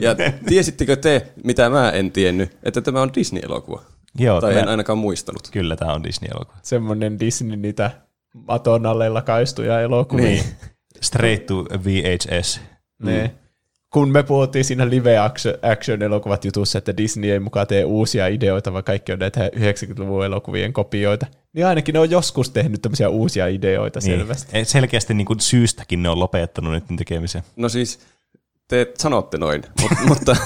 Ja 0.00 0.14
tiesittekö 0.48 0.96
te, 0.96 1.32
mitä 1.44 1.70
mä 1.70 1.90
en 1.90 2.12
tiennyt, 2.12 2.56
että 2.62 2.80
tämä 2.80 3.02
on 3.02 3.14
Disney-elokuva? 3.14 3.82
Joo, 4.18 4.40
Tai 4.40 4.54
mä- 4.54 4.60
en 4.60 4.68
ainakaan 4.68 4.98
muistanut. 4.98 5.48
Kyllä 5.50 5.76
tämä 5.76 5.92
on 5.92 6.04
Disney-elokuva. 6.04 6.58
Semmoinen 6.62 7.20
Disney 7.20 7.56
niitä 7.56 7.90
maton 8.34 8.86
alle 8.86 9.08
lakaistuja 9.08 9.80
elokuvia. 9.80 10.24
Niin. 10.26 10.44
Straight 11.00 11.46
to 11.46 11.64
VHS. 11.84 12.60
Ne. 13.02 13.34
Kun 13.92 14.10
me 14.12 14.22
puhuttiin 14.22 14.64
siinä 14.64 14.90
live 14.90 15.18
action, 15.18 15.54
action 15.62 16.02
elokuvat 16.02 16.44
jutussa, 16.44 16.78
että 16.78 16.96
Disney 16.96 17.30
ei 17.30 17.40
mukaan 17.40 17.66
tee 17.66 17.84
uusia 17.84 18.26
ideoita, 18.26 18.72
vaan 18.72 18.84
kaikki 18.84 19.12
on 19.12 19.18
näitä 19.18 19.50
90-luvun 19.56 20.24
elokuvien 20.24 20.72
kopioita, 20.72 21.26
niin 21.52 21.66
ainakin 21.66 21.92
ne 21.92 21.98
on 21.98 22.10
joskus 22.10 22.50
tehnyt 22.50 22.82
tämmöisiä 22.82 23.08
uusia 23.08 23.46
ideoita 23.46 24.00
Niin. 24.04 24.18
selvästi. 24.18 24.64
Selkeästi 24.64 25.14
niin 25.14 25.26
kuin 25.26 25.40
syystäkin 25.40 26.02
ne 26.02 26.08
on 26.08 26.18
lopettanut 26.20 26.72
nyt 26.72 26.84
tekemisen. 26.98 27.42
No 27.56 27.68
siis, 27.68 27.98
te 28.68 28.92
sanotte 28.98 29.38
noin, 29.38 29.62
mutta, 29.82 30.04
mutta 30.08 30.36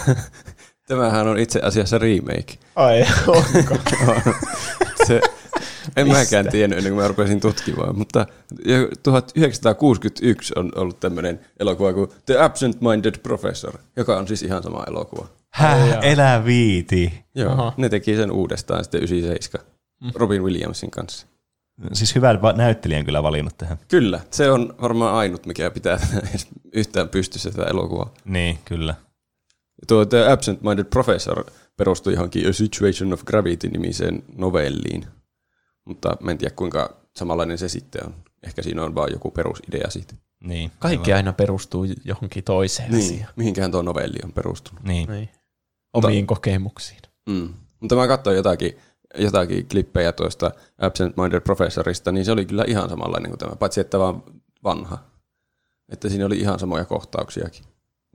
tämähän 0.93 1.29
on 1.29 1.39
itse 1.39 1.61
asiassa 1.63 1.99
remake. 1.99 2.59
Ai, 2.77 3.07
onko? 3.27 3.77
Se, 5.07 5.21
en 5.97 6.07
Mistä? 6.07 6.19
mäkään 6.21 6.49
tiennyt 6.49 6.79
ennen 6.79 6.93
kuin 6.93 7.03
mä 7.03 7.09
rupesin 7.09 7.41
tutkimaan, 7.41 7.99
mutta 7.99 8.27
jo 8.65 8.89
1961 9.03 10.53
on 10.57 10.73
ollut 10.77 11.01
tämmöinen 11.01 11.41
elokuva 11.61 11.93
kuin 11.93 12.11
The 12.27 12.35
Absent-Minded 12.39 13.19
Professor, 13.23 13.79
joka 13.97 14.17
on 14.19 14.29
siis 14.29 14.43
ihan 14.43 14.63
sama 14.63 14.85
elokuva. 14.89 15.27
Häh, 15.51 15.99
elä 16.03 16.43
viiti. 16.45 17.25
Joo, 17.35 17.53
Aha. 17.53 17.73
ne 17.77 17.89
teki 17.89 18.17
sen 18.17 18.31
uudestaan 18.31 18.85
sitten 18.85 19.01
97 19.03 19.67
Robin 20.15 20.43
Williamsin 20.43 20.91
kanssa. 20.91 21.27
Siis 21.93 22.15
hyvän 22.15 22.43
va- 22.43 22.53
näyttelijän 22.53 23.05
kyllä 23.05 23.23
valinnut 23.23 23.59
tähän. 23.59 23.79
Kyllä, 23.89 24.21
se 24.31 24.51
on 24.51 24.75
varmaan 24.83 25.15
ainut, 25.15 25.47
mikä 25.47 25.71
pitää 25.71 25.99
yhtään 26.73 27.09
pystyssä 27.09 27.51
tätä 27.51 27.65
elokuvaa. 27.71 28.15
Niin, 28.25 28.59
kyllä. 28.65 28.95
Tuo 29.89 30.05
The 30.07 30.27
Absent-Minded 30.27 30.85
Professor 30.85 31.45
perustui 31.77 32.13
johonkin 32.13 32.49
A 32.49 32.53
Situation 32.53 33.13
of 33.13 33.25
Gravity-nimiseen 33.25 34.23
novelliin. 34.37 35.07
Mutta 35.85 36.17
mä 36.21 36.31
en 36.31 36.39
tiedä 36.39 36.55
kuinka 36.57 36.97
samanlainen 37.17 37.59
se 37.59 37.69
sitten 37.69 38.07
on. 38.07 38.15
Ehkä 38.43 38.63
siinä 38.63 38.85
on 38.85 38.95
vaan 38.95 39.13
joku 39.13 39.31
perusidea 39.31 39.91
siitä. 39.91 40.15
Niin, 40.45 40.71
Kaikki 40.79 41.13
aina 41.13 41.33
perustuu 41.33 41.87
johonkin 42.05 42.45
toiseen 42.45 42.91
Niin, 42.91 43.05
asiaan. 43.15 43.33
mihinkään 43.37 43.71
tuo 43.71 43.83
novelli 43.83 44.19
on 44.25 44.33
perustunut. 44.33 44.85
Niin. 44.85 45.09
Niin. 45.11 45.29
Omiin 45.93 46.27
kokemuksiin. 46.27 47.01
Mm. 47.29 47.55
Mutta 47.81 47.97
mä 47.97 48.09
katsoin 48.09 48.37
jotakin, 48.37 48.79
jotakin 49.19 49.69
klippejä 49.69 50.13
tuosta 50.13 50.51
Absent 50.79 51.17
Minded 51.17 51.41
Professorista, 51.41 52.13
niin 52.13 52.25
se 52.25 52.33
oli 52.33 52.47
kyllä 52.47 52.65
ihan 52.69 52.89
samanlainen 52.89 53.31
kuin 53.31 53.39
tämä, 53.39 53.57
paitsi 53.57 53.81
että 53.81 53.99
vaan 53.99 54.23
vanha. 54.65 54.99
Että 55.89 56.09
siinä 56.09 56.27
oli 56.27 56.39
ihan 56.39 56.59
samoja 56.59 56.85
kohtauksiakin. 56.85 57.65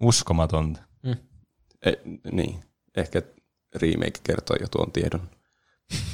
Uskomatonta. 0.01 0.86
E, 1.85 1.91
niin, 2.31 2.59
ehkä 2.97 3.21
remake 3.75 4.19
kertoo 4.23 4.57
jo 4.61 4.67
tuon 4.71 4.91
tiedon. 4.91 5.21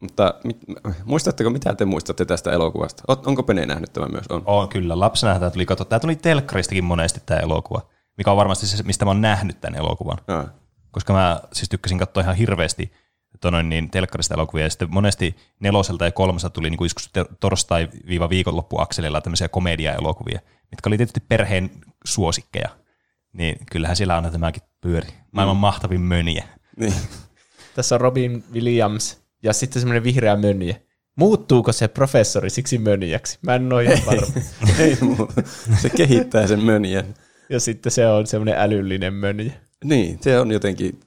Mutta 0.00 0.34
mit, 0.44 0.56
muistatteko, 1.04 1.50
mitä 1.50 1.74
te 1.74 1.84
muistatte 1.84 2.24
tästä 2.24 2.52
elokuvasta? 2.52 3.02
Oot- 3.12 3.22
Onko 3.26 3.42
Pene 3.42 3.66
nähnyt 3.66 3.92
tämän 3.92 4.12
myös? 4.12 4.24
On. 4.28 4.42
On 4.46 4.68
kyllä, 4.68 5.00
lapsena 5.00 5.38
tämä 5.38 5.50
tuli 5.50 5.66
katsottu. 5.66 5.90
Tämä 5.90 6.00
tuli 6.00 6.16
telkkaristakin 6.16 6.84
monesti 6.84 7.20
tämä 7.26 7.40
elokuva, 7.40 7.80
mikä 8.16 8.30
on 8.30 8.36
varmasti 8.36 8.66
se, 8.66 8.82
mistä 8.82 9.04
mä 9.04 9.10
oon 9.10 9.20
nähnyt 9.20 9.60
tämän 9.60 9.78
elokuvan. 9.78 10.18
Ah. 10.28 10.46
Koska 10.90 11.12
mä 11.12 11.40
siis 11.52 11.68
tykkäsin 11.68 11.98
katsoa 11.98 12.22
ihan 12.22 12.36
hirveästi 12.36 12.92
tonoin, 13.40 13.68
niin 13.68 13.90
telkkarista 13.90 14.34
elokuvia, 14.34 14.64
ja 14.64 14.70
sitten 14.70 14.88
monesti 14.90 15.36
neloselta 15.60 16.04
ja 16.04 16.12
kolmoselta 16.12 16.54
tuli 16.54 16.70
niin 16.70 16.78
joskus 16.82 17.10
torstai-viikonloppuakselilla 17.40 19.20
tämmöisiä 19.20 19.48
komedia-elokuvia, 19.48 20.40
mitkä 20.70 20.88
oli 20.88 20.96
tietysti 20.96 21.20
perheen 21.20 21.70
suosikkeja. 22.04 22.68
Niin 23.32 23.56
kyllähän 23.72 23.96
siellä 23.96 24.14
aina 24.14 24.30
tämäkin 24.30 24.62
pyöri. 24.84 25.08
Maailman 25.32 25.56
mahtavin 25.56 26.00
mönjä. 26.00 26.44
Niin. 26.76 26.94
Tässä 27.76 27.94
on 27.94 28.00
Robin 28.00 28.44
Williams 28.52 29.20
ja 29.42 29.52
sitten 29.52 29.80
semmoinen 29.80 30.04
vihreä 30.04 30.36
mönjä. 30.36 30.76
Muuttuuko 31.16 31.72
se 31.72 31.88
professori 31.88 32.50
siksi 32.50 32.78
mönjäksi? 32.78 33.38
Mä 33.42 33.54
en 33.54 33.72
ole 33.72 33.84
ihan 33.84 34.06
varma. 34.06 34.26
Ei 34.78 34.96
muuta. 35.00 35.42
Se 35.82 35.90
kehittää 35.90 36.46
sen 36.46 36.64
mönjän. 36.64 37.14
Ja 37.50 37.60
sitten 37.60 37.92
se 37.92 38.06
on 38.06 38.26
semmoinen 38.26 38.54
älyllinen 38.58 39.14
mönjä. 39.14 39.52
Niin, 39.84 40.18
se 40.20 40.40
on 40.40 40.50
jotenkin, 40.50 41.00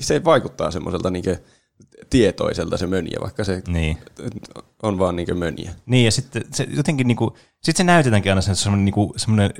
se 0.00 0.24
vaikuttaa 0.24 0.70
semmoiselta 0.70 1.10
niin 1.10 1.24
tietoiselta 2.10 2.76
se 2.76 2.86
mönjä, 2.86 3.16
vaikka 3.20 3.44
se 3.44 3.62
Niin. 3.68 3.98
on 4.82 4.98
vaan 4.98 5.16
niin 5.16 5.38
mönjä. 5.38 5.70
Niin, 5.86 6.04
ja 6.04 6.10
sitten 6.10 6.42
se 6.52 6.66
jotenkin 6.70 7.08
niinku, 7.08 7.36
sit 7.62 7.76
se 7.76 7.84
näytetäänkin 7.84 8.32
aina 8.32 8.42
se 8.42 8.54
semmoinen, 8.54 8.84
niinku, 8.84 9.14
semmoinen 9.16 9.50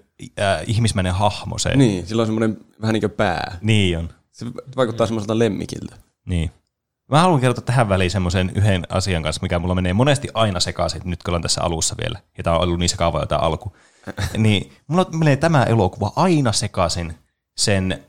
äh, 0.40 0.62
ihmismäinen 0.66 1.14
hahmo 1.14 1.58
se. 1.58 1.76
Niin, 1.76 2.06
sillä 2.06 2.20
on 2.22 2.26
semmoinen 2.26 2.56
vähän 2.80 2.92
niin 2.92 3.00
kuin 3.00 3.10
pää. 3.10 3.58
Niin 3.60 3.98
on. 3.98 4.08
Se 4.32 4.46
vaikuttaa 4.76 5.06
semmoiselta 5.06 5.38
lemmikiltä. 5.38 5.96
Niin. 6.26 6.50
Mä 7.10 7.20
haluan 7.20 7.40
kertoa 7.40 7.64
tähän 7.64 7.88
väliin 7.88 8.10
semmoisen 8.10 8.52
yhden 8.54 8.82
asian 8.88 9.22
kanssa, 9.22 9.42
mikä 9.42 9.58
mulla 9.58 9.74
menee 9.74 9.92
monesti 9.92 10.28
aina 10.34 10.60
sekaisin, 10.60 11.02
nyt 11.04 11.22
kun 11.22 11.30
ollaan 11.30 11.42
tässä 11.42 11.62
alussa 11.62 11.94
vielä, 12.02 12.18
ja 12.38 12.44
tämä 12.44 12.56
on 12.56 12.62
ollut 12.62 12.78
niin 12.78 12.88
sekaava 12.88 13.20
jo 13.20 13.26
tämä 13.26 13.40
alku. 13.40 13.76
niin 14.38 14.72
mulla 14.86 15.06
menee 15.12 15.36
tämä 15.36 15.64
elokuva 15.64 16.12
aina 16.16 16.52
sekaisin 16.52 17.14
sen 17.56 18.04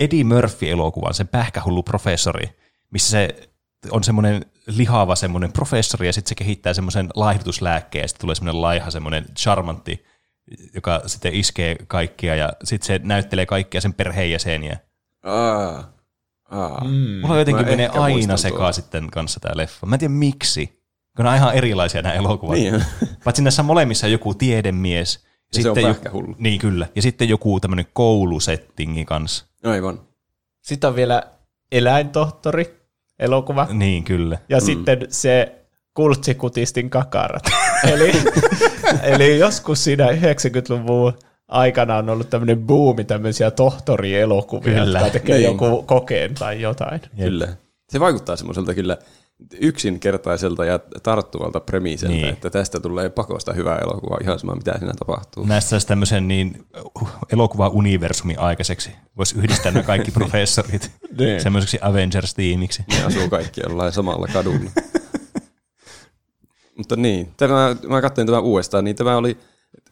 Eddie 0.00 0.24
Murphy-elokuvan, 0.24 1.14
sen 1.14 1.28
pähkähullu 1.28 1.82
professori, 1.82 2.48
missä 2.90 3.10
se 3.10 3.49
on 3.90 4.04
semmoinen 4.04 4.46
lihava 4.66 5.16
semmoinen 5.16 5.52
professori, 5.52 6.06
ja 6.06 6.12
sitten 6.12 6.28
se 6.28 6.34
kehittää 6.34 6.74
semmoisen 6.74 7.08
laihdutuslääkkeen, 7.14 8.02
ja 8.02 8.08
sitten 8.08 8.20
tulee 8.20 8.34
semmoinen 8.34 8.62
laiha, 8.62 8.90
semmoinen 8.90 9.24
charmantti, 9.38 10.04
joka 10.74 11.02
sitten 11.06 11.34
iskee 11.34 11.76
kaikkia, 11.86 12.34
ja 12.34 12.52
sitten 12.64 12.86
se 12.86 13.00
näyttelee 13.04 13.46
kaikkia 13.46 13.80
sen 13.80 13.94
perheenjäseniä. 13.94 14.78
Aa, 15.22 15.92
aa. 16.50 16.84
Mm. 16.84 17.20
Mulla 17.20 17.38
jotenkin 17.38 17.64
Mä 17.64 17.70
menee 17.70 17.88
aina 17.88 18.36
sekaan 18.36 18.74
sitten 18.74 19.10
kanssa 19.10 19.40
tämä 19.40 19.56
leffa. 19.56 19.86
Mä 19.86 19.94
en 19.94 19.98
tiedä 19.98 20.14
miksi, 20.14 20.82
kun 21.16 21.26
on 21.26 21.36
ihan 21.36 21.54
erilaisia 21.54 22.02
nämä 22.02 22.14
elokuvat. 22.14 22.56
Niin. 22.56 22.84
Paitsi 23.24 23.42
näissä 23.42 23.62
molemmissa 23.62 24.06
joku 24.06 24.34
tiedemies. 24.34 25.26
Ja 25.56 25.62
se 25.62 25.70
on 25.70 25.80
joku. 25.80 26.34
Niin 26.38 26.60
kyllä. 26.60 26.86
Ja 26.94 27.02
sitten 27.02 27.28
joku 27.28 27.60
tämmöinen 27.60 27.86
koulusettingi 27.92 29.04
kanssa. 29.04 29.46
Aivan. 29.64 30.00
Sitten 30.62 30.88
on 30.88 30.96
vielä 30.96 31.22
eläintohtori 31.72 32.79
elokuva. 33.20 33.66
Niin 33.72 34.04
kyllä. 34.04 34.38
Ja 34.48 34.56
mm. 34.56 34.64
sitten 34.64 35.06
se 35.08 35.52
kultsikutistin 35.94 36.90
kakarat. 36.90 37.42
eli, 37.92 38.12
eli 39.02 39.38
joskus 39.38 39.84
siinä 39.84 40.06
90-luvun 40.06 41.12
aikana 41.48 41.96
on 41.96 42.10
ollut 42.10 42.30
tämmöinen 42.30 42.58
buumi 42.58 43.04
tämmöisiä 43.04 43.50
tohtorielokuvia, 43.50 44.74
Kyllä. 44.84 44.98
jotka 44.98 45.12
tekee 45.12 45.36
Niin. 45.38 45.46
joku 45.46 45.82
kokeen 45.82 46.34
tai 46.34 46.60
jotain. 46.60 47.00
Kyllä. 47.16 47.48
Se 47.88 48.00
vaikuttaa 48.00 48.36
semmoiselta 48.36 48.74
kyllä 48.74 48.96
yksinkertaiselta 49.60 50.64
ja 50.64 50.78
tarttuvalta 51.02 51.60
premiiseltä, 51.60 52.14
Niin. 52.14 52.28
että 52.28 52.50
tästä 52.50 52.80
tulee 52.80 53.08
pakosta 53.10 53.52
hyvä 53.52 53.76
elokuva, 53.76 54.18
ihan 54.22 54.38
sama 54.38 54.54
mitä 54.54 54.78
siinä 54.78 54.94
tapahtuu. 54.98 55.44
Näistä 55.46 55.68
saisi 55.70 55.86
tämmöisen 55.86 56.28
niin 56.28 56.66
elokuva-universumin 57.32 58.38
aikaiseksi. 58.38 58.90
Voisi 59.16 59.38
yhdistää 59.38 59.72
nämä 59.72 59.82
kaikki 59.82 60.10
professorit 60.20 60.90
Niin. 61.18 61.40
semmoiseksi 61.40 61.78
Avengers-tiimiksi. 61.82 62.84
Ne 62.88 63.04
asuu 63.04 63.28
kaikki 63.28 63.60
jollain 63.64 63.92
samalla 63.92 64.26
kadulla. 64.32 64.70
Mutta 66.78 66.96
niin, 66.96 67.32
tämä, 67.36 67.76
mä 67.88 68.00
katsoin 68.00 68.26
tämän 68.26 68.42
uudestaan, 68.42 68.84
niin 68.84 68.96
tämä 68.96 69.16
oli, 69.16 69.36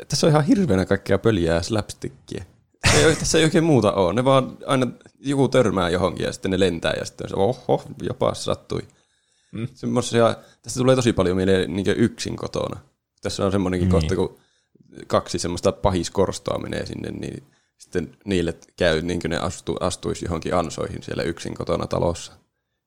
tässä 0.08 0.26
on 0.26 0.30
ihan 0.30 0.44
hirveänä 0.44 0.84
kaikkea 0.86 1.18
pöljää 1.18 1.62
slapstickia. 1.62 2.44
Ei, 2.94 3.16
tässä 3.16 3.38
ei 3.38 3.44
oikein 3.44 3.64
muuta 3.64 3.92
ole. 3.92 4.12
Ne 4.12 4.24
vaan 4.24 4.56
aina 4.66 4.86
joku 5.20 5.48
törmää 5.48 5.90
johonkin 5.90 6.26
ja 6.26 6.32
sitten 6.32 6.50
ne 6.50 6.60
lentää 6.60 6.92
ja 6.98 7.04
sitten 7.04 7.28
se 7.28 7.34
oho, 7.36 7.82
jopa 8.02 8.34
sattui. 8.34 8.80
Mm. 9.52 9.68
Semmoisia, 9.74 10.36
tästä 10.62 10.78
tulee 10.78 10.96
tosi 10.96 11.12
paljon 11.12 11.36
mieleen 11.36 11.76
niin 11.76 11.86
yksin 11.96 12.36
kotona. 12.36 12.80
Tässä 13.22 13.46
on 13.46 13.52
semmoinenkin 13.52 13.88
Niin. 13.88 14.00
niin. 14.00 14.16
kohta, 14.16 14.16
kun 14.16 14.38
kaksi 15.06 15.38
semmoista 15.38 15.72
pahiskorstoa 15.72 16.58
menee 16.58 16.86
sinne, 16.86 17.10
niin 17.10 17.42
sitten 17.78 18.16
niille 18.24 18.54
käy 18.76 19.02
niin 19.02 19.20
kuin 19.20 19.30
ne 19.30 19.38
astu, 19.38 19.76
astuisi 19.80 20.24
johonkin 20.24 20.54
ansoihin 20.54 21.02
siellä 21.02 21.22
yksin 21.22 21.54
kotona 21.54 21.86
talossa. 21.86 22.32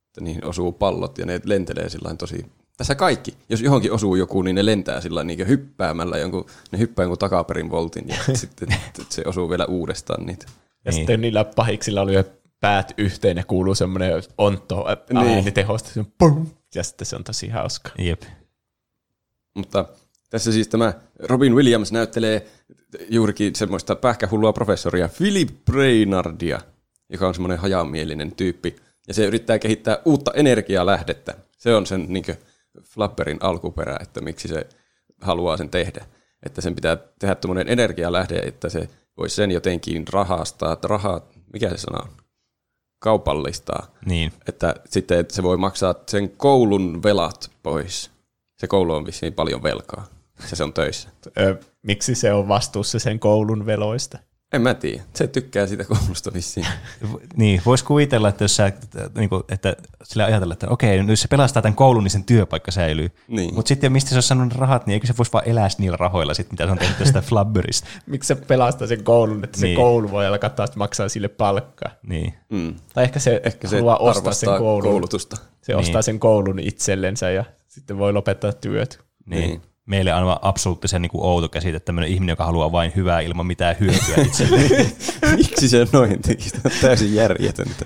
Että 0.08 0.22
niihin 0.22 0.46
osuu 0.46 0.72
pallot 0.72 1.18
ja 1.18 1.26
ne 1.26 1.42
lentelee 1.44 1.90
sillä 1.90 2.16
tosi... 2.16 2.46
Tässä 2.78 2.96
kaikki. 2.96 3.34
Jos 3.50 3.62
johonkin 3.62 3.92
osuu 3.92 4.16
joku, 4.16 4.42
niin 4.42 4.56
ne 4.56 4.66
lentää 4.66 5.02
sillä 5.02 5.24
niin 5.24 5.48
hyppäämällä 5.48 6.18
jonkun, 6.18 6.46
ne 6.72 6.80
hyppää 6.80 7.04
jonkun 7.04 7.18
takaperin 7.18 7.70
voltin 7.72 8.06
ja 8.10 8.16
sitten 8.36 8.70
se 9.10 9.24
osuu 9.26 9.50
vielä 9.50 9.66
uudestaan 9.66 10.26
niitä. 10.26 10.46
Ja 10.86 10.92
Niin. 10.92 10.94
sitten 10.94 11.22
niillä 11.22 11.44
pahiksilla 11.44 12.02
oli 12.02 12.14
jo 12.14 12.24
päät 12.62 12.94
yhteen 12.98 13.38
ja 13.38 13.44
kuuluu 13.44 13.76
semmoinen 13.76 14.12
onto 14.38 14.86
Niin. 15.10 15.18
äänitehosta. 15.36 15.90
on 16.00 16.06
pum, 16.18 16.48
Ja 16.76 16.84
sitten 16.84 17.06
se 17.06 17.16
on 17.16 17.24
tosi 17.24 17.50
hauska. 17.50 17.90
Jep. 17.98 18.22
Mutta 19.56 19.86
tässä 20.30 20.52
siis 20.52 20.68
tämä 20.68 20.94
Robin 21.20 21.56
Williams 21.56 21.92
näyttelee 21.92 22.48
juurikin 23.10 23.56
semmoista 23.56 23.96
pähkähullua 23.96 24.54
professoria 24.54 25.10
Philip 25.18 25.50
Brainardia, 25.66 26.60
joka 27.10 27.28
on 27.28 27.34
semmoinen 27.34 27.60
hajamielinen 27.60 28.32
tyyppi. 28.32 28.76
Ja 29.08 29.14
se 29.14 29.26
yrittää 29.26 29.60
kehittää 29.60 29.98
uutta 30.06 30.32
energialähdettä. 30.34 31.34
Se 31.58 31.76
on 31.76 31.86
sen 31.86 32.06
niin 32.10 32.24
Flapperin 32.84 33.38
alkuperä, 33.42 33.98
että 34.02 34.22
miksi 34.22 34.48
se 34.48 34.70
haluaa 35.22 35.58
sen 35.58 35.70
tehdä. 35.70 36.06
Että 36.46 36.62
sen 36.62 36.76
pitää 36.76 36.98
tehdä 37.20 37.36
tämmöinen 37.36 37.68
energialähde, 37.70 38.40
että 38.40 38.70
se 38.70 38.90
voisi 39.18 39.36
sen 39.36 39.52
jotenkin 39.52 40.06
rahastaa, 40.14 40.78
rahaa, 40.84 41.22
mikä 41.54 41.70
se 41.70 41.78
sana 41.78 42.00
on? 42.04 42.10
Kaupallistaa 43.02 43.88
Niin. 44.06 44.32
että 44.48 44.76
sitten 44.90 45.20
että 45.20 45.34
se 45.36 45.44
voi 45.44 45.58
maksaa 45.58 45.96
sen 46.08 46.30
koulun 46.30 47.04
velat 47.04 47.52
pois. 47.64 48.12
Se 48.60 48.68
koulu 48.68 48.94
on 48.94 49.06
vissiin 49.06 49.34
paljon 49.34 49.64
velkaa, 49.64 50.06
se 50.46 50.56
se 50.56 50.64
on 50.64 50.74
töissä. 50.74 51.10
Ö, 51.40 51.60
miksi 51.84 52.16
se 52.16 52.34
on 52.34 52.48
vastuussa 52.48 53.00
sen 53.00 53.20
koulun 53.20 53.66
veloista? 53.66 54.18
En 54.54 54.62
mä 54.62 54.74
tiedä, 54.74 55.04
se 55.14 55.28
tykkää 55.28 55.68
siitä 55.68 55.86
koulusta 55.86 56.34
vissiin. 56.34 56.66
Niin, 57.36 57.62
voisi 57.66 57.86
kuvitella, 57.86 58.30
että 58.30 58.44
jos 58.44 58.56
sä, 58.56 58.72
niin 59.18 59.30
kuin, 59.30 59.44
että 59.50 59.76
sillä 60.04 60.26
ajatella, 60.26 60.54
että 60.54 60.70
okei, 60.70 60.98
nyt 61.00 61.10
jos 61.10 61.22
se 61.22 61.28
pelastaa 61.28 61.62
tämän 61.62 61.76
koulun, 61.76 62.04
niin 62.04 62.12
sen 62.12 62.24
työpaikka 62.24 62.72
säilyy. 62.72 63.12
Niin. 63.28 63.56
Mutta 63.56 63.70
sitten 63.70 63.92
mistä 63.92 64.10
se 64.10 64.16
olisi 64.16 64.28
saanut 64.28 64.54
rahat, 64.54 64.88
niin 64.88 64.94
eikö 64.94 65.08
se 65.08 65.14
voisi 65.18 65.34
vaan 65.34 65.48
elää 65.48 65.68
niillä 65.78 65.98
rahoilla, 65.98 66.34
sit, 66.34 66.52
mitä 66.52 66.66
se 66.66 66.72
on 66.72 66.78
tehnyt 66.78 66.98
tästä 66.98 67.22
Flubberista. 67.30 67.88
Miksi 68.06 68.28
se 68.28 68.36
pelastaa 68.36 68.88
sen 68.88 69.04
koulun, 69.04 69.44
että 69.44 69.60
se 69.60 69.66
Niin. 69.66 69.76
koulu 69.76 70.12
voi 70.12 70.28
alkaa 70.28 70.50
taas 70.50 70.76
maksaa 70.76 71.10
sille 71.10 71.28
palkkaa? 71.28 71.92
Niin. 72.08 72.34
Mm. 72.50 72.76
Tai 72.94 73.04
ehkä 73.04 73.20
se, 73.20 73.42
Ehkä 73.44 73.68
se 73.68 73.76
haluaa 73.76 73.98
ostaa 73.98 74.34
sen 74.34 74.50
koulun. 74.58 74.90
koulutusta. 74.92 75.36
Se 75.62 75.74
Niin. 75.74 75.80
ostaa 75.80 76.02
sen 76.02 76.20
koulun 76.20 76.60
itsellensä 76.60 77.30
ja 77.32 77.46
sitten 77.68 77.98
voi 77.98 78.14
lopettaa 78.14 78.54
työt. 78.54 79.00
Niin. 79.26 79.50
Niin. 79.50 79.62
Meille 79.86 80.12
aivan 80.12 80.40
absoluuttisen 80.42 81.02
niin 81.02 81.10
kuin 81.10 81.26
outo 81.26 81.50
käsite, 81.50 81.80
tämmöinen 81.80 82.12
ihminen, 82.12 82.34
joka 82.34 82.46
haluaa 82.46 82.72
vain 82.72 82.92
hyvää 82.96 83.20
ilman 83.20 83.46
mitään 83.46 83.76
hyötyä 83.80 84.24
itselleen. 84.26 84.92
Miksi 85.38 85.70
se 85.70 85.88
noin 85.94 86.22
teki? 86.22 86.50
On 86.66 86.72
täysin 86.82 87.16
järjetöntä. 87.16 87.86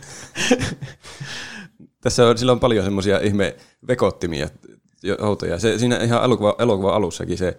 Tässä 2.01 2.27
on, 2.27 2.37
sillä 2.37 2.51
on 2.51 2.59
paljon 2.59 2.83
semmoisia 2.83 3.19
ihme 3.19 3.55
vekottimia, 3.87 4.47
outoja. 5.19 5.59
Se, 5.59 5.79
siinä 5.79 5.97
ihan 5.97 6.23
elokuva, 6.23 6.55
elokuva 6.59 6.95
alussakin 6.95 7.37
se 7.37 7.57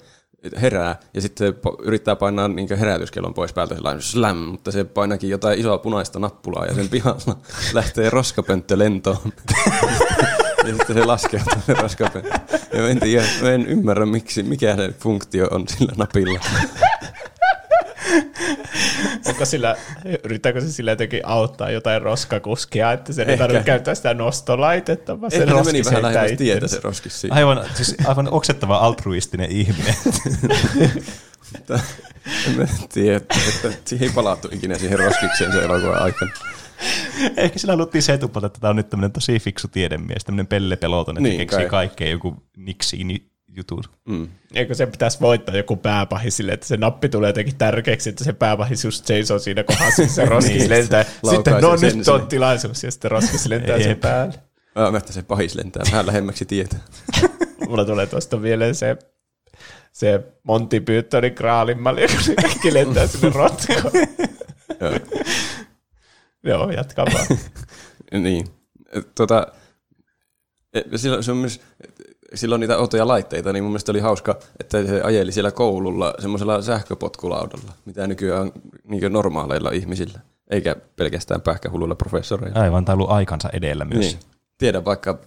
herää 0.61 1.01
ja 1.15 1.21
sitten 1.21 1.55
yrittää 1.83 2.17
painaa 2.17 2.49
niin 2.49 2.79
herätyskellon 2.79 3.35
pois 3.35 3.53
päältä 3.53 3.75
sellainen 3.75 4.03
slam, 4.03 4.37
mutta 4.37 4.73
se 4.73 4.85
painakin 4.85 5.31
jotain 5.31 5.59
isoa 5.61 5.79
punaista 5.79 6.19
nappulaa 6.19 6.67
ja 6.67 6.75
sen 6.75 6.89
pihalla 6.89 7.37
lähtee 7.75 8.11
roskapönttö 8.11 8.79
lentoon. 8.79 9.17
ja 10.69 10.75
sitten 10.75 10.97
se 10.97 11.03
se 11.67 11.75
roskapönttö. 11.75 12.39
Ja 12.73 12.83
mä 12.83 12.89
en, 12.89 13.01
tiedä, 13.01 13.27
mä 13.43 13.51
en 13.51 13.67
ymmärrä, 13.67 14.07
miksi, 14.07 14.43
mikä 14.43 14.77
se 14.77 14.93
funktio 14.99 15.49
on 15.51 15.69
sillä 15.69 15.93
napilla. 15.97 16.41
Onko 19.27 19.45
sillä, 19.45 19.77
yrittääkö 20.25 20.61
se 20.61 20.73
sillä 20.73 20.91
jotenkin 20.91 21.21
auttaa 21.25 21.71
jotain 21.71 22.03
roskakuskia, 22.03 22.93
että 22.93 23.13
se 23.13 23.23
ei 23.23 23.39
tarvitse 23.39 23.65
käyttää 23.65 23.95
sitä 23.95 24.15
nostolaitetta, 24.15 25.21
vaan 25.21 25.31
se 25.31 25.37
Ehkä 25.37 25.65
meni 25.65 25.85
vähän 25.85 26.03
lähemmäs 26.03 26.33
tietä 26.37 26.69
se 26.69 26.81
roskis 26.83 27.21
siinä. 27.21 27.37
Aivan, 27.37 27.65
siis 27.75 27.97
aivan 28.07 28.29
oksettava 28.33 28.77
altruistinen 28.77 29.51
ihminen. 29.51 29.95
En 32.59 32.69
tiedä, 32.93 33.17
että 33.17 33.73
siihen 33.85 34.09
ei 34.09 34.15
palattu 34.15 34.49
ikinä 34.53 34.79
siihen 34.79 34.99
roskikseen 34.99 35.53
se 35.53 35.65
elokuvan 35.65 36.03
aikana. 36.03 36.31
Ehkä 37.37 37.59
sillä 37.59 37.73
haluttiin 37.73 38.03
se 38.03 38.13
etupolta, 38.15 38.47
että 38.47 38.61
tämä 38.61 38.71
on 38.71 38.77
nyt 38.77 38.89
tämmöinen 38.91 39.13
tosi 39.13 39.39
fiksu 39.41 39.69
tiedemies, 39.69 40.25
tämmöinen 40.25 40.47
Pelle 40.47 40.77
Peloton, 40.77 41.17
että 41.17 41.29
Niin, 41.29 41.39
keksii 41.39 41.59
kai. 41.61 41.69
kaikkea 41.69 42.09
joku 42.11 42.37
niksiini 42.57 43.23
jutut. 43.57 43.91
Mm. 44.05 44.29
Eikö 44.55 44.75
se 44.75 44.87
pitäisi 44.87 45.21
voittaa 45.21 45.57
joku 45.57 45.77
pääpahis 45.77 46.37
sille, 46.37 46.53
että 46.53 46.67
se 46.67 46.77
nappi 46.77 47.09
tulee 47.09 47.29
jotenkin 47.29 47.57
tärkeäksi, 47.57 48.09
että 48.09 48.25
se 48.25 48.33
pääpahis 48.33 48.85
just 48.85 49.07
seisoo 49.07 49.39
siinä 49.39 49.65
kohdassa, 49.65 50.07
se 50.15 50.25
roskis 50.25 50.59
Niin, 50.59 50.71
lentää. 50.71 51.05
Sitten 51.31 51.55
no 51.61 51.77
sen 51.77 51.99
nyt 51.99 52.09
on 52.09 52.27
tilaisuus, 52.27 52.83
ja 52.85 52.91
sitten 52.91 53.11
roskis 53.11 53.47
lentää 53.47 53.79
sen 53.83 53.97
päälle. 53.97 54.35
Mä 54.93 54.99
että 54.99 55.13
se 55.13 55.23
pahis 55.23 55.55
lentää 55.55 55.83
vähän 55.91 56.07
lähemmäksi 56.07 56.45
tietä. 56.45 56.77
Mulla 57.69 57.85
tulee 57.85 58.07
tuosta 58.07 58.37
mieleen 58.37 58.75
se, 58.75 58.97
se 59.93 60.21
Monty 60.43 60.81
Pythonin 60.81 61.35
kraalinmalli, 61.35 62.07
kun 62.09 62.23
se 62.23 62.35
kaikki 62.35 62.75
lentää 62.75 63.07
sinne 63.07 63.31
rotkoon. 63.35 63.93
Joo. 66.47 66.63
Joo, 66.63 66.71
jatka 66.71 67.05
vaan. 67.15 67.27
niin. 68.23 68.47
Tota, 69.15 69.47
e, 70.75 70.99
sillä, 70.99 71.23
se 71.23 71.31
on 71.31 71.37
myös, 71.37 71.61
sillä 72.35 72.55
on 72.55 72.61
niitä 72.61 72.79
outoja 72.79 73.09
laitteita, 73.09 73.53
niin 73.53 73.65
mun 73.65 73.71
mielestä 73.71 73.93
oli 73.93 74.01
hauska, 74.01 74.39
että 74.61 74.87
se 74.87 75.01
ajeli 75.03 75.33
siellä 75.33 75.51
koululla 75.51 76.15
semmoisella 76.19 76.63
sähköpotkulaudalla, 76.63 77.73
mitä 77.85 78.07
nykyään 78.07 78.43
on 78.43 78.53
niin 78.85 79.13
normaaleilla 79.13 79.71
ihmisillä, 79.71 80.21
eikä 80.51 80.77
pelkästään 80.97 81.41
pähkähulluilla 81.41 81.95
professoreilla. 81.95 82.61
Aivan, 82.61 82.85
on 82.89 82.95
ollut 82.95 83.11
aikansa 83.11 83.51
edellä 83.53 83.85
myös. 83.85 84.01
Niin. 84.01 84.19
Tiedän 84.59 84.85
vaikka 84.85 85.19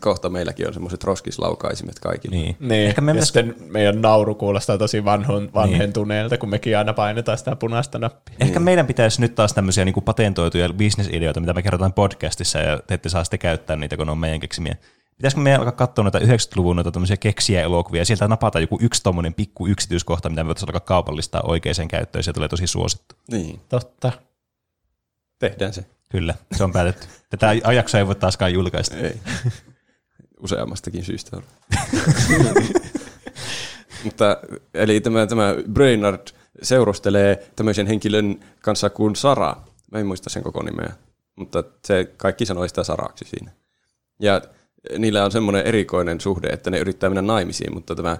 kohta 0.00 0.28
meilläkin 0.28 0.66
on 0.66 0.72
semmoiset 0.74 1.04
roskislaukaisimet 1.04 1.98
kaikille. 1.98 2.36
Niin. 2.36 2.56
Niin, 2.60 2.88
Ehkä 2.88 3.00
me 3.00 3.10
ja 3.10 3.14
myös- 3.14 3.24
sitten 3.28 3.54
meidän 3.60 4.02
nauru 4.02 4.34
kuulostaa 4.34 4.78
tosi 4.78 5.04
vanhon, 5.04 5.50
vanhentuneelta, 5.54 6.38
kun 6.38 6.48
mekin 6.50 6.78
aina 6.78 6.92
painetaan 6.92 7.38
sitä 7.38 7.56
punaista 7.56 7.98
nappia. 7.98 8.36
Ehkä 8.40 8.60
meidän 8.60 8.86
pitäisi 8.86 9.20
nyt 9.20 9.34
taas 9.34 9.52
tämmöisiä 9.52 9.84
niin 9.84 9.94
patentoituja 10.04 10.68
bisnesideoita, 10.72 11.40
mitä 11.40 11.52
me 11.52 11.62
kerrotaan 11.62 11.92
podcastissa, 11.92 12.58
ja 12.58 12.80
te 12.86 12.94
ette 12.94 13.08
saa 13.08 13.24
sitten 13.24 13.38
käyttää 13.38 13.76
niitä, 13.76 13.96
kun 13.96 14.06
ne 14.06 14.12
on 14.12 14.18
meidän 14.18 14.40
keksimiä. 14.40 14.76
Pitäisikö 15.16 15.40
meidän 15.40 15.60
alkaa 15.60 15.72
katsoa 15.72 16.02
noita 16.02 16.18
90-luvun 16.18 16.76
noita 16.76 16.92
tämmöisiä 16.92 17.16
keksiä 17.16 17.62
elokuvia, 17.62 18.00
ja 18.00 18.04
sieltä 18.04 18.28
napata 18.28 18.60
joku 18.60 18.78
yksi 18.82 19.02
tommonen 19.02 19.34
pikku 19.34 19.66
yksityiskohta, 19.66 20.28
mitä 20.28 20.44
me 20.44 20.46
voitaisiin 20.46 20.68
alkaa 20.68 20.80
kaupallistaa 20.80 21.42
oikeaan 21.44 21.88
käyttöön, 21.88 22.20
ja 22.20 22.22
se 22.24 22.32
tulee 22.32 22.48
tosi 22.48 22.66
suosittu. 22.66 23.14
Niin, 23.30 23.60
Totta. 23.68 24.12
tehdään 25.38 25.72
se. 25.72 25.84
Kyllä, 26.08 26.34
se 26.56 26.64
on 26.64 26.72
päätetty. 26.72 27.06
Tätä 27.30 27.48
ajaksoa 27.64 27.98
ei 28.00 28.06
voi 28.06 28.14
taaskaan 28.14 28.52
julkaista. 28.52 28.96
Ei. 28.96 29.20
Useammastakin 30.40 31.04
syystä. 31.04 31.36
Mutta 34.04 34.36
eli 34.74 35.00
tämä, 35.00 35.26
tämä 35.26 35.54
Brainard 35.72 36.26
seurustelee 36.62 37.50
tämmöisen 37.56 37.86
henkilön 37.86 38.40
kanssa 38.62 38.90
kuin 38.90 39.16
Sara. 39.16 39.56
Mä 39.92 39.98
en 39.98 40.06
muista 40.06 40.30
sen 40.30 40.42
koko 40.42 40.62
nimeä, 40.62 40.92
mutta 41.36 41.64
se 41.84 42.04
kaikki 42.16 42.46
sanoi 42.46 42.68
sitä 42.68 42.84
Saraksi 42.84 43.24
siinä. 43.24 43.50
Ja 44.20 44.42
niillä 44.98 45.24
on 45.24 45.32
semmoinen 45.32 45.66
erikoinen 45.66 46.20
suhde, 46.20 46.48
että 46.48 46.70
ne 46.70 46.78
yrittää 46.78 47.10
mennä 47.10 47.22
naimisiin, 47.22 47.74
mutta 47.74 47.94
tämä 47.94 48.16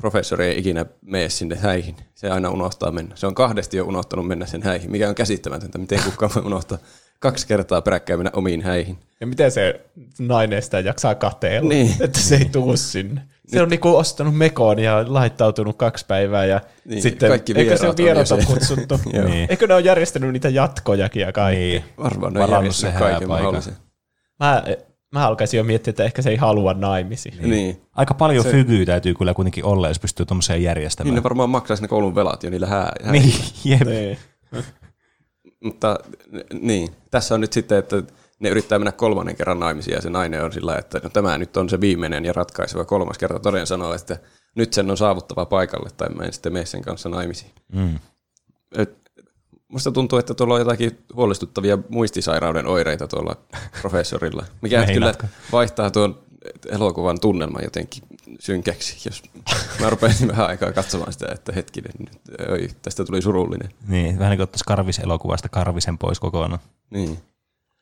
professori 0.00 0.46
ei 0.46 0.58
ikinä 0.58 0.86
mene 1.02 1.28
sinne 1.28 1.56
häihin. 1.56 1.96
Se 2.14 2.30
aina 2.30 2.50
unohtaa 2.50 2.90
mennä. 2.90 3.16
Se 3.16 3.26
on 3.26 3.34
kahdesti 3.34 3.76
jo 3.76 3.84
unohtanut 3.84 4.26
mennä 4.26 4.46
sen 4.46 4.62
häihin, 4.62 4.90
mikä 4.90 5.08
on 5.08 5.14
käsittämätöntä. 5.14 5.78
Miten 5.78 6.02
kukaan 6.04 6.32
voi 6.34 6.42
unohtaa 6.42 6.78
kaksi 7.18 7.46
kertaa 7.46 7.82
peräkkäin 7.82 8.18
mennä 8.18 8.30
omiin 8.34 8.62
häihin. 8.62 8.98
Ja 9.20 9.26
miten 9.26 9.50
se 9.50 9.80
nainen 10.18 10.62
sitä 10.62 10.80
jaksaa 10.80 11.14
kateella, 11.14 11.68
Niin. 11.68 11.94
että 12.00 12.20
se 12.20 12.36
ei 12.36 12.44
tuu 12.44 12.76
sinne. 12.76 13.20
Se 13.46 13.62
on 13.62 13.68
niinku 13.68 13.96
ostanut 13.96 14.36
mekoon 14.36 14.78
ja 14.78 15.04
laittautunut 15.06 15.76
kaksi 15.76 16.04
päivää 16.08 16.44
ja 16.44 16.60
Niin, 16.84 17.02
sitten, 17.02 17.28
kaikki 17.28 17.52
eikö 17.56 17.76
se 17.76 17.82
vieraat 17.82 17.98
on 17.98 18.04
vierat 18.04 18.30
on 18.30 18.46
kutsuttu? 18.46 19.00
Niin. 19.28 19.46
Eikö 19.50 19.66
ne 19.66 19.74
ole 19.74 19.82
järjestänyt 19.82 20.32
niitä 20.32 20.48
jatkojakin 20.48 21.22
ja 21.22 21.32
kaikki? 21.32 21.60
Niin. 21.60 21.84
Varmaan 21.98 22.32
ne 22.32 22.44
on 22.44 22.50
järjestänyt 22.50 22.98
kaiken 22.98 23.28
mahdollisen. 23.28 23.74
Mä, 24.40 24.64
mä 25.12 25.26
alkaisin 25.26 25.58
jo 25.58 25.64
miettiä, 25.64 25.90
että 25.90 26.04
ehkä 26.04 26.22
se 26.22 26.30
ei 26.30 26.36
halua 26.36 26.74
naimisiin. 26.74 27.34
Niin. 27.38 27.50
niin. 27.50 27.80
Aika 27.96 28.14
paljon 28.14 28.44
se... 28.44 28.50
fygyä 28.50 28.84
täytyy 28.84 29.14
kyllä 29.14 29.34
kuitenkin 29.34 29.64
olla, 29.64 29.88
jos 29.88 29.98
pystyy 29.98 30.26
tuommoiseen 30.26 30.62
järjestämään. 30.62 31.10
Niin 31.14 31.16
ne 31.16 31.22
varmaan 31.22 31.50
maksaisi 31.50 31.82
ne 31.82 31.88
koulun 31.88 32.14
velat 32.14 32.42
jo 32.42 32.50
niillä 32.50 32.66
hää. 32.66 32.92
hää. 33.04 33.12
Niin, 33.12 33.34
jep. 33.64 33.84
Niin. 33.84 34.18
Mutta 35.66 35.98
niin, 36.60 36.88
tässä 37.10 37.34
on 37.34 37.40
nyt 37.40 37.52
sitten, 37.52 37.78
että 37.78 38.02
ne 38.40 38.48
yrittää 38.48 38.78
mennä 38.78 38.92
kolmannen 38.92 39.36
kerran 39.36 39.60
naimisiin 39.60 39.94
ja 39.94 40.02
se 40.02 40.10
nainen 40.10 40.44
on 40.44 40.52
sillä, 40.52 40.76
että 40.78 41.00
no, 41.02 41.08
tämä 41.08 41.38
nyt 41.38 41.56
on 41.56 41.68
se 41.68 41.80
viimeinen 41.80 42.24
ja 42.24 42.32
ratkaiseva 42.32 42.84
kolmas 42.84 43.18
kerta. 43.18 43.38
Toden 43.38 43.66
sanoo, 43.66 43.94
että 43.94 44.18
nyt 44.54 44.72
sen 44.72 44.90
on 44.90 44.96
saavuttava 44.96 45.46
paikalle 45.46 45.90
tai 45.96 46.08
mä 46.08 46.22
en 46.22 46.32
sitten 46.32 46.52
mene 46.52 46.66
sen 46.66 46.82
kanssa 46.82 47.08
naimisiin. 47.08 47.50
Mm. 47.72 47.98
Et, 48.76 48.96
musta 49.68 49.92
tuntuu, 49.92 50.18
että 50.18 50.34
tuolla 50.34 50.54
on 50.54 50.60
jotakin 50.60 50.98
huolestuttavia 51.14 51.78
muistisairauden 51.88 52.66
oireita 52.66 53.08
tuolla 53.08 53.36
professorilla, 53.80 54.44
mikä 54.62 54.86
kyllä 54.94 55.14
vaihtaa 55.52 55.90
tuon 55.90 56.18
elokuvan 56.68 57.20
tunnelman 57.20 57.64
jotenkin 57.64 58.02
synkäksi, 58.40 59.08
jos 59.08 59.22
mä 59.80 59.90
rupesin 59.90 60.28
vähän 60.32 60.46
aikaa 60.46 60.72
katsomaan 60.72 61.12
sitä, 61.12 61.26
että 61.32 61.52
hetkinen, 61.52 61.92
nyt, 61.98 62.40
oi, 62.48 62.68
tästä 62.82 63.04
tuli 63.04 63.22
surullinen. 63.22 63.68
Niin, 63.88 64.18
vähän 64.18 64.30
niin 64.30 64.38
kuin 64.38 64.44
ottaisi 64.44 64.64
Karvis-elokuvasta 64.66 65.48
Karvisen 65.48 65.98
pois 65.98 66.20
kokonaan. 66.20 66.60
Niin. 66.90 67.18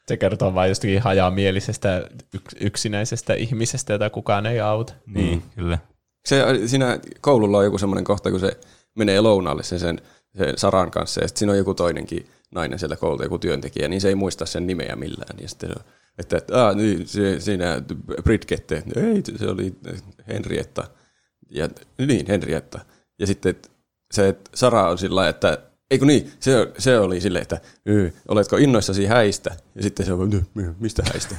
Se 0.09 0.17
kertoo 0.17 0.55
vain 0.55 0.69
jostakin 0.69 1.03
hajamielisestä 1.03 2.09
yks, 2.35 2.57
yksinäisestä 2.61 3.35
ihmisestä, 3.35 3.93
jota 3.93 4.11
kukaan 4.11 4.47
ei 4.47 4.61
auta. 4.61 4.95
Niin, 5.07 5.43
kyllä. 5.55 5.79
Se, 6.27 6.45
siinä 6.67 6.99
koululla 7.21 7.59
on 7.59 7.65
joku 7.65 7.79
semmoinen 7.79 8.05
kohta, 8.05 8.31
kun 8.31 8.41
se 8.41 8.57
menee 8.95 9.21
lounaalle 9.21 9.63
sen, 9.63 9.79
sen, 9.79 10.01
sen 10.37 10.59
Saran 10.59 10.91
kanssa, 10.91 11.21
ja 11.21 11.29
sitten 11.29 11.39
siinä 11.39 11.53
on 11.53 11.59
joku 11.59 11.75
toinenkin 11.75 12.27
nainen 12.51 12.79
siellä 12.79 12.97
koululta, 12.97 13.25
joku 13.25 13.39
työntekijä, 13.39 13.89
niin 13.89 14.01
se 14.01 14.09
ei 14.09 14.15
muista 14.15 14.47
sen 14.47 14.67
nimeä 14.67 14.97
millään. 14.97 15.39
Ja 15.41 15.49
sitten 15.49 15.71
se 15.71 15.75
on, 15.79 15.85
että, 16.19 16.37
että 16.37 16.67
ah, 16.67 16.77
niin, 16.77 17.07
se, 17.09 17.41
siinä 17.41 17.83
Britkette, 18.25 18.83
ei, 18.97 19.23
se 19.37 19.49
oli 19.49 19.75
Henrietta. 20.29 20.85
Ja, 21.51 21.69
niin, 22.07 22.27
Henrietta. 22.27 22.81
Ja 23.19 23.27
sitten 23.27 23.55
se 24.13 24.37
Sara 24.55 24.91
on 24.91 24.99
sillä 24.99 25.29
että 25.29 25.59
eikö 25.91 26.05
niin, 26.07 26.33
se, 26.41 26.73
se 26.79 26.99
oli 26.99 27.21
silleen, 27.21 27.43
että 27.43 27.61
"Yy, 27.87 28.13
oletko 28.29 28.57
innoissasi 28.57 29.07
häistä? 29.07 29.57
Ja 29.75 29.83
sitten 29.83 30.07
se 30.07 30.13
on, 30.13 30.31
"Ny, 30.31 30.43
my, 30.55 30.75
mistä 30.81 31.03
häistä? 31.13 31.35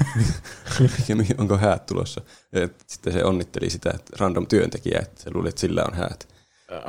ja 1.09 1.15
onko 1.37 1.57
häät 1.57 1.85
tulossa? 1.85 2.21
Ja 2.51 2.69
sitten 2.87 3.13
se 3.13 3.23
onnitteli 3.23 3.69
sitä 3.69 3.89
että 3.89 4.17
random 4.19 4.47
työntekijää, 4.47 5.01
että 5.01 5.23
se 5.23 5.29
luuli, 5.33 5.49
että 5.49 5.61
sillä 5.61 5.83
on 5.87 5.93
häät. 5.93 6.27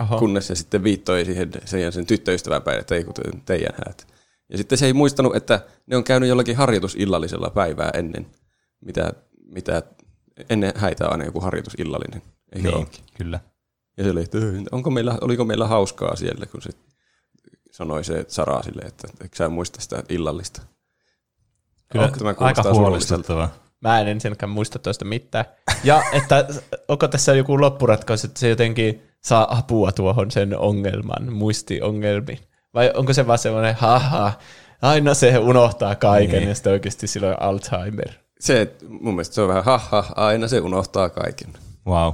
Oho. 0.01 0.19
Kunnes 0.19 0.47
se 0.47 0.55
sitten 0.55 0.85
viittoi 0.85 1.25
siihen 1.25 1.51
sen, 1.65 1.93
sen 1.93 2.07
tyttöystävän 2.07 2.63
päin, 2.63 2.81
että 2.81 2.95
ei 2.95 3.05
kun 3.05 3.15
te- 3.15 3.23
teidän 3.45 3.75
häät. 3.87 4.16
Ja 4.49 4.59
sitten 4.59 4.79
se 4.79 4.87
ei 4.87 4.93
muistanut, 4.93 5.37
että 5.37 5.61
ne 5.87 5.97
on 5.97 6.05
käynyt 6.05 6.29
jollakin 6.29 6.57
harjoitusillallisella 6.57 7.51
päivää 7.51 7.91
ennen, 7.95 8.27
mitä, 8.81 9.13
mitä 9.47 9.83
ennen 10.51 10.73
häitä 10.77 11.05
on 11.07 11.13
aina 11.13 11.25
joku 11.25 11.41
harjoitusillallinen. 11.41 12.23
Eikö 12.53 12.69
Niin, 12.69 12.77
olekin? 12.77 13.05
kyllä. 13.15 13.41
Ja 13.97 14.05
se 14.05 14.11
oli, 14.11 14.23
että 14.23 14.39
"Öö, 14.39 14.61
onko 14.73 14.91
meillä, 14.91 15.19
oliko 15.21 15.45
meillä 15.45 15.67
hauskaa 15.67 16.17
siellä, 16.17 16.47
kun 16.47 16.63
se 16.63 16.71
sanoi 17.71 18.05
se 18.05 18.25
Sara 18.29 18.63
sille, 18.63 18.83
että 18.83 19.09
eikö 19.23 19.37
sä 19.37 19.49
muista 19.49 19.81
sitä 19.81 20.03
illallista. 20.09 20.63
Kyllä 21.93 22.09
Tämä 22.19 22.35
aika 22.39 22.63
huolestuttavaa. 22.73 23.55
Mä 23.81 24.01
en 24.01 24.09
ensinnäkään 24.09 24.51
muista 24.51 24.79
tuosta 24.79 25.05
mitään. 25.05 25.45
Ja 25.85 26.03
että 26.13 26.47
onko 26.89 27.09
tässä 27.09 27.35
joku 27.35 27.61
loppuratkaisu, 27.61 28.27
että 28.27 28.41
se 28.41 28.49
jotenkin 28.49 29.03
saa 29.25 29.59
apua 29.59 29.93
tuohon 29.93 30.31
sen 30.31 30.59
ongelman, 30.59 31.33
muistiongelmiin? 31.33 32.39
Vai 32.77 32.91
onko 32.95 33.13
se 33.13 33.27
vaan 33.27 33.39
semmoinen, 33.39 33.75
haha, 33.75 34.33
aina 34.83 35.15
se 35.15 35.39
unohtaa 35.39 35.95
kaiken 35.95 36.39
Niin. 36.39 36.49
ja 36.49 36.55
sitten 36.55 36.73
oikeasti 36.73 37.07
silloin 37.07 37.37
Alzheimer. 37.43 38.11
Se, 38.41 38.75
mun 38.89 39.15
mielestä 39.15 39.35
se 39.35 39.41
on 39.43 39.49
vähän 39.49 39.65
haha, 39.65 40.05
aina 40.17 40.49
se 40.49 40.61
unohtaa 40.61 41.11
kaiken. 41.11 41.53
Wow. 41.87 42.13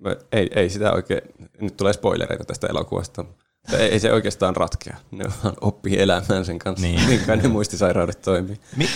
Mä- 0.00 0.16
Ei, 0.32 0.50
ei 0.54 0.70
sitä 0.70 0.92
oikein, 0.92 1.20
nyt 1.60 1.76
tulee 1.76 1.92
spoilereita 1.92 2.44
tästä 2.44 2.66
elokuvasta. 2.66 3.22
Mutta 3.22 3.78
Ei, 3.78 3.88
ei 3.92 4.00
se 4.00 4.12
oikeastaan 4.12 4.56
ratkea. 4.56 4.96
Ne 5.10 5.24
vaan 5.44 5.54
oppii 5.60 6.00
elämään 6.00 6.44
sen 6.44 6.58
kanssa. 6.58 6.86
Niin. 6.86 7.06
Niinköhän 7.08 7.38
ne 7.38 7.48
muistisairaudet 7.48 8.22
toimii. 8.22 8.60
Mi- 8.76 8.88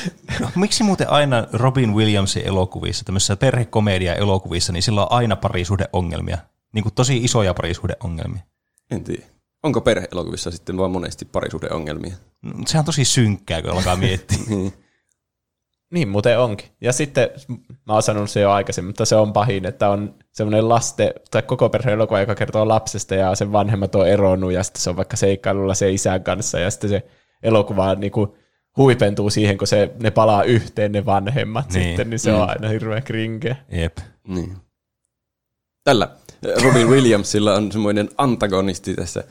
miksi 0.55 0.83
muuten 0.85 1.11
aina 1.11 1.47
Robin 1.53 1.95
Williamsin 1.95 2.47
elokuvissa, 2.47 3.05
tämmöisissä 3.05 3.37
perhekomedia-elokuvissa, 3.37 4.73
niin 4.73 4.83
sillä 4.83 5.03
on 5.03 5.13
aina 5.13 5.37
parisuhdeongelmia? 5.37 6.39
Niin 6.73 6.83
kuin 6.83 6.95
tosi 6.95 7.17
isoja 7.25 7.55
parisuhdeongelmia. 7.55 8.43
En 8.91 9.05
tiedä. 9.05 9.23
Onko 9.63 9.81
perheelokuvissa 9.81 10.51
sitten 10.51 10.77
vaan 10.77 10.91
monesti 10.91 11.25
parisuhdeongelmia? 11.25 12.15
No, 12.43 12.53
Sehän 12.67 12.81
on 12.81 12.85
tosi 12.87 13.05
synkkää, 13.05 13.63
kun 13.63 13.71
alkaa 13.71 13.97
miettiä. 13.97 14.39
Niin 15.93 16.09
muuten 16.09 16.39
onkin. 16.39 16.69
Ja 16.81 16.93
sitten, 16.93 17.31
mä 17.87 17.93
oon 17.93 18.03
sanonut 18.03 18.31
se 18.31 18.41
jo 18.41 18.51
aikaisemmin, 18.51 18.89
mutta 18.89 19.05
se 19.05 19.17
on 19.17 19.33
pahin, 19.33 19.67
että 19.67 19.89
on 19.89 20.15
semmoinen 20.33 20.69
laste, 20.69 21.15
tai 21.31 21.43
koko 21.43 21.69
perheen 21.69 21.95
elokuva, 21.95 22.21
joka 22.21 22.35
kertoo 22.35 22.69
lapsesta 22.69 23.15
ja 23.15 23.35
sen 23.35 23.53
vanhemmat 23.53 23.95
on 23.95 24.09
eronnut 24.09 24.53
ja 24.53 24.63
sitten 24.63 24.83
se 24.83 24.91
on 24.91 24.97
vaikka 24.97 25.17
seikkailulla 25.17 25.75
se 25.75 25.93
isän 25.93 26.25
kanssa 26.25 26.59
ja 26.59 26.71
sitten 26.71 26.91
se 26.91 27.07
elokuva 27.43 27.95
niin 27.95 28.13
kuin 28.13 28.31
huipentuu 28.77 29.31
siihen, 29.31 29.59
kun 29.59 29.67
se, 29.67 29.91
ne 30.03 30.11
palaa 30.11 30.43
yhteen 30.43 30.93
ne 30.93 31.07
vanhemmat 31.07 31.69
Niin. 31.69 31.75
niin. 31.75 31.89
sitten, 31.89 32.11
niin 32.11 32.19
se 32.19 32.31
mm. 32.31 32.37
on 32.37 32.49
aina 32.49 32.69
hirveän 32.69 33.03
krinkeä. 33.03 33.57
Jep. 33.73 33.99
Niin. 34.29 34.57
Tällä 35.85 36.09
Robin 36.65 36.89
Williamsilla 36.89 37.55
on 37.55 37.73
semmoinen 37.73 38.09
antagonisti 38.19 38.95
tässä, 38.95 39.25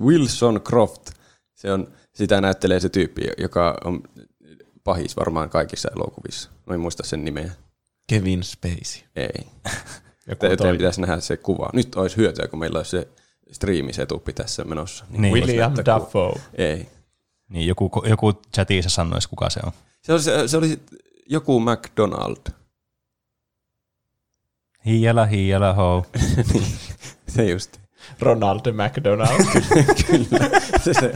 Wilson 0.00 0.60
Croft. 0.60 1.10
Se 1.54 1.72
on, 1.72 1.88
sitä 2.14 2.40
näyttelee 2.40 2.80
se 2.80 2.88
tyyppi, 2.88 3.22
joka 3.38 3.78
on 3.84 4.02
pahis 4.84 5.16
varmaan 5.16 5.50
kaikissa 5.50 5.88
elokuvissa. 5.96 6.50
Mä 6.66 6.74
en 6.74 6.80
muista 6.80 7.02
sen 7.02 7.24
nimeä. 7.24 7.50
Kevin 8.08 8.44
Spacey. 8.44 9.02
Ei. 9.16 9.46
Teidän 10.38 10.58
toi. 10.58 10.76
pitäisi 10.76 11.00
nähdä 11.00 11.20
se 11.20 11.36
kuva. 11.36 11.70
Nyt 11.72 11.94
olisi 11.94 12.16
hyötyä, 12.16 12.48
kun 12.48 12.58
meillä 12.58 12.78
olisi 12.78 12.90
se 12.90 13.08
striimisetuppi 13.52 14.32
tässä 14.32 14.64
menossa. 14.64 15.04
Niin. 15.10 15.30
voisi 15.30 15.46
William 15.46 15.72
näyttää 15.72 15.98
kuva. 15.98 16.04
Dafoe. 16.04 16.40
Ei. 16.54 16.88
Niin 17.48 17.66
joku, 17.66 17.90
joku 18.08 18.32
chatissa 18.54 18.90
sanoisi, 18.90 19.28
kuka 19.28 19.50
se 19.50 19.60
on. 19.66 19.72
Se 20.02 20.12
oli, 20.12 20.22
se, 20.22 20.48
se 20.48 20.56
oli 20.56 20.78
joku 21.26 21.60
McDonald. 21.60 22.36
Hiiala, 24.86 25.26
hiiala, 25.26 25.72
ho. 25.72 26.06
niin, 26.52 26.72
se 27.28 27.44
just. 27.44 27.80
Ronald 28.20 28.60
McDonald. 28.72 29.44
Kyllä. 30.06 30.60
Se, 30.84 30.94
se, 30.94 31.12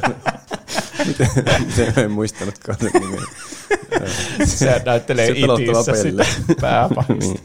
miten, 1.06 1.28
miten 1.66 1.92
mä 1.96 2.02
en 2.02 2.10
muistanutkaan 2.10 2.78
sen 2.80 3.02
nimeä. 3.02 3.26
se 4.44 4.82
näyttelee 4.84 5.26
Se 5.26 5.32
itissä 5.32 5.94
sitä 6.02 6.24
pääpahista. 6.60 7.14
niin. 7.24 7.40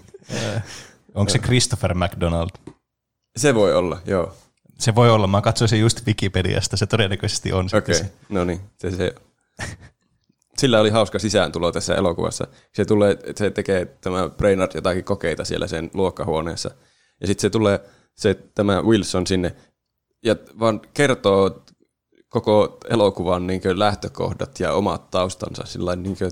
Onko 1.15 1.29
se 1.29 1.39
Christopher 1.39 1.93
McDonald? 1.93 2.49
Se 3.37 3.55
voi 3.55 3.75
olla, 3.75 4.01
joo. 4.05 4.33
Se 4.79 4.95
voi 4.95 5.09
olla, 5.09 5.27
mä 5.27 5.41
katsoin 5.41 5.69
sen 5.69 5.79
just 5.79 6.07
Wikipediasta, 6.07 6.77
se 6.77 6.85
todennäköisesti 6.85 7.53
on. 7.53 7.69
Okei, 7.77 7.95
se. 7.95 8.01
okay. 8.01 8.15
no 8.29 8.43
niin, 8.43 8.61
se 8.77 8.91
se. 8.91 9.15
sillä 10.57 10.79
oli 10.79 10.89
hauska 10.89 11.19
sisääntulo 11.19 11.71
tässä 11.71 11.95
elokuvassa. 11.95 12.47
Se, 12.73 12.85
tulee, 12.85 13.17
se 13.35 13.49
tekee 13.49 13.85
tämä 13.85 14.29
Brainard 14.29 14.71
jotakin 14.75 15.03
kokeita 15.03 15.45
siellä 15.45 15.67
sen 15.67 15.89
luokkahuoneessa. 15.93 16.71
Ja 17.21 17.27
sitten 17.27 17.41
se 17.41 17.49
tulee 17.49 17.79
se, 18.17 18.33
tämä 18.55 18.81
Wilson 18.81 19.27
sinne 19.27 19.55
ja 20.23 20.35
vaan 20.59 20.81
kertoo 20.93 21.63
koko 22.29 22.77
elokuvan 22.89 23.47
niin 23.47 23.61
lähtökohdat 23.73 24.59
ja 24.59 24.73
omat 24.73 25.11
taustansa 25.11 25.63
sillä 25.65 25.95
niin 25.95 26.17
kuin, 26.17 26.31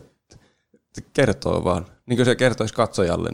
kertoo 1.13 1.63
vaan, 1.63 1.85
niin 2.05 2.17
kuin 2.17 2.25
se 2.25 2.35
kertoisi 2.35 2.73
katsojalle. 2.73 3.29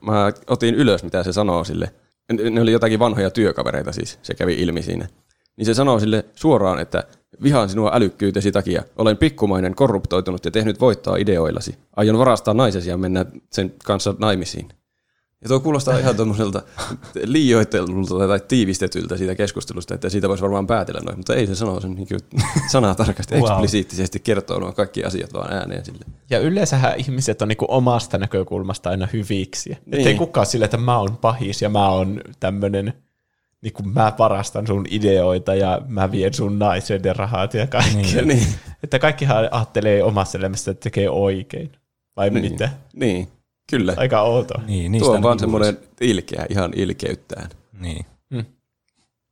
Mä 0.00 0.32
otin 0.46 0.74
ylös, 0.74 1.02
mitä 1.02 1.22
se 1.22 1.32
sanoo 1.32 1.64
sille. 1.64 1.94
Ne 2.50 2.60
oli 2.60 2.72
jotakin 2.72 2.98
vanhoja 2.98 3.30
työkavereita 3.30 3.92
siis, 3.92 4.18
se 4.22 4.34
kävi 4.34 4.54
ilmi 4.54 4.82
siinä. 4.82 5.08
Niin 5.56 5.66
se 5.66 5.74
sanoo 5.74 6.00
sille 6.00 6.24
suoraan, 6.34 6.78
että 6.78 7.04
vihaan 7.42 7.68
sinua 7.68 7.90
älykkyytesi 7.94 8.52
takia. 8.52 8.82
Olen 8.96 9.16
pikkumainen, 9.16 9.74
korruptoitunut 9.74 10.44
ja 10.44 10.50
tehnyt 10.50 10.80
voittaa 10.80 11.16
ideoillasi. 11.16 11.78
Aion 11.96 12.18
varastaa 12.18 12.54
naisesi 12.54 12.90
ja 12.90 12.96
mennä 12.96 13.26
sen 13.52 13.74
kanssa 13.84 14.14
naimisiin. 14.18 14.68
Ja 15.44 15.48
tuo 15.48 15.60
kuulostaa 15.60 15.98
ihan 15.98 16.16
tuommoiselta 16.16 16.62
liioittelulta 17.24 18.28
tai 18.28 18.40
tiivistetyltä 18.48 19.16
siitä 19.16 19.34
keskustelusta, 19.34 19.94
että 19.94 20.08
siitä 20.08 20.28
voisi 20.28 20.42
varmaan 20.42 20.66
päätellä 20.66 21.00
noin, 21.00 21.16
mutta 21.16 21.34
ei 21.34 21.46
se 21.46 21.54
sano 21.54 21.80
sen 21.80 21.94
niin 21.94 22.08
sanaa 22.70 22.94
tarkasti, 22.94 23.34
Wow. 23.34 23.44
eksplisiittisesti 23.44 24.20
kertoo 24.20 24.58
nuo 24.58 24.72
kaikki 24.72 25.04
asiat 25.04 25.32
vaan 25.34 25.52
ääneen 25.52 25.84
sille. 25.84 26.04
Ja 26.30 26.38
yleensähän 26.38 26.94
ihmiset 26.98 27.42
on 27.42 27.48
niinku 27.48 27.66
omasta 27.68 28.18
näkökulmasta 28.18 28.90
aina 28.90 29.08
hyviksi. 29.12 29.70
Niin. 29.70 29.78
Niin. 29.86 29.98
Että 29.98 30.08
ei 30.08 30.14
kukaan 30.14 30.46
sille, 30.46 30.64
että 30.64 30.76
mä 30.76 30.98
oon 30.98 31.16
pahis 31.16 31.62
ja 31.62 31.68
mä 31.68 31.88
oon 31.88 32.20
tämmönen, 32.40 32.92
niinku 33.62 33.82
mä 33.82 34.12
varastan 34.18 34.66
sun 34.66 34.86
ideoita 34.90 35.54
ja 35.54 35.82
mä 35.86 36.10
vien 36.10 36.34
sun 36.34 36.58
naisen 36.58 37.00
ja 37.04 37.12
rahat 37.12 37.54
ja 37.54 37.66
kaikkea. 37.66 38.02
Niin. 38.02 38.28
Niin. 38.28 38.46
Että 38.82 38.98
kaikkihan 38.98 39.36
ajattelee 39.52 40.02
omassa 40.02 40.38
elämässä, 40.38 40.70
että 40.70 40.82
tekee 40.84 41.10
oikein. 41.10 41.72
Vai 42.16 42.30
niin. 42.30 42.52
mitä? 42.52 42.70
Niin, 42.94 43.28
kyllä. 43.70 43.94
Aika 43.96 44.20
outo. 44.22 44.54
Niin, 44.66 44.92
niistä 44.92 45.06
Tuo 45.06 45.14
on 45.16 45.22
vaan 45.22 45.30
ainakin 45.30 45.40
semmoinen 45.40 45.78
ilkeä, 46.00 46.46
ihan 46.50 46.72
ilkeyttään. 46.76 47.50
Niin. 47.80 48.06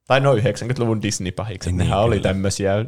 Tai 0.06 0.20
no 0.20 0.34
90-luvun 0.34 1.02
Disney-pahikset, 1.02 1.72
Niin, 1.72 1.78
nehän 1.78 1.98
oli 1.98 2.16
kyllä. 2.16 2.28
tämmöisiä 2.28 2.84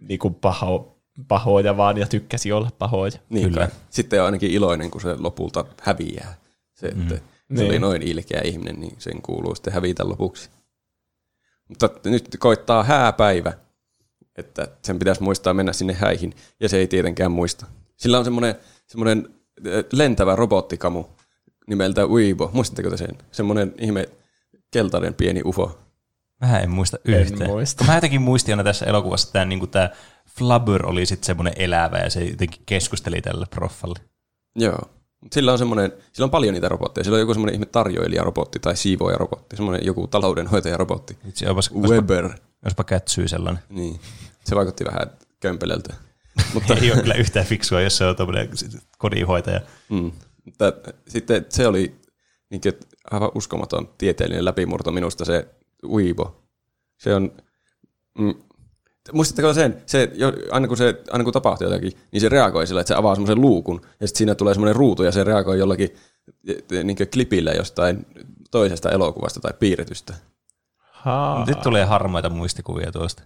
niinku 0.00 0.30
paho, 0.30 0.98
pahoja 1.28 1.76
vaan 1.76 1.98
ja 1.98 2.06
tykkäsi 2.06 2.52
olla 2.52 2.70
pahoja. 2.78 3.12
Niin 3.28 3.48
Kyllä. 3.48 3.66
kai. 3.66 3.76
Sitten 3.90 4.20
on 4.20 4.26
ainakin 4.26 4.50
iloinen, 4.50 4.90
kun 4.90 5.00
se 5.00 5.16
lopulta 5.18 5.64
häviää. 5.82 6.34
Se, 6.74 6.86
että 6.86 7.00
mm. 7.02 7.08
se 7.08 7.22
Niin. 7.48 7.66
oli 7.66 7.78
noin 7.78 8.02
ilkeä 8.02 8.40
ihminen, 8.44 8.80
niin 8.80 8.94
sen 8.98 9.22
kuuluu 9.22 9.54
sitten 9.54 9.72
hävitä 9.72 10.08
lopuksi. 10.08 10.50
Mutta 11.68 11.90
nyt 12.04 12.36
koittaa 12.38 12.84
hääpäivä, 12.84 13.52
että 14.38 14.68
sen 14.82 14.98
pitäisi 14.98 15.22
muistaa 15.22 15.54
mennä 15.54 15.72
sinne 15.72 15.92
häihin, 15.92 16.34
ja 16.60 16.68
se 16.68 16.76
ei 16.76 16.86
tietenkään 16.86 17.32
muista. 17.32 17.66
Sillä 17.96 18.18
on 18.18 18.24
semmoinen, 18.24 18.54
semmoinen 18.86 19.34
lentävä 19.92 20.36
robottikamu 20.36 21.04
nimeltä 21.66 22.06
Weibo. 22.06 22.50
Muistatteko 22.52 22.90
te 22.90 22.96
sen? 22.96 23.18
Semmoinen 23.32 23.74
ihme 23.78 24.08
keltainen 24.70 25.14
pieni 25.14 25.42
ufo. 25.44 25.78
Mä 26.40 26.58
en 26.58 26.70
muista 26.70 26.96
En 27.04 27.14
yhtään. 27.14 27.50
muista. 27.50 27.84
Mä 27.84 27.94
jotenkin 27.94 28.22
muistin 28.22 28.52
aina 28.52 28.64
tässä 28.64 28.86
elokuvassa, 28.86 29.26
että 29.28 29.32
tämä, 29.32 29.44
niin 29.44 29.68
tämä 29.68 29.90
Flubber 30.38 30.86
oli 30.86 31.06
sitten 31.06 31.26
semmoinen 31.26 31.54
elävä 31.56 31.98
ja 31.98 32.10
se 32.10 32.24
jotenkin 32.24 32.62
keskusteli 32.66 33.20
tälle 33.22 33.46
proffalle. 33.50 33.98
Joo. 34.56 34.78
Mut 35.20 35.32
Sillä 35.32 35.52
on 35.52 35.58
semmoinen, 35.58 35.92
sillä 36.12 36.24
on 36.24 36.30
paljon 36.30 36.54
niitä 36.54 36.68
robotteja. 36.68 37.04
Sillä 37.04 37.16
on 37.16 37.20
joku 37.20 37.34
semmoinen 37.34 37.54
ihme 37.54 37.66
tarjoilijarobotti 37.66 38.58
tai 38.58 38.76
siivoajarobotti, 38.76 39.56
semmoinen 39.56 39.86
joku 39.86 40.06
taloudenhoitajarobotti. 40.06 41.18
Itse 41.28 41.50
olisipa, 41.50 41.78
Weber. 41.88 42.30
olisipa 42.64 42.84
kätsyy 42.84 43.28
sellainen. 43.28 43.62
Niin. 43.68 44.00
Se 44.44 44.56
vaikutti 44.56 44.84
vähän 44.84 45.10
kömpelöltä. 45.40 45.94
Mutta, 46.54 46.74
Ei 46.74 46.92
ole 46.92 47.02
kyllä 47.02 47.14
yhtään 47.14 47.46
fiksua, 47.46 47.80
jos 47.80 47.96
se 47.96 48.04
on 48.04 48.16
tuommoinen 48.16 48.48
kodinhoitaja. 48.98 49.60
mm, 49.88 50.12
mutta 50.44 50.72
sitten 51.08 51.46
se 51.48 51.66
oli 51.66 51.94
niin 52.50 52.60
kuin, 52.60 52.72
aivan 53.10 53.30
uskomaton 53.34 53.88
tieteellinen 53.98 54.44
läpimurto 54.44 54.92
minusta 54.92 55.24
se 55.24 55.48
Weibo. 55.86 56.42
Se 56.98 57.14
on... 57.14 57.32
Mm, 58.18 58.34
Muistatteko 59.12 59.54
sen? 59.54 59.82
Se, 59.86 60.10
jo, 60.14 60.32
aina, 60.50 60.68
kun 60.68 60.76
se, 60.76 61.02
aina 61.10 61.24
kun 61.24 61.32
tapahtuu 61.32 61.66
jotakin, 61.66 61.92
niin 62.12 62.20
se 62.20 62.28
reagoi 62.28 62.66
sillä, 62.66 62.80
että 62.80 62.88
se 62.88 62.94
avaa 62.94 63.14
semmoisen 63.14 63.40
luukun, 63.40 63.80
ja 64.00 64.06
sitten 64.06 64.18
siinä 64.18 64.34
tulee 64.34 64.54
semmoinen 64.54 64.76
ruutu, 64.76 65.02
ja 65.02 65.12
se 65.12 65.24
reagoi 65.24 65.58
jollakin 65.58 65.88
niin 66.84 66.96
klipillä 67.12 67.52
jostain 67.52 68.06
toisesta 68.50 68.90
elokuvasta 68.90 69.40
tai 69.40 69.52
piirretystä. 69.58 70.14
Haa. 70.76 71.44
Nyt 71.46 71.60
tulee 71.60 71.84
harmaita 71.84 72.30
muistikuvia 72.30 72.92
tuosta. 72.92 73.22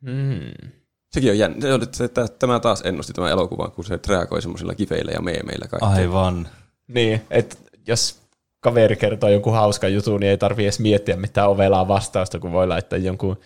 Mm. 0.00 0.70
Sekin 1.12 1.30
on 1.30 1.38
jännä. 1.38 1.58
Se, 1.92 2.08
tämä 2.38 2.60
taas 2.60 2.82
ennusti 2.84 3.12
tämän 3.12 3.30
elokuvan, 3.30 3.72
kun 3.72 3.84
se 3.84 3.98
reagoi 4.08 4.42
semmoisilla 4.42 4.74
kifeillä 4.74 5.12
ja 5.12 5.20
meemeillä 5.20 5.68
kaikkea. 5.68 5.88
Aivan. 5.88 6.48
Niin, 6.88 7.22
että 7.30 7.56
jos 7.86 8.20
kaveri 8.60 8.96
kertoo 8.96 9.30
jonkun 9.30 9.52
hauskan 9.52 9.94
jutun, 9.94 10.20
niin 10.20 10.30
ei 10.30 10.38
tarvi 10.38 10.62
edes 10.62 10.80
miettiä 10.80 11.16
mitään 11.16 11.48
ovelaa 11.48 11.88
vastausta, 11.88 12.38
kun 12.38 12.52
voi 12.52 12.66
laittaa 12.68 12.98
jonkun 12.98 13.36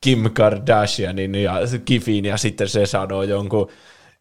Kim 0.00 0.30
Kardashianin 0.30 1.34
ja 1.34 1.54
Kifin 1.84 2.24
ja 2.24 2.36
sitten 2.36 2.68
se 2.68 2.86
sanoo 2.86 3.22
jonkun 3.22 3.68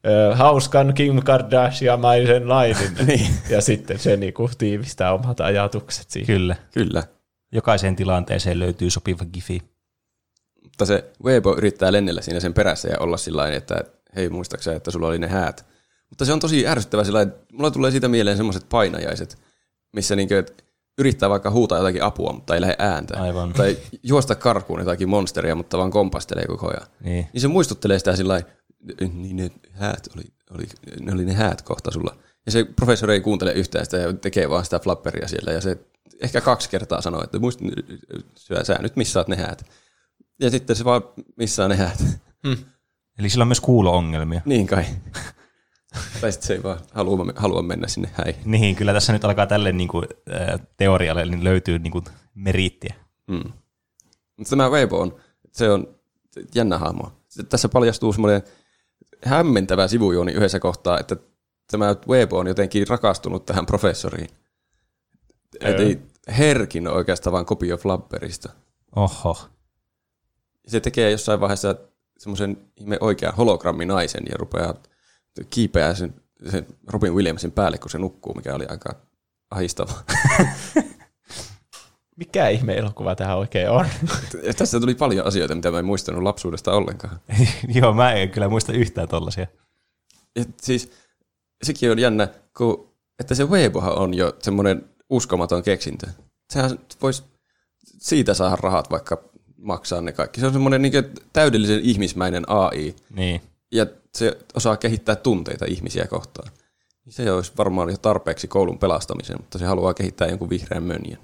ö, 0.08 0.36
hauskan 0.36 0.94
Kim 0.94 1.22
Kardashian-maisen 1.24 2.50
lainin. 2.50 2.92
Niin. 3.08 3.28
Ja 3.50 3.62
sitten 3.62 4.00
se 4.00 4.18
niinku 4.18 4.50
tiivistää 4.58 5.14
omat 5.14 5.40
ajatukset 5.40 6.10
siihen. 6.10 6.28
Kyllä. 6.28 6.56
Kyllä. 6.74 7.04
Jokaiseen 7.52 7.96
tilanteeseen 7.96 8.60
löytyy 8.60 8.90
sopiva 8.90 9.26
gifi. 9.34 9.62
Mutta 10.64 10.86
se 10.86 11.12
Weibo 11.24 11.56
yrittää 11.58 11.92
lennellä 11.92 12.22
siinä 12.22 12.40
sen 12.40 12.54
perässä 12.54 12.90
ja 12.90 13.00
olla 13.00 13.18
sillä 13.18 13.50
että 13.50 13.84
hei 14.16 14.30
muistaaksä, 14.30 14.76
että 14.76 14.92
sulla 14.92 15.08
oli 15.08 15.20
ne 15.20 15.28
häät. 15.28 15.66
Mutta 16.10 16.26
se 16.26 16.34
on 16.34 16.40
tosi 16.40 16.68
ärsyttävä 16.68 17.04
sillä 17.04 17.28
mulla 17.52 17.72
tulee 17.72 17.92
siitä 17.92 18.08
mieleen 18.08 18.38
semmoiset 18.38 18.66
painajaiset, 18.70 19.38
missä 19.94 20.16
niinkö, 20.16 20.40
että 20.40 20.64
yrittää 20.98 21.30
vaikka 21.30 21.52
huutaa 21.52 21.78
jotakin 21.78 22.04
apua, 22.04 22.34
mutta 22.34 22.56
ei 22.56 22.62
lähde 22.62 22.76
ääntä. 22.80 23.22
Aivan. 23.22 23.54
Tai 23.54 23.78
juosta 24.04 24.36
karkuun 24.36 24.80
jotakin 24.80 25.10
monsteria, 25.10 25.56
mutta 25.56 25.78
vaan 25.78 25.92
kompastelee 25.92 26.46
koko 26.48 26.68
ajan. 26.68 26.88
Niin. 27.04 27.28
Niin 27.34 27.42
se 27.42 27.48
muistuttelee 27.48 28.00
sitä 28.00 28.16
sillä 28.16 28.42
niin 29.14 29.36
ne 29.36 29.52
häät 29.72 30.10
oli, 30.16 30.24
oli, 30.56 30.66
ne 31.00 31.14
oli 31.14 31.26
ne 31.26 31.34
häät 31.34 31.62
kohta 31.62 31.92
sulla. 31.92 32.18
Ja 32.46 32.52
se 32.52 32.64
professori 32.64 33.14
ei 33.14 33.22
kuuntele 33.22 33.54
yhtään 33.54 33.86
sitä 33.86 33.98
ja 33.98 34.14
tekee 34.14 34.50
vaan 34.50 34.64
sitä 34.64 34.80
flapperia 34.80 35.28
siellä. 35.28 35.52
Ja 35.52 35.62
se 35.62 35.78
ehkä 36.22 36.42
kaksi 36.42 36.70
kertaa 36.70 37.02
sanoo, 37.02 37.24
että 37.24 37.40
muist, 37.40 37.60
sä, 38.36 38.64
sä 38.64 38.78
nyt 38.82 38.96
missaat 38.96 39.28
ne 39.28 39.36
häät. 39.36 39.66
Ja 40.42 40.50
sitten 40.50 40.76
se 40.76 40.86
vaan 40.86 41.02
missaa 41.38 41.68
ne 41.68 41.76
häät. 41.76 42.04
Eli 43.20 43.30
sillä 43.30 43.42
on 43.42 43.48
myös 43.48 43.62
kuulo-ongelmia. 43.62 44.42
niin 44.46 44.68
kai. 44.68 44.86
tai 46.22 46.32
sitten 46.32 46.48
se 46.48 46.54
ei 46.54 46.64
vaan 46.64 46.80
halua, 46.94 47.26
halua 47.36 47.62
mennä 47.62 47.88
sinne 47.88 48.10
häihin. 48.14 48.42
Niin, 48.46 48.76
kyllä 48.76 48.94
tässä 48.94 49.14
nyt 49.14 49.26
alkaa 49.26 49.48
tälle 49.48 49.72
niin 49.72 49.88
kuin, 49.88 50.06
teorialle 50.78 51.26
niin 51.26 51.44
löytyy 51.44 51.80
niin 51.80 51.92
kuin, 51.92 52.04
meriittiä. 52.36 52.96
Mm. 53.28 53.52
Mutta 54.38 54.50
tämä 54.50 54.70
Weibo 54.70 55.02
on, 55.02 55.16
se 55.52 55.70
on 55.70 55.96
jännä 56.56 56.78
hahmo. 56.78 57.12
Tässä 57.50 57.70
paljastuu 57.70 58.14
semmoinen 58.14 58.42
hämmentävä 59.26 59.88
sivujuoni 59.88 60.32
yhdessä 60.32 60.60
kohtaa, 60.60 61.00
että 61.00 61.16
tämä 61.72 61.96
Weibo 62.08 62.38
on 62.40 62.48
jotenkin 62.48 62.88
rakastunut 62.88 63.46
tähän 63.46 63.66
professoriin. 63.66 64.30
Eli 65.60 66.02
Herkin 66.38 66.88
on 66.88 66.94
oikeastaan 66.94 67.34
vain 67.34 67.46
kopio 67.46 67.78
Flapperista. 67.78 68.50
Oho. 68.96 69.38
Se 70.68 70.80
tekee 70.80 71.12
jossain 71.12 71.40
vaiheessa 71.40 71.76
semmoisen 72.18 72.58
ihme 72.76 72.98
oikean 73.00 73.36
hologramminaisen 73.36 74.24
ja 74.30 74.38
rupeaa 74.38 74.74
kiipeää 75.50 75.94
sen, 75.94 76.14
sen 76.52 76.68
Robin 76.88 77.14
Williamsin 77.14 77.52
päälle, 77.52 77.78
kun 77.78 77.90
se 77.90 77.98
nukkuu, 77.98 78.34
mikä 78.34 78.56
oli 78.56 78.66
aika 78.70 78.96
ahistavaa. 79.52 80.04
Mikä 82.18 82.50
ihme 82.50 82.78
elokuva 82.78 83.16
tähän 83.16 83.38
oikein 83.38 83.70
on? 83.70 83.86
Tässä 84.58 84.80
tuli 84.80 84.96
paljon 84.96 85.28
asioita, 85.28 85.56
mitä 85.56 85.72
mä 85.72 85.80
en 85.80 85.86
muistanut 85.86 86.24
lapsuudesta 86.24 86.74
ollenkaan. 86.74 87.20
Joo, 87.76 87.94
mä 87.94 88.14
en 88.14 88.30
kyllä 88.30 88.50
muista 88.50 88.74
yhtään 88.74 89.08
tollasia. 89.08 89.48
Ja 90.36 90.46
siis 90.62 90.92
sekin 91.64 91.92
on 91.92 92.00
jännä, 92.00 92.28
kun, 92.58 92.94
että 93.20 93.36
se 93.36 93.46
Weibohan 93.46 93.98
on 93.98 94.14
jo 94.14 94.36
semmoinen 94.40 94.90
uskomaton 95.10 95.64
keksintö. 95.64 96.08
Sehän 96.54 96.80
voisi 97.02 97.24
siitä 97.86 98.34
saada 98.34 98.56
rahat 98.56 98.90
vaikka 98.92 99.24
maksaa 99.62 100.02
ne 100.02 100.12
kaikki. 100.12 100.40
Se 100.40 100.46
on 100.48 100.54
semmoinen 100.54 100.82
niin 100.82 100.94
täydellisen 101.34 101.80
ihmismäinen 101.84 102.44
AI, 102.48 102.96
Niin. 103.16 103.42
ja 103.72 103.86
se 104.16 104.38
osaa 104.54 104.78
kehittää 104.78 105.16
tunteita 105.16 105.66
ihmisiä 105.66 106.08
kohtaan. 106.08 106.52
Niin 107.06 107.14
Se 107.14 107.32
olisi 107.32 107.52
varmaan 107.58 107.90
jo 107.90 107.98
tarpeeksi 107.98 108.48
koulun 108.48 108.80
pelastamiseen, 108.80 109.40
mutta 109.42 109.58
se 109.58 109.66
haluaa 109.66 109.94
kehittää 109.94 110.28
jonkun 110.28 110.50
vihreän 110.50 110.84
mönjän. 110.84 111.20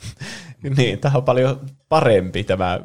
niin, 0.76 0.98
tämä 0.98 1.16
on 1.16 1.24
paljon 1.24 1.60
parempi 1.88 2.44
tämä 2.44 2.80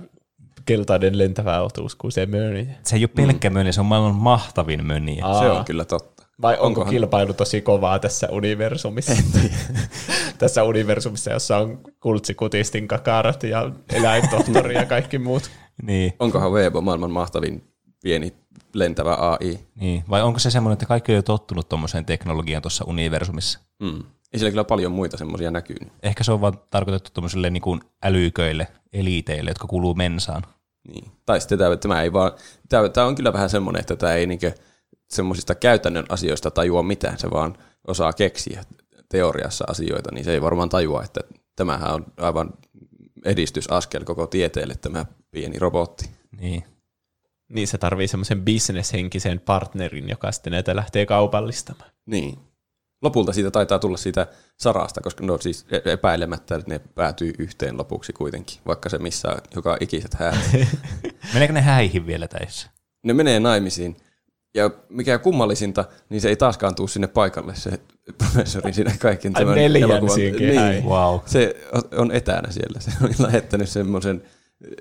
keltainen 0.65 1.18
lentävä 1.18 1.61
otus 1.61 1.95
kuin 1.95 2.11
se 2.11 2.26
möni. 2.26 2.69
Se 2.84 2.95
ei 2.95 3.03
ole 3.03 3.10
pelkkä 3.15 3.49
mm. 3.49 3.53
möni, 3.53 3.73
se 3.73 3.80
on 3.80 3.85
maailman 3.85 4.15
mahtavin 4.15 4.85
möni. 4.85 5.22
Aa. 5.22 5.39
Se 5.39 5.49
on 5.49 5.65
kyllä 5.65 5.85
totta. 5.85 6.12
Vai 6.44 6.53
onko 6.53 6.65
Onkohan- 6.65 6.90
kilpailu 6.90 7.34
tosi 7.34 7.61
kovaa 7.61 7.99
tässä 7.99 8.28
universumissa? 8.32 9.14
tässä 10.40 10.64
universumissa, 10.64 11.32
jossa 11.32 11.57
on 11.57 11.80
kultsikutistin 11.99 12.88
kakarat 12.88 13.44
ja 13.44 13.72
eläintohtori 13.94 14.76
ja 14.76 14.86
kaikki 14.86 15.20
muut. 15.20 15.49
Niin. 15.84 16.14
Onkohan 16.20 16.52
Weibo 16.52 16.82
maailman 16.82 17.11
mahtavin 17.11 17.64
pieni 18.03 18.34
lentävä 18.74 19.14
AI. 19.14 19.60
Niin. 19.76 20.03
Vai 20.10 20.22
onko 20.22 20.40
se 20.40 20.52
semmoinen, 20.52 20.74
että 20.74 20.86
kaikki 20.86 21.11
on 21.11 21.15
jo 21.15 21.22
tottunut 21.22 21.70
tuommoiseen 21.70 22.06
teknologiaan 22.06 22.61
tuossa 22.61 22.86
universumissa? 22.88 23.60
Mm. 23.80 24.03
Ei 24.34 24.40
siellä 24.40 24.52
kyllä 24.52 24.64
paljon 24.64 24.91
muita 24.91 25.18
semmoisia 25.18 25.52
näkyy. 25.52 25.78
Ehkä 26.03 26.24
se 26.24 26.32
on 26.32 26.41
vaan 26.41 26.53
tarkoitettu 26.70 27.10
tuommoisille 27.14 27.49
niin 27.49 27.61
kuin 27.61 27.82
älyköille, 28.03 28.68
eliiteille, 28.94 29.49
jotka 29.49 29.68
kuuluu 29.68 29.94
mensaan. 29.94 30.44
Niin. 30.88 31.11
Tai 31.26 31.41
sitten 31.41 31.57
tämä, 31.60 31.78
tämä 31.78 32.02
ei 32.02 32.14
vaan, 32.14 32.32
tämä, 32.70 32.90
tämä 32.90 33.07
on 33.07 33.15
kyllä 33.15 33.34
vähän 33.34 33.49
semmoinen, 33.49 33.80
että 33.80 33.95
tämä 33.95 34.14
ei 34.14 34.26
niinkö 34.28 34.52
semmoisista 35.15 35.56
käytännön 35.56 36.06
asioista 36.10 36.52
tajua 36.52 36.84
mitään, 36.84 37.19
se 37.19 37.31
vaan 37.31 37.57
osaa 37.88 38.14
keksiä 38.14 38.64
teoriassa 39.10 39.65
asioita, 39.68 40.11
niin 40.11 40.26
se 40.26 40.34
ei 40.34 40.41
varmaan 40.41 40.69
tajua, 40.69 41.03
että 41.03 41.22
tämähän 41.56 41.94
on 41.94 42.06
aivan 42.18 42.53
edistysaskel 43.26 44.03
koko 44.03 44.27
tieteelle 44.27 44.76
tämä 44.76 45.06
pieni 45.31 45.60
robotti. 45.60 46.10
Niin. 46.40 46.64
Niin 47.49 47.68
se 47.68 47.77
tarvii 47.77 48.07
semmoisen 48.07 48.41
bisneshenkisen 48.41 49.40
partnerin, 49.40 50.10
joka 50.10 50.31
sitten 50.31 50.52
näitä 50.52 50.76
lähtee 50.76 51.06
kaupallistamaan. 51.06 51.91
Niin. 52.06 52.38
Lopulta 53.02 53.34
siitä 53.34 53.52
taitaa 53.52 53.80
tulla 53.80 53.98
siitä 53.98 54.27
sarasta, 54.60 55.02
koska 55.02 55.26
no 55.26 55.38
siis 55.38 55.65
e- 55.72 55.91
epäilemättä 55.91 56.56
että 56.56 56.72
ne 56.72 56.80
päätyy 56.80 57.34
yhteen 57.40 57.77
lopuksi 57.77 58.14
kuitenkin, 58.14 58.57
vaikka 58.65 58.90
se 58.90 58.98
missä 58.98 59.35
joka 59.56 59.77
ikiset 59.80 60.14
häät. 60.14 60.52
Meneekö 61.34 61.53
ne 61.53 61.61
häihin 61.61 62.07
vielä 62.07 62.27
tässä? 62.27 62.73
ne 63.03 63.14
menee 63.14 63.40
naimisiin. 63.40 63.98
Ja 64.53 64.69
mikä 64.89 65.19
kummallisinta, 65.19 65.85
niin 66.09 66.21
se 66.21 66.30
ei 66.30 66.35
taaskaan 66.35 66.75
tuu 66.75 66.88
sinne 66.88 67.07
paikalle, 67.07 67.55
se 67.55 67.80
professori 68.17 68.73
siinä 68.73 68.95
kaiken 68.99 69.38
Ai 69.38 69.45
neljänsiinkin 69.45 70.47
Niin. 70.47 70.85
Wow. 70.85 71.19
se 71.25 71.55
on 71.97 72.11
etänä 72.11 72.51
siellä. 72.51 72.80
Se 72.80 72.91
on 73.01 73.09
lähettänyt 73.19 73.69
semmoisen 73.69 74.23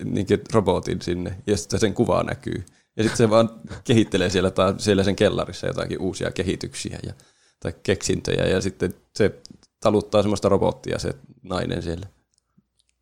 niin 0.04 0.26
robotin 0.52 1.02
sinne, 1.02 1.36
ja 1.46 1.56
sitten 1.56 1.80
sen 1.80 1.94
kuva 1.94 2.22
näkyy. 2.22 2.64
Ja 2.96 3.02
sitten 3.02 3.16
se 3.16 3.30
vaan 3.30 3.50
kehittelee 3.84 4.30
siellä, 4.30 4.50
tai 4.50 4.74
siellä 4.78 5.04
sen 5.04 5.16
kellarissa 5.16 5.66
jotakin 5.66 6.00
uusia 6.00 6.30
kehityksiä 6.30 6.98
ja, 7.06 7.12
tai 7.60 7.72
keksintöjä, 7.82 8.46
ja 8.46 8.60
sitten 8.60 8.94
se 9.14 9.34
taluttaa 9.80 10.22
semmoista 10.22 10.48
robottia 10.48 10.98
se 10.98 11.14
nainen 11.42 11.82
siellä. 11.82 12.06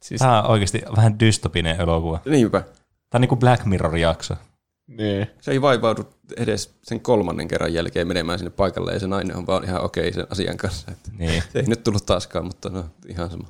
Siis, 0.03 0.19
Tämä 0.19 0.43
on 0.43 0.51
oikeasti 0.51 0.83
vähän 0.97 1.21
dystopinen 1.21 1.81
elokuva. 1.81 2.21
Niinpä. 2.25 2.61
Tämä 2.61 2.71
on 3.15 3.21
niin 3.21 3.29
kuin 3.29 3.39
Black 3.39 3.65
Mirror-jakso. 3.65 4.35
Niin. 4.99 5.27
Se 5.41 5.51
ei 5.51 5.63
vaivaudu 5.63 6.09
edes 6.37 6.75
sen 6.83 7.01
kolmannen 7.01 7.49
kerran 7.49 7.75
jälkeen 7.75 8.09
menemään 8.09 8.39
sinne 8.39 8.51
paikalle, 8.51 8.93
ja 8.93 8.99
se 8.99 9.07
nainen 9.07 9.37
on 9.37 9.47
vaan 9.47 9.65
ihan 9.65 9.81
okei 9.81 10.13
sen 10.13 10.27
asian 10.31 10.57
kanssa. 10.57 10.91
Että 10.91 11.11
Niin. 11.19 11.43
se 11.53 11.59
ei 11.59 11.67
nyt 11.67 11.85
tullut 11.85 12.07
taaskaan, 12.07 12.45
mutta 12.45 12.69
no 12.69 12.85
ihan 13.09 13.31
sama. 13.31 13.49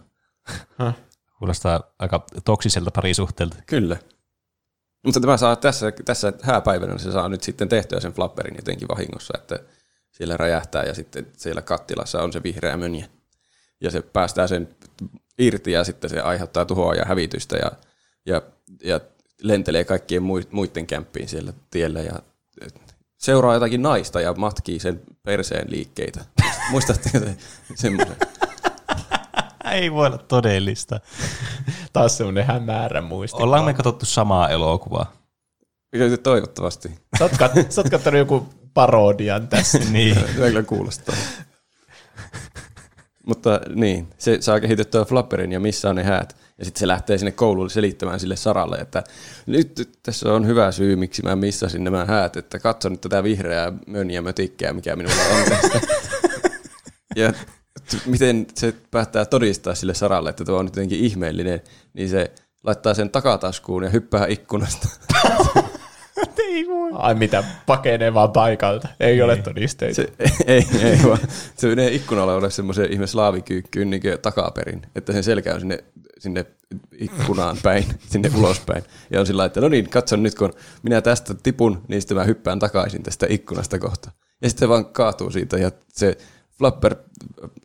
Kuulostaa 1.38 1.80
aika 1.98 2.26
toksiselta 2.44 2.90
parisuhteelta. 2.90 3.56
Kyllä. 3.66 3.96
Mutta 5.04 5.20
tämä 5.20 5.36
saa 5.36 5.56
tässä, 5.56 5.92
tässä 6.04 6.32
hääpäivänä, 6.42 6.98
se 6.98 7.12
saa 7.12 7.28
nyt 7.28 7.42
sitten 7.42 7.68
tehtyä 7.68 8.00
sen 8.00 8.12
flapperin 8.12 8.56
jotenkin 8.56 8.88
vahingossa, 8.88 9.34
että 9.38 9.58
siellä 10.10 10.36
räjähtää 10.36 10.84
ja 10.84 10.94
sitten 10.94 11.26
siellä 11.36 11.62
kattilassa 11.62 12.22
on 12.22 12.32
se 12.32 12.42
vihreä 12.42 12.76
mönjä. 12.76 13.06
Ja 13.80 13.90
se 13.90 14.02
päästää 14.02 14.46
sen 14.46 14.68
irti 15.38 15.72
ja 15.72 15.84
sitten 15.84 16.10
se 16.10 16.20
aiheuttaa 16.20 16.64
tuhoa 16.64 16.94
ja 16.94 17.04
hävitystä 17.04 17.56
ja, 17.56 17.72
ja, 18.26 18.42
ja 18.84 19.00
lentelee 19.42 19.84
kaikkien 19.84 20.22
mui- 20.22 20.48
muiden 20.50 20.86
kämppiin 20.86 21.28
siellä 21.28 21.52
tiellä 21.70 22.00
ja 22.00 22.18
seuraa 23.18 23.54
jotakin 23.54 23.82
naista 23.82 24.20
ja 24.20 24.34
matkii 24.34 24.78
sen 24.78 25.02
perseen 25.22 25.70
liikkeitä. 25.70 26.24
Muistatteko 26.70 27.20
te 27.20 27.36
semmoisen? 27.74 28.16
Ei 29.72 29.92
voi 29.92 30.06
olla 30.06 30.18
todellista. 30.18 31.00
Taas 31.92 32.16
semmoinen 32.16 32.46
hämärä 32.46 33.00
muisti. 33.00 33.42
Ollaan 33.42 33.64
me 33.64 33.74
katsottu 33.74 34.06
samaa 34.06 34.48
elokuvaa. 34.48 35.12
Toivottavasti. 36.22 36.90
Sä 37.18 37.24
oot, 37.24 37.32
kat- 37.32 37.66
sä 37.70 37.80
oot 37.80 37.90
kattanut 37.90 38.18
joku 38.18 38.48
parodian 38.74 39.48
tässä. 39.48 39.78
niin. 39.92 40.14
Se 40.14 40.26
kyllä 40.34 40.62
kuulostaa. 40.62 41.16
Mutta 43.26 43.60
niin, 43.74 44.08
se 44.18 44.36
saa 44.40 44.60
kehitettyä 44.60 45.04
flapperin 45.04 45.52
ja 45.52 45.60
missä 45.60 45.90
on 45.90 45.96
ne 45.96 46.02
häät. 46.02 46.36
Ja 46.61 46.65
sitten 46.65 46.81
se 46.81 46.87
lähtee 46.87 47.19
sinne 47.19 47.32
koululle 47.32 47.70
selittämään 47.70 48.20
sille 48.20 48.37
Saralle, 48.37 48.77
että 48.77 49.05
nyt 49.47 49.91
tässä 50.03 50.32
on 50.32 50.47
hyvä 50.47 50.73
syy, 50.73 50.97
miksi 50.97 51.23
mä 51.23 51.37
missasin 51.37 51.85
nämä 51.85 52.05
häät, 52.05 52.37
että 52.37 52.59
katso 52.59 52.89
nyt 52.89 53.01
tätä 53.01 53.23
vihreää 53.23 53.73
mönjä 53.87 54.23
mötikkää, 54.23 54.73
mikä 54.73 54.97
minulla 54.97 55.16
on 55.37 55.45
tästä. 55.49 55.81
ja 57.16 57.32
t- 57.91 58.07
miten 58.07 58.47
se 58.55 58.74
päättää 58.91 59.24
todistaa 59.24 59.74
sille 59.74 59.95
Saralle, 59.95 60.31
että 60.31 60.45
tuo 60.45 60.59
on 60.59 60.65
nyt 60.65 60.77
jotenkin 60.77 61.01
ihmeellinen, 61.01 61.61
niin 61.95 62.09
se 62.09 62.31
laittaa 62.65 62.95
sen 62.95 63.11
takataskuun 63.11 63.82
ja 63.82 63.91
hyppää 63.91 64.27
ikkunasta. 64.27 64.89
Ei 66.39 66.66
voi. 66.69 66.91
Ai 66.95 67.15
mitä, 67.15 67.45
pakenee 67.66 68.15
vaan 68.15 68.32
paikalta. 68.32 68.89
Ei 69.01 69.23
ole 69.23 69.37
todisteita. 69.37 69.95
Se, 69.95 70.09
ei, 70.47 70.66
ei 70.82 70.99
vaan. 71.05 71.19
Se 71.57 71.69
menee 71.69 71.95
ikkunalla 71.95 72.35
ole 72.35 72.51
semmoisen 72.51 72.93
ihme 72.93 73.07
slaavikyykkyyn 73.07 73.91
niin 73.91 74.03
takaperin, 74.23 74.82
että 74.97 75.12
sen 75.12 75.24
selkä 75.24 75.55
on 75.55 75.61
sinne, 75.61 75.85
sinne 76.20 76.47
ikkunaan 76.98 77.56
päin, 77.62 77.84
sinne 78.10 78.30
ulospäin. 78.36 78.84
Ja 79.10 79.20
on 79.20 79.26
sillä 79.26 79.44
että 79.44 79.60
no 79.60 79.68
niin, 79.68 79.90
katso 79.90 80.16
nyt 80.16 80.34
kun 80.34 80.52
minä 80.82 81.01
tästä 81.01 81.34
tipun, 81.34 81.82
niin 81.88 82.02
sitten 82.02 82.16
mä 82.16 82.24
hyppään 82.24 82.59
takaisin 82.59 83.02
tästä 83.02 83.26
ikkunasta 83.28 83.78
kohta. 83.78 84.10
Ja 84.42 84.48
sitten 84.48 84.66
se 84.66 84.68
vaan 84.68 84.86
kaatuu 84.86 85.30
siitä 85.30 85.59
ja 85.59 85.70
se 85.88 86.18
flapper 86.59 86.97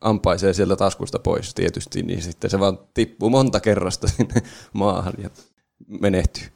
ampaisee 0.01 0.53
sieltä 0.53 0.75
taskusta 0.75 1.19
pois 1.19 1.53
tietysti, 1.53 2.03
niin 2.03 2.21
sitten 2.21 2.49
se 2.49 2.59
vaan 2.59 2.79
tippuu 2.93 3.29
monta 3.29 3.59
kerrasta 3.59 4.07
sinne 4.17 4.41
maahan 4.73 5.13
ja 5.17 5.29
menehtyy. 5.87 6.54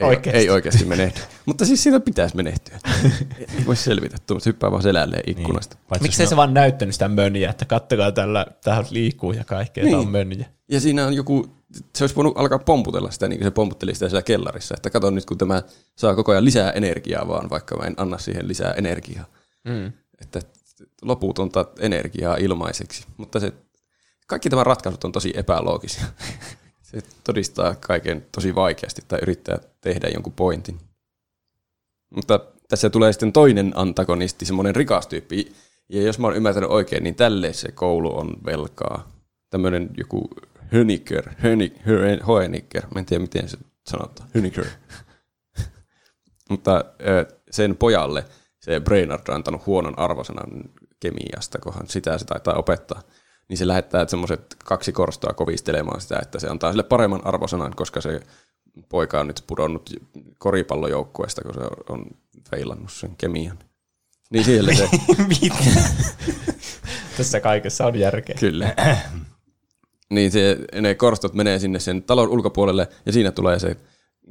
Ei, 0.00 0.06
Oikeesti? 0.06 0.38
ei 0.38 0.50
oikeasti 0.50 0.84
menehdy. 0.84 1.20
Mutta 1.46 1.64
siis 1.64 1.82
siitä 1.82 2.00
pitäisi 2.00 2.36
menehtyä. 2.36 2.78
Ei 3.38 3.66
voi 3.66 3.76
selvitä, 3.76 4.16
tuommoista 4.26 4.50
hyppää 4.50 4.70
vaan 4.70 4.82
selälleen 4.82 5.22
ikkunasta. 5.26 5.76
Paitsi 5.88 6.02
Miksei 6.02 6.24
jos 6.24 6.30
se 6.30 6.36
vaan 6.36 6.54
näyttänyt 6.54 6.94
sitä 6.94 7.08
mönjää, 7.08 7.50
että 7.50 7.64
kattokaa 7.64 8.12
tällä, 8.12 8.46
tähän 8.64 8.84
liikkuu 8.90 9.32
ja 9.32 9.44
kaikkea, 9.44 9.84
niin. 9.84 9.92
Niin. 9.92 10.06
on 10.06 10.12
mönjä. 10.12 10.46
Ja 10.68 10.80
siinä 10.80 11.06
on 11.06 11.14
joku, 11.14 11.46
se 11.96 12.04
olisi 12.04 12.16
voinut 12.16 12.38
alkaa 12.38 12.58
pomputella 12.58 13.10
sitä, 13.10 13.28
niin 13.28 13.38
kuin 13.38 13.46
se 13.46 13.50
pomputteli 13.50 13.94
sitä 13.94 14.08
siellä 14.08 14.22
kellarissa, 14.22 14.74
että 14.74 14.90
kato 14.90 15.10
nyt, 15.10 15.24
kun 15.24 15.38
tämä 15.38 15.62
saa 15.96 16.14
koko 16.14 16.32
ajan 16.32 16.44
lisää 16.44 16.70
energiaa 16.70 17.28
vaan, 17.28 17.50
vaikka 17.50 17.76
mä 17.76 17.84
en 17.84 17.94
anna 17.96 18.18
siihen 18.18 18.48
lisää 18.48 18.72
energiaa. 18.72 19.24
Mm. 19.64 19.92
Että 20.20 20.40
loputonta 21.02 21.64
energiaa 21.80 22.36
ilmaiseksi. 22.36 23.04
Mutta 23.16 23.40
se, 23.40 23.52
kaikki 24.26 24.50
tämä 24.50 24.64
ratkaisut 24.64 25.04
on 25.04 25.12
tosi 25.12 25.32
epäloogisia. 25.36 26.04
Se 26.82 27.02
todistaa 27.24 27.74
kaiken 27.74 28.26
tosi 28.32 28.54
vaikeasti 28.54 29.02
tai 29.08 29.18
yrittää 29.22 29.58
tehdä 29.86 30.08
jonkun 30.08 30.32
pointin. 30.32 30.78
Mutta 32.14 32.40
tässä 32.68 32.90
tulee 32.90 33.12
sitten 33.12 33.32
toinen 33.32 33.72
antagonisti, 33.74 34.44
semmoinen 34.44 34.76
rikas 34.76 35.06
tyyppi. 35.06 35.52
Ja 35.88 36.02
jos 36.02 36.18
mä 36.18 36.26
oon 36.26 36.36
ymmärtänyt 36.36 36.70
oikein, 36.70 37.04
niin 37.04 37.14
tälle 37.14 37.52
se 37.52 37.72
koulu 37.72 38.18
on 38.18 38.36
velkaa. 38.44 39.08
Tämmöinen 39.50 39.90
joku 39.96 40.30
Höniker, 40.72 41.28
Höni- 41.28 42.22
Hoeniker, 42.26 42.82
mä 42.94 42.98
en 42.98 43.06
tiedä 43.06 43.22
miten 43.22 43.48
se 43.48 43.58
sanotaan, 43.90 44.28
Höniker. 44.34 44.66
Mutta 46.50 46.84
sen 47.50 47.76
pojalle 47.76 48.24
se 48.60 48.80
Brainard 48.80 49.22
on 49.28 49.34
antanut 49.34 49.66
huonon 49.66 49.98
arvosanan 49.98 50.50
kemiasta, 51.00 51.58
kohan 51.58 51.88
sitä 51.88 52.18
se 52.18 52.24
taitaa 52.24 52.54
opettaa. 52.54 53.02
Niin 53.48 53.56
se 53.56 53.66
lähettää 53.66 54.08
semmoiset 54.08 54.56
kaksi 54.64 54.92
korstoa 54.92 55.32
kovistelemaan 55.32 56.00
sitä, 56.00 56.18
että 56.22 56.38
se 56.38 56.48
antaa 56.48 56.70
sille 56.70 56.82
paremman 56.82 57.26
arvosanan, 57.26 57.76
koska 57.76 58.00
se 58.00 58.20
poika 58.88 59.20
on 59.20 59.26
nyt 59.26 59.44
pudonnut 59.46 59.90
koripallojoukkueesta, 60.38 61.42
kun 61.42 61.54
se 61.54 61.60
on 61.88 62.06
feilannut 62.50 62.92
sen 62.92 63.10
kemian. 63.18 63.58
Niin 64.30 64.44
siellä 64.44 64.74
se, 64.74 64.86
Tässä 67.16 67.40
kaikessa 67.40 67.86
on 67.86 67.98
järkeä. 67.98 68.36
kyllä. 68.40 68.74
Niin 70.10 70.32
se, 70.32 70.58
ne 70.80 70.94
korstot 70.94 71.34
menee 71.34 71.58
sinne 71.58 71.78
sen 71.78 72.02
talon 72.02 72.28
ulkopuolelle, 72.28 72.88
ja 73.06 73.12
siinä 73.12 73.32
tulee 73.32 73.58
se 73.58 73.76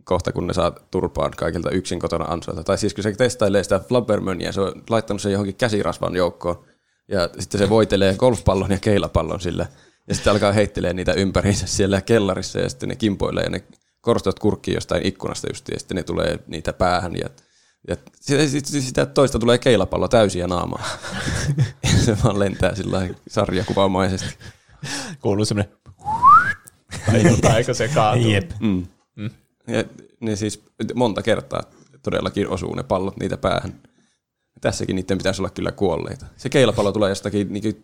kohta, 0.03 0.31
kun 0.31 0.47
ne 0.47 0.53
saa 0.53 0.71
turpaan 0.91 1.31
kaikilta 1.37 1.69
yksin 1.69 1.99
kotona 1.99 2.25
ansoilta. 2.25 2.63
Tai 2.63 2.77
siis 2.77 2.93
kun 2.93 3.03
se 3.03 3.11
testailee 3.11 3.63
sitä 3.63 3.79
Flabbermöniä, 3.79 4.51
se 4.51 4.61
on 4.61 4.83
laittanut 4.89 5.21
sen 5.21 5.31
johonkin 5.31 5.55
käsirasvan 5.55 6.15
joukkoon, 6.15 6.65
ja 7.07 7.29
sitten 7.39 7.59
se 7.59 7.69
voitelee 7.69 8.15
golfpallon 8.15 8.71
ja 8.71 8.79
keilapallon 8.79 9.41
sillä, 9.41 9.65
ja 10.07 10.15
sitten 10.15 10.33
alkaa 10.33 10.51
heittelee 10.51 10.93
niitä 10.93 11.13
ympäriinsä 11.13 11.67
siellä 11.67 12.01
kellarissa, 12.01 12.59
ja 12.59 12.69
sitten 12.69 12.89
ne 12.89 12.95
kimpoilee, 12.95 13.43
ja 13.43 13.49
ne 13.49 13.63
korstot 14.05 14.39
kurkkii 14.39 14.73
jostain 14.73 15.05
ikkunasta 15.05 15.47
just, 15.49 15.69
ja 15.69 15.79
sitten 15.79 15.95
ne 15.95 16.03
tulee 16.03 16.39
niitä 16.47 16.73
päähän, 16.73 17.15
ja 17.15 17.29
ja 17.87 17.95
sitä, 18.19 18.47
sitä- 18.47 18.81
sitä 18.81 19.05
toista 19.05 19.39
tulee 19.39 19.57
keilapallo 19.57 20.07
täysiä 20.07 20.47
naamaa. 20.47 20.85
ja 21.83 21.89
se 22.05 22.17
vaan 22.23 22.39
lentää 22.39 22.75
sillä 22.75 22.97
lailla 22.97 23.17
sarjakuvaamaisesti. 23.27 24.35
Kuuluu 25.21 25.45
semmoinen 25.45 25.73
tai 27.05 27.23
jotain, 27.23 27.65
kun 27.65 27.75
se 27.75 27.87
kaatuu. 27.87 28.29
Jep. 28.29 28.51
Mm. 28.59 28.87
Mm. 29.15 29.29
Ja 29.67 29.83
ne 30.19 30.35
siis 30.35 30.63
monta 30.95 31.21
kertaa 31.21 31.63
todellakin 32.03 32.47
osuu 32.49 32.75
ne 32.75 32.83
pallot 32.83 33.17
niitä 33.17 33.37
päähän. 33.37 33.81
Tässäkin 34.61 34.95
niiden 34.95 35.17
pitäisi 35.17 35.41
olla 35.41 35.49
kyllä 35.49 35.71
kuolleita. 35.71 36.25
Se 36.37 36.49
keilapallo 36.49 36.91
tulee 36.91 37.09
jostakin 37.09 37.53
niin 37.53 37.83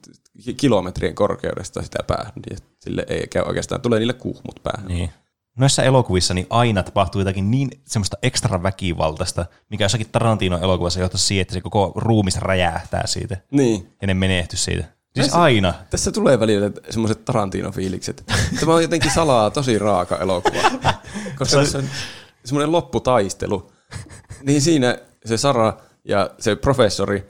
kilometrien 0.58 1.16
korkeudesta 1.16 1.82
sitä 1.82 2.00
päähän, 2.08 2.34
ja 2.50 2.58
sille 2.80 3.06
ei 3.10 3.28
käy 3.28 3.44
oikeastaan, 3.44 3.82
tulee 3.82 4.00
niille 4.00 4.14
kuhmut 4.14 4.60
päähän. 4.64 4.88
Niin. 4.88 5.10
Noissa 5.58 5.84
elokuvissa 5.84 6.34
niin 6.34 6.48
aina 6.50 6.84
tapahtuu 6.84 7.22
jotakin 7.22 7.52
niin 7.52 7.70
semmoista 7.88 8.18
ekstra 8.24 8.64
väkivaltaista, 8.64 9.46
mikä 9.70 9.84
jossakin 9.86 10.08
Tarantino-elokuvassa 10.12 11.00
johtaisi 11.00 11.26
siihen, 11.26 11.42
että 11.42 11.54
se 11.54 11.62
koko 11.62 11.92
ruumis 11.96 12.38
räjähtää 12.38 13.08
siitä 13.08 13.38
Niin. 13.52 13.94
ja 14.02 14.08
ne 14.08 14.14
menehty 14.14 14.58
siitä. 14.58 14.84
Siis 14.84 15.26
Tässä- 15.28 15.42
aina. 15.42 15.74
Tässä 15.90 16.12
tulee 16.12 16.40
välillä 16.40 16.72
semmoiset 16.90 17.26
Tarantino-fiilikset. 17.26 18.24
Tämä 18.60 18.74
on 18.74 18.82
jotenkin 18.82 19.12
salaa 19.12 19.52
tosi 19.52 19.80
raaka 19.80 20.18
elokuva. 20.18 20.62
Koska 21.38 21.58
tässä 21.58 21.78
on 21.78 21.84
semmoinen 22.46 22.72
lopputaistelu. 22.72 23.72
Niin 24.44 24.62
siinä 24.62 24.98
se 25.26 25.38
Sara 25.38 25.78
ja 26.06 26.30
se 26.40 26.56
professori 26.56 27.28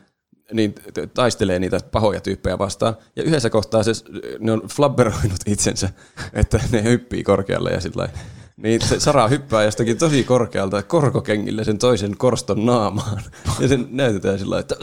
niin 0.54 0.76
taistelee 1.14 1.60
niitä 1.60 1.80
pahoja 1.92 2.22
tyyppejä 2.22 2.58
vastaan. 2.58 2.98
Ja 3.16 3.24
yhdessä 3.24 3.50
kohtaa 3.50 3.84
se, 3.84 3.92
ne 4.40 4.52
on 4.52 4.62
flabberoinut 4.76 5.42
itsensä, 5.46 5.90
että 6.34 6.60
ne 6.72 6.84
hyppii 6.84 7.24
korkealle 7.24 7.72
ja 7.72 7.82
sillä. 7.82 8.10
Niin 8.58 8.82
se 8.82 9.00
Sara 9.00 9.28
hyppää 9.28 9.64
jostakin 9.64 9.98
tosi 9.98 10.24
korkealta 10.24 10.84
korkokengille 10.84 11.64
sen 11.64 11.78
toisen 11.78 12.18
korston 12.18 12.66
naamaan. 12.66 13.22
Ja 13.60 13.68
sen 13.68 13.88
näytetään 13.92 14.40
sillä 14.40 14.60
että 14.60 14.76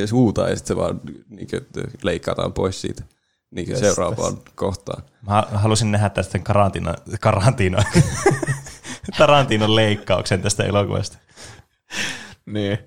ja 0.00 0.06
se 0.06 0.12
huutaa 0.12 0.48
ja 0.48 0.56
sitten 0.56 0.76
se 0.76 0.80
vaan 0.80 1.00
niin 1.28 1.48
kuin, 1.50 1.66
leikataan 2.02 2.52
pois 2.52 2.80
siitä 2.80 3.02
niin 3.50 3.76
seuraavaan 3.76 4.38
kohtaan. 4.54 5.02
Mä 5.26 5.44
halusin 5.52 5.90
nähdä 5.90 6.08
tästä 6.08 6.38
karantina, 6.38 6.94
karantino, 7.20 7.78
Tarantinon 9.18 9.76
leikkauksen 9.76 10.42
tästä 10.42 10.64
elokuvasta. 10.64 11.18
Niin. 12.46 12.78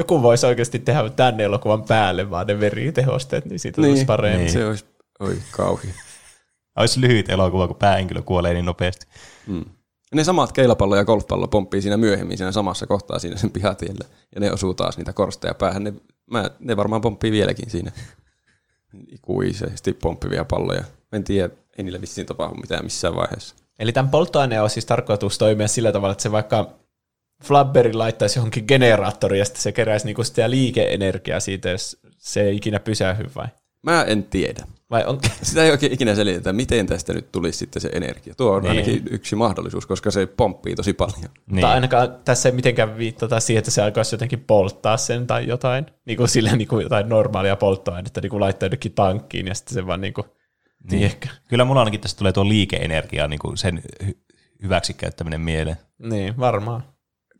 Joku 0.00 0.22
voisi 0.22 0.46
oikeasti 0.46 0.78
tehdä 0.78 1.10
tänne 1.10 1.44
elokuvan 1.44 1.82
päälle 1.82 2.30
vaan 2.30 2.46
ne 2.46 2.60
veritehosteet, 2.60 3.44
niin 3.44 3.58
siitä 3.58 3.82
tulisi 3.82 4.04
paremmin. 4.04 4.40
Niin. 4.40 4.52
Se 4.52 4.66
olisi, 4.66 4.84
oi 5.20 5.38
kauhea. 5.50 5.92
Olisi 6.76 7.00
lyhyt 7.00 7.28
elokuva, 7.28 7.66
kun 7.66 7.76
päähenkilö 7.76 8.22
kuolee 8.22 8.54
niin 8.54 8.64
nopeasti. 8.64 9.06
Ne 10.14 10.24
samat 10.24 10.52
keilapallo 10.52 10.96
ja 10.96 11.04
golfpallo 11.04 11.48
pomppii 11.48 11.82
siinä 11.82 11.96
myöhemmin 11.96 12.38
siinä 12.38 12.52
samassa 12.52 12.86
kohtaa 12.86 13.18
siinä 13.18 13.36
sen 13.36 13.50
pihatiellä. 13.50 14.04
Ja 14.34 14.40
ne 14.40 14.52
osuu 14.52 14.74
taas 14.74 14.96
niitä 14.96 15.12
korsteja 15.12 15.54
päähän. 15.54 15.84
Ne, 15.84 15.92
mä, 16.30 16.50
ne 16.58 16.76
varmaan 16.76 17.02
pomppii 17.02 17.32
vieläkin 17.32 17.70
siinä. 17.70 17.92
Ikuisesti 19.08 19.92
pomppivia 19.92 20.44
palloja. 20.44 20.80
Mä 20.80 21.16
en 21.16 21.24
tiedä, 21.24 21.54
ei 21.78 21.84
niillä 21.84 22.00
vissiin 22.00 22.26
tapahdu 22.26 22.54
mitään 22.54 22.84
missään 22.84 23.16
vaiheessa. 23.16 23.54
Eli 23.78 23.92
tämän 23.92 24.10
polttoaineen 24.10 24.62
on 24.62 24.70
siis 24.70 24.86
tarkoitus 24.86 25.38
toimia 25.38 25.68
sillä 25.68 25.92
tavalla, 25.92 26.12
että 26.12 26.22
se 26.22 26.32
vaikka 26.32 26.79
Flabberin 27.44 27.98
laittaisi 27.98 28.38
johonkin 28.38 28.64
generaattoriin 28.68 29.38
ja 29.38 29.44
sitten 29.44 29.62
se 29.62 29.72
keräisi 29.72 30.06
niinku 30.06 30.24
sitä 30.24 30.50
liikeenergiaa 30.50 31.40
siitä, 31.40 31.70
jos 31.70 32.00
se 32.18 32.42
ei 32.42 32.56
ikinä 32.56 32.80
pysähy 32.80 33.24
vai? 33.36 33.46
Mä 33.82 34.02
en 34.02 34.24
tiedä. 34.24 34.64
Vai 34.90 35.04
on, 35.04 35.18
Sitä 35.42 35.64
ei 35.64 35.70
oikein 35.70 35.92
ikinä 35.92 36.14
selitetä, 36.14 36.52
miten 36.52 36.86
tästä 36.86 37.12
nyt 37.12 37.32
tulisi 37.32 37.58
sitten 37.58 37.82
se 37.82 37.88
energia. 37.92 38.34
Tuo 38.34 38.52
on 38.52 38.62
Niin. 38.62 38.70
ainakin 38.70 39.02
yksi 39.10 39.36
mahdollisuus, 39.36 39.86
koska 39.86 40.10
se 40.10 40.26
pomppii 40.26 40.74
tosi 40.74 40.92
paljon. 40.92 41.14
Niin. 41.22 41.30
Mutta 41.46 41.70
ainakaan 41.70 42.16
tässä 42.24 42.48
ei 42.48 42.54
mitenkään 42.54 42.98
viittata 42.98 43.40
siihen, 43.40 43.58
että 43.58 43.70
se 43.70 43.82
alkaisi 43.82 44.14
jotenkin 44.14 44.40
polttaa 44.46 44.96
sen 44.96 45.26
tai 45.26 45.46
jotain. 45.46 45.86
Niin 46.06 46.16
kuin 46.16 46.28
sillä 46.28 46.56
niin 46.56 46.68
kuin 46.68 46.82
jotain 46.82 47.08
normaalia 47.08 47.56
polttoainetta, 47.56 48.20
niin 48.20 48.30
kuin 48.30 48.40
laittaa 48.40 48.66
jonnekin 48.66 48.92
tankkiin 48.92 49.46
ja 49.46 49.54
sitten 49.54 49.74
se 49.74 49.86
vaan 49.86 50.00
niin 50.00 50.14
kuin, 50.14 50.26
niin. 50.90 51.02
ehkä. 51.02 51.28
Kyllä 51.48 51.64
mulla 51.64 51.80
ainakin 51.80 52.00
tästä 52.00 52.18
tulee 52.18 52.32
tuo 52.32 52.48
liikeenergia, 52.48 53.28
niin 53.28 53.38
kuin 53.38 53.56
sen 53.56 53.82
hy- 54.04 54.14
hyväksikäyttäminen 54.62 55.40
mieleen. 55.40 55.76
Niin, 55.98 56.38
varmaan. 56.38 56.84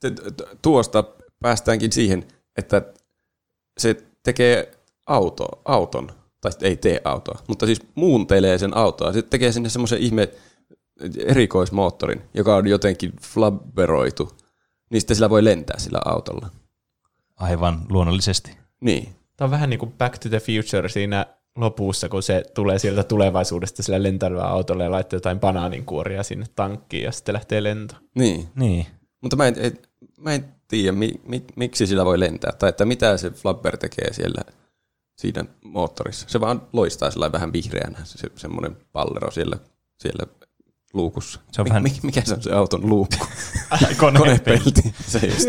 T- 0.01 0.37
t- 0.37 0.63
Tuosta 0.63 1.05
päästäänkin 1.41 1.93
siihen, 1.93 2.29
että 2.57 2.83
se 3.79 3.97
tekee 4.23 4.73
auto, 5.07 5.49
auton, 5.65 6.13
tai 6.41 6.53
ei 6.63 6.77
tee 6.77 7.01
autoa, 7.05 7.39
mutta 7.49 7.67
siis 7.67 7.83
muuntelee 7.95 8.59
sen 8.59 8.77
autoa. 8.77 9.13
Se 9.13 9.23
tekee 9.23 9.53
sinne 9.53 9.69
semmoisen 9.69 9.99
ihme 9.99 10.29
erikoismoottorin, 11.27 12.23
joka 12.35 12.57
on 12.57 12.67
jotenkin 12.67 13.13
flabberoitu. 13.23 14.33
Niin 14.91 15.01
sitten 15.01 15.17
sillä 15.17 15.31
voi 15.31 15.45
lentää 15.45 15.79
sillä 15.79 16.01
autolla. 16.05 16.51
Aivan 17.37 17.87
luonnollisesti. 17.89 18.57
Niin. 18.81 19.15
Tämä 19.37 19.47
on 19.47 19.51
vähän 19.51 19.71
niin 19.71 19.81
kuin 19.81 19.93
Back 19.93 20.19
to 20.19 20.29
the 20.29 20.41
Future 20.41 20.89
siinä 20.89 21.27
lopussa, 21.57 22.09
kun 22.09 22.23
se 22.23 22.45
tulee 22.55 22.79
sieltä 22.79 23.03
tulevaisuudesta 23.03 23.83
sillä 23.83 24.03
lentävällä 24.03 24.45
autolla 24.45 24.85
ja 24.85 24.91
laittaa 24.91 25.17
jotain 25.17 25.41
banaaninkuoria 25.41 26.23
sinne 26.23 26.47
tankkiin 26.57 27.05
ja 27.05 27.13
sitten 27.13 27.33
lähtee 27.33 27.63
lento. 27.63 27.95
Niin. 28.15 28.49
Niin. 28.55 28.87
Mutta 29.21 29.37
mä 29.37 29.47
en, 29.47 29.55
et, 29.59 29.90
mä 30.19 30.33
en 30.33 30.55
tiedä, 30.69 30.93
mi, 30.93 31.21
mi, 31.25 31.45
miksi 31.57 31.87
sillä 31.87 32.05
voi 32.05 32.21
lentää, 32.21 32.53
tai 32.53 32.69
että 32.69 32.85
mitä 32.85 33.17
se 33.17 33.31
flabber 33.31 33.77
tekee 33.77 34.13
siellä 34.13 34.43
siinä 35.19 35.45
moottorissa. 35.65 36.27
Se 36.29 36.41
vaan 36.41 36.63
loistaa 36.73 37.11
sellainen 37.11 37.33
vähän 37.33 37.53
vihreänä, 37.53 37.99
se, 38.05 38.29
semmoinen 38.37 38.77
pallero 38.93 39.31
siellä, 39.31 39.57
siellä 39.99 40.27
luukussa. 40.95 41.41
Se 41.53 41.61
on 41.61 41.65
Mi- 41.67 41.69
vähän- 41.69 41.83
mi, 41.83 41.93
mikä 42.03 42.21
se 42.25 42.35
on 42.35 42.43
se 42.43 42.53
auton 42.53 42.89
luukku? 42.89 43.27
Konepelti. 44.01 44.95
Se 45.07 45.27
just. 45.27 45.49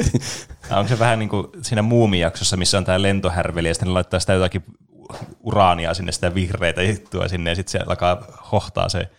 Onko 0.72 0.90
se 0.90 1.00
vähän 1.00 1.20
niin 1.20 1.30
kuin 1.30 1.48
siinä 1.62 1.82
muumijaksossa, 1.82 2.58
missä 2.58 2.78
on 2.78 2.86
tämä 2.86 3.02
lentohärveli 3.02 3.68
ja 3.68 3.74
sitten 3.74 3.88
ne 3.88 3.94
laittaa 3.94 4.20
sitä 4.20 4.34
jotakin 4.34 4.64
uraania 5.40 5.94
sinne, 5.94 6.12
sitä 6.12 6.36
vihreitä 6.36 6.82
juttua 6.84 7.28
sinne 7.28 7.50
ja 7.50 7.56
sitten 7.56 7.72
se 7.72 7.80
alkaa 7.88 8.26
hohtaa 8.52 8.90
se 8.90 9.10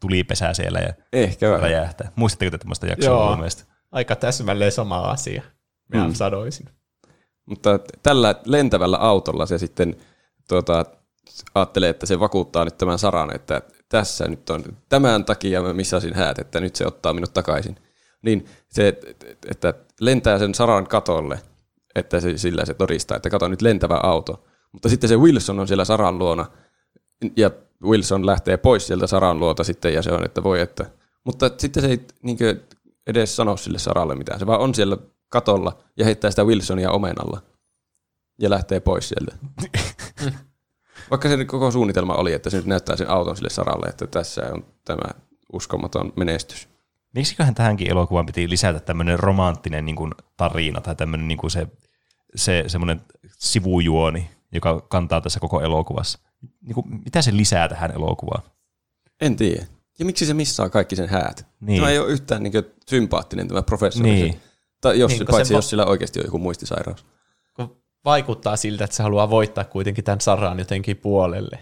tulipesää 0.00 0.54
siellä 0.54 0.78
ja 0.78 0.92
Ehkä 1.12 1.46
vähän. 1.46 1.60
räjähtää. 1.60 2.12
Muistatteko 2.16 2.50
te 2.50 2.58
tämmöistä 2.58 2.86
jaksoa 2.86 3.10
Joo. 3.12 3.36
mielestä? 3.36 3.64
Aika 3.92 4.16
täsmälleen 4.16 4.72
sama 4.72 5.00
asia. 5.00 5.42
Minä 5.88 6.06
Mm. 6.06 6.14
sanoisin. 6.14 6.68
Mutta 7.46 7.80
tällä 8.02 8.34
lentävällä 8.44 8.96
autolla 8.96 9.46
se 9.46 9.58
sitten 9.58 9.96
tuota, 10.48 10.84
ajattelee, 11.54 11.90
että 11.90 12.06
se 12.06 12.20
vakuuttaa 12.20 12.64
nyt 12.64 12.78
tämän 12.78 12.98
Saran, 12.98 13.34
että 13.34 13.62
tässä 13.88 14.28
nyt 14.28 14.50
on 14.50 14.64
tämän 14.88 15.24
takia 15.24 15.62
mä 15.62 15.72
missasin 15.72 16.14
häät, 16.14 16.38
että 16.38 16.60
nyt 16.60 16.76
se 16.76 16.86
ottaa 16.86 17.12
minut 17.12 17.32
takaisin. 17.32 17.76
Niin 18.22 18.46
se, 18.68 18.98
että 19.50 19.74
lentää 20.00 20.38
sen 20.38 20.54
Saran 20.54 20.86
katolle, 20.86 21.40
että 21.94 22.20
se, 22.20 22.38
sillä 22.38 22.64
se 22.64 22.74
todistaa, 22.74 23.16
että 23.16 23.30
kato 23.30 23.48
nyt 23.48 23.62
lentävä 23.62 24.00
auto. 24.02 24.44
Mutta 24.72 24.88
sitten 24.88 25.08
se 25.08 25.16
Wilson 25.16 25.60
on 25.60 25.68
siellä 25.68 25.84
Saran 25.84 26.18
luona, 26.18 26.46
ja 27.36 27.50
Wilson 27.82 28.26
lähtee 28.26 28.56
pois 28.56 28.86
sieltä 28.86 29.06
Saran 29.06 29.40
luota 29.40 29.64
sitten, 29.64 29.94
ja 29.94 30.02
se 30.02 30.12
on, 30.12 30.24
että 30.24 30.42
voi, 30.42 30.60
että... 30.60 30.86
Mutta 31.24 31.50
sitten 31.58 31.82
se 31.82 31.88
ei 31.88 32.00
niin 32.22 32.38
edes 33.06 33.36
sano 33.36 33.56
sille 33.56 33.78
Saralle 33.78 34.14
mitään, 34.14 34.40
se 34.40 34.46
vaan 34.46 34.60
on 34.60 34.74
siellä 34.74 34.96
katolla 35.28 35.78
ja 35.96 36.04
heittää 36.04 36.30
sitä 36.30 36.44
Wilsonia 36.44 36.90
omenalla 36.90 37.42
ja 38.38 38.50
lähtee 38.50 38.80
pois 38.80 39.08
sieltä. 39.08 39.36
Vaikka 41.10 41.28
se 41.28 41.44
koko 41.44 41.70
suunnitelma 41.70 42.14
oli, 42.14 42.32
että 42.32 42.50
se 42.50 42.56
nyt 42.56 42.66
näyttää 42.66 42.96
sen 42.96 43.10
auton 43.10 43.36
sille 43.36 43.50
Saralle, 43.50 43.86
että 43.86 44.06
tässä 44.06 44.42
on 44.52 44.64
tämä 44.84 45.20
uskomaton 45.52 46.12
menestys. 46.16 46.68
Miksiköhän 47.14 47.54
tähänkin 47.54 47.90
elokuvaan 47.90 48.26
piti 48.26 48.50
lisätä 48.50 48.80
tämmöinen 48.80 49.18
romanttinen 49.18 49.84
niin 49.84 49.96
kuin, 49.96 50.14
tarina 50.36 50.80
tai 50.80 50.94
tämmöinen 50.94 51.28
niin 51.28 51.38
kuin 51.38 51.50
se, 51.50 51.66
se 52.34 52.64
semmoinen 52.66 53.00
sivujuoni, 53.38 54.30
joka 54.52 54.80
kantaa 54.80 55.20
tässä 55.20 55.40
koko 55.40 55.60
elokuvassa. 55.60 56.18
Niin 56.60 56.74
kuin, 56.74 56.86
mitä 57.04 57.22
se 57.22 57.36
lisää 57.36 57.68
tähän 57.68 57.90
elokuvaan? 57.90 58.42
En 59.20 59.36
tiedä. 59.36 59.66
Ja 59.98 60.04
miksi 60.04 60.26
se 60.26 60.34
missaa 60.34 60.68
kaikki 60.70 60.96
sen 60.96 61.08
häät? 61.08 61.46
Niin. 61.60 61.80
Tämä 61.80 61.90
ei 61.90 61.98
ole 61.98 62.08
yhtään 62.08 62.42
niin 62.42 62.52
sympaattinen 62.88 63.48
tämä 63.48 63.62
professori. 63.62 64.10
Niin. 64.10 64.32
Se- 64.32 64.38
Tai 64.80 64.98
jos, 64.98 65.10
Niin, 65.10 65.18
se 65.18 65.24
paitsi 65.24 65.52
va- 65.52 65.58
jos 65.58 65.70
sillä 65.70 65.86
oikeasti 65.86 66.20
on 66.20 66.24
joku 66.26 66.38
muistisairaus. 66.38 67.04
Kun 67.56 67.76
vaikuttaa 68.04 68.56
siltä, 68.56 68.84
että 68.84 68.96
se 68.96 69.02
haluaa 69.02 69.30
voittaa 69.30 69.64
kuitenkin 69.64 70.04
tämän 70.04 70.20
Saran 70.20 70.58
jotenkin 70.58 70.96
puolelle. 70.96 71.58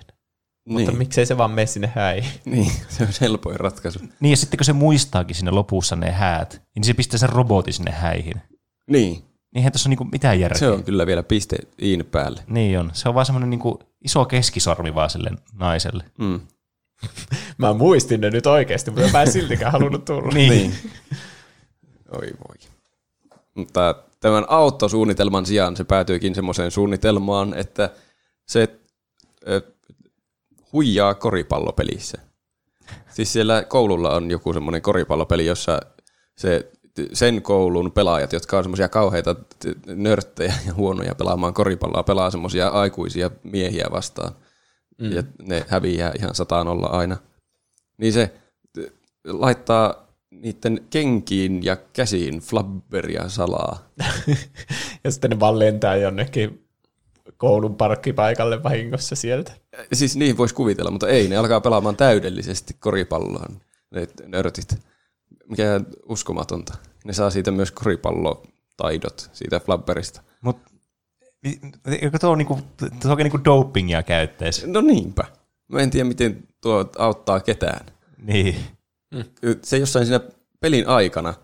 Mutta 0.69 0.91
Niin. 0.91 0.99
miksei 0.99 1.27
se 1.27 1.39
vaan 1.39 1.51
mene 1.51 1.67
sinne 1.67 1.93
häihin? 1.95 2.31
niin, 2.45 2.73
se 2.89 3.03
on 3.03 3.09
helpoin 3.21 3.61
ratkaisu. 3.61 3.99
Niin 4.21 4.31
ja 4.31 4.37
sitten 4.37 4.59
kun 4.59 4.65
se 4.65 4.73
muistaakin 4.73 5.37
siinä 5.37 5.55
lopussa 5.55 5.97
ne 5.97 6.11
häät, 6.11 6.63
niin 6.75 6.85
se 6.85 6.95
pistää 6.95 7.19
sen 7.19 7.29
robotin 7.29 7.75
sinne 7.75 7.91
häihin. 7.91 8.35
Niin, 8.91 9.25
Niinhän 9.55 9.73
tässä 9.73 9.89
on 9.89 9.97
niin 9.99 10.11
mitään 10.13 10.41
järkeä. 10.41 10.59
se 10.59 10.69
on 10.71 10.85
kyllä 10.85 11.07
vielä 11.07 11.23
piste 11.23 11.57
iin 11.83 12.07
päälle. 12.07 12.43
Niin 12.47 12.79
on. 12.79 12.91
Se 12.95 13.09
on 13.09 13.15
vaan 13.15 13.27
semmoinen 13.27 13.51
niin 13.51 13.61
iso 14.05 14.25
keskisormi 14.25 14.95
vaan 14.95 15.11
sille 15.11 15.31
naiselle. 15.53 16.05
Mm. 16.19 16.41
Mä 17.59 17.73
muistin 17.73 18.21
ne 18.21 18.31
nyt 18.31 18.47
oikeasti, 18.47 18.91
mutta 18.91 19.11
mä 19.13 19.23
en 19.23 19.33
siltikään 19.33 19.73
halunnut 19.73 20.05
tulla. 20.05 20.33
Niin. 20.35 20.75
Oi 22.13 22.27
voi. 22.49 22.71
Mutta 23.55 23.95
tämän 24.21 24.45
autosuunnitelman 24.49 25.47
sijaan 25.47 25.77
se 25.77 25.85
päätyykin 25.85 26.35
semmoiseen 26.35 26.71
suunnitelmaan, 26.71 27.55
että 27.55 27.91
se 28.47 28.69
ö, 29.49 29.63
huijaa 30.73 31.15
koripallopelissä. 31.15 32.19
Siis 33.11 33.33
siellä 33.33 33.65
koululla 33.65 34.15
on 34.15 34.31
joku 34.31 34.53
semmoinen 34.53 34.83
koripallopeli, 34.83 35.47
jossa 35.47 35.81
se, 36.37 36.71
sen 37.13 37.43
koulun 37.43 37.93
pelaajat, 37.93 38.33
jotka 38.33 38.59
on 38.59 38.65
semmoisia 38.65 38.89
kauheita 38.89 39.37
nörttejä 39.87 40.55
ja 40.67 40.75
huonoja 40.75 41.15
pelaamaan 41.15 41.55
koripalloa, 41.55 42.03
pelaa 42.03 42.31
semmoisia 42.31 42.69
aikuisia 42.69 43.31
miehiä 43.43 43.87
vastaan. 43.91 44.33
Mm. 45.01 45.13
Ja 45.13 45.23
ne 45.43 45.65
häviää 45.69 46.13
ihan 46.19 46.35
sataan 46.35 46.69
olla 46.69 46.87
aina. 46.87 47.17
Niin 47.99 48.13
se 48.13 48.33
laittaa 49.25 50.07
niiden 50.31 50.81
kenkiin 50.91 51.65
ja 51.65 51.77
käsiin 51.77 52.39
flabberia 52.41 53.29
salaa. 53.29 53.91
Ja 55.05 55.11
sitten 55.11 55.31
ne 55.31 55.41
vaan 55.41 55.59
lentää 55.59 55.97
jonnekin 55.97 56.67
koulun 57.37 57.77
parkkipaikalle 57.77 58.63
vahingossa 58.63 59.17
sieltä. 59.17 59.53
Siis 59.93 60.17
niin 60.17 60.37
voisi 60.37 60.55
kuvitella, 60.55 60.91
mutta 60.91 61.09
ei, 61.09 61.29
ne 61.29 61.37
alkaa 61.37 61.61
pelaamaan 61.61 61.97
täydellisesti 61.97 62.77
koripalloa, 62.81 63.47
ne 63.91 64.09
nörtit. 64.27 64.79
mikä 65.49 65.81
uskomatonta. 66.09 66.75
Ne 67.05 67.13
saa 67.13 67.31
siitä 67.31 67.51
myös 67.51 67.71
koripallotaidot 67.71 69.31
siitä 69.33 69.61
flabberista. 69.61 70.23
Mut, 70.41 70.59
eikö 72.03 72.19
tuo 72.19 72.31
on 72.31 72.39
niinku, 72.39 72.59
tuo 73.03 73.13
on 73.13 73.19
niinku 73.19 73.45
dopingia 73.45 74.03
käyttäisi? 74.03 74.67
No 74.67 74.81
niinpä. 74.81 75.25
Mä 75.69 75.81
en 75.81 75.91
tiedä, 75.91 76.09
miten 76.09 76.49
tuo 76.61 76.91
auttaa 76.99 77.41
ketään. 77.41 77.87
Niin. 78.23 78.57
Se 79.63 79.79
jossain 79.79 80.07
siinä 80.07 80.21
pelin 80.61 80.89
aikana, 80.89 81.35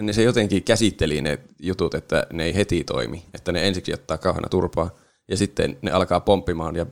ne 0.00 0.12
se 0.12 0.22
jotenkin 0.22 0.62
käsitteli 0.62 1.20
ne 1.20 1.38
jutut, 1.60 1.94
että 1.94 2.26
ne 2.32 2.44
ei 2.44 2.54
heti 2.54 2.84
toimi. 2.84 3.24
Että 3.34 3.52
ne 3.52 3.68
ensiksi 3.68 3.94
ottaa 3.94 4.18
kauheana 4.18 4.48
turpaa 4.48 4.90
ja 5.28 5.36
sitten 5.36 5.78
ne 5.82 5.90
alkaa 5.90 6.20
pomppimaan 6.20 6.76
ja 6.76 6.86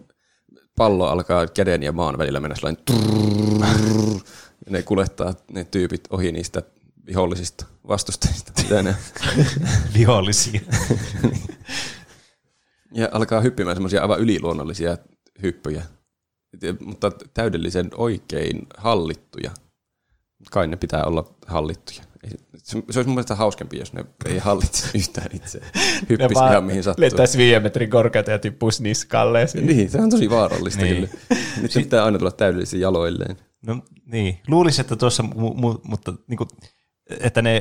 pallo 0.76 1.06
alkaa 1.06 1.46
käden 1.46 1.82
ja 1.82 1.92
maan 1.92 2.18
välillä 2.18 2.40
mennä 2.40 2.56
sellainen 2.56 2.84
trrrr, 2.84 4.20
ja 4.66 4.70
ne 4.70 4.82
kuljettaa 4.82 5.34
ne 5.52 5.64
tyypit 5.64 6.00
ohi 6.10 6.32
niistä 6.32 6.62
vihollisista 7.06 7.66
vastustajista. 7.88 8.52
Mitä 8.62 8.82
ne 8.82 8.96
Vihollisia. 9.94 10.60
Ja 12.94 13.08
alkaa 13.12 13.40
hyppimään 13.40 13.76
semmoisia 13.76 14.02
aivan 14.02 14.20
yliluonnollisia 14.20 14.98
hyppyjä, 15.42 15.82
Ja- 16.62 16.74
mutta 16.80 17.12
täydellisen 17.34 17.90
oikein 17.94 18.66
hallittuja. 18.76 19.50
Kai 20.50 20.66
ne 20.66 20.76
pitää 20.76 21.04
olla 21.04 21.34
hallittuja. 21.46 22.00
Se 22.64 22.78
olisi 22.78 23.04
mun 23.04 23.14
mielestä 23.14 23.34
hauskempi, 23.34 23.78
jos 23.78 23.92
ne 23.92 24.04
ei 24.26 24.38
hallitse 24.38 24.88
yhtään 24.98 25.28
itse. 25.34 25.60
Hyppisi 26.08 26.44
ihan 26.50 26.64
mihin 26.64 26.82
sattuu. 26.82 27.02
Lentäisi 27.04 27.38
viiden 27.38 27.62
metrin 27.62 27.90
korkeata 27.90 28.30
ja 28.30 28.38
tippuisi 28.38 28.82
niskalle. 28.82 29.46
Niin, 29.54 29.90
se 29.90 30.00
on 30.00 30.10
tosi 30.10 30.30
vaarallista 30.30 30.82
Niin. 30.82 30.94
niin. 30.96 31.08
kyllä. 31.28 31.40
Nyt 31.62 31.74
pitää 31.74 32.04
aina 32.04 32.18
tulla 32.18 32.30
täydellisesti 32.30 32.80
jaloilleen. 32.80 33.36
No 33.66 33.82
niin, 34.06 34.38
luulisin, 34.48 34.80
että 34.80 34.96
tuossa, 34.96 35.22
mu, 35.22 35.54
mu, 35.54 35.76
mutta 35.84 36.12
niinku, 36.26 36.48
että 37.20 37.42
ne 37.42 37.60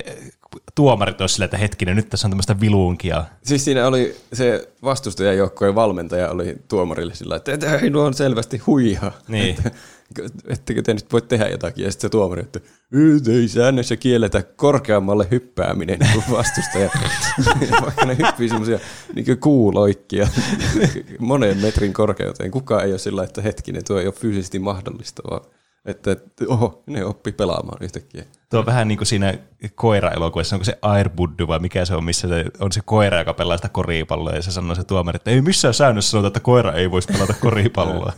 tuomarit 0.75 1.21
olisivat 1.21 1.35
sillä, 1.35 1.45
että 1.45 1.57
hetkinen, 1.57 1.95
nyt 1.95 2.09
tässä 2.09 2.27
on 2.27 2.31
tämmöistä 2.31 2.59
viluunkia. 2.59 3.25
Siis 3.43 3.65
siinä 3.65 3.87
oli 3.87 4.15
se 4.33 4.69
vastustajajoukkojen 4.83 5.75
valmentaja 5.75 6.29
oli 6.29 6.55
tuomarille 6.67 7.15
sillä 7.15 7.35
että 7.35 7.53
"Että 7.53 7.75
ei 7.77 7.89
nuo 7.89 8.03
on 8.05 8.13
selvästi 8.13 8.57
huijaa. 8.57 9.11
Niin. 9.27 9.55
Että, 9.57 9.71
ettekö 10.47 10.81
te 10.81 10.93
nyt 10.93 11.13
voi 11.13 11.21
tehdä 11.21 11.47
jotakin. 11.47 11.85
Ja 11.85 11.91
sitten 11.91 12.07
se 12.07 12.11
tuomari, 12.11 12.41
että 12.41 12.59
"Ei, 13.31 13.47
säännössä 13.47 13.95
kielletä 13.95 14.43
korkeammalle 14.43 15.27
hyppääminen 15.31 15.99
kuin 16.13 16.23
vastustaja. 16.31 16.89
Vaikka 17.85 18.05
ne 18.05 18.17
hyppii 18.17 18.49
semmoisia 18.49 18.79
niin 19.15 19.39
kuuloikkia 19.39 20.27
monen 21.19 21.57
metrin 21.57 21.93
korkeuteen. 21.93 22.51
Kukaan 22.51 22.85
ei 22.85 22.91
ole 22.91 22.99
sillä 22.99 23.23
että 23.23 23.41
hetkinen, 23.41 23.83
tuo 23.87 23.99
ei 23.99 24.05
ole 24.07 24.13
fyysisesti 24.13 24.59
mahdollista, 24.59 25.23
vaan 25.29 25.41
että 25.85 26.11
että, 26.11 26.45
oho, 26.47 26.83
ne 26.85 27.05
oppi 27.05 27.31
pelaamaan 27.31 27.83
yhtäkkiä. 27.83 28.23
Tuo 28.49 28.59
on 28.59 28.65
vähän 28.65 28.87
niin 28.87 28.97
kuin 28.97 29.07
siinä 29.07 29.37
koira-elokuvassa, 29.75 30.55
onko 30.55 30.63
se 30.63 30.77
Airbuddu 30.81 31.47
vai 31.47 31.59
mikä 31.59 31.85
se 31.85 31.95
on, 31.95 32.03
missä 32.03 32.27
se 32.27 32.45
on 32.59 32.71
se 32.71 32.81
koira, 32.85 33.19
joka 33.19 33.33
pelaa 33.33 33.57
sitä 33.57 33.69
koripalloa, 33.69 34.35
ja 34.35 34.41
se 34.41 34.51
sanoo 34.51 34.75
se 34.75 34.83
tuomari, 34.83 35.15
että 35.15 35.31
ei 35.31 35.41
missään 35.41 35.73
säännössä 35.73 36.11
sanota, 36.11 36.27
että 36.27 36.39
koira 36.39 36.73
ei 36.73 36.91
voisi 36.91 37.07
pelata 37.13 37.33
koripalloa. 37.33 38.13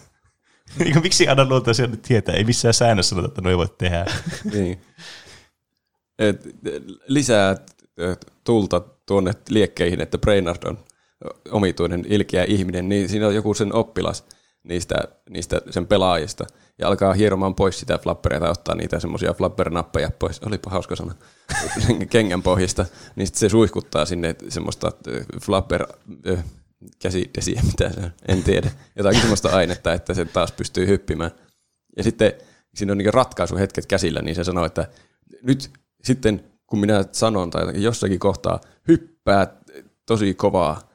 Miksi 1.04 1.28
aina 1.28 1.46
luontaisia 1.46 1.88
nyt 1.88 2.02
tietää? 2.02 2.36
Ei 2.36 2.44
missään 2.44 2.74
säännössä 2.74 3.10
sanota, 3.10 3.28
että 3.28 3.42
no 3.42 3.50
ei 3.50 3.58
voi 3.58 3.68
tehdä. 3.78 4.06
niin. 4.54 4.82
Et, 6.20 6.48
lisää 7.08 7.56
tulta 8.44 8.82
tuonne 9.06 9.34
liekkeihin, 9.50 10.02
että 10.02 10.18
Brainard 10.18 10.64
on 10.66 10.80
omituinen 11.52 12.06
ilkeä 12.08 12.44
ihminen, 12.44 12.90
niin 12.90 13.10
siinä 13.10 13.28
on 13.28 13.36
joku 13.36 13.54
sen 13.54 13.74
oppilas 13.74 14.26
niistä, 14.64 14.96
niistä 15.30 15.62
sen 15.70 15.88
pelaajista 15.88 16.46
ja 16.80 16.88
alkaa 16.88 17.14
hieromaan 17.14 17.56
pois 17.56 17.80
sitä 17.80 17.98
flapperia 17.98 18.40
tai 18.40 18.52
ottaa 18.52 18.76
niitä 18.76 19.00
semmoisia 19.00 19.34
flappernappeja 19.34 20.12
pois. 20.20 20.40
Olipa 20.40 20.70
hauska 20.70 20.96
sana. 20.96 21.16
Kengän 22.10 22.44
pohjista. 22.44 22.86
Niin 23.16 23.28
sitten 23.28 23.40
se 23.40 23.50
suihkuttaa 23.50 24.06
sinne 24.06 24.36
semmoista 24.50 24.92
ö, 25.08 25.26
flapper 25.42 25.88
ö, 26.28 26.38
käsidesiä, 27.00 27.62
mitä 27.66 27.90
se 27.90 28.00
on, 28.00 28.12
en 28.28 28.44
tiedä. 28.44 28.72
Jotakin 28.96 29.20
semmoista 29.20 29.50
ainetta, 29.50 29.94
että 29.94 30.14
se 30.14 30.26
taas 30.26 30.52
pystyy 30.52 30.88
hyppimään. 30.88 31.32
Ja 31.98 32.04
sitten 32.04 32.34
siinä 32.76 32.92
on 32.92 32.98
niin 32.98 33.14
ratkaisuhetket 33.14 33.86
käsillä, 33.86 34.22
niin 34.22 34.36
se 34.36 34.44
sanoo, 34.44 34.66
että 34.66 34.88
nyt 35.44 35.72
sitten 36.04 36.44
kun 36.68 36.80
minä 36.80 37.06
sanon 37.12 37.50
tai 37.50 37.84
jossakin 37.84 38.20
kohtaa 38.20 38.60
hyppää 38.88 39.48
tosi 40.06 40.34
kovaa, 40.34 40.90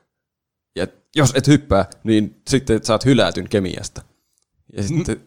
ja 0.77 0.87
jos 1.17 1.33
et 1.35 1.47
hyppää, 1.47 1.91
niin 2.05 2.41
sitten 2.49 2.85
saat 2.85 3.05
hylätyn 3.05 3.49
kemiasta. 3.49 4.03
Ja 4.77 4.83
sitten, 4.83 5.21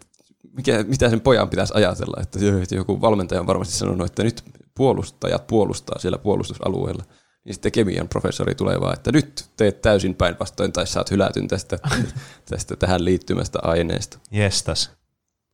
mikä, 0.58 0.84
mitä 0.84 1.10
sen 1.10 1.22
pojan 1.22 1.50
pitäisi 1.50 1.74
ajatella, 1.76 2.22
että 2.22 2.40
joku 2.76 3.02
valmentaja 3.02 3.42
on 3.42 3.48
varmasti 3.48 3.74
sanonut, 3.74 4.08
että 4.08 4.24
nyt 4.24 4.44
puolustajat 4.76 5.48
puolustaa 5.48 6.00
siellä 6.00 6.18
puolustusalueella. 6.18 7.04
Niin 7.46 7.54
sitten 7.54 7.72
kemian 7.72 8.08
professori 8.08 8.56
tulee 8.56 8.82
vaan, 8.82 8.94
että 8.94 9.12
nyt 9.12 9.46
teet 9.58 9.82
täysin 9.82 10.16
päinvastoin 10.16 10.74
tai 10.74 10.88
saat 10.88 11.12
hylätyn 11.12 11.48
tästä, 11.48 11.80
tästä 12.50 12.76
tähän 12.76 13.06
liittymästä 13.06 13.60
aineesta. 13.62 14.20
Jestas. 14.32 14.92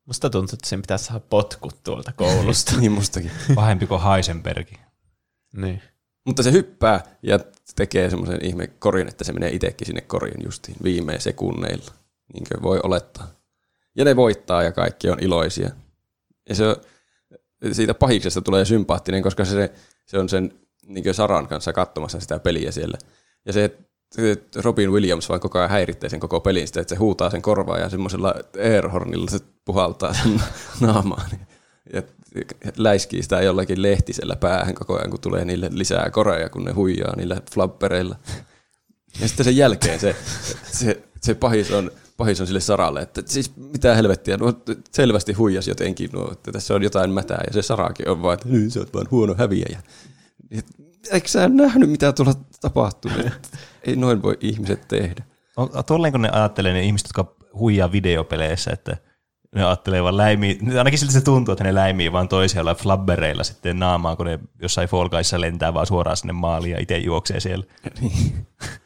Musta 0.05 0.30
tuntuu, 0.30 0.55
että 0.55 0.69
sen 0.69 0.81
pitäisi 0.81 1.05
saada 1.05 1.19
potkut 1.30 1.84
tuolta 1.84 2.11
koulusta. 2.11 2.71
Niin 2.80 2.91
mustakin. 2.91 3.31
Pahempi 3.55 3.88
kuin 3.88 4.01
Heisenbergi. 4.01 4.75
niin. 5.55 5.81
Mutta 6.25 6.43
se 6.43 6.51
hyppää 6.51 7.03
ja 7.23 7.39
tekee 7.75 8.09
semmoisen 8.09 8.45
ihme 8.45 8.67
korin, 8.67 9.07
että 9.07 9.23
se 9.23 9.34
menee 9.34 9.49
itsekin 9.49 9.85
sinne 9.88 10.01
korin 10.01 10.43
justiin 10.43 10.77
viimein 10.84 11.21
sekunneilla, 11.21 11.91
niin 12.34 12.43
kuin 12.51 12.63
voi 12.63 12.80
olettaa. 12.84 13.43
Ja 13.95 14.06
ne 14.06 14.15
voittaa 14.15 14.64
ja 14.64 14.72
kaikki 14.72 15.10
on 15.10 15.20
iloisia. 15.20 15.70
Ja 16.49 16.56
se, 16.56 16.76
siitä 17.72 17.94
pahiksesta 17.94 18.41
tulee 18.41 18.65
sympaattinen, 18.65 19.24
koska 19.24 19.45
se, 19.45 19.72
se 20.06 20.20
on 20.20 20.30
sen 20.30 20.53
niin 20.88 21.14
Saran 21.14 21.48
kanssa 21.48 21.74
katsomassa 21.74 22.20
sitä 22.20 22.40
peliä 22.40 22.72
siellä. 22.72 22.98
Ja 23.45 23.53
se, 23.53 23.78
Robin 24.64 24.91
Williams 24.91 25.30
vaan 25.30 25.41
koko 25.41 25.60
ajan 25.60 25.70
häiritsee 25.70 26.10
sen 26.10 26.20
koko 26.20 26.40
pelin 26.40 26.68
sitä, 26.68 26.82
että 26.82 26.95
se 26.95 26.99
huutaa 26.99 27.30
sen 27.30 27.41
korvaa 27.41 27.78
ja 27.78 27.90
semmoisella 27.90 28.36
airhornilla 28.64 29.30
se 29.30 29.40
puhaltaa 29.65 30.14
sen 30.14 30.41
naamaan. 30.88 31.30
Ja 31.94 32.02
läiskii 32.78 33.24
sitä 33.24 33.41
jollakin 33.41 33.82
lehtisellä 33.82 34.36
päähän 34.36 34.76
koko 34.76 34.98
ajan, 34.98 35.10
kun 35.10 35.20
tulee 35.20 35.45
niille 35.45 35.70
lisää 35.72 36.10
koreja, 36.10 36.49
kun 36.49 36.64
ne 36.64 36.72
huijaa 36.72 37.15
niillä 37.15 37.41
flappereilla. 37.53 38.15
Ja 39.22 39.27
sitten 39.27 39.44
sen 39.44 39.57
jälkeen 39.57 39.99
se, 39.99 40.15
se, 40.72 41.03
se 41.22 41.34
pahis, 41.35 41.72
on, 41.72 41.91
pahis 42.18 42.41
on 42.41 42.48
sille 42.48 42.60
Saralle, 42.60 43.02
että 43.02 43.22
siis 43.26 43.52
mitä 43.56 43.95
helvettiä, 43.95 44.38
nuo 44.38 44.53
selvästi 44.91 45.34
huijas 45.34 45.68
jotenkin, 45.68 46.10
nuo, 46.14 46.31
että 46.31 46.52
tässä 46.52 46.76
on 46.76 46.84
jotain 46.84 47.10
mätää. 47.11 47.44
Ja 47.48 47.53
se 47.53 47.61
Sarakin 47.61 48.10
on 48.10 48.22
vaan, 48.22 48.34
että 48.34 48.49
"Nyt 48.49 48.73
sä 48.73 48.80
oot 48.80 48.94
vaan 48.94 49.07
huono 49.11 49.35
häviäjä. 49.38 49.80
Et, 50.52 50.65
Eikö 51.11 51.27
sä 51.27 51.49
nähnyt, 51.49 51.90
mitä 51.90 52.14
tuolla 52.14 52.34
tapahtuu? 52.61 53.11
Et 53.26 53.49
Ei 53.84 53.95
noin 53.95 54.22
voi 54.22 54.38
ihmiset 54.41 54.88
tehdä. 54.88 55.23
On, 55.57 55.69
tolleen 55.85 56.14
kun 56.14 56.22
ne 56.22 56.30
ajattelee 56.30 56.73
ne 56.73 56.84
ihmiset, 56.84 57.07
jotka 57.07 57.35
huijaa 57.53 57.91
videopeleissä, 57.91 58.72
että 58.72 58.98
ne 59.56 59.64
ajattelee 59.64 60.03
vaan 60.03 60.18
läimii, 60.18 60.60
ainakin 60.77 60.99
siltä 60.99 61.14
se 61.14 61.22
tuntuu, 61.22 61.52
että 61.52 61.64
ne 61.64 61.76
läimii 61.76 62.11
vaan 62.11 62.27
toisialla 62.27 62.76
flabbereilla 62.76 63.44
sitten 63.44 63.80
naamaa, 63.80 64.15
kun 64.15 64.26
ne 64.26 64.40
jossain 64.61 64.90
Fall 64.90 65.10
lentää 65.38 65.73
vaan 65.73 65.88
suoraan 65.88 66.18
sinne 66.18 66.34
maaliin 66.34 66.72
ja 66.72 66.81
itse 66.81 66.98
juoksee 66.98 67.40
siellä. 67.40 67.65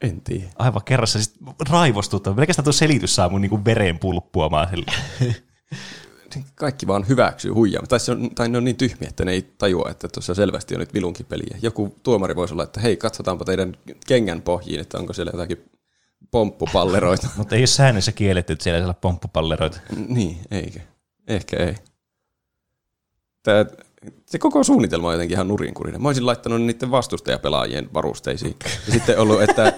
En 0.00 0.20
tiedä. 0.20 0.46
Aivan 0.58 0.84
kerrassa, 0.84 1.18
siis 1.18 1.34
raivostuttaa. 1.70 2.34
Pelkästään 2.34 2.64
tuo 2.64 2.72
selitys 2.72 3.14
saa 3.14 3.28
mun 3.28 3.40
niinku 3.40 3.64
veren 3.64 3.98
pulppuamaan. 3.98 4.68
sille. 4.70 4.92
Kaikki 6.54 6.86
vaan 6.86 7.08
hyväksyy 7.08 7.52
huijaa. 7.52 7.86
Tai, 7.88 8.00
se 8.00 8.12
on, 8.12 8.30
tai 8.34 8.48
ne 8.48 8.58
on 8.58 8.64
niin 8.64 8.76
tyhmiä, 8.76 9.08
että 9.08 9.24
ne 9.24 9.32
ei 9.32 9.42
tajua, 9.58 9.90
että 9.90 10.08
tuossa 10.08 10.34
selvästi 10.34 10.74
on 10.74 10.80
nyt 10.80 10.94
vilunkin 10.94 11.26
peliä. 11.26 11.58
Joku 11.62 11.96
tuomari 12.02 12.36
voisi 12.36 12.54
olla, 12.54 12.62
että 12.62 12.80
hei, 12.80 12.96
katsotaanpa 12.96 13.44
teidän 13.44 13.76
kengän 14.06 14.42
pohjiin, 14.42 14.80
että 14.80 14.98
onko 14.98 15.12
siellä 15.12 15.32
jotakin 15.34 15.70
pomppupalleroita. 16.30 17.28
Mutta 17.36 17.54
ei 17.54 17.60
ole 17.60 17.66
säännössä 17.66 18.12
kielletty, 18.12 18.52
että 18.52 18.62
siellä 18.62 18.78
ei 18.78 18.84
olla 18.84 18.94
pomppupalleroita. 18.94 19.80
niin, 20.08 20.38
eikö? 20.50 20.80
Ehkä 21.28 21.56
ei. 21.56 21.74
Tää, 23.42 23.66
se 24.26 24.38
koko 24.38 24.64
suunnitelma 24.64 25.08
on 25.08 25.14
jotenkin 25.14 25.34
ihan 25.34 25.48
nurinkurinen. 25.48 26.02
Mä 26.02 26.08
olisin 26.08 26.26
laittanut 26.26 26.62
niiden 26.62 26.90
vastustajapelaajien 26.90 27.88
varusteisiin. 27.94 28.56
Ja 28.86 28.92
sitten 28.92 29.18
ollut, 29.18 29.42
että 29.42 29.72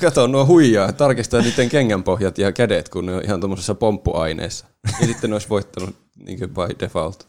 kato 0.00 0.26
nuo 0.26 0.46
huijaa, 0.46 0.92
tarkistaa 0.92 1.40
niiden 1.40 1.68
kengänpohjat 1.68 2.38
ja 2.38 2.52
kädet, 2.52 2.88
kun 2.88 3.06
ne 3.06 3.14
on 3.14 3.24
ihan 3.24 3.40
tuommoisessa 3.40 3.74
pomppuaineessa. 3.74 4.66
Ja 5.00 5.06
sitten 5.06 5.30
ne 5.30 5.34
olisi 5.34 5.48
voittanut 5.48 5.96
niin 6.26 6.38
kuin 6.38 6.50
by 6.50 6.74
default. 6.80 7.28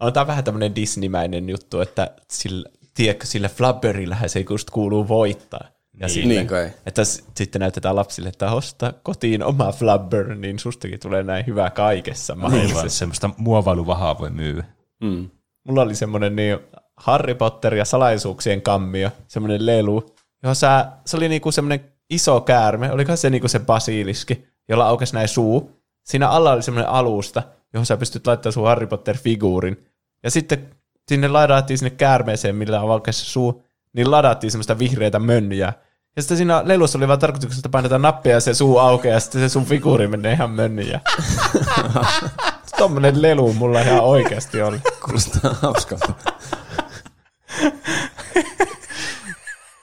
On 0.00 0.12
tämä 0.12 0.26
vähän 0.26 0.44
tämmöinen 0.44 0.74
Disneymäinen 0.74 1.48
juttu, 1.48 1.80
että 1.80 2.10
sillä, 2.30 2.68
tiedätkö, 2.94 3.26
sillä 3.26 3.48
flabberillähän 3.48 4.28
se 4.30 4.44
just 4.50 4.70
kuuluu 4.70 5.08
voittaa. 5.08 5.60
Ja 6.00 6.06
Niin. 6.06 6.14
sille, 6.14 6.34
Niin 6.34 6.46
kai. 6.46 6.70
että 6.86 7.04
s- 7.04 7.24
sitten 7.36 7.60
näytetään 7.60 7.96
lapsille, 7.96 8.28
että 8.28 8.52
osta 8.52 8.92
kotiin 9.02 9.42
oma 9.44 9.72
flabber, 9.72 10.34
niin 10.34 10.58
sustakin 10.58 11.00
tulee 11.00 11.22
näin 11.22 11.46
hyvä 11.46 11.70
kaikessa 11.70 12.32
Aivan, 12.32 12.50
mahdollisessa. 12.50 12.88
semmoista 12.98 13.30
muovailuvahaa 13.36 14.18
voi 14.18 14.30
myyä. 14.30 14.64
Mm. 15.02 15.30
Mulla 15.64 15.82
oli 15.82 15.94
semmoinen 15.94 16.36
niin 16.36 16.58
Harry 16.96 17.34
Potter 17.34 17.74
ja 17.74 17.84
salaisuuksien 17.84 18.62
kammio, 18.62 19.10
semmoinen 19.28 19.66
lelu, 19.66 20.06
johon 20.42 20.56
sä, 20.56 20.86
se 21.04 21.16
oli 21.16 21.28
niinku 21.28 21.52
semmoinen 21.52 21.92
iso 22.10 22.40
käärme, 22.40 22.92
olikohan 22.92 23.18
se 23.18 23.30
niinku 23.30 23.48
se 23.48 23.58
basiliski, 23.58 24.44
jolla 24.68 24.86
aukesi 24.86 25.14
näin 25.14 25.28
suu. 25.28 25.78
Siinä 26.04 26.28
alla 26.28 26.52
oli 26.52 26.62
semmoinen 26.62 26.90
alusta, 26.90 27.42
johon 27.72 27.86
sä 27.86 27.96
pystyt 27.96 28.26
laittamaan 28.26 28.52
sun 28.52 28.66
Harry 28.66 28.86
Potter-figuurin. 28.86 29.76
Ja 30.22 30.30
sitten 30.30 30.70
sinne 31.08 31.28
ladattiin 31.28 31.78
sinne 31.78 31.90
käärmeeseen, 31.90 32.56
millä 32.56 32.80
on 32.80 32.88
valkeassa 32.88 33.24
suu, 33.24 33.62
niin 33.92 34.10
ladattiin 34.10 34.50
semmoista 34.50 34.78
vihreitä 34.78 35.18
mönnyä. 35.18 35.72
Ja 36.16 36.22
sitten 36.22 36.36
siinä 36.36 36.62
lelussa 36.64 36.98
oli 36.98 37.08
vaan 37.08 37.18
tarkoituksena, 37.18 37.58
että 37.58 37.68
painetaan 37.68 38.02
nappia 38.02 38.32
ja 38.32 38.40
se 38.40 38.54
suu 38.54 38.78
aukeaa 38.78 39.14
ja 39.14 39.20
sitten 39.20 39.40
se 39.40 39.48
sun 39.48 39.64
figuuri 39.64 40.08
menee 40.08 40.32
ihan 40.32 40.50
mönnyä. 40.50 41.00
Tommonen 42.78 43.22
lelu 43.22 43.52
mulla 43.52 43.80
ihan 43.80 44.00
oikeasti 44.00 44.62
oli. 44.62 44.78
Kuulostaa 45.04 45.56
hauskalta. 45.62 46.12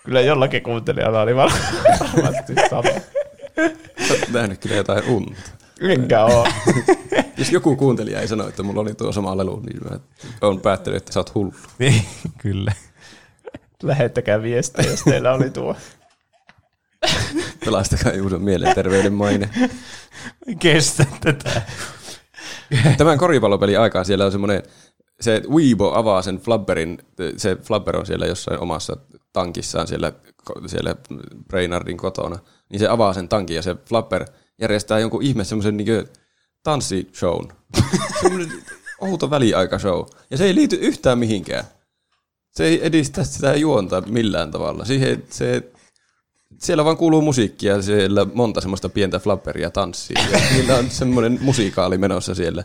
Kyllä 0.04 0.22
jollakin 0.22 0.64
kuuntelijalla 0.64 1.22
oli 1.22 1.36
var- 1.36 1.52
varmasti 2.16 2.54
sama. 2.70 2.90
Sä 4.08 4.14
oot 4.14 4.30
nähnyt 4.30 4.60
kyllä 4.60 4.76
jotain 4.76 5.04
unta. 5.10 5.42
Enkä 5.82 6.26
oo. 6.26 6.48
Jos 7.38 7.52
joku 7.52 7.76
kuuntelija 7.76 8.22
ei 8.22 8.28
sano, 8.28 8.48
että 8.48 8.64
mulla 8.64 8.82
oli 8.82 8.94
tuo 8.94 9.12
sama 9.12 9.38
lelu, 9.38 9.60
niin 9.66 9.80
mä 9.92 10.00
oon 10.42 10.62
päättänyt, 10.62 10.98
että 10.98 11.14
sä 11.14 11.20
oot 11.20 11.36
hullu. 11.36 11.54
Niin, 11.80 12.06
kyllä. 12.38 12.72
Lähettäkää 13.84 14.42
viestejä, 14.42 14.90
jos 14.92 15.02
teillä 15.04 15.34
oli 15.34 15.50
tuo. 15.50 15.76
Pelastakaa 17.66 18.14
Juuson 18.14 18.42
mielenterveyden 18.42 19.14
maine. 19.14 19.50
Kestä 20.60 21.06
tätä. 21.22 21.62
Tämän 22.98 23.18
koripallopelin 23.18 23.80
aikaan 23.80 24.06
siellä 24.06 24.26
on 24.26 24.32
semmoinen, 24.32 24.64
se 25.22 25.42
Weibo 25.50 25.94
avaa 25.94 26.22
sen 26.22 26.38
Flabberin, 26.38 26.98
se 27.38 27.56
Flabber 27.56 27.98
on 27.98 28.06
siellä 28.06 28.26
jossain 28.26 28.60
omassa 28.60 28.98
tankissaan 29.34 29.88
siellä, 29.88 30.14
siellä 30.68 30.96
Brainardin 31.48 31.98
kotona, 31.98 32.40
niin 32.70 32.80
se 32.80 32.88
avaa 32.88 33.14
sen 33.14 33.30
tankin 33.30 33.56
ja 33.56 33.62
se 33.62 33.76
Flabber 33.90 34.26
järjestää 34.62 35.00
jonkun 35.00 35.24
ihme 35.24 35.44
semmoisen 35.44 35.78
niin 35.78 36.08
tanssishown. 36.64 37.48
semmoinen 38.22 38.52
outo 39.02 39.30
väliaikashow. 39.30 40.06
Ja 40.32 40.38
se 40.38 40.46
ei 40.46 40.56
liity 40.56 40.76
yhtään 40.76 41.20
mihinkään. 41.20 41.64
Se 42.52 42.66
ei 42.66 42.86
edistä 42.86 43.24
sitä 43.24 43.56
juonta 43.56 44.02
millään 44.02 44.52
tavalla. 44.52 44.86
Siihen, 44.86 45.24
se, 45.30 45.72
siellä 46.60 46.86
vaan 46.86 46.98
kuuluu 46.98 47.22
musiikkia, 47.22 47.82
siellä 47.82 48.26
monta 48.34 48.62
semmoista 48.62 48.90
pientä 48.90 49.20
flapperia 49.20 49.72
tanssii. 49.72 50.16
Ja 50.32 50.40
niillä 50.54 50.76
on 50.76 50.90
semmoinen 50.90 51.40
musikaali 51.42 51.98
menossa 51.98 52.36
siellä. 52.36 52.64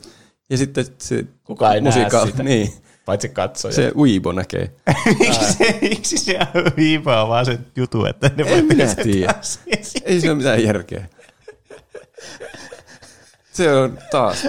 Ja 0.50 0.56
sitten 0.56 0.84
se 0.98 1.24
Kuka 1.44 1.74
ei 1.74 1.80
näe 1.80 1.92
sitä. 2.26 2.42
Niin, 2.42 2.72
Paitsi 3.04 3.28
katsoja. 3.28 3.74
se 3.74 3.92
Weibo 3.96 4.32
näkee. 4.32 4.74
miksi, 5.20 5.52
se, 5.52 5.78
miksi 5.80 6.18
se 6.18 6.38
viivaa 6.76 7.28
vaan 7.28 7.46
se 7.46 7.58
jutu, 7.76 8.04
että 8.04 8.30
ne 8.36 8.44
voi 8.44 8.58
En 8.58 8.64
minä 8.64 8.86
tehdä 8.86 9.02
tiedä. 9.02 9.32
tanssia? 9.32 9.76
Ei 10.04 10.20
se 10.20 10.28
ole 10.30 10.36
mitään 10.36 10.62
järkeä. 10.64 11.08
Se 13.52 13.72
on 13.72 13.98
taas 14.10 14.46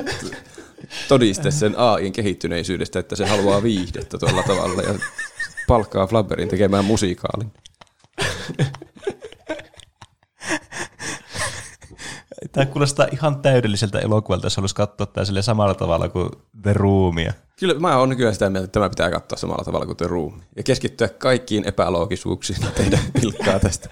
todiste 1.07 1.51
sen 1.51 1.77
AIn 1.77 2.13
kehittyneisyydestä, 2.13 2.99
että 2.99 3.15
se 3.15 3.25
haluaa 3.25 3.63
viihdettä 3.63 4.17
tuolla 4.17 4.43
tavalla 4.43 4.81
ja 4.81 4.93
palkkaa 5.67 6.07
Flabberin 6.07 6.49
tekemään 6.49 6.85
musiikaalin. 6.85 7.51
Tämä 12.51 12.65
kuulostaa 12.65 13.07
ihan 13.11 13.41
täydelliseltä 13.41 13.99
elokuvalta, 13.99 14.45
jos 14.45 14.57
haluaisi 14.57 14.75
katsoa 14.75 15.07
tämä 15.07 15.25
sille 15.25 15.41
samalla 15.41 15.73
tavalla 15.73 16.09
kuin 16.09 16.29
The 16.61 16.73
Roomia. 16.73 17.33
Kyllä 17.59 17.73
mä 17.73 17.97
oon 17.97 18.09
nykyään 18.09 18.33
sitä 18.33 18.49
mieltä, 18.49 18.65
että 18.65 18.73
tämä 18.73 18.89
pitää 18.89 19.11
katsoa 19.11 19.37
samalla 19.37 19.63
tavalla 19.63 19.85
kuin 19.85 19.97
The 19.97 20.07
Room. 20.07 20.41
Ja 20.55 20.63
keskittyä 20.63 21.09
kaikkiin 21.09 21.67
epäloogisuuksiin 21.67 22.59
ja 22.61 22.71
tehdä 22.71 22.99
pilkkaa 23.21 23.59
tästä. 23.59 23.89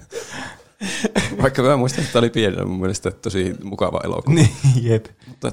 Vaikka 1.42 1.62
mä 1.62 1.78
muistan, 1.78 2.00
että 2.00 2.14
tämä 2.14 2.22
oli 2.22 2.30
pienenä 2.30 2.66
mun 2.66 2.80
mielestä 2.80 3.12
tosi 3.12 3.56
mukava 3.64 4.02
elokuva. 4.04 4.36
Niin, 4.36 4.50
jep. 4.82 5.06
Mutta 5.28 5.52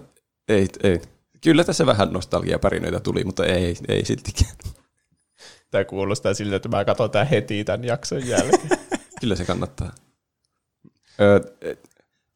ei, 0.49 0.69
ei. 0.83 1.01
Kyllä 1.41 1.65
tässä 1.65 1.87
vähän 1.87 2.13
nostalgiapärinöitä 2.13 3.01
tuli, 3.01 3.25
mutta 3.25 3.47
ei, 3.47 3.77
ei 3.89 4.05
siltikään. 4.05 4.53
Tämä 5.71 5.85
kuulostaa 5.85 6.35
siltä, 6.35 6.57
että 6.57 6.69
mä 6.69 6.85
katson 6.85 7.11
tämän 7.11 7.27
heti 7.27 7.65
tämän 7.65 7.85
jakson 7.85 8.27
jälkeen. 8.29 8.79
Kyllä 9.21 9.37
se 9.37 9.45
kannattaa. 9.45 9.93
Öö, 11.21 11.41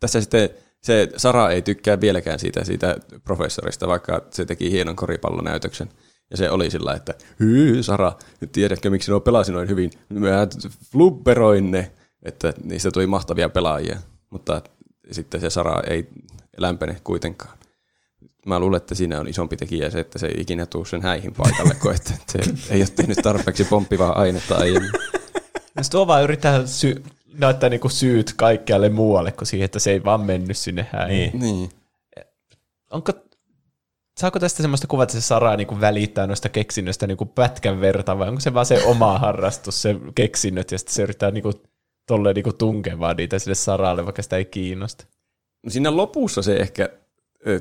tässä 0.01 0.20
sitten 0.20 0.51
se 0.82 1.09
Sara 1.16 1.51
ei 1.51 1.62
tykkää 1.62 2.01
vieläkään 2.01 2.39
siitä, 2.39 2.64
siitä 2.64 2.97
professorista, 3.24 3.89
vaikka 3.89 4.27
se 4.31 4.44
teki 4.44 4.70
hienon 4.70 4.97
koripallonäytöksen. 4.97 5.89
Ja 6.31 6.36
se 6.36 6.51
oli 6.51 6.70
sillä, 6.70 6.94
että 6.94 7.14
hyy 7.40 7.82
Sara, 7.82 8.12
nyt 8.40 8.52
tiedätkö 8.52 8.90
miksi 8.90 9.10
nuo 9.10 9.20
pelasi 9.20 9.52
noin 9.52 9.68
hyvin? 9.68 9.90
Mä 10.09 10.47
flubberoin 10.93 11.70
ne, 11.70 11.93
että 12.22 12.52
niistä 12.64 12.90
tuli 12.90 13.06
mahtavia 13.06 13.48
pelaajia. 13.48 13.98
Mutta 14.31 14.62
sitten 15.10 15.40
se 15.40 15.51
Sara 15.51 15.82
ei 15.86 16.09
lämpene 16.56 16.97
kuitenkaan. 17.05 17.59
Mä 18.47 18.59
luulen, 18.59 18.77
että 18.77 18.94
siinä 18.94 19.20
on 19.20 19.28
isompi 19.28 19.56
tekijä 19.56 19.90
se, 19.90 20.01
että 20.01 20.18
se 20.18 20.27
ei 20.27 20.40
ikinä 20.40 20.66
tuu 20.66 20.85
sen 20.85 21.02
häihin 21.02 21.35
paikalle, 21.35 21.74
kun 21.74 21.94
että 21.94 22.12
se 22.27 22.39
ei 22.70 22.81
ole 22.81 22.89
tehnyt 22.97 23.18
tarpeeksi 23.22 23.64
pomppivaa 23.64 24.20
ainetta 24.20 24.56
aiemmin. 24.56 24.90
Ja 25.77 25.82
tuo 25.90 26.06
vaan 26.06 26.22
yrittää 26.22 26.66
sy- 26.66 27.02
näyttää 27.39 27.70
niinku 27.70 27.89
syyt 27.89 28.32
kaikkialle 28.36 28.89
muualle 28.89 29.32
kuin 29.32 29.47
siihen, 29.47 29.65
että 29.65 29.78
se 29.78 29.90
ei 29.90 30.05
vaan 30.05 30.20
mennyt 30.20 30.57
sinne 30.57 30.86
häihin. 30.93 31.31
Niin. 31.32 31.40
Niin. 31.40 31.70
Onko, 32.90 33.12
saako 34.20 34.39
tästä 34.39 34.62
semmoista 34.62 34.86
kuvaa, 34.86 35.02
että 35.02 35.12
se 35.12 35.20
Sara 35.20 35.57
niinku 35.57 35.81
välittää 35.81 36.27
noista 36.27 36.48
keksinnöistä 36.48 37.07
niinku 37.07 37.27
pätkän 37.27 37.81
verta, 37.81 38.19
vai 38.19 38.28
onko 38.28 38.40
se 38.40 38.55
vaan 38.55 38.66
se 38.66 38.85
oma 38.85 39.19
harrastus, 39.24 39.82
se 39.82 39.97
keksinnöt, 40.15 40.73
ja 40.73 40.78
sitten 40.78 40.94
se 40.94 41.02
yrittää 41.02 41.31
niinku, 41.31 41.52
tolleen 42.07 42.35
niinku 42.35 42.52
tunkevaa 42.52 43.15
niitä 43.15 43.39
sille 43.39 43.55
Saralle, 43.55 44.05
vaikka 44.05 44.23
sitä 44.23 44.36
ei 44.36 44.44
kiinnosta. 44.44 45.05
No 45.62 45.70
siinä 45.70 45.97
lopussa 45.97 46.43
se 46.43 46.57
ehkä 46.57 46.89
ö, 47.47 47.61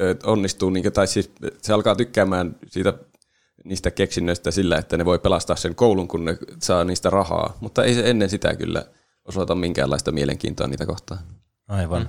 ö, 0.00 0.16
onnistuu, 0.24 0.70
niin, 0.70 0.92
tai 0.92 1.06
siis 1.06 1.30
se 1.62 1.72
alkaa 1.72 1.96
tykkäämään 1.96 2.56
siitä 2.66 2.94
niistä 3.64 3.90
keksinnöistä 3.90 4.50
sillä, 4.50 4.78
että 4.78 4.96
ne 4.96 5.04
voi 5.04 5.18
pelastaa 5.18 5.56
sen 5.56 5.74
koulun, 5.74 6.08
kun 6.08 6.24
ne 6.24 6.38
saa 6.58 6.84
niistä 6.84 7.10
rahaa. 7.10 7.56
Mutta 7.60 7.84
ei 7.84 7.94
se 7.94 8.10
ennen 8.10 8.30
sitä 8.30 8.54
kyllä 8.54 8.84
osoita 9.24 9.54
minkäänlaista 9.54 10.12
mielenkiintoa 10.12 10.66
niitä 10.66 10.86
kohtaan. 10.86 11.20
Aivan. 11.68 12.08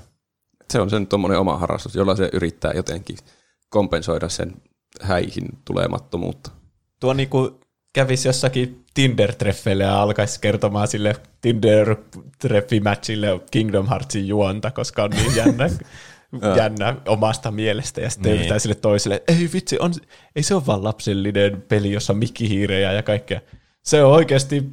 Se 0.72 0.82
on 0.82 0.90
sen 0.90 1.08
tuommoinen 1.08 1.40
oma 1.40 1.58
harrastus, 1.58 1.96
jolla 1.96 2.16
se 2.16 2.30
yrittää 2.34 2.72
jotenkin 2.76 3.18
kompensoida 3.70 4.30
sen 4.30 4.54
häihin 5.02 5.46
tulemattomuutta. 5.66 6.52
Tuo 7.00 7.14
niinku 7.14 7.60
kävisi 7.94 8.28
jossakin 8.28 8.86
Tinder-treffeille 8.94 9.84
ja 9.84 10.02
alkaisi 10.02 10.40
kertomaan 10.42 10.88
sille 10.88 11.16
Tinder-treffimatchille 11.42 13.28
Kingdom 13.52 13.88
Heartsin 13.88 14.28
juonta, 14.28 14.72
koska 14.72 15.04
on 15.04 15.10
niin 15.10 15.36
jännä, 15.36 15.70
jännä 16.58 16.96
omasta 17.08 17.52
mielestä. 17.52 18.02
Ja 18.02 18.10
sitten 18.10 18.38
Niin. 18.38 18.50
niin. 18.50 18.60
sille 18.60 18.76
toiselle, 18.76 19.24
ei 19.28 19.50
vitsi, 19.54 19.78
on, 19.80 19.94
ei 20.36 20.44
se 20.44 20.56
ole 20.56 20.66
vaan 20.66 20.84
lapsellinen 20.84 21.64
peli, 21.68 21.92
jossa 21.92 22.14
on 22.14 22.20
mikkihiirejä 22.20 22.94
ja 22.94 23.04
kaikkea. 23.04 23.42
Se 23.84 24.04
on 24.04 24.12
oikeasti 24.12 24.64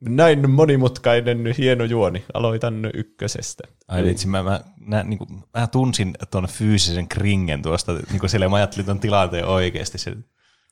näin 0.00 0.50
monimutkainen, 0.50 1.54
hieno 1.58 1.84
juoni. 1.84 2.24
Aloitan 2.34 2.90
ykkösestä. 2.94 3.64
Ai 3.88 4.04
vitsi, 4.04 4.26
mä, 4.26 4.42
mä, 4.42 4.60
mä, 4.80 5.02
niin 5.02 5.18
kuin, 5.18 5.28
mä 5.58 5.66
tunsin 5.66 6.14
tuon 6.30 6.46
fyysisen 6.48 7.08
kringen 7.08 7.62
tuosta, 7.62 7.92
niin 7.92 8.20
kuin 8.20 8.30
sille 8.30 8.48
mä 8.48 8.56
ajattelin 8.56 8.86
tuon 8.86 9.00
tilanteen 9.00 9.46
oikeasti. 9.46 9.98
Se, 9.98 10.16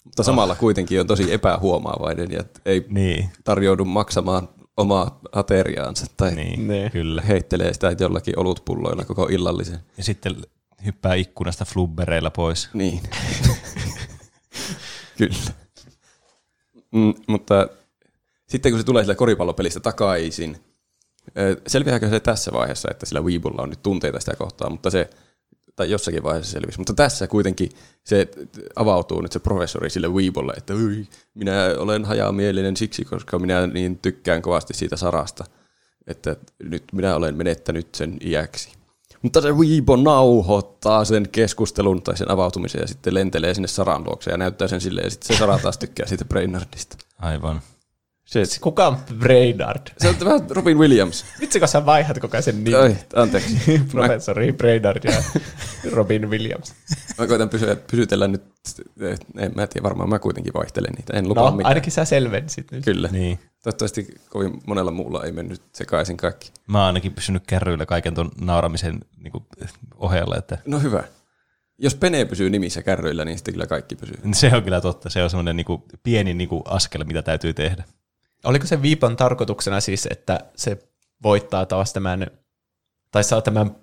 Mutta 0.04 0.22
samalla 0.22 0.54
kuitenkin 0.54 1.00
on 1.00 1.06
tosi 1.06 1.32
epähuomaavainen 1.32 2.30
ja 2.30 2.44
ei 2.64 2.86
niin, 2.88 3.30
tarjoudu 3.44 3.84
maksamaan 3.84 4.48
omaa 4.78 5.18
ateriaansa 5.32 6.06
tai 6.16 6.34
niin, 6.34 6.68
Ne. 6.68 6.90
kyllä. 6.92 7.22
heittelee 7.22 7.72
sitä 7.72 7.96
jollakin 8.00 8.38
olutpulloilla 8.38 9.04
koko 9.04 9.26
illallisen. 9.26 9.78
Ja 9.96 10.04
sitten 10.04 10.36
hyppää 10.84 11.14
ikkunasta 11.14 11.64
flubbereilla 11.64 12.30
pois. 12.30 12.68
Niin. 12.74 13.00
Kyllä. 15.18 15.34
Mm, 16.92 17.14
mutta 17.26 17.68
sitten 18.46 18.72
kun 18.72 18.78
se 18.80 18.84
tulee 18.84 19.02
sillä 19.02 19.14
koripallopelistä 19.14 19.80
takaisin, 19.80 20.56
selviääkö 21.66 22.10
se 22.10 22.20
tässä 22.20 22.52
vaiheessa, 22.52 22.88
että 22.90 23.06
sillä 23.06 23.20
Weebulla 23.20 23.62
on 23.62 23.70
nyt 23.70 23.82
tunteita 23.82 24.20
sitä 24.20 24.36
kohtaa, 24.36 24.70
mutta 24.70 24.90
se, 24.90 25.10
tai 25.78 25.90
jossakin 25.90 26.22
vaiheessa 26.22 26.52
selvisi, 26.52 26.78
mutta 26.78 26.94
tässä 26.94 27.26
kuitenkin 27.26 27.70
se 28.04 28.28
avautuu 28.76 29.20
nyt 29.20 29.32
se 29.32 29.38
professori 29.38 29.90
sille 29.90 30.08
Weebulle, 30.08 30.52
että 30.56 30.74
minä 31.34 31.74
olen 31.78 32.04
hajamielinen 32.04 32.76
siksi, 32.76 33.04
koska 33.04 33.38
minä 33.38 33.66
niin 33.66 33.98
tykkään 33.98 34.42
kovasti 34.42 34.74
siitä 34.74 34.96
sarasta, 34.96 35.44
että 36.06 36.36
nyt 36.62 36.84
minä 36.92 37.16
olen 37.16 37.36
menettänyt 37.36 37.94
sen 37.94 38.16
iäksi. 38.24 38.72
Mutta 39.22 39.40
se 39.40 39.52
Weibo 39.52 39.96
nauhoittaa 39.96 41.04
sen 41.04 41.28
keskustelun 41.32 42.02
tai 42.02 42.16
sen 42.16 42.30
avautumisen 42.30 42.80
ja 42.80 42.88
sitten 42.88 43.14
lentelee 43.14 43.54
sinne 43.54 43.68
Saran 43.68 44.04
luokse 44.04 44.30
ja 44.30 44.36
näyttää 44.36 44.68
sen 44.68 44.80
sille 44.80 45.00
ja 45.00 45.10
sitten 45.10 45.36
se 45.36 45.38
Sara 45.38 45.58
taas 45.58 45.78
tykkää 45.78 46.06
siitä 46.06 46.24
Brainardista. 46.24 46.96
Aivan. 47.18 47.60
Se, 48.28 48.42
Kuka 48.60 48.86
on 48.86 48.96
Brainard? 49.18 49.86
se 49.98 50.08
on 50.08 50.14
vähän 50.24 50.50
Robin 50.50 50.78
Williams. 50.78 51.24
Vitsi, 51.40 51.58
kun 51.58 51.68
sä 51.68 51.86
vaihdat 51.86 52.18
koko 52.18 52.36
ajan 52.36 52.42
sen 52.42 52.64
nimen. 52.64 52.80
Oi, 52.80 52.96
anteeksi. 53.16 53.54
Mä, 53.78 53.84
Professori 53.92 54.52
Brainard 54.52 55.04
ja 55.04 55.22
Robin 55.92 56.30
Williams. 56.30 56.74
mä 57.18 57.26
koitan 57.26 57.48
pysyä, 57.48 57.76
pysytellä 57.76 58.28
nyt, 58.28 58.42
en 59.38 59.52
mä 59.54 59.66
tiedä, 59.66 59.82
varmaan 59.82 60.08
mä 60.08 60.18
kuitenkin 60.18 60.52
vaihtelen 60.54 60.92
niitä, 60.92 61.12
en 61.18 61.28
lupaa 61.28 61.50
No, 61.50 61.56
mitään. 61.56 61.68
ainakin 61.68 61.92
sä 61.92 62.04
selvensit 62.04 62.70
nyt. 62.72 62.84
Kyllä. 62.84 63.08
Niin. 63.12 63.38
Toivottavasti 63.62 64.14
kovin 64.28 64.60
monella 64.66 64.90
muulla 64.90 65.24
ei 65.24 65.32
mennyt 65.32 65.62
sekaisin 65.74 66.16
kaikki. 66.16 66.52
Mä 66.66 66.78
oon 66.78 66.86
ainakin 66.86 67.12
pysynyt 67.12 67.42
kärryillä 67.46 67.86
kaiken 67.86 68.14
tuon 68.14 68.30
nauramisen 68.40 69.00
niin 69.16 69.32
kuin, 69.32 69.44
ohella, 69.96 70.36
että 70.36 70.58
No 70.66 70.78
hyvä. 70.78 71.04
Jos 71.78 71.94
Pene 71.94 72.24
pysyy 72.24 72.50
nimissä 72.50 72.82
kärryillä, 72.82 73.24
niin 73.24 73.38
sitten 73.38 73.54
kyllä 73.54 73.66
kaikki 73.66 73.96
pysyy. 73.96 74.16
Se 74.32 74.50
on 74.56 74.62
kyllä 74.62 74.80
totta. 74.80 75.10
Se 75.10 75.22
on 75.22 75.30
semmoinen 75.30 75.56
niinku 75.56 75.84
pieni 76.02 76.34
niinku 76.34 76.62
askel, 76.64 77.04
mitä 77.04 77.22
täytyy 77.22 77.54
tehdä. 77.54 77.84
Oliko 78.44 78.66
se 78.66 78.82
Viipon 78.82 79.16
tarkoituksena 79.16 79.80
siis, 79.80 80.08
että 80.10 80.40
se 80.56 80.78
voittaa 81.22 81.66
taas 81.66 81.92
tämän, 81.92 82.26
tai 83.10 83.24
saa 83.24 83.42
tämän 83.42 83.76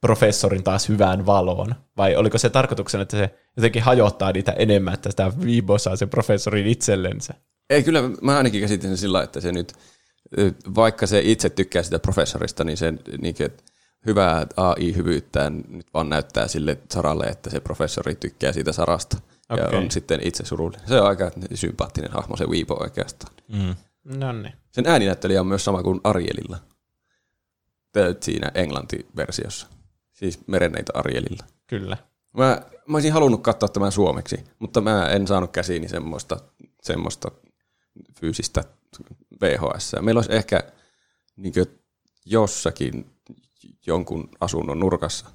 professorin 0.00 0.62
taas 0.62 0.88
hyvään 0.88 1.26
valoon? 1.26 1.74
Vai 1.96 2.16
oliko 2.16 2.38
se 2.38 2.50
tarkoituksena, 2.50 3.02
että 3.02 3.16
se 3.16 3.34
jotenkin 3.56 3.82
hajottaa 3.82 4.32
niitä 4.32 4.52
enemmän, 4.52 4.94
että 4.94 5.10
sitä 5.10 5.32
Viibo 5.44 5.78
saa 5.78 5.96
sen 5.96 6.08
professorin 6.08 6.66
itsellensä? 6.66 7.34
Ei, 7.70 7.82
kyllä 7.82 8.02
mä 8.22 8.36
ainakin 8.36 8.60
käsitin 8.60 8.90
sen 8.90 8.98
sillä, 8.98 9.22
että 9.22 9.40
se 9.40 9.52
nyt, 9.52 9.72
vaikka 10.74 11.06
se 11.06 11.20
itse 11.24 11.50
tykkää 11.50 11.82
sitä 11.82 11.98
professorista, 11.98 12.64
niin 12.64 12.76
se 12.76 12.92
niin 13.20 13.34
kuin, 13.34 13.50
hyvää 14.06 14.46
AI-hyvyyttään 14.56 15.64
nyt 15.68 15.86
vaan 15.94 16.08
näyttää 16.08 16.48
sille 16.48 16.78
Saralle, 16.90 17.24
että 17.24 17.50
se 17.50 17.60
professori 17.60 18.14
tykkää 18.14 18.52
siitä 18.52 18.72
Sarasta. 18.72 19.16
Ja 19.56 19.66
Okei. 19.66 19.78
on 19.78 19.90
sitten 19.90 20.20
itse 20.26 20.44
surullinen. 20.44 20.88
Se 20.88 21.00
on 21.00 21.06
aika 21.06 21.30
sympaattinen 21.54 22.10
hahmo 22.12 22.36
se 22.36 22.46
Weebo 22.46 22.76
oikeastaan. 22.80 23.34
Mm. 23.48 23.74
No 24.04 24.32
niin. 24.32 24.52
Sen 24.72 24.86
ääninäyttelijä 24.86 25.40
on 25.40 25.46
myös 25.46 25.64
sama 25.64 25.82
kuin 25.82 26.00
Arielilla. 26.04 26.58
Siinä 28.20 28.50
englantiversiossa. 28.54 29.66
Siis 30.12 30.40
merenneitä 30.46 30.92
Arielilla. 30.94 31.44
Kyllä. 31.66 31.96
Mä, 32.36 32.62
mä 32.86 32.96
olisin 32.96 33.12
halunnut 33.12 33.42
katsoa 33.42 33.68
tämän 33.68 33.92
suomeksi, 33.92 34.44
mutta 34.58 34.80
mä 34.80 35.06
en 35.06 35.26
saanut 35.26 35.50
käsiini 35.50 35.88
semmoista, 35.88 36.40
semmoista 36.82 37.30
fyysistä 38.20 38.64
VHS. 39.40 39.92
Meillä 40.00 40.18
olisi 40.18 40.34
ehkä 40.34 40.62
niin 41.36 41.54
jossakin 42.26 43.10
jonkun 43.86 44.28
asunnon 44.40 44.80
nurkassa 44.80 45.26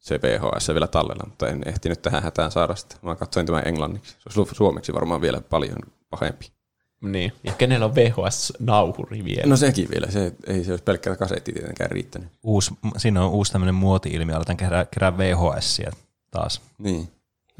se 0.00 0.20
VHS 0.22 0.68
vielä 0.68 0.86
tallella, 0.86 1.24
mutta 1.26 1.48
en 1.48 1.62
ehtinyt 1.66 2.02
tähän 2.02 2.22
hätään 2.22 2.50
saada 2.50 2.76
sitä. 2.76 2.96
Mä 3.02 3.16
katsoin 3.16 3.46
tämän 3.46 3.66
englanniksi. 3.66 4.16
Se 4.28 4.40
olisi 4.40 4.54
suomeksi 4.54 4.94
varmaan 4.94 5.20
vielä 5.20 5.40
paljon 5.40 5.78
pahempi. 6.10 6.52
Niin. 7.00 7.32
Ja 7.44 7.52
kenellä 7.52 7.86
on 7.86 7.94
VHS-nauhuri 7.94 9.24
vielä? 9.24 9.46
No 9.46 9.56
sekin 9.56 9.88
vielä. 9.90 10.10
Se, 10.10 10.32
ei 10.46 10.64
se 10.64 10.72
olisi 10.72 10.84
pelkkä 10.84 11.16
kasetti 11.16 11.52
tietenkään 11.52 11.90
riittänyt. 11.90 12.28
Uus, 12.42 12.74
siinä 12.96 13.24
on 13.24 13.30
uusi 13.30 13.52
tämmöinen 13.52 13.74
muoti-ilmiö, 13.74 14.36
aletaan 14.36 14.56
kerää, 14.56 14.86
kerää 14.86 15.18
VHS 15.18 15.80
taas. 16.30 16.60
Niin. 16.78 17.08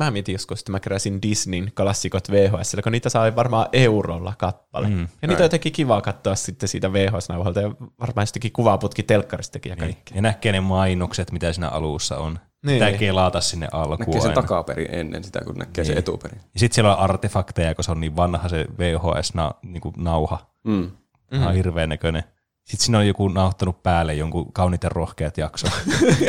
Mä 0.04 0.10
mietin 0.10 0.32
joskus, 0.32 0.60
että 0.60 0.72
mä 0.72 0.80
keräsin 0.80 1.22
Disneyn 1.22 1.72
klassikot 1.76 2.30
VHS, 2.30 2.76
kun 2.82 2.92
niitä 2.92 3.08
sai 3.08 3.36
varmaan 3.36 3.66
eurolla 3.72 4.34
kappale. 4.38 4.88
Mm, 4.88 5.08
ja 5.22 5.28
niitä 5.28 5.42
on 5.42 5.44
jotenkin 5.44 5.72
kiva 5.72 6.00
katsoa 6.00 6.34
sitten 6.34 6.68
siitä 6.68 6.92
VHS-nauhalta, 6.92 7.60
ja 7.60 7.70
varmaan 8.00 8.22
jostakin 8.22 8.52
kuvaputki 8.52 9.02
telkkaristakin 9.02 9.70
ja 9.70 9.76
kaikkea. 9.76 10.16
Ja 10.16 10.22
näkee 10.22 10.52
ne 10.52 10.60
mainokset, 10.60 11.32
mitä 11.32 11.52
siinä 11.52 11.68
alussa 11.68 12.18
on. 12.18 12.38
Niin. 12.66 12.74
Pitää 12.74 12.98
kelata 12.98 13.40
sinne 13.40 13.68
alkuun 13.72 13.98
Näkee 13.98 14.20
sen 14.20 14.32
takaperin 14.32 14.88
ennen 14.90 15.24
sitä, 15.24 15.40
kun 15.44 15.54
näkee 15.54 15.84
sen 15.84 15.98
etuperin. 15.98 16.40
Ja 16.54 16.60
sitten 16.60 16.74
siellä 16.74 16.96
on 16.96 17.00
artefakteja, 17.00 17.74
kun 17.74 17.84
se 17.84 17.90
on 17.90 18.00
niin 18.00 18.16
vanha 18.16 18.48
se 18.48 18.66
VHS-nauha. 18.78 20.38
Mm. 20.64 20.90
Mm. 21.32 21.46
On 21.46 21.54
hirveän 21.54 21.88
näköinen. 21.88 22.24
Sitten 22.70 22.84
siinä 22.84 22.98
on 22.98 23.06
joku 23.06 23.28
nauhoittanut 23.28 23.82
päälle 23.82 24.14
jonkun 24.14 24.52
kauniit 24.52 24.82
ja 24.82 24.88
rohkeat 24.88 25.38
jakso. 25.38 25.66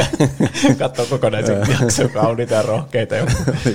Katsoo 0.79 1.05
kokonaisen 1.05 1.59
jakson 1.81 2.09
kauniita 2.09 2.53
ja 2.53 2.61
rohkeita. 2.61 3.15
ja 3.15 3.23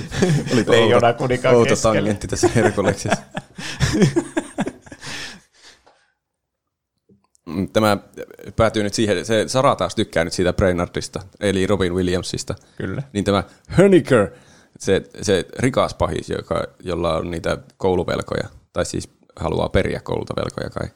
Oli 0.53 0.63
Leijona 0.67 1.13
kuninkaan 1.13 1.55
outo 1.55 1.75
tangentti 1.75 2.27
tässä 2.27 2.49
Herkuleksessa. 2.55 3.21
Mm, 7.45 7.69
Tämä 7.69 7.97
päätyy 8.55 8.83
nyt 8.83 8.93
siihen, 8.93 9.25
se 9.25 9.43
Sara 9.47 9.75
taas 9.75 9.95
tykkää 9.95 10.23
nyt 10.23 10.33
siitä 10.33 10.53
Brainardista, 10.53 11.19
eli 11.39 11.67
Robin 11.67 11.93
Williamsista. 11.95 12.55
Kyllä. 12.77 13.03
Niin 13.13 13.23
tämä 13.23 13.43
Honecker, 13.77 14.27
se, 14.79 15.01
se 15.21 15.45
rikas 15.59 15.93
pahis, 15.93 16.29
joka, 16.29 16.63
jolla 16.83 17.15
on 17.15 17.31
niitä 17.31 17.57
kouluvelkoja, 17.77 18.47
tai 18.73 18.85
siis 18.85 19.09
haluaa 19.35 19.69
periä 19.69 19.99
koululta 19.99 20.33
velkoja 20.35 20.69
kai, 20.69 20.87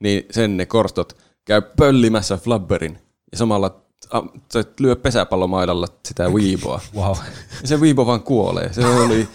niin 0.00 0.26
sen 0.30 0.56
ne 0.56 0.66
korstot 0.66 1.16
käy 1.44 1.62
pöllimässä 1.76 2.36
Flabberin, 2.36 2.98
ja 3.32 3.38
samalla 3.38 3.80
a, 4.10 4.22
se 4.50 4.64
lyö 4.80 4.96
pesäpallomailalla 4.96 5.86
sitä 6.08 6.28
Weeboa. 6.28 6.80
Wow. 6.96 7.16
Ja 7.62 7.68
se 7.68 7.76
Weebo 7.76 8.06
vaan 8.06 8.22
kuolee. 8.22 8.72
Se 8.72 8.86
oli, 8.86 9.28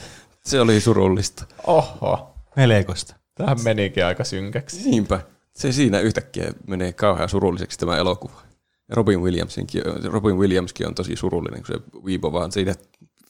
se 0.45 0.61
oli 0.61 0.81
surullista. 0.81 1.45
Oho, 1.67 2.33
Melkoista. 2.55 3.15
tähän 3.35 3.57
menikin 3.63 4.05
aika 4.05 4.23
synkäksi. 4.23 4.89
Niinpä. 4.89 5.19
Se 5.55 5.71
siinä 5.71 5.99
yhtäkkiä 5.99 6.53
menee 6.67 6.93
kauhean 6.93 7.29
surulliseksi 7.29 7.79
tämä 7.79 7.97
elokuva. 7.97 8.41
Ja 8.89 8.95
Robin, 8.95 9.21
Williamsinkin, 9.21 9.83
Robin 10.03 10.37
Williamskin 10.37 10.87
on 10.87 10.95
tosi 10.95 11.15
surullinen, 11.15 11.63
kun 11.63 11.75
se 11.75 11.99
Weebo 12.03 12.31
vaan 12.33 12.51
siinä 12.51 12.73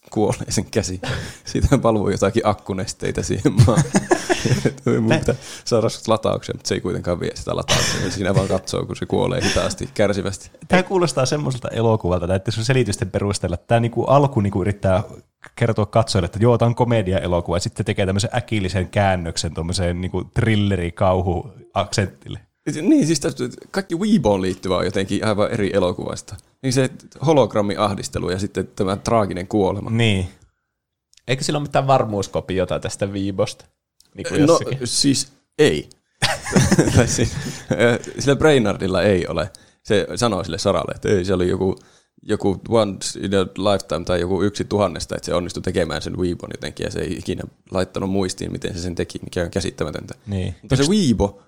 kuolee 0.09 0.45
sen 0.49 0.65
käsi. 0.71 1.01
Siitä 1.45 1.83
valvoo 1.83 2.09
jotakin 2.09 2.47
akkunesteitä 2.47 3.23
siihen 3.23 3.53
maan. 3.67 3.83
Pitää 5.19 5.35
saada 5.65 5.89
sut 5.89 6.07
latauksia, 6.07 6.55
mutta 6.55 6.67
se 6.67 6.75
ei 6.75 6.81
kuitenkaan 6.81 7.19
vie 7.19 7.35
sitä 7.35 7.55
latauksia. 7.55 8.11
Siinä 8.11 8.35
vaan 8.35 8.47
katsoo, 8.47 8.85
kun 8.85 8.95
se 8.95 9.05
kuolee 9.05 9.43
hitaasti, 9.43 9.89
kärsivästi. 9.93 10.51
Tämä 10.67 10.83
kuulostaa 10.83 11.25
semmoiselta 11.25 11.67
elokuvalta, 11.67 12.27
näiden 12.27 12.53
sun 12.53 12.65
selitysten 12.65 13.11
perusteella, 13.11 13.53
että 13.53 13.67
tämä 13.67 13.79
niinku 13.79 14.03
alku 14.03 14.41
niinku 14.41 14.61
yrittää 14.61 15.03
kertoa 15.55 15.85
katsojille, 15.85 16.25
että 16.25 16.39
joo, 16.41 16.57
tämä 16.57 16.67
on 16.67 16.75
komedia-elokuva, 16.75 17.55
ja 17.55 17.61
sitten 17.61 17.85
tekee 17.85 18.05
tämmöisen 18.05 18.29
äkillisen 18.35 18.89
käännöksen 18.89 19.53
tuommoiseen 19.53 20.01
niinku 20.01 20.23
thrilleri-kauhu-aksentille. 20.23 22.39
Niin, 22.81 23.07
siis 23.07 23.19
tästä, 23.19 23.43
kaikki 23.71 23.95
Weeboon 23.95 24.41
liittyvä 24.41 24.77
on 24.77 24.85
jotenkin 24.85 25.25
aivan 25.25 25.51
eri 25.51 25.71
elokuvasta. 25.73 26.35
Niin 26.63 26.73
se 26.73 26.89
hologrammiahdistelu 27.25 28.29
ja 28.29 28.39
sitten 28.39 28.67
tämä 28.75 28.95
traaginen 28.95 29.47
kuolema. 29.47 29.89
Niin. 29.89 30.27
Eikö 31.27 31.43
sillä 31.43 31.57
ole 31.57 31.63
mitään 31.67 31.87
varmuuskopiota 31.87 32.79
tästä 32.79 33.13
Viibosta? 33.13 33.65
Niin 34.15 34.27
kuin 34.29 34.41
No 34.41 34.53
jossakin? 34.53 34.79
siis 34.87 35.31
ei. 35.59 35.89
siis, 37.05 37.31
sillä 38.19 38.35
Brainardilla 38.35 39.03
ei 39.03 39.27
ole. 39.27 39.51
Se 39.83 40.07
sanoo 40.15 40.43
sille 40.43 40.57
Saralle, 40.57 40.91
että 40.95 41.09
ei, 41.09 41.25
se 41.25 41.33
oli 41.33 41.49
joku, 41.49 41.75
joku 42.23 42.61
once 42.69 43.19
in 43.19 43.35
a 43.35 43.71
lifetime 43.71 44.05
tai 44.05 44.19
joku 44.19 44.41
yksi 44.43 44.63
tuhannesta, 44.63 45.15
että 45.15 45.25
se 45.25 45.33
onnistui 45.33 45.63
tekemään 45.63 46.01
sen 46.01 46.17
Weebon 46.17 46.49
jotenkin 46.53 46.83
ja 46.83 46.91
se 46.91 46.99
ei 46.99 47.13
ikinä 47.13 47.43
laittanut 47.71 48.09
muistiin, 48.09 48.51
miten 48.51 48.73
se 48.73 48.81
sen 48.81 48.95
teki, 48.95 49.19
mikä 49.23 49.43
on 49.43 49.51
käsittämätöntä. 49.51 50.15
Niin. 50.27 50.55
Mutta 50.61 50.75
se 50.75 50.83
Weebo, 50.89 51.41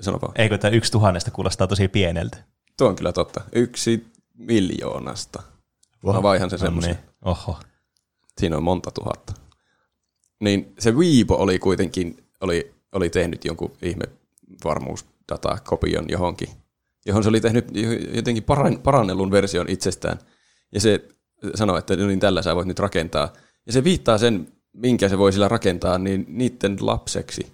sano 0.00 0.18
vaan, 0.22 0.32
Eikö 0.36 0.58
tämä 0.58 0.74
yksi 0.74 0.92
tuhannesta 0.92 1.30
kuulostaa 1.30 1.66
tosi 1.66 1.88
pieneltä? 1.88 2.36
tuo 2.76 2.88
on 2.88 2.96
kyllä 2.96 3.12
totta, 3.12 3.40
yksi 3.52 4.06
miljoonasta. 4.38 5.42
Mä 6.12 6.22
vaihan 6.22 6.50
se 6.50 6.58
semmoisen. 6.58 6.94
niin. 6.94 7.04
Oho. 7.24 7.58
Siinä 8.40 8.56
on 8.56 8.62
monta 8.62 8.90
tuhatta. 8.90 9.32
Niin 10.40 10.74
se 10.78 10.90
Weebo 10.90 11.36
oli 11.36 11.58
kuitenkin, 11.58 12.24
oli, 12.40 12.74
oli 12.92 13.10
tehnyt 13.10 13.44
jonkun 13.44 13.72
ihme 13.82 14.04
varmuusdatakopion 14.64 16.04
johonkin, 16.08 16.48
johon 17.06 17.22
se 17.22 17.28
oli 17.28 17.40
tehnyt 17.40 17.68
jotenkin 18.14 18.42
paran- 18.44 18.78
parannellun 18.82 19.30
version 19.30 19.68
itsestään. 19.68 20.18
Ja 20.72 20.80
se 20.80 21.08
sanoi, 21.54 21.78
että 21.78 21.96
no 21.96 22.06
niin 22.06 22.20
tällä 22.20 22.42
sä 22.42 22.56
voit 22.56 22.68
nyt 22.68 22.78
rakentaa. 22.78 23.32
Ja 23.66 23.72
se 23.72 23.84
viittaa 23.84 24.18
sen, 24.18 24.52
minkä 24.72 25.08
se 25.08 25.18
voi 25.18 25.32
sillä 25.32 25.48
rakentaa, 25.48 25.98
niin 25.98 26.24
niiden 26.28 26.76
lapseksi. 26.80 27.52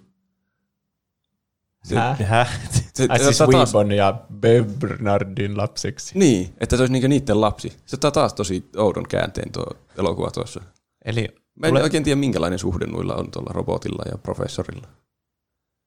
Häh? 1.94 2.18
Häh? 2.20 2.60
se, 2.70 2.80
se 2.94 3.24
siis 3.24 3.38
taas, 3.38 3.74
Weebon 3.74 3.92
ja 3.92 4.20
Bernardin 4.40 5.56
lapseksi. 5.56 6.18
niin, 6.18 6.54
että 6.60 6.76
se 6.76 6.82
olisi 6.82 6.92
niin 6.92 7.08
niiden 7.10 7.40
lapsi. 7.40 7.72
Se 7.86 7.96
ottaa 7.96 8.10
taas 8.10 8.34
tosi 8.34 8.68
oudon 8.76 9.06
käänteen 9.08 9.52
tuo 9.52 9.66
elokuva 9.98 10.30
tuossa. 10.30 10.60
Eli 11.04 11.28
Mä 11.54 11.66
en 11.66 11.70
Tule- 11.70 11.82
oikein 11.82 12.04
tiedä, 12.04 12.20
minkälainen 12.20 12.58
suhde 12.58 12.86
noilla 12.86 13.14
on 13.14 13.30
tuolla 13.30 13.50
robotilla 13.52 14.02
ja 14.12 14.18
professorilla. 14.18 14.88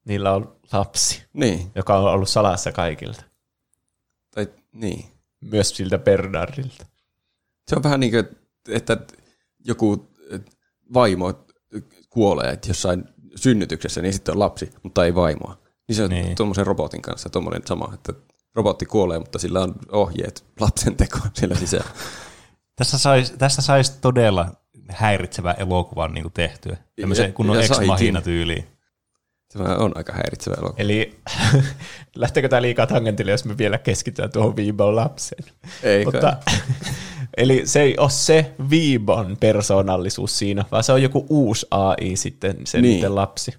niillä 0.05 0.33
on 0.33 0.55
lapsi, 0.71 1.23
Niin, 1.33 1.71
joka 1.75 1.97
on 1.99 2.11
ollut 2.13 2.29
salassa 2.29 2.71
kaikilta. 2.71 3.23
tai 4.31 4.47
niin. 4.71 5.05
Myös 5.41 5.69
siltä 5.69 5.97
Bernardilta. 5.97 6.85
Se 7.67 7.75
on 7.75 7.83
vähän 7.83 7.99
niin 7.99 8.11
kuin, 8.11 8.25
että 8.69 8.97
joku 9.65 10.09
vaimo 10.93 11.33
kuolee 12.09 12.49
että 12.51 12.69
jossain 12.69 13.03
synnytyksessä, 13.35 14.01
niin 14.01 14.13
sitten 14.13 14.33
on 14.33 14.39
lapsi, 14.39 14.71
mutta 14.83 15.05
ei 15.05 15.15
vaimoa. 15.15 15.57
Niin 15.93 16.09
se 16.09 16.15
on 16.19 16.23
Niin. 16.23 16.35
tuommoisen 16.35 16.67
robotin 16.67 17.01
kanssa 17.01 17.29
tuommoinen 17.29 17.61
sama, 17.65 17.91
että 17.93 18.13
robotti 18.55 18.85
kuolee, 18.85 19.19
mutta 19.19 19.39
sillä 19.39 19.61
on 19.61 19.75
ohjeet 19.91 20.45
lapsen 20.59 20.95
tekoon 20.95 21.29
siellä 21.33 21.55
sisällä. 21.55 21.85
Tässä 22.75 22.97
saisi 22.97 23.37
tässä 23.37 23.61
sais 23.61 23.89
todella 23.91 24.51
häiritsevä 24.89 25.51
elokuvan 25.51 26.13
niin 26.13 26.31
tehtyä. 26.33 26.77
Tämmöisen 27.01 27.33
kunnon 27.33 27.59
ex 27.59 27.69
machina 27.87 28.21
tyyliin. 28.21 28.67
Se 29.51 29.59
on 29.59 29.91
aika 29.97 30.13
häiritsevä 30.13 30.55
elokuva. 30.57 30.75
Eli 30.83 31.15
lähteekö 32.15 32.49
tämä 32.49 32.61
liikaa 32.61 32.87
tangentille, 32.87 33.31
jos 33.31 33.45
me 33.45 33.57
vielä 33.57 33.77
keskitytään 33.77 34.31
tuohon 34.31 34.55
Viibon 34.55 34.95
lapseen? 34.95 35.43
Ei 35.83 36.05
Mutta, 36.05 36.37
eli 37.37 37.61
se 37.65 37.81
ei 37.81 37.97
ole 37.97 38.09
se 38.09 38.53
Viibon 38.69 39.37
persoonallisuus 39.39 40.39
siinä, 40.39 40.65
vaan 40.71 40.83
se 40.83 40.91
on 40.93 41.01
joku 41.03 41.25
uusi 41.29 41.67
AI 41.71 42.15
sitten, 42.15 42.57
se 42.67 42.81
Niin. 42.81 43.15
lapsi. 43.15 43.53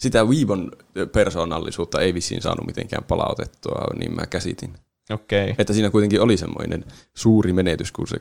Sitä 0.00 0.24
Weebon 0.24 0.72
persoonallisuutta 1.12 2.00
ei 2.00 2.14
vissiin 2.14 2.42
saanut 2.42 2.66
mitenkään 2.66 3.04
palautettua, 3.04 3.84
niin 3.98 4.14
mä 4.14 4.26
käsitin. 4.26 4.74
Okei. 5.10 5.54
Että 5.58 5.72
siinä 5.72 5.90
kuitenkin 5.90 6.20
oli 6.20 6.36
semmoinen 6.36 6.84
suuri 7.14 7.52
menetys, 7.52 7.92
kun 7.92 8.08
se 8.08 8.16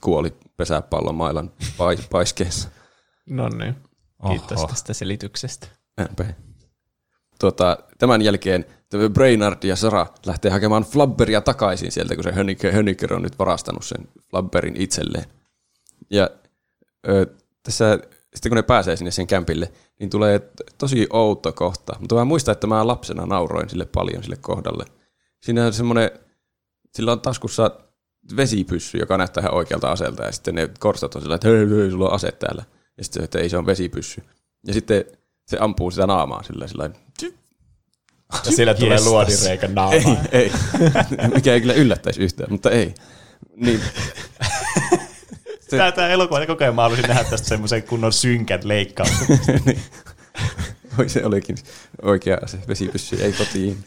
kuoli 0.00 0.34
pesäpallon 0.56 1.14
mailan 1.14 1.52
pais- 1.76 2.08
paiskeessa. 2.10 2.68
No 3.26 3.48
niin. 3.48 3.74
Kiitos 4.28 4.58
Oho. 4.58 4.66
tästä 4.66 4.92
selityksestä. 4.92 5.66
MP. 6.00 6.20
Tuota, 7.40 7.78
tämän 7.98 8.22
jälkeen 8.22 8.64
Brainard 9.12 9.64
ja 9.64 9.76
Sara 9.76 10.06
lähtee 10.26 10.50
hakemaan 10.50 10.82
Flabberia 10.82 11.40
takaisin 11.40 11.92
sieltä, 11.92 12.14
kun 12.14 12.24
se 12.24 12.32
Höniker, 12.32 12.72
Höniker 12.72 13.14
on 13.14 13.22
nyt 13.22 13.38
varastanut 13.38 13.84
sen 13.84 14.08
Flabberin 14.30 14.76
itselleen. 14.76 15.24
Ja 16.10 16.30
ö, 17.08 17.26
tässä, 17.62 17.98
sitten 18.34 18.50
kun 18.50 18.56
ne 18.56 18.62
pääsee 18.62 18.96
sinne 18.96 19.10
sen 19.10 19.26
kämpille, 19.26 19.72
niin 19.98 20.10
tulee 20.10 20.50
tosi 20.78 21.06
outo 21.10 21.52
kohta. 21.52 21.96
Mutta 22.00 22.14
mä 22.14 22.24
muistan, 22.24 22.52
että 22.52 22.66
mä 22.66 22.86
lapsena 22.86 23.26
nauroin 23.26 23.70
sille 23.70 23.84
paljon 23.84 24.22
sille 24.22 24.36
kohdalle. 24.40 24.84
Siinä 25.42 25.66
on 25.66 25.72
semmoinen, 25.72 26.10
sillä 26.94 27.12
on 27.12 27.20
taskussa 27.20 27.70
vesipyssy, 28.36 28.98
joka 28.98 29.16
näyttää 29.16 29.40
ihan 29.40 29.54
oikealta 29.54 29.90
aseelta, 29.90 30.22
ja 30.22 30.32
sitten 30.32 30.54
ne 30.54 30.70
korstat 30.78 31.14
on 31.14 31.22
sillä, 31.22 31.34
että 31.34 31.48
hei, 31.48 31.70
hei, 31.70 31.90
sulla 31.90 32.08
on 32.08 32.14
ase 32.14 32.32
täällä. 32.32 32.64
Ja 32.98 33.04
sitten 33.04 33.20
se, 33.20 33.24
että 33.24 33.38
ei 33.38 33.48
se 33.48 33.58
on 33.58 33.66
vesipyssy. 33.66 34.22
Ja 34.66 34.72
sitten 34.74 35.04
se 35.46 35.56
ampuu 35.60 35.90
sitä 35.90 36.06
naamaa 36.06 36.42
sillä 36.42 36.66
sillä 36.66 36.90
Ja 38.44 38.52
sillä 38.52 38.74
tulee 38.74 38.94
Jestas. 38.94 39.12
luodinreikä 39.12 39.68
ei, 39.92 40.04
ei. 40.32 40.52
Mikä 41.34 41.54
ei 41.54 41.60
kyllä 41.60 41.74
yllättäisi 41.74 42.22
yhtään, 42.22 42.52
mutta 42.52 42.70
ei. 42.70 42.94
Niin, 43.56 43.80
Tää, 45.70 45.92
tää 45.92 46.08
elokuva 46.08 46.46
koko 46.46 46.64
ajan 46.64 46.74
mä 46.74 46.82
haluaisin 46.82 47.08
nähdä 47.08 47.24
tästä 47.24 47.48
semmoisen 47.48 47.82
kunnon 47.82 48.12
synkät 48.12 48.64
leikkauksen. 48.64 49.26
niin. 49.66 49.78
Oi, 50.98 51.08
se 51.08 51.24
olikin 51.24 51.56
oikea 52.02 52.38
ase, 52.44 52.58
vesipyssy, 52.68 53.16
ei 53.22 53.32
kotiin. 53.32 53.84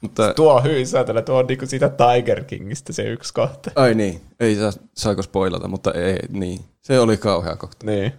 Mutta, 0.00 0.34
Tuo 0.34 0.54
on 0.54 0.62
hyvin 0.64 0.86
saatana, 0.86 1.22
tuo 1.22 1.38
on 1.38 1.46
niinku 1.46 1.66
siitä 1.66 1.90
Tiger 1.90 2.44
Kingistä 2.44 2.92
se 2.92 3.02
yksi 3.02 3.34
kohta. 3.34 3.70
ai 3.76 3.94
niin, 3.94 4.20
ei 4.40 4.56
saa, 4.56 4.72
saako 4.96 5.22
spoilata, 5.22 5.68
mutta 5.68 5.92
ei, 5.92 6.18
niin. 6.28 6.60
Se 6.82 7.00
oli 7.00 7.16
kauhea 7.16 7.56
kohta. 7.56 7.86
Niin. 7.86 8.12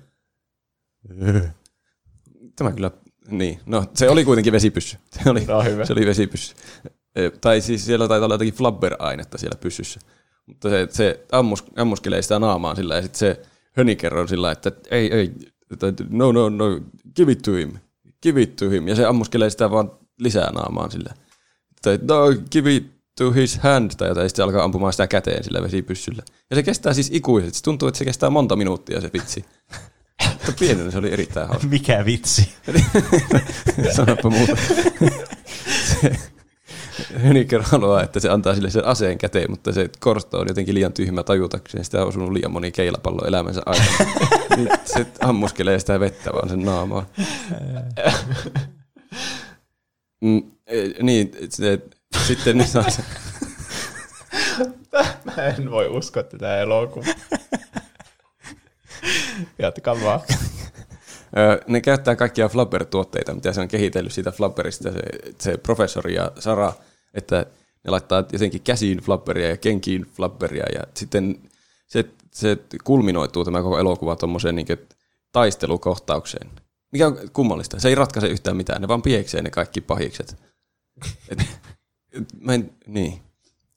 Tämä 2.56 2.72
kyllä, 2.72 2.92
niin. 3.30 3.60
No, 3.66 3.86
se 3.94 4.10
oli 4.10 4.26
kuitenkin 4.26 4.54
vesipyssy. 4.54 4.98
Se 5.24 5.30
oli, 5.30 5.46
No 5.46 5.62
hyvä. 5.64 5.86
se 5.86 5.94
oli 5.94 6.06
vesipyssy. 6.06 6.56
E, 7.16 7.30
Tai 7.42 7.62
siis 7.62 7.86
siellä 7.86 8.08
taitaa 8.08 8.26
olla 8.26 8.34
jotakin 8.34 8.54
flabber-ainetta 8.54 9.38
siellä 9.38 9.58
pyssyssä. 9.60 10.00
Mutta 10.48 10.70
se, 10.70 10.88
se 10.90 11.26
ammus, 11.32 11.64
ammuskelee 11.76 12.22
sitä 12.22 12.40
naamaan 12.40 12.76
sillä 12.76 12.96
ja 12.96 13.02
sitten 13.02 13.20
se 13.20 13.42
höniker 13.78 14.18
on 14.18 14.28
sillä 14.28 14.52
että 14.52 14.72
ei, 14.92 15.14
ei, 15.14 15.34
että 15.72 15.94
no, 16.10 16.32
no, 16.32 16.50
no, 16.50 16.66
give 17.16 17.32
it 17.32 17.42
to 17.42 17.52
him, 17.52 17.74
give 18.24 18.42
it 18.42 18.56
to 18.56 18.70
him. 18.70 18.88
Ja 18.88 18.96
se 18.96 19.06
ammuskelee 19.06 19.50
sitä 19.50 19.72
vaan 19.72 19.92
lisää 20.20 20.52
naamaan 20.52 20.92
sillä. 20.92 21.14
Tai 21.82 22.00
no, 22.02 22.16
give 22.52 22.76
it 22.76 22.98
to 23.18 23.32
his 23.32 23.58
hand, 23.58 23.92
tai 23.98 24.08
jotain, 24.08 24.24
ja 24.24 24.30
sitten 24.30 24.44
se 24.44 24.46
alkaa 24.46 24.64
ampumaan 24.64 24.94
sitä 24.94 25.08
käteen 25.08 25.44
sillä 25.44 25.62
vesipyssyllä. 25.62 26.24
Ja 26.50 26.56
se 26.56 26.64
kestää 26.64 26.94
siis 26.94 27.10
ikuisesti. 27.14 27.58
Se 27.58 27.64
tuntuu, 27.64 27.88
että 27.88 27.98
se 27.98 28.06
kestää 28.06 28.30
monta 28.30 28.56
minuuttia 28.56 29.02
se 29.02 29.10
vitsi. 29.14 29.46
Mutta 30.34 30.54
pienenä 30.60 30.92
se 30.92 30.98
oli 30.98 31.12
erittäin 31.12 31.48
hauska. 31.48 31.68
Mikä 31.68 32.06
vitsi? 32.06 32.50
Sanoppa 33.96 34.30
muuta. 34.30 34.56
Se, 35.86 36.12
Höniker 37.16 37.62
haluaa, 37.62 38.04
että 38.04 38.20
se 38.20 38.30
antaa 38.30 38.56
sille 38.56 38.70
sen 38.70 38.86
aseen 38.86 39.18
käteen, 39.18 39.52
mutta 39.52 39.72
se 39.72 39.90
korsto 40.00 40.40
on 40.40 40.48
jotenkin 40.48 40.76
liian 40.76 40.94
tyhmä 40.94 41.24
tajutakseen. 41.24 41.86
Sitä 41.86 42.02
on 42.02 42.08
osunut 42.08 42.32
liian 42.32 42.52
moni 42.52 42.72
keilapallo 42.72 43.28
elämänsä 43.28 43.62
aikana. 43.66 44.12
Niin 44.58 44.70
se 44.86 45.06
ammuskelee 45.20 45.80
sitä 45.80 46.00
vettä 46.00 46.34
vaan 46.34 46.50
sen 46.50 46.66
naamaan. 46.66 47.06
Mm, 50.22 50.52
eh, 50.68 50.94
niin, 51.02 51.32
se, 51.50 51.80
sitten 52.28 52.58
ne 52.58 52.66
saa 52.66 52.90
se, 52.90 53.04
Mä 55.26 55.44
en 55.58 55.72
voi 55.72 55.88
uskoa 55.88 56.24
tätä 56.24 56.62
elokuvaa. 56.62 57.14
Jatkaa 59.60 60.02
vaan. 60.04 60.20
Ne 61.68 61.82
käyttää 61.82 62.16
kaikkia 62.16 62.50
Flabber-tuotteita, 62.50 63.34
mitä 63.34 63.54
se 63.54 63.62
on 63.62 63.68
kehitellyt 63.68 64.12
siitä 64.12 64.32
Flabberista, 64.32 64.92
se, 64.92 65.00
se 65.40 65.58
professori 65.58 66.14
ja 66.16 66.32
Sara, 66.40 66.74
että 67.14 67.46
ne 67.84 67.92
laittaa 67.92 68.24
jotenkin 68.32 68.62
käsiin 68.62 68.98
Flabberia 68.98 69.50
ja 69.50 69.58
kenkiin 69.58 70.06
Flabberia, 70.06 70.66
ja 70.76 70.82
sitten 70.96 71.42
se, 71.88 72.06
se 72.32 72.58
kulminoituu 72.84 73.46
tämä 73.46 73.62
koko 73.62 73.80
elokuva 73.80 74.16
tuommoiseen 74.16 74.56
niin 74.56 74.68
taistelukohtaukseen. 75.32 76.50
Mikä 76.92 77.08
on 77.08 77.18
kummallista. 77.34 77.80
Se 77.80 77.90
ei 77.90 77.96
ratkaise 77.96 78.28
yhtään 78.28 78.58
mitään, 78.58 78.82
ne 78.82 78.88
vaan 78.88 79.02
pieksee 79.02 79.42
ne 79.42 79.50
kaikki 79.50 79.82
pahikset. 79.82 80.36
Et, 81.30 81.40
et, 82.12 82.26
mä 82.40 82.54
en, 82.54 82.74
niin. 82.88 83.22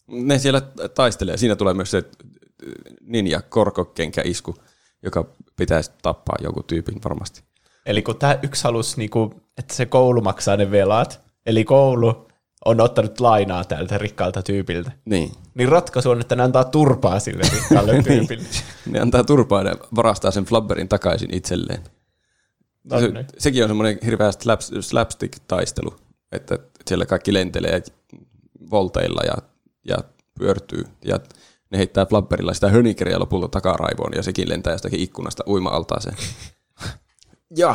Ne 0.07 0.39
siellä 0.39 0.61
taistelee. 0.95 1.37
Siinä 1.37 1.57
tulee 1.57 1.75
myös 1.75 1.91
se 1.91 2.05
ninja 3.01 3.43
korkokenkä 3.43 4.23
isku, 4.25 4.57
joka 5.03 5.25
pitäisi 5.57 5.91
tappaa 6.03 6.37
joku 6.43 6.63
tyypin 6.63 7.01
varmasti. 7.05 7.43
Eli 7.87 8.03
kun 8.03 8.17
tämä 8.17 8.39
yksi 8.43 8.65
halusi, 8.65 8.97
niinku, 8.97 9.35
että 9.59 9.75
se 9.75 9.87
koulu 9.87 10.21
maksaa 10.21 10.57
ne 10.57 10.71
velat, 10.71 11.21
eli 11.47 11.65
koulu 11.65 12.30
on 12.65 12.81
ottanut 12.81 13.21
lainaa 13.21 13.65
tältä 13.65 13.99
rikkaalta 13.99 14.43
tyypiltä, 14.43 14.93
Niin. 15.05 15.33
niin 15.55 15.69
ratkaisu 15.69 16.11
on, 16.11 16.21
että 16.21 16.37
ne 16.37 16.43
antaa 16.43 16.65
turpaa 16.65 17.21
sille 17.21 17.43
rikkaalle 17.53 18.03
tyypille. 18.09 18.45
Ne 18.87 19.01
antaa 19.01 19.25
turpaa 19.25 19.63
ja 19.63 19.77
varastaa 19.97 20.31
sen 20.31 20.45
flabberin 20.45 20.89
takaisin 20.89 21.35
itselleen. 21.35 21.83
No 22.85 23.01
se, 23.01 23.09
niin. 23.09 23.27
sekin 23.39 23.63
on 23.63 23.69
semmoinen 23.69 23.99
hirveä 24.05 24.33
slaps, 24.33 24.73
slapstick-taistelu, 24.81 25.95
että 26.33 26.59
siellä 26.87 27.07
kaikki 27.07 27.33
lentelee 27.33 27.83
volteilla 28.71 29.21
ja, 29.27 29.35
ja 29.89 29.97
pyörtyy. 30.39 30.85
Ja 31.05 31.21
ne 31.71 31.79
heittää 31.79 32.07
flabberilla 32.07 32.55
sitä 32.55 32.69
hönikeriä 32.69 33.19
lopulta 33.19 33.49
takaraivoon 33.49 34.13
ja 34.17 34.23
sekin 34.23 34.49
lentää 34.49 34.73
jostakin 34.73 35.01
ikkunasta 35.01 35.45
uima-altaaseen. 35.47 36.17
ja 37.57 37.75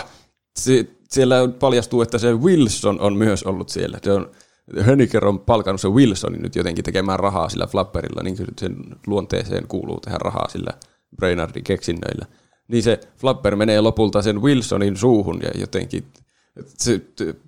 se, 0.59 0.85
siellä 1.09 1.35
paljastuu, 1.59 2.01
että 2.01 2.17
se 2.17 2.33
Wilson 2.33 2.99
on 3.01 3.15
myös 3.15 3.43
ollut 3.43 3.69
siellä. 3.69 3.99
Se 4.03 4.11
on, 4.11 4.31
Höniker 4.79 5.25
on 5.25 5.39
palkannut 5.39 5.81
se 5.81 5.87
Wilsonin 5.87 6.41
nyt 6.41 6.55
jotenkin 6.55 6.85
tekemään 6.85 7.19
rahaa 7.19 7.49
sillä 7.49 7.67
flapperilla, 7.67 8.23
niin 8.23 8.37
kuin 8.37 8.47
sen 8.59 8.75
luonteeseen 9.07 9.67
kuuluu 9.67 9.99
tehdä 9.99 10.17
rahaa 10.17 10.49
sillä 10.49 10.71
Brainardin 11.17 11.63
keksinnöillä. 11.63 12.25
Niin 12.67 12.83
se 12.83 12.99
flapper 13.17 13.55
menee 13.55 13.81
lopulta 13.81 14.21
sen 14.21 14.41
Wilsonin 14.41 14.97
suuhun 14.97 15.39
ja 15.41 15.49
jotenkin 15.59 16.03
se 16.77 17.01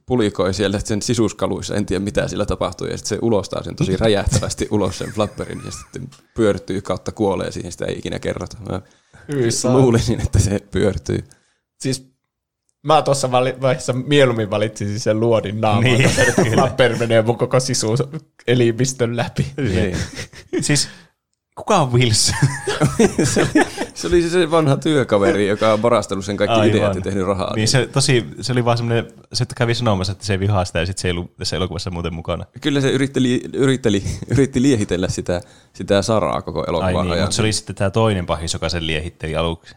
pulikoi 0.05 0.53
siellä 0.53 0.79
sen 0.79 1.01
sisuskaluissa, 1.01 1.75
en 1.75 1.85
tiedä 1.85 2.03
mitä 2.03 2.27
sillä 2.27 2.45
tapahtuu, 2.45 2.87
ja 2.87 2.97
sitten 2.97 3.09
se 3.09 3.19
ulostaa 3.21 3.63
sen 3.63 3.75
tosi 3.75 3.97
räjähtävästi 3.97 4.67
ulos 4.71 4.97
sen 4.97 5.11
flapperin, 5.11 5.61
ja 5.65 5.71
sitten 5.71 6.09
pyörtyy 6.35 6.81
kautta 6.81 7.11
kuolee 7.11 7.51
siihen, 7.51 7.71
sitä 7.71 7.85
ei 7.85 7.97
ikinä 7.97 8.19
kerrota. 8.19 8.57
Mä 8.69 8.81
saa. 9.49 9.77
luulisin, 9.77 10.21
että 10.21 10.39
se 10.39 10.59
pyörtyy. 10.71 11.23
Siis 11.79 12.16
mä 12.87 13.01
tuossa 13.01 13.31
vali- 13.31 13.61
vaiheessa 13.61 13.93
mieluummin 13.93 14.49
valitsisin 14.49 14.99
sen 14.99 15.19
luodin 15.19 15.61
naaman, 15.61 15.83
Niin, 15.83 15.97
niin, 15.97 16.29
että 16.29 16.43
Flapper 16.53 16.97
menee 16.97 17.21
mun 17.21 17.37
koko 17.37 17.59
sisuus 17.59 18.03
elimistön 18.47 19.17
läpi. 19.17 19.45
Niin. 19.57 19.97
Siis 20.61 20.89
kuka 21.55 21.77
on 21.77 21.93
Wilson? 21.93 22.35
se, 23.23 23.41
oli, 23.41 23.65
se 23.93 24.07
oli 24.07 24.29
se 24.29 24.51
vanha 24.51 24.77
työkaveri, 24.77 25.47
joka 25.47 25.73
on 25.73 25.81
varastanut 25.81 26.25
sen 26.25 26.37
kaikki 26.37 26.53
Aivan. 26.59 26.69
ideat 26.77 26.95
ja 26.95 27.01
tehnyt 27.01 27.25
rahaa. 27.27 27.55
niin 27.55 27.67
se, 27.67 27.87
tosi, 27.91 28.25
se 28.41 28.51
oli 28.51 28.65
vaan 28.65 28.77
semmoinen, 28.77 29.07
se 29.33 29.45
kävi 29.55 29.75
sanomassa, 29.75 30.11
että 30.11 30.25
se 30.25 30.33
ei 30.33 30.39
vihaa 30.39 30.65
sitä 30.65 30.79
ja 30.79 30.85
sitten 30.85 31.01
se 31.01 31.07
ei 31.07 31.11
ollut 31.11 31.37
tässä 31.37 31.55
elokuvassa 31.55 31.89
muuten 31.91 32.13
mukana. 32.13 32.45
Kyllä 32.61 32.81
se 32.81 32.91
yritteli, 32.91 33.41
yritteli, 33.53 34.03
yritti 34.31 34.61
liehitellä 34.61 35.07
sitä, 35.07 35.41
sitä 35.73 36.01
Saraa 36.01 36.41
koko 36.41 36.59
Ai 36.59 36.65
elokuvan 36.67 37.05
niin, 37.05 37.13
ajan. 37.13 37.23
mutta 37.23 37.35
se 37.35 37.41
oli 37.41 37.53
sitten 37.53 37.75
tämä 37.75 37.89
toinen 37.89 38.25
pahis, 38.25 38.53
joka 38.53 38.69
sen 38.69 38.87
liehitteli 38.87 39.35
aluksi. 39.35 39.75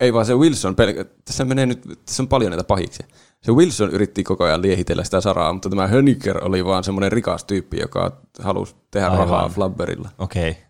Ei 0.00 0.12
vaan 0.12 0.26
se 0.26 0.34
Wilson, 0.34 0.76
pelkä, 0.76 1.04
tässä 1.24 1.44
menee 1.44 1.66
nyt, 1.66 1.82
tässä 2.04 2.22
on 2.22 2.28
paljon 2.28 2.50
näitä 2.50 2.64
pahiksia. 2.64 3.06
Se 3.42 3.52
Wilson 3.52 3.90
yritti 3.90 4.24
koko 4.24 4.44
ajan 4.44 4.62
liehitellä 4.62 5.04
sitä 5.04 5.20
Saraa, 5.20 5.52
mutta 5.52 5.70
tämä 5.70 5.86
Höniker 5.86 6.44
oli 6.44 6.64
vaan 6.64 6.84
semmoinen 6.84 7.12
rikas 7.12 7.44
tyyppi, 7.44 7.78
joka 7.80 8.20
halusi 8.38 8.74
tehdä 8.90 9.06
Aivan. 9.06 9.18
rahaa 9.18 9.48
Flabberilla. 9.48 10.10
Okei. 10.18 10.50
Okay. 10.50 10.62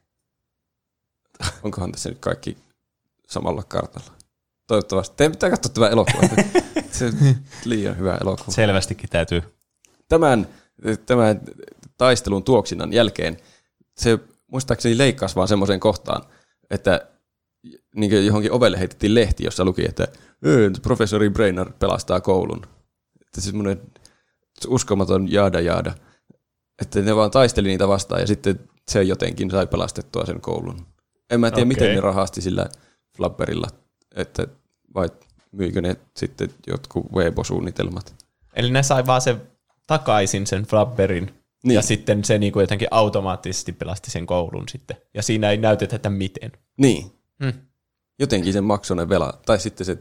Onkohan 1.64 1.92
tässä 1.92 2.08
nyt 2.08 2.18
kaikki 2.18 2.56
samalla 3.28 3.62
kartalla? 3.68 4.10
Toivottavasti. 4.66 5.16
Teidän 5.16 5.32
pitää 5.32 5.50
katsoa 5.50 5.72
tämä 5.72 5.88
elokuva. 5.88 6.28
se 6.90 7.06
on 7.06 7.12
liian 7.64 7.98
hyvä 7.98 8.18
elokuva. 8.20 8.52
Selvästikin 8.52 9.10
täytyy. 9.10 9.42
Tämän, 10.08 10.48
tämän 11.06 11.40
taistelun 11.98 12.44
tuoksinnan 12.44 12.92
jälkeen 12.92 13.36
se 13.96 14.18
muistaakseni 14.46 14.98
leikkasi 14.98 15.36
vaan 15.36 15.48
semmoiseen 15.48 15.80
kohtaan, 15.80 16.22
että 16.70 17.06
niin 17.97 18.27
johonkin 18.27 18.52
ovelle 18.52 18.78
heitettiin 18.78 19.14
lehti, 19.14 19.44
jossa 19.44 19.64
luki, 19.64 19.85
että 19.89 20.09
"Ee, 20.44 20.70
professori 20.82 21.31
Brainard 21.31 21.73
pelastaa 21.78 22.20
koulun. 22.20 22.62
Että 23.27 23.40
semmoinen 23.40 23.81
uskomaton 24.68 25.32
jaada 25.32 25.60
jaada. 25.60 25.94
Että 26.82 27.02
ne 27.02 27.16
vaan 27.16 27.31
taisteli 27.31 27.68
niitä 27.68 27.89
vastaan 27.89 28.20
ja 28.20 28.27
sitten 28.27 28.60
se 28.89 29.02
jotenkin 29.02 29.51
sai 29.51 29.66
pelastettua 29.66 30.27
sen 30.27 30.40
koulun. 30.40 30.86
En 31.31 31.40
mä 31.40 31.51
tiedä, 31.51 31.59
okay. 31.62 31.64
miten 31.64 31.94
ne 31.94 32.01
rahasti 32.01 32.40
sillä 32.40 32.66
flapperilla, 33.16 33.68
että 34.16 34.47
vai 34.94 35.09
myikö 35.52 35.81
ne 35.81 35.97
sitten 36.16 36.51
jotkut 36.66 37.06
Weibo-suunnitelmat. 37.12 38.14
Eli 38.56 38.70
ne 38.70 38.82
sai 38.82 39.06
vaan 39.06 39.20
sen 39.20 39.43
takaisin 39.86 40.47
sen 40.47 40.62
Flapperin 40.62 41.35
Niin. 41.64 41.74
Ja 41.74 41.82
sitten 41.82 42.24
se 42.24 42.39
niin 42.39 42.52
kuin 42.52 42.62
jotenkin 42.62 42.89
automaattisesti 42.90 43.73
pelasti 43.73 44.10
sen 44.10 44.27
koulun 44.27 44.68
sitten. 44.68 44.97
Ja 45.14 45.23
siinä 45.23 45.51
ei 45.51 45.56
näytetä, 45.56 45.97
että 45.97 46.10
miten. 46.10 46.52
Niin. 46.77 47.12
Hmm. 47.44 47.52
Jotenkin 48.18 48.52
sen 48.52 48.64
maksoi 48.64 48.97
ne 48.97 49.09
velat. 49.09 49.43
Tai 49.43 49.59
sitten 49.59 49.86
se 49.86 49.98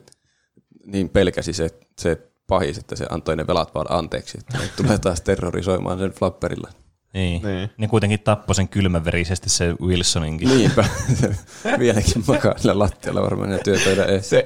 niin 0.85 1.09
pelkäsi 1.09 1.53
se, 1.53 1.69
se 1.99 2.17
pahis, 2.47 2.77
että 2.77 2.95
se 2.95 3.05
antoi 3.09 3.35
ne 3.35 3.47
velat 3.47 3.75
vaan 3.75 3.85
anteeksi. 3.89 4.37
Että 4.37 4.57
ne 4.57 4.69
tulee 4.75 4.97
taas 4.97 5.21
terrorisoimaan 5.21 5.99
sen 5.99 6.11
flapperilla. 6.11 6.69
Niin. 7.13 7.41
Niin. 7.41 7.69
Ne 7.77 7.87
kuitenkin 7.87 8.19
tappoi 8.19 8.55
sen 8.55 8.67
kylmäverisesti 8.67 9.49
se 9.49 9.73
Wilsoninkin. 9.81 10.49
Niinpä. 10.49 10.85
Se 11.13 11.35
vieläkin 11.79 12.23
makaa 12.27 12.57
sillä 12.57 12.79
lattialla 12.79 13.21
varmaan 13.21 13.51
ja 13.51 13.59
työpöydän 13.59 14.09
eessä. 14.09 14.41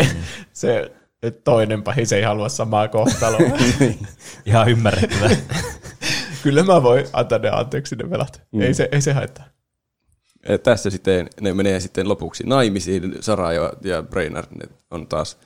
Se, 0.54 0.92
se 1.22 1.32
toinen 1.32 1.84
pahis 1.84 2.12
ei 2.12 2.22
halua 2.22 2.50
samaa 2.50 2.88
kohtaloa. 2.88 3.40
Ihan 4.46 4.70
ymmärrettävää. 4.70 5.30
Kyllä 6.44 6.64
mä 6.64 6.84
voin 6.84 7.06
antaa 7.14 7.40
ne 7.40 7.50
anteeksi 7.50 7.96
ne 7.96 8.10
velat. 8.10 8.42
Mm. 8.52 8.62
Ei, 8.62 8.74
se, 8.74 8.90
ei 8.92 9.02
se 9.02 9.14
haittaa. 9.14 9.46
Ja 10.50 10.58
tässä 10.58 10.90
sitten 10.90 11.28
ne 11.42 11.54
menee 11.54 11.80
sitten 11.80 12.10
lopuksi 12.10 12.44
naimisiin. 12.44 13.16
Sara 13.20 13.54
ja, 13.54 13.74
ja 13.84 14.04
Brainard 14.04 14.48
ne 14.56 14.66
on 14.92 15.08
taas 15.08 15.38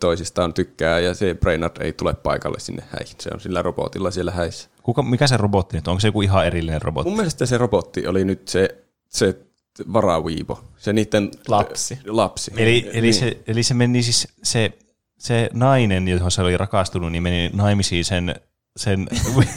toisistaan 0.00 0.54
tykkää 0.54 1.00
ja 1.00 1.14
se 1.14 1.34
Brainard 1.34 1.76
ei 1.80 1.92
tule 1.92 2.14
paikalle 2.14 2.60
sinne 2.60 2.82
häihin. 2.90 3.16
Se 3.20 3.30
on 3.34 3.40
sillä 3.40 3.62
robotilla 3.62 4.10
siellä 4.10 4.32
häissä. 4.32 4.68
Kuka, 4.82 5.02
mikä 5.02 5.26
se 5.26 5.36
robotti 5.36 5.76
nyt 5.76 5.88
on? 5.88 5.92
Onko 5.92 6.00
se 6.00 6.08
joku 6.08 6.22
ihan 6.22 6.46
erillinen 6.46 6.82
robotti? 6.82 7.08
Mun 7.08 7.16
mielestä 7.16 7.46
se 7.46 7.58
robotti 7.58 8.06
oli 8.06 8.24
nyt 8.24 8.48
se, 8.48 8.84
se 9.08 9.38
varaviivo. 9.92 10.64
Se 10.76 10.92
niiden 10.92 11.30
Lapsi. 11.48 11.98
lapsi. 12.06 12.52
Eli, 12.56 12.90
eli, 12.92 13.00
Niin. 13.00 13.14
se, 13.14 13.38
eli 13.46 13.62
se 13.62 13.74
meni 13.74 14.02
siis 14.02 14.28
se, 14.42 14.72
se 15.18 15.50
nainen, 15.52 16.08
johon 16.08 16.30
se 16.30 16.42
oli 16.42 16.56
rakastunut, 16.56 17.12
niin 17.12 17.22
meni 17.22 17.50
naimisiin 17.54 18.04
sen, 18.04 18.34
sen 18.76 19.06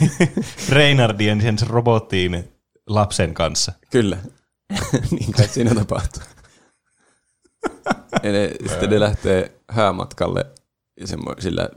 Reynardien, 0.68 1.40
sen 1.40 1.56
robottiin 1.68 2.44
lapsen 2.86 3.34
kanssa. 3.34 3.72
Kyllä. 3.90 4.18
niin 5.10 5.32
kai 5.32 5.48
siinä 5.48 5.74
tapahtuu. 5.74 6.22
ja 8.22 8.32
ne, 8.32 8.50
sitten 8.66 8.90
ne 8.90 9.00
lähtee 9.00 9.52
häämatkalle 9.68 10.46
semmo, 11.04 11.34
sillä 11.38 11.68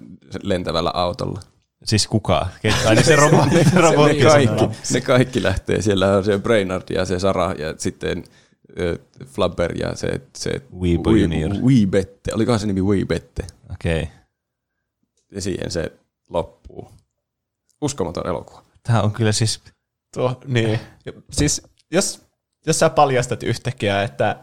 lentävällä 0.43 0.91
autolla. 0.93 1.41
Siis 1.83 2.07
kuka? 2.07 2.47
Ket- 2.67 2.87
Ai 2.87 2.95
niin 2.95 3.05
se 3.05 3.15
robotti. 3.15 3.63
se 3.73 3.81
robotti 3.81 4.13
ne, 4.13 4.23
kaikki, 4.23 4.65
ne 4.93 5.01
kaikki 5.01 5.43
lähtee. 5.43 5.81
Siellä 5.81 6.17
on 6.17 6.23
se 6.23 6.37
Brainard 6.39 6.83
ja 6.89 7.05
se 7.05 7.19
Sara 7.19 7.51
ja 7.51 7.73
sitten 7.77 8.23
äh, 8.79 9.27
Flabber 9.27 9.77
ja 9.77 9.95
se, 9.95 10.21
se 10.37 10.61
Weebo 10.79 11.09
Junior. 11.09 11.51
Weebette. 11.53 12.33
Olikohan 12.33 12.59
se 12.59 12.67
nimi 12.67 12.81
Weebette? 12.81 13.43
Okei. 13.73 14.01
Okay. 14.03 14.15
Ja 15.31 15.41
siihen 15.41 15.71
se 15.71 15.91
loppuu. 16.29 16.91
Uskomaton 17.81 18.27
elokuva. 18.27 18.63
Tämä 18.83 19.01
on 19.01 19.11
kyllä 19.11 19.31
siis... 19.31 19.61
Tuo, 20.13 20.41
niin. 20.45 20.79
Ja 21.05 21.13
Siis 21.31 21.61
jos, 21.91 22.21
jos 22.67 22.79
sä 22.79 22.89
paljastat 22.89 23.43
yhtäkkiä, 23.43 24.03
että 24.03 24.35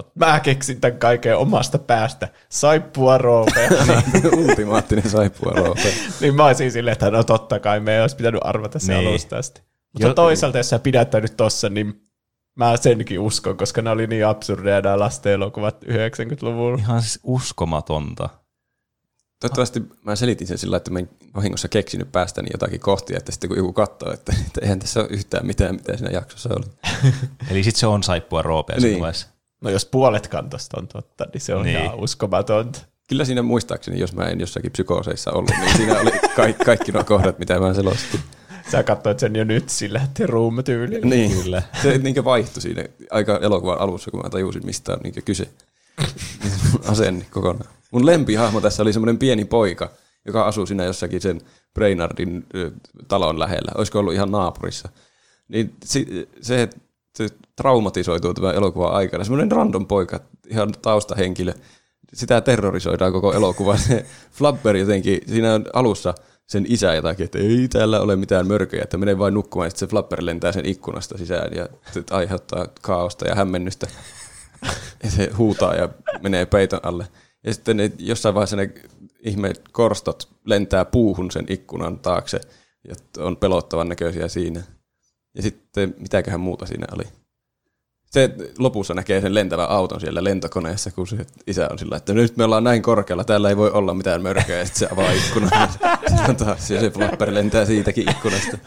"Ot- 0.00 0.10
mä 0.14 0.40
keksin 0.40 0.80
tämän 0.80 0.98
kaiken 0.98 1.36
omasta 1.36 1.78
päästä, 1.78 2.28
saippua 2.48 3.18
roopea, 3.18 3.68
Ultimaattinen 4.48 5.10
saippua 5.10 5.52
roope. 5.52 5.94
niin 6.20 6.34
mä 6.34 6.44
olisin 6.46 6.72
silleen, 6.72 6.92
että 6.92 7.10
no 7.10 7.24
totta 7.24 7.60
kai 7.60 7.80
me 7.80 7.94
ei 7.94 8.00
olisi 8.02 8.16
pitänyt 8.16 8.40
arvata 8.44 8.78
se 8.78 8.94
Niin. 8.94 9.08
alusta 9.08 9.36
asti. 9.36 9.62
Mutta 9.92 10.08
Jo- 10.08 10.14
toisaalta, 10.14 10.58
jos 10.58 10.68
sä 10.70 10.78
pidättäydyt 10.78 11.36
tossa, 11.36 11.68
niin 11.68 11.94
mä 12.56 12.76
senkin 12.76 13.20
uskon, 13.20 13.56
koska 13.56 13.82
ne 13.82 13.90
oli 13.90 14.06
niin 14.06 14.26
absurdeja 14.26 14.80
nämä 14.80 14.98
lasten 14.98 15.32
elokuvat 15.32 15.84
90-luvulla. 15.84 16.78
Ihan 16.78 17.02
siis 17.02 17.20
uskomatonta. 17.22 18.28
Toivottavasti 19.42 19.82
mä 20.04 20.16
selitin 20.16 20.46
sen 20.46 20.58
sillä, 20.58 20.76
että 20.76 20.90
mä 20.90 20.98
en 20.98 21.08
vahingossa 21.36 21.68
keksinyt 21.68 22.12
päästäni 22.12 22.48
jotakin 22.52 22.80
kohtia, 22.80 23.18
että 23.18 23.32
sitten 23.32 23.48
kun 23.48 23.56
joku 23.56 23.72
katsoo, 23.72 24.12
että, 24.12 24.32
että 24.46 24.60
eihän 24.62 24.78
tässä 24.78 25.00
ole 25.00 25.08
yhtään 25.10 25.46
mitään, 25.46 25.74
mitä 25.74 25.96
siinä 25.96 26.10
jaksossa 26.12 26.50
oli. 26.56 26.64
Eli 27.50 27.64
sitten 27.64 27.80
se 27.80 27.86
on 27.86 28.02
saippua 28.02 28.42
roopea 28.42 28.76
Niin. 28.80 29.00
vaiheessa. 29.00 29.26
No 29.60 29.70
jos 29.70 29.84
puolet 29.84 30.28
kantosta 30.28 30.80
on 30.80 30.88
totta, 30.88 31.26
niin 31.32 31.40
se 31.40 31.54
on 31.54 31.64
Niin. 31.64 31.78
ihan 31.84 31.94
uskomatonta. 31.94 32.78
Kyllä 33.08 33.24
siinä 33.24 33.42
muistaakseni, 33.42 33.98
jos 33.98 34.12
mä 34.12 34.24
en 34.24 34.40
jossakin 34.40 34.70
psykooseissa 34.72 35.30
ollut, 35.32 35.50
niin 35.60 35.76
siinä 35.76 36.00
oli 36.00 36.10
kaikki, 36.36 36.64
kaikki 36.64 36.92
nuo 36.92 37.04
kohdat, 37.04 37.38
mitä 37.38 37.60
mä 37.60 37.74
selostin. 37.74 38.20
Sä 38.70 38.82
katsoit 38.82 39.18
sen 39.18 39.36
jo 39.36 39.44
nyt 39.44 39.68
sillä 39.68 40.00
room-tyylillä. 40.26 41.06
Niin, 41.06 41.42
Kyllä. 41.42 41.62
se 41.82 41.98
niin 41.98 42.24
vaihtui 42.24 42.62
siinä 42.62 42.84
aika 43.10 43.38
elokuvan 43.42 43.78
alussa, 43.80 44.10
kun 44.10 44.20
mä 44.22 44.30
tajusin, 44.30 44.66
mistä 44.66 44.92
on 44.92 44.98
niin 45.02 45.14
kyse. 45.24 45.48
Asenne 46.88 47.26
kokonaan. 47.30 47.70
Mun 47.92 48.06
lempihahmo 48.06 48.60
tässä 48.60 48.82
oli 48.82 48.92
semmoinen 48.92 49.18
pieni 49.18 49.44
poika, 49.44 49.90
joka 50.26 50.44
asuu 50.44 50.66
siinä 50.66 50.84
jossakin 50.84 51.20
sen 51.20 51.40
Brainardin 51.74 52.46
talon 53.08 53.38
lähellä. 53.38 53.72
Olisiko 53.74 53.98
ollut 53.98 54.14
ihan 54.14 54.30
naapurissa. 54.30 54.88
Niin 55.48 55.74
se, 55.84 56.06
se 56.42 57.28
traumatisoituu 57.56 58.34
tämän 58.34 58.54
elokuvan 58.54 58.94
aikana. 58.94 59.24
Semmoinen 59.24 59.52
random 59.52 59.86
poika, 59.86 60.20
ihan 60.48 60.72
taustahenkilö. 60.82 61.52
Sitä 62.14 62.40
terrorisoidaan 62.40 63.12
koko 63.12 63.32
elokuva. 63.32 63.76
Se 63.76 64.06
Flabber 64.32 64.76
jotenkin, 64.76 65.20
siinä 65.26 65.54
on 65.54 65.64
alussa 65.72 66.14
sen 66.46 66.66
isä 66.68 66.94
jotakin, 66.94 67.24
että 67.24 67.38
ei 67.38 67.68
täällä 67.68 68.00
ole 68.00 68.16
mitään 68.16 68.46
mörköjä, 68.46 68.82
että 68.82 68.98
menee 68.98 69.18
vain 69.18 69.34
nukkumaan, 69.34 69.70
sitten 69.70 69.88
se 69.88 69.90
Flapper 69.90 70.26
lentää 70.26 70.52
sen 70.52 70.66
ikkunasta 70.66 71.18
sisään 71.18 71.54
ja 71.54 71.68
aiheuttaa 72.10 72.66
kaaosta 72.82 73.28
ja 73.28 73.34
hämmennystä. 73.34 73.86
Ja 75.02 75.10
se 75.10 75.30
huutaa 75.38 75.74
ja 75.74 75.88
menee 76.22 76.46
peiton 76.46 76.80
alle. 76.82 77.06
Ja 77.44 77.54
sitten 77.54 77.76
ne, 77.76 77.92
jossain 77.98 78.34
vaiheessa 78.34 78.56
ne 78.56 78.70
ihme 79.20 79.52
korstot 79.72 80.28
lentää 80.44 80.84
puuhun 80.84 81.30
sen 81.30 81.46
ikkunan 81.48 81.98
taakse 81.98 82.40
ja 82.88 82.94
on 83.18 83.36
pelottavan 83.36 83.88
näköisiä 83.88 84.28
siinä. 84.28 84.62
Ja 85.34 85.42
sitten 85.42 85.94
mitäköhän 85.98 86.40
muuta 86.40 86.66
siinä 86.66 86.86
oli. 86.92 87.04
Se 88.10 88.34
lopussa 88.58 88.94
näkee 88.94 89.20
sen 89.20 89.34
lentävän 89.34 89.68
auton 89.68 90.00
siellä 90.00 90.24
lentokoneessa, 90.24 90.90
kun 90.90 91.06
se 91.06 91.26
isä 91.46 91.68
on 91.70 91.78
sillä, 91.78 91.96
että 91.96 92.12
nyt 92.14 92.36
me 92.36 92.44
ollaan 92.44 92.64
näin 92.64 92.82
korkealla, 92.82 93.24
täällä 93.24 93.48
ei 93.48 93.56
voi 93.56 93.70
olla 93.70 93.94
mitään 93.94 94.22
mörköä, 94.22 94.58
ja 94.58 94.64
sitten 94.64 94.88
se 94.88 94.94
avaa 94.94 95.12
ikkunan. 95.12 95.50
taas, 96.44 96.70
ja 96.70 96.80
se 96.80 96.90
flapper 96.90 97.34
lentää 97.34 97.64
siitäkin 97.64 98.10
ikkunasta. 98.10 98.58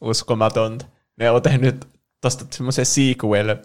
Uskomatonta. 0.00 0.84
Ne 1.16 1.30
on 1.30 1.42
tehnyt 1.42 1.86
tosta 2.20 2.44
semmoisen 2.50 2.86
sequel 2.86 3.56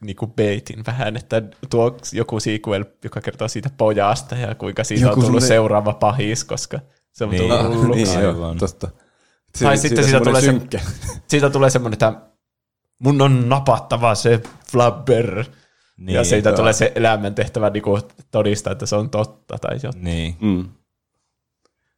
niinku 0.00 0.26
baitin 0.26 0.86
vähän, 0.86 1.16
että 1.16 1.42
tuo 1.70 1.96
joku 2.12 2.40
sequel, 2.40 2.84
joka 3.04 3.20
kertoo 3.20 3.48
siitä 3.48 3.70
pojasta 3.78 4.34
ja 4.34 4.54
kuinka 4.54 4.84
siitä 4.84 5.04
Joku 5.06 5.20
on 5.20 5.26
tullut 5.26 5.40
semmonen- 5.40 5.48
seuraava 5.48 5.92
pahis, 5.92 6.44
koska 6.44 6.80
se 7.12 7.24
on 7.24 7.30
Niin. 7.30 7.42
tullut 7.42 7.60
Ah, 7.60 7.66
hulluksi. 7.68 8.02
niin, 8.04 8.20
joo, 8.20 8.32
Aivan. 8.32 8.58
totta. 8.58 8.88
Tai 9.62 9.78
sitten 9.78 10.04
siitä 10.04 10.20
tulee 10.20 10.40
se- 10.40 10.46
synkkä. 10.46 10.80
Siitä 11.28 11.50
tulee 11.50 11.70
semmoinen, 11.70 11.94
että 11.94 12.12
mun 12.98 13.22
on 13.22 13.48
napattava 13.48 14.14
se 14.14 14.40
flabber. 14.70 15.44
Niin, 15.96 16.14
ja 16.14 16.24
siitä 16.24 16.48
joo. 16.48 16.56
tulee 16.56 16.72
se 16.72 16.92
elämäntehtävä 16.94 17.70
niinku 17.70 17.98
todistaa, 18.30 18.72
että 18.72 18.86
se 18.86 18.96
on 18.96 19.10
totta. 19.10 19.58
Tai 19.58 19.76
jotain. 19.82 20.04
Niin. 20.04 20.36
Mm. 20.40 20.68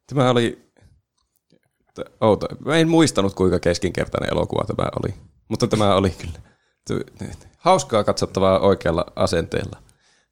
Tämä 0.07 0.31
oli 0.31 0.71
outo. 2.21 2.47
Mä 2.65 2.77
en 2.77 2.89
muistanut, 2.89 3.35
kuinka 3.35 3.59
keskinkertainen 3.61 4.31
elokuva 4.33 4.65
tämä 4.65 4.89
oli. 5.03 5.15
Mutta 5.49 5.67
tämä 5.67 5.95
oli 5.95 6.11
kyllä 6.11 6.39
hauskaa 7.59 8.05
katsottavaa 8.05 8.59
oikealla 8.59 9.05
asenteella. 9.17 9.83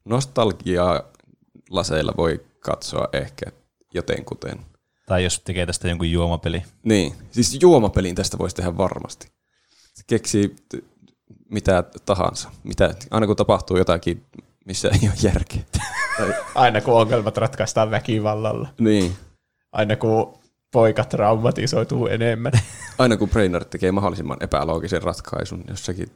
Nostalgiaa 0.05 1.03
laseilla 1.69 2.13
voi 2.17 2.45
katsoa 2.59 3.07
ehkä 3.13 3.45
jotenkuten. 3.93 4.59
Tai 5.07 5.23
jos 5.23 5.39
tekee 5.39 5.65
tästä 5.65 5.87
jonkun 5.87 6.11
juomapeli. 6.11 6.63
Niin, 6.83 7.13
siis 7.31 7.57
juomapelin 7.61 8.15
tästä 8.15 8.37
voisi 8.37 8.55
tehdä 8.55 8.77
varmasti. 8.77 9.27
Keksii 10.07 10.47
t- 10.69 10.83
mitä 11.49 11.83
tahansa. 12.05 12.49
Mitä, 12.63 12.95
aina 13.11 13.27
kun 13.27 13.35
tapahtuu 13.35 13.77
jotakin, 13.77 14.25
missä 14.65 14.87
ei 14.89 14.99
ole 15.09 15.17
järkeä. 15.21 15.61
Aina 16.55 16.81
kun 16.81 16.93
ongelmat 16.93 17.37
ratkaistaan 17.37 17.91
väkivallalla. 17.91 18.69
niin. 18.79 19.15
Aina 19.71 19.95
kun 19.95 20.33
poika 20.71 21.03
traumatisoituu 21.03 22.07
enemmän. 22.07 22.51
Aina 22.97 23.17
kun 23.17 23.29
Brainerd 23.29 23.65
tekee 23.65 23.91
mahdollisimman 23.91 24.37
epäloogisen 24.41 25.03
ratkaisun 25.03 25.63
jossakin 25.67 26.11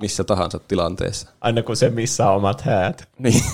missä 0.00 0.24
tahansa 0.24 0.58
tilanteessa. 0.58 1.28
Aina 1.40 1.62
kun 1.62 1.76
se 1.76 1.90
missaa 1.90 2.34
omat 2.34 2.60
häät. 2.60 3.08
Niin, 3.18 3.44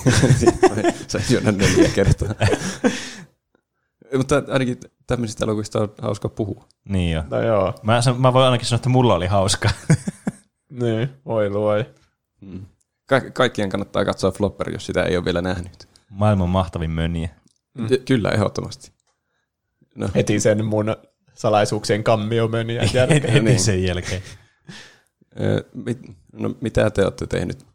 saisi 1.07 1.27
syödä 1.27 1.51
neljä 1.51 1.89
kertaa. 1.95 2.29
Mutta 4.17 4.43
ainakin 4.47 4.79
tämmöisistä 5.07 5.45
elokuvista 5.45 5.79
on 5.79 5.93
hauska 6.01 6.29
puhua. 6.29 6.67
Niin 6.89 7.11
jo. 7.11 7.23
No 7.29 7.41
joo, 7.41 7.73
Mä, 7.83 8.01
san- 8.01 8.21
mä 8.21 8.33
voin 8.33 8.45
ainakin 8.45 8.67
sanoa, 8.67 8.77
että 8.77 8.89
mulla 8.89 9.15
oli 9.15 9.27
hauska. 9.27 9.69
niin, 10.81 11.09
voi 11.25 11.49
luoi. 11.49 11.85
Ka- 13.05 13.29
kaikkien 13.33 13.69
kannattaa 13.69 14.05
katsoa 14.05 14.31
Flopper, 14.31 14.71
jos 14.71 14.85
sitä 14.85 15.03
ei 15.03 15.17
ole 15.17 15.25
vielä 15.25 15.41
nähnyt. 15.41 15.87
Maailman 16.09 16.49
mahtavin 16.49 16.91
mönjä. 16.91 17.29
Mm. 17.73 17.87
Kyllä, 18.05 18.29
ehdottomasti. 18.31 18.91
No, 19.95 20.09
Heti 20.15 20.39
sen 20.39 20.65
mun 20.65 20.95
salaisuuksien 21.33 22.03
kammiomöniä 22.03 22.89
jälkeen. 22.93 23.21
Heti 23.33 23.39
niin. 23.45 23.59
sen 23.59 23.83
jälkeen. 23.83 24.21
Ö, 25.41 25.63
mit, 25.73 25.99
no, 26.33 26.55
mitä 26.61 26.89
te 26.89 27.03
olette 27.03 27.27
tehnyt 27.27 27.65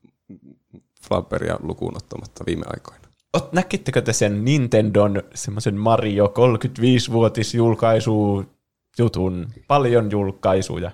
Flopperia 1.08 1.56
lukuun 1.62 1.96
ottamatta 1.96 2.44
viime 2.46 2.64
aikoina? 2.66 3.08
Ot, 3.32 3.52
näkittekö 3.52 4.02
te 4.02 4.12
sen 4.12 4.44
Nintendon 4.44 5.22
semmoisen 5.34 5.76
Mario 5.76 6.26
35-vuotisjulkaisu 6.26 8.44
jutun. 8.98 9.48
Paljon 9.66 10.10
julkaisuja. 10.10 10.90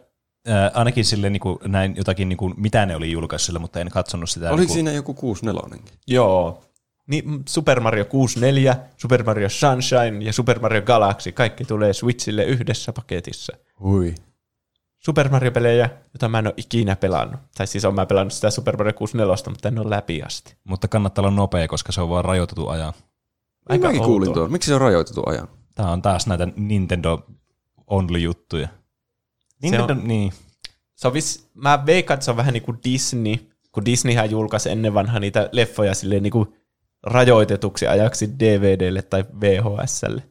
Ää, 0.46 0.70
ainakin 0.74 1.04
sille 1.04 1.30
niin 1.30 1.40
kuin, 1.40 1.58
näin 1.66 1.96
jotakin, 1.96 2.28
niin 2.28 2.36
kuin, 2.36 2.54
mitä 2.56 2.86
ne 2.86 2.96
oli 2.96 3.12
julkaissut 3.12 3.60
mutta 3.60 3.80
en 3.80 3.90
katsonut 3.90 4.30
sitä. 4.30 4.46
Oliko 4.46 4.56
niin 4.56 4.66
kuin, 4.66 4.74
siinä 4.74 4.92
joku 4.92 5.14
64 5.14 5.84
Joo. 6.06 6.62
Niin, 7.06 7.42
Super 7.48 7.80
Mario 7.80 8.04
64, 8.04 8.76
Super 8.96 9.24
Mario 9.24 9.48
Sunshine 9.48 10.24
ja 10.24 10.32
Super 10.32 10.58
Mario 10.58 10.82
Galaxy, 10.82 11.32
kaikki 11.32 11.64
tulee 11.64 11.92
Switchille 11.92 12.44
yhdessä 12.44 12.92
paketissa. 12.92 13.52
Hui. 13.80 14.14
Super 15.04 15.28
Mario-pelejä, 15.28 15.90
jota 16.14 16.28
mä 16.28 16.38
en 16.38 16.46
ole 16.46 16.54
ikinä 16.56 16.96
pelannut. 16.96 17.40
Tai 17.54 17.66
siis 17.66 17.84
on 17.84 17.94
mä 17.94 18.06
pelannut 18.06 18.32
sitä 18.32 18.50
Super 18.50 18.76
Mario 18.76 18.92
64, 18.92 19.50
mutta 19.50 19.68
en 19.68 19.78
ole 19.78 19.90
läpi 19.90 20.22
asti. 20.22 20.56
Mutta 20.64 20.88
kannattaa 20.88 21.22
olla 21.22 21.36
nopea, 21.36 21.68
koska 21.68 21.92
se 21.92 22.00
on 22.00 22.08
vaan 22.08 22.24
rajoitettu 22.24 22.68
ajan. 22.68 22.92
Aika 23.68 23.86
Mäkin 23.86 24.02
kuulin 24.02 24.32
tuon. 24.32 24.52
Miksi 24.52 24.66
se 24.68 24.74
on 24.74 24.80
rajoitettu 24.80 25.22
ajan? 25.26 25.48
Tämä 25.74 25.90
on 25.90 26.02
taas 26.02 26.26
näitä 26.26 26.48
Nintendo 26.56 27.26
Only-juttuja. 27.86 28.68
Nintendo, 29.62 29.92
on- 29.92 30.08
niin. 30.08 30.32
Se 30.94 31.06
on 31.06 31.14
vis, 31.14 31.50
mä 31.54 31.86
veikkaan, 31.86 32.14
että 32.16 32.24
se 32.24 32.30
on 32.30 32.36
vähän 32.36 32.52
niin 32.52 32.62
kuin 32.62 32.78
Disney, 32.84 33.34
kun 33.72 33.84
Disneyhän 33.84 34.30
julkaisi 34.30 34.70
ennen 34.70 34.94
vanha 34.94 35.20
niitä 35.20 35.48
leffoja 35.52 35.94
silleen 35.94 36.22
niin 36.22 36.30
kuin 36.30 36.54
rajoitetuksi 37.02 37.86
ajaksi 37.86 38.38
DVDlle 38.38 39.02
tai 39.02 39.24
VHSlle. 39.40 40.22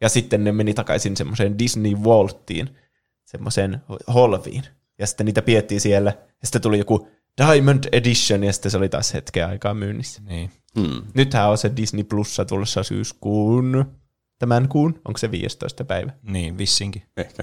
Ja 0.00 0.08
sitten 0.08 0.44
ne 0.44 0.52
meni 0.52 0.74
takaisin 0.74 1.16
semmoiseen 1.16 1.58
Disney 1.58 1.92
Vaulttiin, 2.04 2.76
semmoiseen 3.24 3.80
holviin. 4.14 4.62
Ja 4.98 5.06
sitten 5.06 5.26
niitä 5.26 5.42
piettiin 5.42 5.80
siellä. 5.80 6.10
Ja 6.10 6.46
sitten 6.46 6.62
tuli 6.62 6.78
joku 6.78 7.08
Diamond 7.38 7.84
Edition, 7.92 8.44
ja 8.44 8.52
sitten 8.52 8.70
se 8.70 8.76
oli 8.76 8.88
taas 8.88 9.14
hetken 9.14 9.46
aikaa 9.46 9.74
myynnissä. 9.74 10.22
niin. 10.24 10.50
Hmm. 10.80 11.02
Nythän 11.14 11.50
on 11.50 11.58
se 11.58 11.72
Disney 11.76 12.04
Plussa 12.04 12.44
tulossa 12.44 12.82
syyskuun, 12.82 13.84
tämän 14.38 14.68
kuun, 14.68 15.00
onko 15.04 15.18
se 15.18 15.30
15. 15.30 15.84
päivä? 15.84 16.12
Niin, 16.22 16.58
vissinkin. 16.58 17.02
Ehkä. 17.16 17.42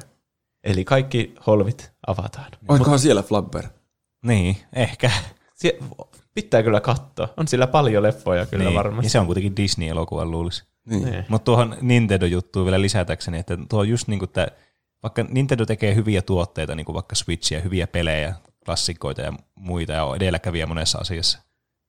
Eli 0.64 0.86
kaikki 0.86 1.36
holvit 1.48 1.92
avataan. 2.08 2.52
Oikohan 2.68 3.00
siellä 3.00 3.24
Flubber? 3.24 3.64
Niin, 4.26 4.58
ehkä. 4.74 5.12
Sie- 5.56 5.80
pitää 6.34 6.64
kyllä 6.64 6.82
katsoa. 6.82 7.34
On 7.38 7.48
sillä 7.48 7.68
paljon 7.68 8.04
leffoja 8.04 8.46
kyllä 8.46 8.64
niin. 8.64 8.76
varmasti. 8.76 9.06
Ja 9.06 9.10
se 9.10 9.20
on 9.20 9.26
kuitenkin 9.26 9.56
Disney-elokuva 9.56 10.26
luulisi. 10.26 10.64
Niin. 10.90 11.04
Niin. 11.06 11.26
Mutta 11.30 11.46
tuohon 11.46 11.78
Nintendo-juttuun 11.82 12.66
vielä 12.66 12.82
lisätäkseni, 12.82 13.40
että 13.40 13.58
tuo 13.70 13.80
on 13.80 13.90
just 13.90 14.08
niin 14.08 14.20
kuin 14.20 14.30
tämä, 14.32 14.48
vaikka 15.04 15.26
Nintendo 15.30 15.66
tekee 15.66 15.96
hyviä 15.96 16.22
tuotteita, 16.22 16.76
niin 16.76 16.86
kuin 16.86 16.94
vaikka 16.94 17.16
Switchia, 17.16 17.62
hyviä 17.62 17.88
pelejä, 17.88 18.36
klassikoita 18.66 19.22
ja 19.22 19.34
muita, 19.56 19.94
ja 19.94 20.04
on 20.04 20.16
edelläkävijä 20.16 20.66
monessa 20.66 20.98
asiassa, 20.98 21.40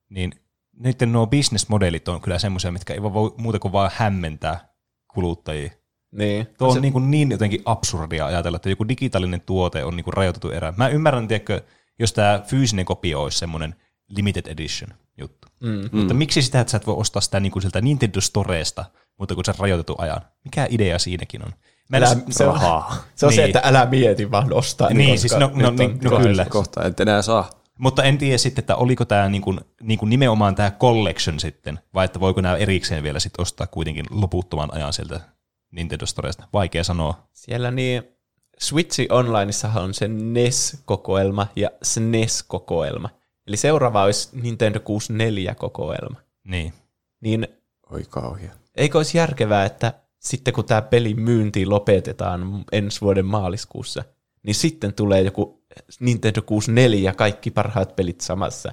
niin 0.09 0.33
niiden 0.73 1.13
nuo 1.13 1.27
business-modelit 1.27 2.09
on 2.09 2.21
kyllä 2.21 2.39
semmoisia, 2.39 2.73
mitkä 2.73 2.95
ei 2.95 3.03
voi 3.03 3.35
muuta 3.37 3.59
kuin 3.59 3.73
vaan 3.73 3.91
hämmentää 3.95 4.69
kuluttajia. 5.15 5.71
Niin. 6.13 6.47
Tuo 6.59 6.69
on 6.69 6.75
se, 6.75 6.81
niin, 6.81 6.93
kuin 6.93 7.11
niin 7.11 7.31
jotenkin 7.31 7.63
absurdia 7.65 8.27
ajatella, 8.27 8.57
että 8.57 8.71
joku 8.71 8.89
digitaalinen 8.89 9.41
tuote 9.41 9.85
on 9.85 9.97
niin 9.97 10.05
kuin 10.05 10.15
rajoitettu 10.15 10.51
erä. 10.51 10.75
Mä 10.77 10.89
ymmärrän, 10.89 11.29
tiedätkö, 11.29 11.63
jos 11.99 12.13
tämä 12.13 12.43
fyysinen 12.47 12.85
kopio 12.85 13.23
olisi 13.23 13.39
semmoinen 13.39 13.75
limited 14.09 14.47
edition 14.47 14.91
juttu. 15.19 15.49
mm. 15.61 15.89
Mutta 15.93 16.15
miksi 16.15 16.43
sitä, 16.43 16.61
että 16.61 16.71
sä 16.71 16.77
et 16.77 16.87
voi 16.87 16.97
ostaa 16.99 17.23
sitä 17.23 17.41
niin 17.41 17.53
kuin 17.53 17.63
sieltä 17.63 17.81
Nintendo 17.81 18.21
Storesta, 18.21 18.85
mutta 19.19 19.35
kun 19.35 19.45
se 19.45 19.53
rajoitettu 19.59 19.95
ajan? 19.99 20.21
Mikä 20.45 20.67
idea 20.71 20.99
siinäkin 20.99 21.45
on? 21.45 21.53
Älä, 21.95 22.07
se 22.31 22.47
on, 22.47 22.61
se, 23.15 23.27
on 23.27 23.33
se, 23.33 23.41
Niin. 23.41 23.45
että 23.57 23.61
älä 23.69 23.87
mieti, 23.87 24.31
vaan 24.31 24.53
ostaa. 24.53 24.89
Niin, 24.91 25.11
koska 25.11 25.21
siis 25.21 25.41
no- 25.41 25.51
no 25.55 25.71
niin, 25.71 25.99
no 26.03 26.17
kyllä. 26.19 26.45
Kohta 26.45 26.85
et 26.85 27.01
enää 27.01 27.23
saa. 27.23 27.51
Mutta 27.79 28.03
en 28.05 28.19
tiedä 28.19 28.39
sitten, 28.39 28.63
että 28.63 28.77
oliko 28.77 29.05
tämä 29.05 29.29
niin 29.29 29.43
kuin, 29.43 29.61
niin 29.83 29.99
kuin 29.99 30.11
nimenomaan 30.11 30.55
tämä 30.55 30.71
collection 30.71 31.41
sitten, 31.41 31.79
vai 31.95 32.05
että 32.05 32.21
voiko 32.21 32.41
nämä 32.41 32.57
erikseen 32.57 33.03
vielä 33.03 33.21
sitten 33.21 33.43
ostaa 33.43 33.67
kuitenkin 33.67 34.07
loputtoman 34.11 34.75
ajan 34.75 34.93
sieltä 34.93 35.21
Nintendo 35.71 36.07
Storesta. 36.07 36.49
Vaikea 36.53 36.85
sanoa. 36.85 37.27
Siellä 37.33 37.71
niin, 37.71 38.03
Switchi 38.59 39.07
Onlineissahan 39.11 39.83
on 39.83 39.95
se 39.95 40.09
NES-kokoelma 40.09 41.47
ja 41.57 41.71
SNES-kokoelma. 41.83 43.09
Eli 43.47 43.57
seuraava 43.57 44.03
olisi 44.03 44.29
Nintendo 44.43 44.79
64-kokoelma. 44.79 46.21
Niin. 46.45 46.73
Niin 47.21 47.49
Oi 47.91 48.03
kauhia. 48.11 48.53
eikö 48.77 48.99
olisi 48.99 49.19
järkevää, 49.19 49.65
että 49.65 49.93
sitten 50.21 50.55
kun 50.55 50.65
tämä 50.65 50.83
pelin 50.83 51.21
myynti 51.21 51.67
lopetetaan 51.67 52.65
ensi 52.73 53.01
vuoden 53.01 53.27
maaliskuussa, 53.27 54.05
niin 54.43 54.55
sitten 54.55 54.95
tulee 54.95 55.23
joku 55.23 55.63
Nintendo 56.01 56.43
64 56.43 57.11
ja 57.11 57.15
kaikki 57.15 57.51
parhaat 57.51 57.97
pelit 57.97 58.21
samassa. 58.21 58.73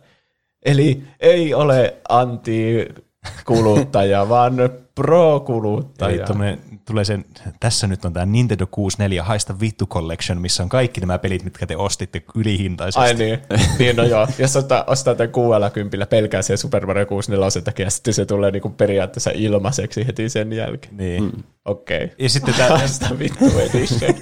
Eli 0.65 1.03
ei 1.19 1.53
ole 1.53 1.97
anti-kuluttaja, 2.09 4.27
vaan 4.29 4.55
pro-kuluttaja. 4.97 6.25
tommonen- 6.25 6.59
tulee 6.85 7.05
sen, 7.05 7.25
tässä 7.59 7.87
nyt 7.87 8.05
on 8.05 8.13
tämä 8.13 8.25
Nintendo 8.25 8.67
64 8.71 9.23
Haista 9.23 9.59
vittu 9.59 9.85
collection, 9.85 10.41
missä 10.41 10.63
on 10.63 10.69
kaikki 10.69 11.01
nämä 11.01 11.19
pelit, 11.19 11.43
mitkä 11.43 11.67
te 11.67 11.77
ostitte 11.77 12.23
ylihintaisesti. 12.35 12.99
Ai 12.99 13.13
niin, 13.13 13.39
niin 13.79 13.95
no 13.95 14.03
joo. 14.03 14.27
Jos 14.37 14.55
ostaa, 14.55 14.83
ostaa 14.87 15.15
tämän 15.15 15.31
60 15.31 16.05
pelkää 16.05 16.41
sen 16.41 16.57
Super 16.57 16.85
Mario 16.85 17.05
64 17.05 17.61
takia, 17.61 17.85
ja 17.85 17.89
sitten 17.89 18.13
se 18.13 18.25
tulee 18.25 18.51
niinku 18.51 18.69
periaatteessa 18.69 19.31
ilmaiseksi 19.33 20.07
heti 20.07 20.29
sen 20.29 20.53
jälkeen. 20.53 20.97
Niin. 20.97 21.23
Mm. 21.23 21.43
Okei. 21.65 22.03
Okay. 22.03 22.15
Ja 22.19 22.29
sitten 22.29 22.53
tämä, 22.53 22.79
Tästä 22.79 23.09
vittu 23.19 23.45
edition. 23.59 24.15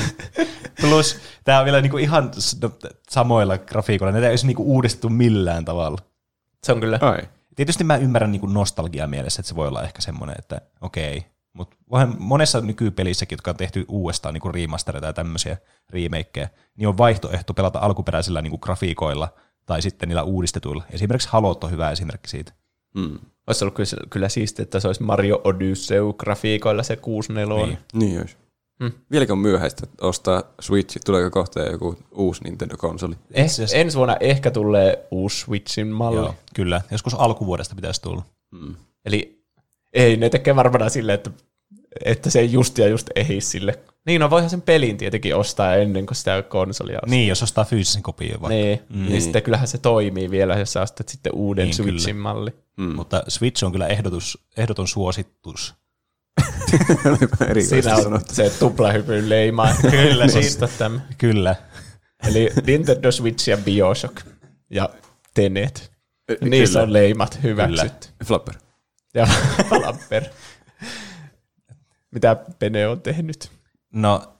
plus 0.80 1.16
tämä 1.44 1.58
on 1.58 1.64
vielä 1.64 1.80
niinku 1.80 1.98
ihan 1.98 2.30
no, 2.62 2.70
samoilla 3.08 3.58
grafiikoilla. 3.58 4.12
Näitä 4.12 4.26
ei 4.26 4.32
olisi 4.32 4.46
niinku 4.46 4.62
uudistettu 4.62 5.08
millään 5.08 5.64
tavalla. 5.64 5.98
Se 6.62 6.72
on 6.72 6.80
kyllä. 6.80 6.98
Ai. 7.02 7.22
Tietysti 7.58 7.84
mä 7.84 7.96
ymmärrän 7.96 8.32
niin 8.32 8.54
nostalgia 8.54 9.06
mielessä, 9.06 9.40
että 9.40 9.48
se 9.48 9.54
voi 9.54 9.68
olla 9.68 9.82
ehkä 9.82 10.02
semmoinen, 10.02 10.36
että 10.38 10.60
okei, 10.80 11.26
mutta 11.52 11.76
monessa 12.18 12.60
nykypelissäkin, 12.60 13.36
jotka 13.36 13.50
on 13.50 13.56
tehty 13.56 13.84
uudestaan 13.88 14.34
niin 14.34 14.54
remastereita 14.54 15.06
ja 15.06 15.12
tämmöisiä 15.12 15.56
remakeja, 15.90 16.48
niin 16.76 16.88
on 16.88 16.98
vaihtoehto 16.98 17.54
pelata 17.54 17.78
alkuperäisillä 17.78 18.42
niin 18.42 18.58
grafiikoilla 18.60 19.28
tai 19.66 19.82
sitten 19.82 20.08
niillä 20.08 20.22
uudistetuilla. 20.22 20.84
Esimerkiksi 20.90 21.28
Halot 21.32 21.64
on 21.64 21.70
hyvä 21.70 21.90
esimerkki 21.90 22.28
siitä. 22.28 22.52
Mm. 22.94 23.18
Olisi 23.46 23.64
ollut 23.64 23.74
kyllä, 23.74 24.06
kyllä 24.10 24.28
siistiä, 24.28 24.62
että 24.62 24.80
se 24.80 24.86
olisi 24.86 25.02
Mario 25.02 25.40
Odyssey 25.44 26.12
grafiikoilla 26.18 26.82
se 26.82 26.96
64. 26.96 27.66
Niin. 27.66 27.78
Niin 27.92 28.20
olisi. 28.20 28.36
Hmm. 28.80 28.92
Vieläkö 29.10 29.32
on 29.32 29.38
myöhäistä 29.38 29.86
ostaa 30.00 30.42
Switch? 30.60 30.98
Tuleeko 31.06 31.30
kohta 31.30 31.60
joku 31.60 31.96
uusi 32.12 32.44
Nintendo-konsoli? 32.44 33.14
Eh, 33.34 33.50
ensi 33.74 33.96
vuonna 33.96 34.16
ehkä 34.20 34.50
tulee 34.50 35.06
uusi 35.10 35.40
Switchin 35.40 35.88
malli. 35.88 36.16
Joo, 36.16 36.34
kyllä. 36.54 36.80
Joskus 36.90 37.14
alkuvuodesta 37.14 37.74
pitäisi 37.74 38.02
tulla. 38.02 38.22
Mm. 38.50 38.74
Eli 39.04 39.44
ei, 39.92 40.16
ne 40.16 40.30
tekee 40.30 40.56
varmaan 40.56 40.90
silleen, 40.90 41.14
että, 41.14 41.30
että 42.04 42.30
se 42.30 42.40
ei 42.40 42.52
just 42.52 42.78
ja 42.78 42.88
just 42.88 43.10
ehdi 43.16 43.40
sille. 43.40 43.78
Niin, 44.06 44.20
no 44.20 44.30
voihan 44.30 44.50
sen 44.50 44.62
pelin 44.62 44.96
tietenkin 44.96 45.36
ostaa 45.36 45.74
ennen 45.74 46.06
kuin 46.06 46.16
sitä 46.16 46.42
konsolia 46.42 46.96
ostaa. 46.96 47.10
Niin, 47.10 47.28
jos 47.28 47.42
ostaa 47.42 47.64
fyysisen 47.64 48.02
kopion 48.02 48.40
vaikka. 48.40 48.48
Niin, 48.48 48.80
mm. 48.88 49.06
niin 49.06 49.22
sitten 49.22 49.42
kyllähän 49.42 49.68
se 49.68 49.78
toimii 49.78 50.30
vielä, 50.30 50.58
jos 50.58 50.72
sä 50.72 50.82
ostat 50.82 51.08
sitten 51.08 51.34
uuden 51.34 51.64
niin, 51.64 51.74
Switchin 51.74 52.14
kyllä. 52.14 52.22
malli. 52.22 52.50
Mm. 52.76 52.94
Mutta 52.94 53.22
Switch 53.28 53.64
on 53.64 53.72
kyllä 53.72 53.86
ehdotus, 53.86 54.38
ehdoton 54.56 54.88
suositus. 54.88 55.74
Siinä 57.68 57.96
on 57.96 58.20
se 58.32 58.50
tuplahypyn 58.58 59.28
leima. 59.28 59.68
Kyllä, 59.90 60.24
Osta 60.24 60.68
tämän. 60.78 61.02
Kyllä. 61.18 61.56
Eli 62.28 62.50
Nintendo 62.66 63.12
Switch 63.12 63.48
ja 63.48 63.56
Bioshock 63.56 64.20
ja 64.70 64.88
Tenet. 65.34 65.92
Niissä 66.40 66.72
Kyllä. 66.72 66.82
on 66.82 66.92
leimat 66.92 67.42
hyväksytty. 67.42 68.08
Flapper. 68.24 68.54
Ja 69.14 69.26
Flapper. 69.68 70.24
Mitä 72.10 72.36
Pene 72.58 72.88
on 72.88 73.00
tehnyt? 73.00 73.50
No, 73.92 74.36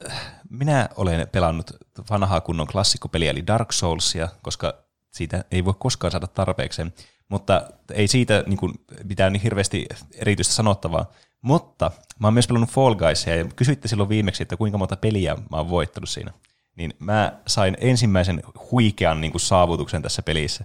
minä 0.50 0.88
olen 0.96 1.28
pelannut 1.32 1.70
vanhaa 2.10 2.40
kunnon 2.40 2.66
klassikkopeliä, 2.66 3.30
eli 3.30 3.46
Dark 3.46 3.72
Soulsia, 3.72 4.28
koska 4.42 4.74
siitä 5.10 5.44
ei 5.50 5.64
voi 5.64 5.74
koskaan 5.78 6.10
saada 6.10 6.26
tarpeeksi. 6.26 6.82
Mutta 7.28 7.62
ei 7.92 8.09
siitä 8.09 8.44
niin 8.46 8.56
kuin, 8.56 8.72
mitään 9.05 9.32
niin 9.32 9.42
hirveästi 9.42 9.86
erityistä 10.14 10.55
sanottavaa. 10.55 11.12
Mutta 11.42 11.90
mä 12.18 12.26
oon 12.26 12.34
myös 12.34 12.46
pelannut 12.46 12.70
Fall 12.70 12.94
Guysia, 12.94 13.36
ja 13.36 13.44
kysyitte 13.44 13.88
silloin 13.88 14.09
viimeksi, 14.09 14.42
että 14.42 14.56
kuinka 14.56 14.78
monta 14.78 14.96
peliä 14.96 15.36
mä 15.50 15.56
oon 15.56 15.70
voittanut 15.70 16.09
siinä. 16.09 16.32
Niin 16.76 16.94
mä 16.98 17.40
sain 17.46 17.76
ensimmäisen 17.80 18.42
huikean 18.70 19.20
niin 19.20 19.30
kuin, 19.30 19.40
saavutuksen 19.40 20.02
tässä 20.02 20.22
pelissä. 20.22 20.64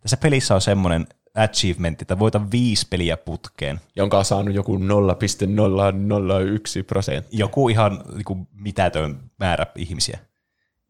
Tässä 0.00 0.16
pelissä 0.16 0.54
on 0.54 0.60
semmoinen 0.60 1.06
achievement, 1.34 2.02
että 2.02 2.18
voitan 2.18 2.50
viisi 2.50 2.86
peliä 2.90 3.16
putkeen. 3.16 3.80
Jonka 3.96 4.18
on 4.18 4.24
saanut 4.24 4.54
joku 4.54 4.78
0,001 4.78 6.82
prosenttia. 6.82 7.38
joku 7.38 7.68
ihan 7.68 8.04
niin 8.14 8.48
mitätön 8.52 9.30
määrä 9.38 9.66
ihmisiä. 9.76 10.18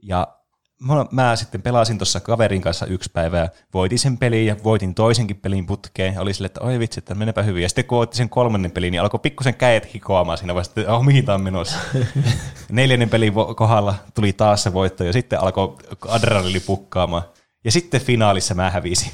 Ja 0.02 0.39
mä, 0.80 1.06
mä 1.10 1.36
sitten 1.36 1.62
pelasin 1.62 1.98
tuossa 1.98 2.20
kaverin 2.20 2.60
kanssa 2.60 2.86
yksi 2.86 3.10
päivä 3.12 3.38
ja 3.38 3.48
voitin 3.74 3.98
sen 3.98 4.18
pelin 4.18 4.46
ja 4.46 4.56
voitin 4.64 4.94
toisenkin 4.94 5.36
pelin 5.36 5.66
putkeen. 5.66 6.14
Ja 6.14 6.20
oli 6.20 6.34
silleen, 6.34 6.46
että 6.46 6.60
oi 6.60 6.78
vitsi, 6.78 7.00
että 7.00 7.14
menepä 7.14 7.42
hyvin. 7.42 7.62
Ja 7.62 7.68
sitten 7.68 7.84
kun 7.84 7.98
voitti 7.98 8.16
sen 8.16 8.28
kolmannen 8.28 8.70
pelin, 8.70 8.90
niin 8.90 9.00
alkoi 9.00 9.20
pikkusen 9.20 9.54
käet 9.54 9.94
hikoamaan 9.94 10.38
siinä 10.38 10.54
vaiheessa, 10.54 10.80
että 10.80 10.94
oh, 10.94 11.04
mihin 11.04 11.24
tämä 11.24 11.34
on 11.34 11.42
menossa. 11.42 11.78
Neljännen 12.70 13.10
pelin 13.10 13.32
kohdalla 13.56 13.94
tuli 14.14 14.32
taas 14.32 14.62
se 14.62 14.72
voitto 14.72 15.04
ja 15.04 15.12
sitten 15.12 15.42
alkoi 15.42 15.76
adrenaliini 16.08 16.60
pukkaamaan. 16.60 17.22
Ja 17.64 17.72
sitten 17.72 18.00
finaalissa 18.00 18.54
mä 18.54 18.70
hävisin. 18.70 19.12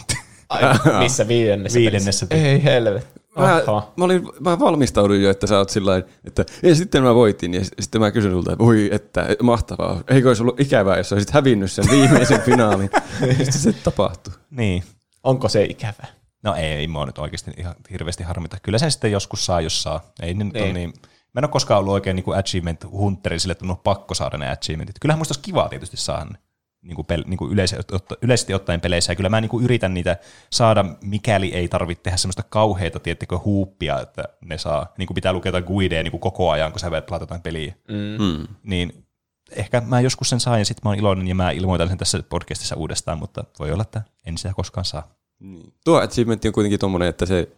Ai, 0.49 0.63
missä 0.99 1.29
viidennessä, 1.29 1.79
Viidennessä 1.79 2.27
pelissä? 2.27 2.49
Ei 2.49 2.65
helvet. 2.65 3.07
Mä, 3.37 3.63
Aha. 3.67 3.93
mä, 3.97 4.05
olin, 4.05 4.29
mä 4.41 4.59
valmistauduin 4.59 5.23
jo, 5.23 5.31
että 5.31 5.47
sä 5.47 5.59
oot 5.59 5.71
sillä 5.71 6.03
että 6.25 6.45
ja 6.63 6.75
sitten 6.75 7.03
mä 7.03 7.15
voitin 7.15 7.55
ja 7.55 7.61
sitten 7.81 8.01
mä 8.01 8.11
kysyn 8.11 8.33
sulta, 8.33 8.53
että 8.53 8.65
voi 8.65 8.89
että 8.93 9.27
mahtavaa. 9.43 10.01
Eikö 10.09 10.29
olisi 10.29 10.43
ollut 10.43 10.61
ikävää, 10.61 10.97
jos 10.97 11.13
olisit 11.13 11.31
hävinnyt 11.31 11.73
sen 11.73 11.85
viimeisen 11.91 12.41
finaalin. 12.51 12.91
Sitten 13.29 13.53
se 13.53 13.73
tapahtui. 13.73 14.35
Niin. 14.51 14.83
Onko 15.25 15.49
se 15.49 15.65
ikävää? 15.65 16.07
No 16.43 16.55
ei, 16.55 16.65
ei 16.73 16.89
mua 16.89 17.07
nyt 17.07 17.19
oikeasti 17.19 17.51
ihan 17.57 17.75
hirveästi 17.91 18.23
harmita. 18.25 18.57
Kyllä 18.63 18.79
sen 18.79 18.91
sitten 18.91 19.13
joskus 19.13 19.47
saa, 19.47 19.61
jos 19.61 19.83
saa. 19.83 20.01
Ei 20.23 20.35
nyt 20.35 20.53
Niin. 20.53 20.63
niin. 20.65 20.75
niin. 20.75 20.93
Mä 21.35 21.39
en 21.41 21.45
ole 21.45 21.51
koskaan 21.51 21.81
ollut 21.81 21.93
oikein 21.95 22.17
niin 22.17 22.37
achievement 22.37 22.85
hunteri 22.91 23.39
sille, 23.39 23.53
että 23.53 23.65
mun 23.65 23.77
on 23.77 23.81
pakko 23.85 24.15
saada 24.15 24.39
ne 24.39 24.51
achievementit. 24.51 24.97
Kyllähän 25.01 25.19
musta 25.19 25.33
olisi 25.33 25.43
kivaa 25.45 25.69
tietysti 25.69 25.97
saada 25.97 26.25
ne 26.25 26.39
niin 26.87 26.97
kuin 26.97 27.07
pel, 27.07 27.25
niin 27.27 27.37
kuin 27.39 27.53
yleisesti, 27.53 27.95
otta, 27.95 28.17
yleisesti 28.23 28.55
ottaen 28.55 28.81
peleissä. 28.81 29.13
Ja 29.13 29.17
kyllä 29.17 29.29
mä 29.31 29.41
niin 29.41 29.49
kuin 29.49 29.65
yritän 29.65 29.95
niitä 29.95 30.17
saada, 30.53 30.85
mikäli 31.01 31.55
ei 31.55 31.69
tarvitse 31.69 32.03
tehdä 32.03 32.17
semmoista 32.17 32.43
kauheita, 32.43 33.01
tiettekö, 33.01 33.39
huuppia, 33.39 34.01
että 34.01 34.25
ne 34.45 34.59
saa, 34.59 34.93
niin 34.99 35.07
kuin 35.07 35.15
pitää 35.15 35.33
lukea 35.33 35.49
jotain 35.49 35.65
guideja 35.65 36.03
niin 36.03 36.11
kuin 36.11 36.21
koko 36.21 36.51
ajan, 36.51 36.73
kun 36.73 36.81
sä 36.81 36.91
veet 36.91 37.07
pelata 37.07 37.23
jotain 37.23 37.43
peliä. 37.43 37.75
Mm. 37.89 38.47
Niin 38.63 39.07
ehkä 39.51 39.81
mä 39.87 40.01
joskus 40.01 40.31
sen 40.31 40.41
saan 40.41 40.59
ja 40.59 40.65
sitten 40.65 40.81
mä 40.85 40.91
oon 40.91 40.99
iloinen 40.99 41.29
ja 41.29 41.35
mä 41.35 41.51
ilmoitan 41.51 41.89
sen 41.89 41.99
tässä 41.99 42.23
podcastissa 42.29 42.77
uudestaan, 42.77 43.19
mutta 43.19 43.45
voi 43.59 43.73
olla, 43.73 43.83
että 43.83 44.03
en 44.27 44.39
sitä 44.39 44.55
koskaan 44.55 44.85
saa. 44.85 45.09
Niin. 45.41 45.73
Tuo 45.85 46.01
achievement 46.01 46.45
on 46.45 46.53
kuitenkin 46.53 46.81
tommonen, 46.81 47.09
että 47.09 47.27
se 47.27 47.49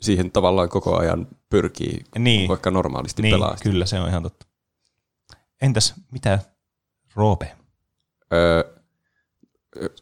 siihen 0.00 0.30
tavallaan 0.30 0.68
koko 0.68 0.96
ajan 0.98 1.26
pyrkii, 1.50 2.04
Niin. 2.18 2.48
vaikka 2.48 2.70
normaalisti 2.70 3.22
Niin, 3.22 3.34
pelaa. 3.34 3.56
sitä. 3.56 3.70
kyllä 3.70 3.86
se 3.86 4.00
on 4.00 4.08
ihan 4.08 4.22
totta. 4.22 4.46
Entäs 5.62 5.94
mitä 6.10 6.38
Roope? 7.14 7.56
Öö, 8.32 8.64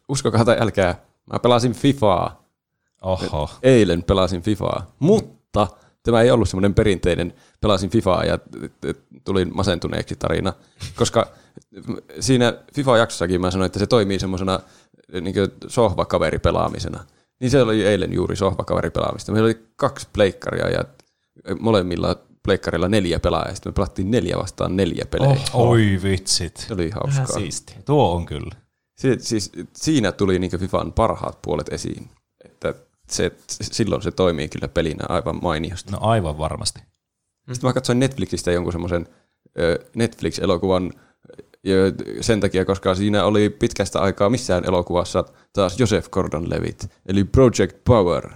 uskokaa 0.08 0.44
tai 0.44 0.56
älkää, 0.60 1.02
mä 1.32 1.38
pelasin 1.38 1.72
Fifaa. 1.72 2.46
Oho. 3.02 3.50
Eilen 3.62 4.02
pelasin 4.02 4.42
Fifaa, 4.42 4.94
mutta 4.98 5.66
tämä 6.02 6.22
ei 6.22 6.30
ollut 6.30 6.48
semmoinen 6.48 6.74
perinteinen 6.74 7.34
pelasin 7.60 7.90
Fifaa 7.90 8.24
ja 8.24 8.38
tulin 9.24 9.50
masentuneeksi 9.54 10.16
tarina, 10.16 10.52
koska 10.96 11.26
siinä 12.20 12.52
FIFA-jaksossakin 12.74 13.40
mä 13.40 13.50
sanoin, 13.50 13.66
että 13.66 13.78
se 13.78 13.86
toimii 13.86 14.18
semmoisena 14.18 14.60
niin 15.20 15.34
sohvakaveripelaamisena. 15.66 17.04
Niin 17.40 17.50
se 17.50 17.62
oli 17.62 17.86
eilen 17.86 18.12
juuri 18.12 18.36
sohvakaveripelaamista. 18.36 19.32
Meillä 19.32 19.46
oli 19.46 19.66
kaksi 19.76 20.08
pleikkaria 20.12 20.70
ja 20.70 20.84
molemmilla 21.60 22.16
pleikkarilla 22.46 22.88
neljä 22.88 23.20
pelaajaa. 23.20 23.54
Sitten 23.54 23.70
me 23.70 23.74
pelattiin 23.74 24.10
neljä 24.10 24.36
vastaan 24.38 24.76
neljä 24.76 25.04
pelejä. 25.10 25.40
Oh. 25.54 25.70
Oi 25.70 25.98
vitsit. 26.02 26.56
Se 26.56 26.74
oli 26.74 26.90
Vähän 26.90 27.16
hauskaa. 27.16 27.38
siisti. 27.40 27.74
Tuo 27.84 28.14
on 28.14 28.26
kyllä. 28.26 28.50
Si- 28.96 29.18
siis, 29.20 29.52
siinä 29.76 30.12
tuli 30.12 30.38
niin 30.38 30.58
Fifan 30.60 30.92
parhaat 30.92 31.42
puolet 31.42 31.72
esiin. 31.72 32.10
Että 32.44 32.74
se, 33.10 33.32
silloin 33.62 34.02
se 34.02 34.10
toimii 34.10 34.48
kyllä 34.48 34.68
pelinä 34.68 35.04
aivan 35.08 35.38
mainiosti. 35.42 35.92
No 35.92 35.98
aivan 36.00 36.38
varmasti. 36.38 36.80
Sitten 37.52 37.68
mä 37.68 37.72
katsoin 37.72 37.98
Netflixistä 37.98 38.52
jonkun 38.52 38.72
semmoisen 38.72 39.06
Netflix-elokuvan 39.94 40.92
sen 42.20 42.40
takia, 42.40 42.64
koska 42.64 42.94
siinä 42.94 43.24
oli 43.24 43.50
pitkästä 43.50 44.00
aikaa 44.00 44.30
missään 44.30 44.64
elokuvassa 44.64 45.24
taas 45.52 45.80
Joseph 45.80 46.08
Gordon-Levitt, 46.10 46.88
eli 47.06 47.24
Project 47.24 47.76
Power. 47.84 48.26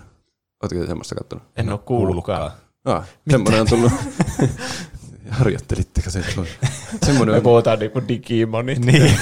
Oletko 0.62 0.78
te 0.80 0.86
semmoista 0.86 1.14
kattonut? 1.14 1.44
En 1.56 1.70
ole 1.72 1.78
kuullutkaan. 1.78 2.50
Ah, 2.84 3.08
semmoinen 3.30 3.60
on 3.60 3.66
tullut. 3.66 3.92
Harjoittelitteko 5.30 6.10
se? 6.10 6.24
Semmoinen, 7.06 7.34
Me 7.34 7.40
puhutaan 7.40 7.78
niinku 7.78 8.02
Digimonit. 8.08 8.78
Niin. 8.78 9.18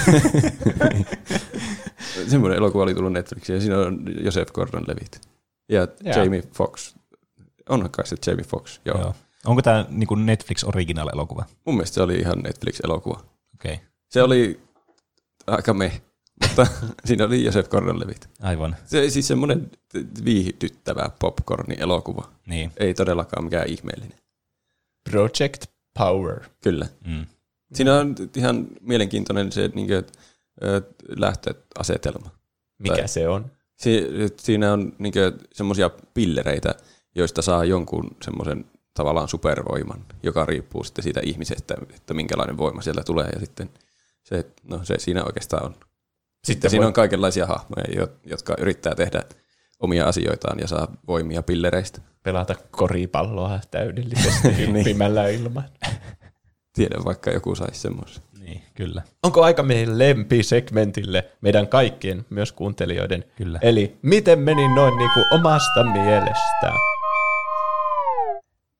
semmoinen 2.29 2.57
elokuva 2.57 2.83
oli 2.83 2.93
tullut 2.93 3.13
Netflixiin 3.13 3.55
ja 3.55 3.61
siinä 3.61 3.77
on 3.77 4.05
Joseph 4.23 4.51
Gordon-Levitt. 4.51 5.21
Ja 5.69 5.87
Jaa. 6.03 6.17
Jamie 6.17 6.43
Fox. 6.53 6.95
Onhan 7.69 7.91
kai 7.91 8.07
se 8.07 8.15
Jamie 8.27 8.45
Fox, 8.45 8.79
joo. 8.85 8.97
joo. 8.97 9.03
Joo. 9.03 9.15
Onko 9.45 9.61
tämä 9.61 9.85
niinku 9.89 10.15
Netflix 10.15 10.63
original 10.63 11.09
elokuva? 11.13 11.45
Mun 11.65 11.75
mielestä 11.75 11.95
se 11.95 12.01
oli 12.01 12.15
ihan 12.15 12.37
Netflix-elokuva. 12.37 13.23
Okei, 13.53 13.73
okay. 13.73 13.85
Se 14.09 14.23
oli 14.23 14.59
aika 15.47 15.73
meh, 15.73 16.01
mutta 16.47 16.67
siinä 17.05 17.25
oli 17.25 17.43
Joseph 17.45 17.69
Gordon-Levitt. 17.69 18.27
aivan. 18.41 18.75
Se 18.85 19.09
siis 19.09 19.27
semmoinen 19.27 19.71
viihdyttävä 20.25 21.09
popcorni-elokuva. 21.19 22.29
Niin. 22.47 22.71
Ei 22.77 22.93
todellakaan 22.93 23.43
mikään 23.43 23.67
ihmeellinen. 23.67 24.17
Project 25.09 25.65
Power. 25.97 26.39
Kyllä. 26.63 26.87
Mm. 27.05 27.25
Siinä 27.73 27.95
on 27.95 28.15
ihan 28.37 28.67
mielenkiintoinen 28.81 29.51
se 29.51 29.69
niin 29.75 29.87
kuin, 29.87 30.03
lähtöasetelma. 31.17 32.29
Mikä 32.79 32.95
Tai- 32.95 33.07
se 33.07 33.27
on? 33.29 33.51
Si- 33.77 34.07
siinä 34.39 34.73
on 34.73 34.93
niin 34.99 35.13
semmoisia 35.53 35.89
pillereitä, 36.13 36.75
joista 37.15 37.41
saa 37.41 37.65
jonkun 37.65 38.17
semmoisen 38.23 38.65
tavallaan 38.93 39.27
supervoiman, 39.27 40.05
joka 40.23 40.45
riippuu 40.45 40.83
sitten 40.83 41.03
siitä 41.03 41.19
ihmisestä, 41.23 41.75
että 41.95 42.13
minkälainen 42.13 42.57
voima 42.57 42.81
sieltä 42.81 43.03
tulee. 43.03 43.29
Ja 43.33 43.39
sitten 43.39 43.69
se, 44.23 44.45
no 44.63 44.79
se 44.83 44.95
siinä 44.99 45.23
oikeastaan 45.23 45.65
on. 45.65 45.75
Sitten 46.43 46.71
siinä 46.71 46.81
voi- 46.83 46.87
on 46.87 46.93
kaikenlaisia 46.93 47.45
hahmoja, 47.45 47.83
jo- 47.95 48.11
jotka 48.25 48.55
yrittää 48.59 48.95
tehdä 48.95 49.23
omia 49.79 50.05
asioitaan 50.05 50.59
ja 50.59 50.67
saa 50.67 50.87
voimia 51.07 51.43
pillereistä. 51.43 52.01
pelata 52.23 52.55
koripalloa 52.71 53.59
täydellisesti 53.71 54.57
hyppimällä 54.57 55.27
ilman. 55.27 55.63
Tiedän, 56.75 57.05
vaikka 57.05 57.31
joku 57.31 57.55
saisi 57.55 57.79
semmoisen. 57.79 58.23
Niin, 58.39 58.61
kyllä. 58.73 59.01
Onko 59.23 59.43
aika 59.43 59.63
meidän 59.63 59.99
lempisegmentille, 59.99 61.29
meidän 61.41 61.67
kaikkien, 61.67 62.25
myös 62.29 62.51
kuuntelijoiden? 62.51 63.25
Kyllä. 63.35 63.59
Eli 63.61 63.97
miten 64.01 64.39
meni 64.39 64.75
noin 64.75 64.95
niinku 64.97 65.19
omasta 65.33 65.83
mielestä? 65.83 66.73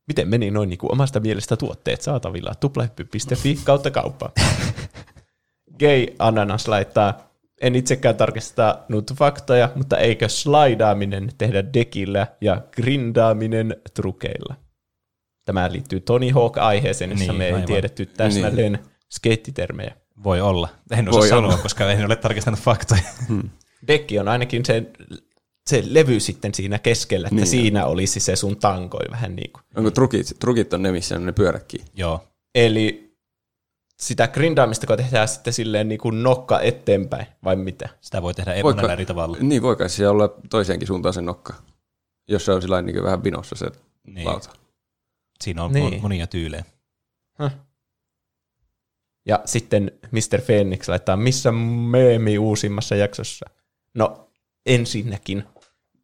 Miten 0.08 0.28
meni 0.28 0.52
noin 0.52 0.70
niinku 0.70 0.88
omasta 0.92 1.20
mielestä 1.20 1.58
tuotteet 1.58 2.02
saatavilla 2.02 2.56
tuplahyppy.fi 2.60 3.60
kautta 3.64 3.92
kauppa? 3.92 4.30
Gay 5.80 6.06
Ananas 6.20 6.68
laittaa, 6.68 7.29
en 7.62 7.76
itsekään 7.76 8.16
tarkistaa 8.16 8.86
faktoja, 9.18 9.70
mutta 9.76 9.98
eikö 9.98 10.30
slaidaaminen 10.30 11.32
tehdä 11.38 11.74
dekillä 11.74 12.28
ja 12.42 12.62
grindaaminen 12.72 13.76
trukeilla? 13.94 14.56
Tämä 15.46 15.72
liittyy 15.72 16.00
Tony 16.00 16.30
Hawk-aiheeseen, 16.32 17.10
jossa 17.12 17.26
Niin, 17.26 17.38
me 17.38 17.46
ei 17.46 17.54
aivan. 17.54 17.66
tiedetty 17.68 18.06
täsmälleen 18.06 18.72
niin. 18.74 18.86
skeittitermejä. 19.10 19.96
Voi 20.24 20.42
olla. 20.42 20.70
En 20.92 21.10
osaa 21.10 21.20
Voi 21.20 21.30
sanoa, 21.30 21.52
olla. 21.52 21.62
koska 21.62 21.92
en 21.92 22.06
ole 22.06 22.16
tarkistanut 22.16 22.60
faktoja. 22.60 23.02
Dekki 23.88 24.20
on 24.20 24.28
ainakin 24.28 24.66
se, 24.66 24.84
se 25.70 25.84
levy 25.86 26.20
sitten 26.20 26.54
siinä 26.54 26.80
keskellä, 26.80 27.28
että 27.28 27.36
Niin. 27.36 27.48
siinä 27.48 27.86
olisi 27.86 28.20
se 28.20 28.36
sun 28.36 28.58
tankoi 28.58 29.06
vähän 29.12 29.36
niin 29.36 29.52
kuin. 29.52 29.64
Onko 29.76 29.92
trukit, 29.92 30.28
trukit 30.40 30.74
on 30.74 30.82
ne, 30.82 30.92
missä 30.92 31.20
ne 31.20 31.32
pyöräkkii? 31.32 31.84
Joo. 31.96 32.24
Eli 32.56 33.09
sitä 34.00 34.28
grindaamista, 34.28 34.88
kun 34.88 34.98
tehdään 34.98 35.28
sitten 35.28 35.54
silleen 35.54 35.88
niin 35.88 36.00
kuin 36.00 36.24
nokka 36.24 36.60
eteenpäin, 36.60 37.26
vai 37.44 37.56
mitä? 37.56 37.90
Sitä 38.02 38.22
voi 38.22 38.34
tehdä 38.34 38.64
monella 38.64 38.94
eri 38.94 39.06
tavalla. 39.06 39.38
Niin, 39.42 39.62
voi 39.62 39.76
kai 39.76 39.90
se 39.90 40.08
olla 40.08 40.36
toiseenkin 40.50 40.88
suuntaan 40.88 41.14
se 41.14 41.22
nokka, 41.22 41.54
jos 42.28 42.46
se 42.46 42.52
on 42.52 42.62
sillä 42.62 42.82
niin 42.82 43.04
vähän 43.04 43.24
vinossa 43.24 43.56
se 43.56 43.72
Niin. 44.08 44.28
lauta. 44.28 44.50
Siinä 45.44 45.64
on 45.64 45.72
Niin. 45.72 46.02
monia 46.02 46.28
tyylejä. 46.28 46.66
Ja 49.26 49.42
sitten 49.46 49.92
Mr. 50.12 50.42
Phoenix 50.46 50.88
laittaa, 50.88 51.18
missä 51.18 51.52
meemi 51.92 52.38
uusimmassa 52.38 52.96
jaksossa? 52.96 53.46
No, 53.94 54.30
ensinnäkin 54.66 55.44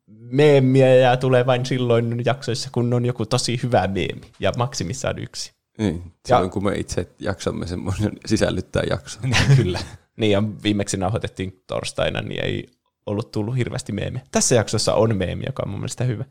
meemiä 0.08 0.96
ja 0.96 1.18
tulee 1.18 1.46
vain 1.46 1.66
silloin 1.66 2.22
jaksoissa, 2.26 2.70
kun 2.72 2.94
on 2.94 3.06
joku 3.06 3.26
tosi 3.26 3.60
hyvä 3.64 3.88
meemi, 3.88 4.32
ja 4.40 4.52
maksimissaan 4.58 5.20
yksi. 5.20 5.55
Niin, 5.78 6.14
silloin 6.28 6.50
kun 6.52 6.64
me 6.64 6.76
itse 6.76 7.08
jaksamme 7.20 7.68
semmoisen 7.68 8.12
sisällyttää 8.26 8.84
jakso. 8.90 9.20
Niin, 9.24 9.58
kyllä. 9.58 9.80
Niin, 10.18 10.32
ja 10.32 10.44
viimeksi 10.64 10.98
nauhoitettiin 10.98 11.64
torstaina, 11.68 12.22
niin 12.22 12.44
ei 12.46 12.70
ollut 13.06 13.32
tullut 13.32 13.58
hirveästi 13.58 13.92
meemiä. 13.92 14.22
Tässä 14.32 14.56
jaksossa 14.56 14.94
on 14.94 15.18
meemi, 15.18 15.44
joka 15.48 15.64
on 15.66 15.70
mun 15.70 15.80
mielestä 15.80 16.04
hyvä. 16.04 16.26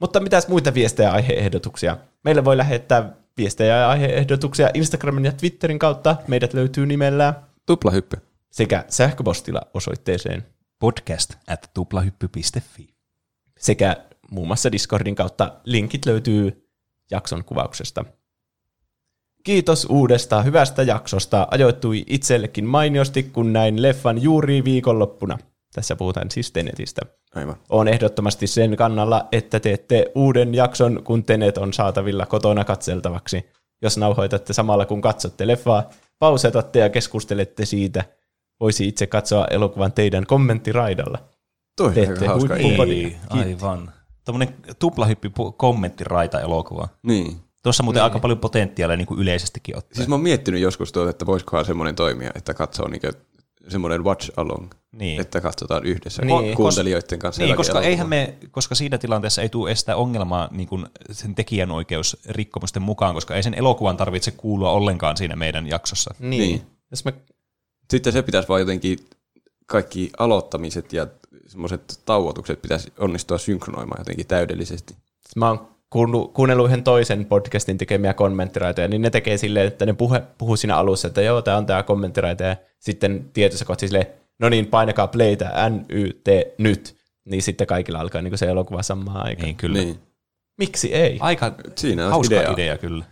Mutta 0.00 0.20
mitäs 0.20 0.48
muita 0.48 0.74
viestejä 0.74 1.08
ja 1.08 1.12
aiheehdotuksia? 1.14 1.96
Meille 2.24 2.44
voi 2.44 2.56
lähettää 2.56 3.12
viestejä 3.36 3.76
ja 3.76 3.90
aiheehdotuksia 3.90 4.70
Instagramin 4.74 5.24
ja 5.24 5.32
Twitterin 5.32 5.78
kautta. 5.78 6.16
Meidät 6.28 6.54
löytyy 6.54 6.86
nimellä 6.86 7.34
Tuplahyppy. 7.66 8.16
sekä 8.50 8.84
sähköpostilla 8.88 9.60
osoitteeseen 9.74 10.46
Podcast 10.78 11.34
at 11.46 11.70
tuplahyppy.fi. 11.74 12.88
sekä 13.58 13.96
muun 14.30 14.46
muassa 14.46 14.72
Discordin 14.72 15.14
kautta. 15.14 15.52
Linkit 15.64 16.06
löytyy 16.06 16.68
jakson 17.10 17.44
kuvauksesta. 17.44 18.04
Kiitos 19.44 19.86
uudesta 19.90 20.42
hyvästä 20.42 20.82
jaksosta. 20.82 21.48
Ajoittui 21.50 22.04
itsellekin 22.06 22.66
mainiosti, 22.66 23.22
kun 23.22 23.52
näin 23.52 23.82
leffan 23.82 24.22
juuri 24.22 24.64
viikonloppuna. 24.64 25.38
Tässä 25.74 25.96
puhutaan 25.96 26.30
siis 26.30 26.52
Tenetistä. 26.52 27.00
Aivan. 27.34 27.56
Olen 27.68 27.94
ehdottomasti 27.94 28.46
sen 28.46 28.76
kannalla, 28.76 29.28
että 29.32 29.60
teette 29.60 30.12
uuden 30.14 30.54
jakson, 30.54 31.00
kun 31.04 31.24
Tenet 31.24 31.58
on 31.58 31.72
saatavilla 31.72 32.26
kotona 32.26 32.64
katseltavaksi. 32.64 33.46
Jos 33.82 33.98
nauhoitatte 33.98 34.52
samalla 34.52 34.86
kun 34.86 35.00
katsotte 35.00 35.46
leffaa, 35.46 35.90
pausetatte 36.18 36.78
ja 36.78 36.88
keskustelette 36.90 37.64
siitä. 37.64 38.04
Voisi 38.60 38.88
itse 38.88 39.06
katsoa 39.06 39.46
elokuvan 39.50 39.92
teidän 39.92 40.26
kommenttiraidalla. 40.26 41.18
Toi 41.76 41.94
Teette 41.94 42.26
hauska 42.26 42.54
aivan. 43.30 43.92
tommonen 44.24 44.54
tuplahyppi 44.78 45.30
kommenttiraita 45.56 46.40
elokuva. 46.40 46.88
Niin. 47.02 47.36
Tuossa 47.62 47.82
muuten 47.82 48.02
aika 48.02 48.18
paljon 48.18 48.38
potentiaalia 48.38 48.96
niin 48.96 49.06
kuin 49.06 49.20
yleisestikin 49.20 49.76
ottaa. 49.76 49.94
Siis 49.96 50.08
mä 50.08 50.14
oon 50.14 50.22
miettinyt 50.22 50.60
joskus 50.60 50.92
tuota, 50.92 51.10
että 51.10 51.26
voisikohan 51.26 51.64
semmoinen 51.64 51.94
toimia, 51.94 52.30
että 52.34 52.54
katsoo 52.54 52.88
niinku 52.88 53.06
semmoinen 53.68 54.04
watch 54.04 54.30
along, 54.36 54.70
Niin. 54.92 55.20
että 55.20 55.40
katsotaan 55.40 55.84
yhdessä 55.84 56.22
Niin, 56.24 56.42
niin, 56.42 56.56
kuuntelijoiden 56.56 57.18
kanssa. 57.18 57.42
Niin, 57.42 57.56
koska, 57.56 57.80
eihän 57.80 58.08
me, 58.08 58.34
koska 58.50 58.74
siinä 58.74 58.98
tilanteessa 58.98 59.42
ei 59.42 59.48
tule 59.48 59.70
estää 59.70 59.96
ongelmaa 59.96 60.48
niin 60.52 60.68
kuin 60.68 60.86
sen 61.10 61.34
tekijänoikeusrikkomusten 61.34 62.82
mukaan, 62.82 63.14
koska 63.14 63.34
ei 63.36 63.42
sen 63.42 63.54
elokuvan 63.54 63.96
tarvitse 63.96 64.30
kuulua 64.30 64.70
ollenkaan 64.70 65.16
siinä 65.16 65.36
meidän 65.36 65.66
jaksossa. 65.66 66.14
Niin. 66.18 66.30
Niin. 66.30 66.40
niin. 66.40 66.62
Jos 66.90 67.04
me, 67.04 67.14
Sitten 67.90 68.12
se 68.12 68.22
pitäisi 68.22 68.48
vaan 68.48 68.60
jotenkin, 68.60 68.98
kaikki 69.66 70.10
aloittamiset 70.18 70.92
ja 70.92 71.06
semmoiset 71.46 72.00
tauotukset 72.04 72.62
pitäisi 72.62 72.92
onnistua 72.98 73.38
synkronoimaan 73.38 74.00
jotenkin 74.00 74.26
täydellisesti. 74.26 74.96
mä 75.36 75.48
oon 75.48 75.68
kuunnellut, 75.90 76.66
yhden 76.66 76.84
toisen 76.84 77.24
podcastin 77.24 77.78
tekemiä 77.78 78.14
kommenttiraitoja, 78.14 78.88
niin 78.88 79.02
ne 79.02 79.10
tekee 79.10 79.36
silleen, 79.36 79.66
että 79.66 79.86
ne 79.86 79.92
puhe, 79.92 80.22
puhuu 80.38 80.56
siinä 80.56 80.76
alussa, 80.76 81.08
että 81.08 81.22
joo, 81.22 81.42
tää 81.42 81.56
on 81.56 81.66
tää 81.66 81.82
kommenttiraita, 81.82 82.42
ja 82.42 82.56
sitten 82.78 83.30
tietyssä 83.32 83.64
kohtaa 83.64 83.88
silleen, 83.88 84.06
no 84.38 84.48
niin, 84.48 84.66
painakaa 84.66 85.06
playtä, 85.06 85.70
N, 85.70 85.84
Y, 85.88 86.12
T, 86.12 86.28
nyt, 86.58 86.96
niin 87.24 87.42
sitten 87.42 87.66
kaikilla 87.66 88.00
alkaa 88.00 88.22
niin 88.22 88.38
se 88.38 88.46
elokuva 88.46 88.82
samaan 88.82 89.26
aikaan. 89.26 89.44
Niin, 89.44 89.56
kyllä. 89.56 89.78
Niin. 89.78 89.98
Miksi 90.58 90.94
ei? 90.94 91.18
Aika 91.20 91.54
Siinä 91.76 92.04
on 92.06 92.10
hauska 92.10 92.34
idea. 92.34 92.52
idea. 92.52 92.78
kyllä. 92.78 93.04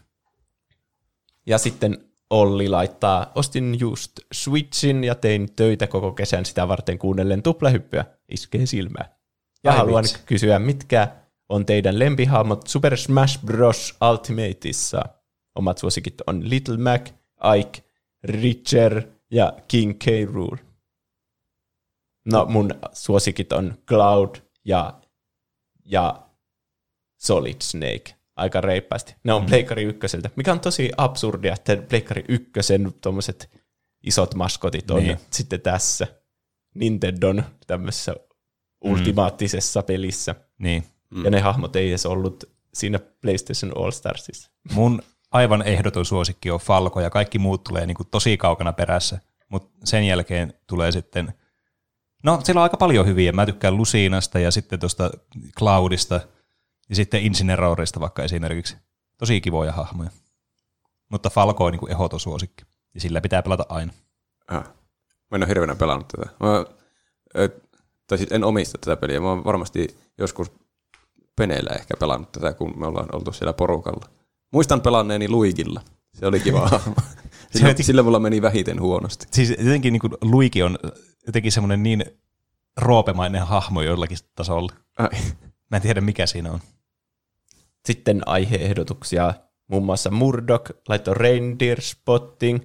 Ja 1.46 1.58
sitten 1.58 1.98
Olli 2.30 2.68
laittaa, 2.68 3.32
ostin 3.34 3.80
just 3.80 4.12
Switchin 4.34 5.04
ja 5.04 5.14
tein 5.14 5.48
töitä 5.56 5.86
koko 5.86 6.12
kesän 6.12 6.44
sitä 6.44 6.68
varten 6.68 6.98
kuunnellen 6.98 7.42
tuplahyppyä, 7.42 8.04
iskee 8.28 8.66
silmään. 8.66 9.06
Ja 9.64 9.70
Ai 9.70 9.76
haluan 9.76 10.02
vitsi. 10.04 10.18
kysyä, 10.26 10.58
mitkä 10.58 11.08
on 11.48 11.66
teidän 11.66 11.98
lempihahmot 11.98 12.66
Super 12.66 12.96
Smash 12.96 13.44
Bros. 13.44 13.96
Ultimateissa? 14.10 15.02
Omat 15.54 15.78
suosikit 15.78 16.14
on 16.26 16.50
Little 16.50 16.76
Mac, 16.76 17.10
Ike, 17.58 17.82
Richer 18.24 19.02
ja 19.30 19.52
King 19.68 19.98
K. 19.98 20.04
Rool. 20.32 20.56
No 22.32 22.44
mun 22.46 22.70
suosikit 22.92 23.52
on 23.52 23.74
Cloud 23.88 24.34
ja, 24.64 25.00
ja 25.84 26.22
Solid 27.20 27.56
Snake 27.62 28.14
aika 28.36 28.60
reippaasti. 28.60 29.14
Ne 29.24 29.32
on 29.32 29.46
Pleikkari 29.46 29.82
ykköseltä, 29.82 30.30
mikä 30.36 30.52
on 30.52 30.60
tosi 30.60 30.90
absurdia, 30.96 31.52
että 31.54 31.76
Pleikkari 31.88 32.24
ykkösen 32.28 32.94
tuommoiset 33.00 33.50
isot 34.02 34.34
maskotit 34.34 34.90
on 34.90 35.02
Niin. 35.02 35.18
sitten 35.30 35.60
tässä 35.60 36.06
Nintendon 36.74 37.44
tämmöisessä 37.66 38.14
ultimaattisessa 38.84 39.82
pelissä. 39.82 40.34
Niin. 40.58 40.84
Mm. 41.10 41.24
Ja 41.24 41.30
ne 41.30 41.40
hahmot 41.40 41.76
ei 41.76 41.88
edes 41.88 42.06
ollut 42.06 42.44
siinä 42.74 42.98
PlayStation 42.98 43.72
All 43.76 43.90
Starsissa. 43.90 44.50
Mun 44.72 45.02
aivan 45.30 45.62
ehdoton 45.62 46.04
suosikki 46.04 46.50
on 46.50 46.60
Falco, 46.60 47.00
ja 47.00 47.10
kaikki 47.10 47.38
muut 47.38 47.64
tulee 47.64 47.86
niin 47.86 47.94
kuin 47.94 48.08
tosi 48.10 48.36
kaukana 48.36 48.72
perässä. 48.72 49.18
Mutta 49.48 49.70
sen 49.84 50.04
jälkeen 50.04 50.54
tulee 50.66 50.92
sitten... 50.92 51.34
No, 52.24 52.40
siellä 52.44 52.60
on 52.60 52.62
aika 52.62 52.76
paljon 52.76 53.06
hyviä. 53.06 53.32
Mä 53.32 53.46
tykkään 53.46 53.76
Lucinasta 53.76 54.38
ja 54.38 54.50
sitten 54.50 54.80
tuosta 54.80 55.10
Cloudista 55.58 56.20
ja 56.88 56.96
sitten 56.96 57.22
Incineroarista 57.22 58.00
vaikka 58.00 58.22
esimerkiksi. 58.22 58.76
Tosi 59.18 59.40
kivoja 59.40 59.72
hahmoja. 59.72 60.10
Mutta 61.08 61.30
Falco 61.30 61.64
on 61.64 61.72
niin 61.72 61.80
kuin 61.80 61.92
ehdoton 61.92 62.20
suosikki. 62.20 62.64
Ja 62.94 63.00
sillä 63.00 63.20
pitää 63.20 63.42
pelata 63.42 63.66
aina. 63.68 63.92
Ah. 64.48 64.64
Mä 65.30 65.36
en 65.36 65.42
ole 65.42 65.48
hirveänä 65.48 65.74
pelannut 65.74 66.08
tätä. 66.08 66.30
Mä, 66.40 66.64
ö, 67.36 67.48
tai 68.06 68.18
siis 68.18 68.32
en 68.32 68.44
omista 68.44 68.78
tätä 68.78 68.96
peliä. 68.96 69.20
Mä 69.20 69.28
oon 69.28 69.44
varmasti 69.44 69.98
joskus 70.18 70.52
peneillä 71.38 71.70
ehkä 71.70 71.94
pelannut 72.00 72.32
tätä, 72.32 72.52
kun 72.52 72.80
me 72.80 72.86
ollaan 72.86 73.08
oltu 73.12 73.32
siellä 73.32 73.52
porukalla. 73.52 74.06
Muistan 74.52 74.80
pelanneeni 74.80 75.28
Luigilla. 75.28 75.80
Se 76.14 76.26
oli 76.26 76.40
kiva. 76.40 76.70
Sillä, 77.50 77.74
sillä 77.80 78.02
mulla 78.02 78.18
meni 78.18 78.42
vähiten 78.42 78.80
huonosti. 78.80 79.26
Siis 79.30 79.50
jotenkin 79.50 79.92
niin 79.92 80.00
kuin 80.00 80.12
Luigi 80.22 80.62
on 80.62 80.78
jotenkin 81.26 81.52
semmoinen 81.52 81.82
niin 81.82 82.04
roopemainen 82.76 83.46
hahmo 83.46 83.82
jollakin 83.82 84.18
tasolla. 84.34 84.72
Ai. 84.98 85.08
Mä 85.70 85.76
en 85.76 85.82
tiedä 85.82 86.00
mikä 86.00 86.26
siinä 86.26 86.52
on. 86.52 86.60
Sitten 87.86 88.22
aiheehdotuksia 88.26 89.34
muun 89.68 89.84
muassa 89.84 90.10
Murdoch 90.10 90.72
laittoi 90.88 91.14
Reindeer 91.14 91.80
Spotting, 91.80 92.60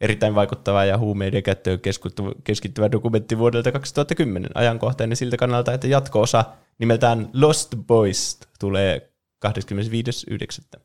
erittäin 0.00 0.34
vaikuttava 0.34 0.84
ja 0.84 0.98
huumeiden 0.98 1.42
käyttöön 1.42 1.80
keskittyvä- 1.80 2.34
keskittyvä 2.44 2.92
dokumentti 2.92 3.38
vuodelta 3.38 3.72
2010, 3.72 4.50
ajankohtainen 4.54 5.16
siltä 5.16 5.36
kannalta, 5.36 5.72
että 5.72 5.86
jatko-osa 5.86 6.44
nimeltään 6.78 7.30
Lost 7.32 7.74
Boys 7.86 8.38
tulee 8.58 9.12
25.9. 9.46 10.80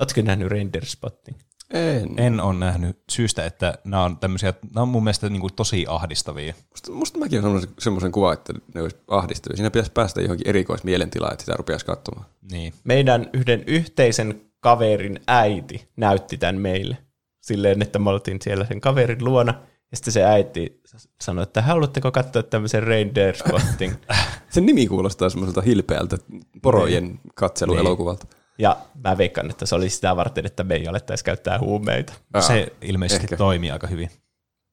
Oletko 0.00 0.22
nähnyt 0.22 0.48
Reindeer 0.48 0.84
Spotting? 0.84 1.38
En. 1.70 2.08
En 2.16 2.40
ole 2.40 2.58
nähnyt 2.58 2.98
syystä, 3.10 3.46
että 3.46 3.78
nämä 3.84 4.04
on 4.04 4.18
tämmöisiä, 4.18 4.54
nämä 4.74 4.82
on 4.82 4.88
mun 4.88 5.04
mielestä 5.04 5.28
niin 5.28 5.40
kuin 5.40 5.54
tosi 5.54 5.86
ahdistavia. 5.88 6.54
Musta, 6.70 6.92
musta 6.92 7.18
mäkin 7.18 7.44
olen 7.44 7.62
semmoisen 7.78 8.12
kuvan, 8.12 8.32
että 8.32 8.52
ne 8.74 8.82
olisi 8.82 8.96
ahdistavia. 9.08 9.56
Siinä 9.56 9.70
pitäisi 9.70 9.92
päästä 9.92 10.20
johonkin 10.20 10.48
erikoismielentilaan, 10.48 11.32
että 11.32 11.42
sitä 11.42 11.56
rupeaisi 11.56 11.86
katsomaan. 11.86 12.26
Niin. 12.50 12.74
Meidän 12.84 13.30
yhden 13.32 13.64
yhteisen 13.66 14.40
kaverin 14.60 15.20
äiti 15.26 15.88
näytti 15.96 16.38
tämän 16.38 16.60
meille. 16.60 16.98
Silleen, 17.40 17.82
että 17.82 17.98
me 17.98 18.10
oltiin 18.10 18.38
siellä 18.42 18.66
sen 18.66 18.80
kaverin 18.80 19.24
luona, 19.24 19.54
ja 19.90 19.96
sitten 19.96 20.12
se 20.12 20.24
äiti 20.24 20.80
sanoi, 21.20 21.42
että 21.42 21.62
haluatteko 21.62 22.12
katsoa 22.12 22.42
tämmöisen 22.42 22.82
Reindeer 22.82 23.36
Spotting? 23.36 23.94
Sen 24.50 24.66
nimi 24.66 24.86
kuulostaa 24.86 25.30
semmoiselta 25.30 25.60
hilpeältä 25.60 26.16
porojen 26.62 27.20
katseluelokuvalta. 27.34 28.26
Ja 28.58 28.76
mä 29.04 29.18
veikkaan, 29.18 29.50
että 29.50 29.66
se 29.66 29.74
oli 29.74 29.90
sitä 29.90 30.16
varten, 30.16 30.46
että 30.46 30.64
me 30.64 30.74
ei 30.74 30.86
alettaisi 30.88 31.24
käyttää 31.24 31.58
huumeita. 31.58 32.12
Aa, 32.34 32.40
Se 32.40 32.72
ilmeisesti 32.82 33.24
ehkä. 33.24 33.36
toimii 33.36 33.70
aika 33.70 33.86
hyvin. 33.86 34.10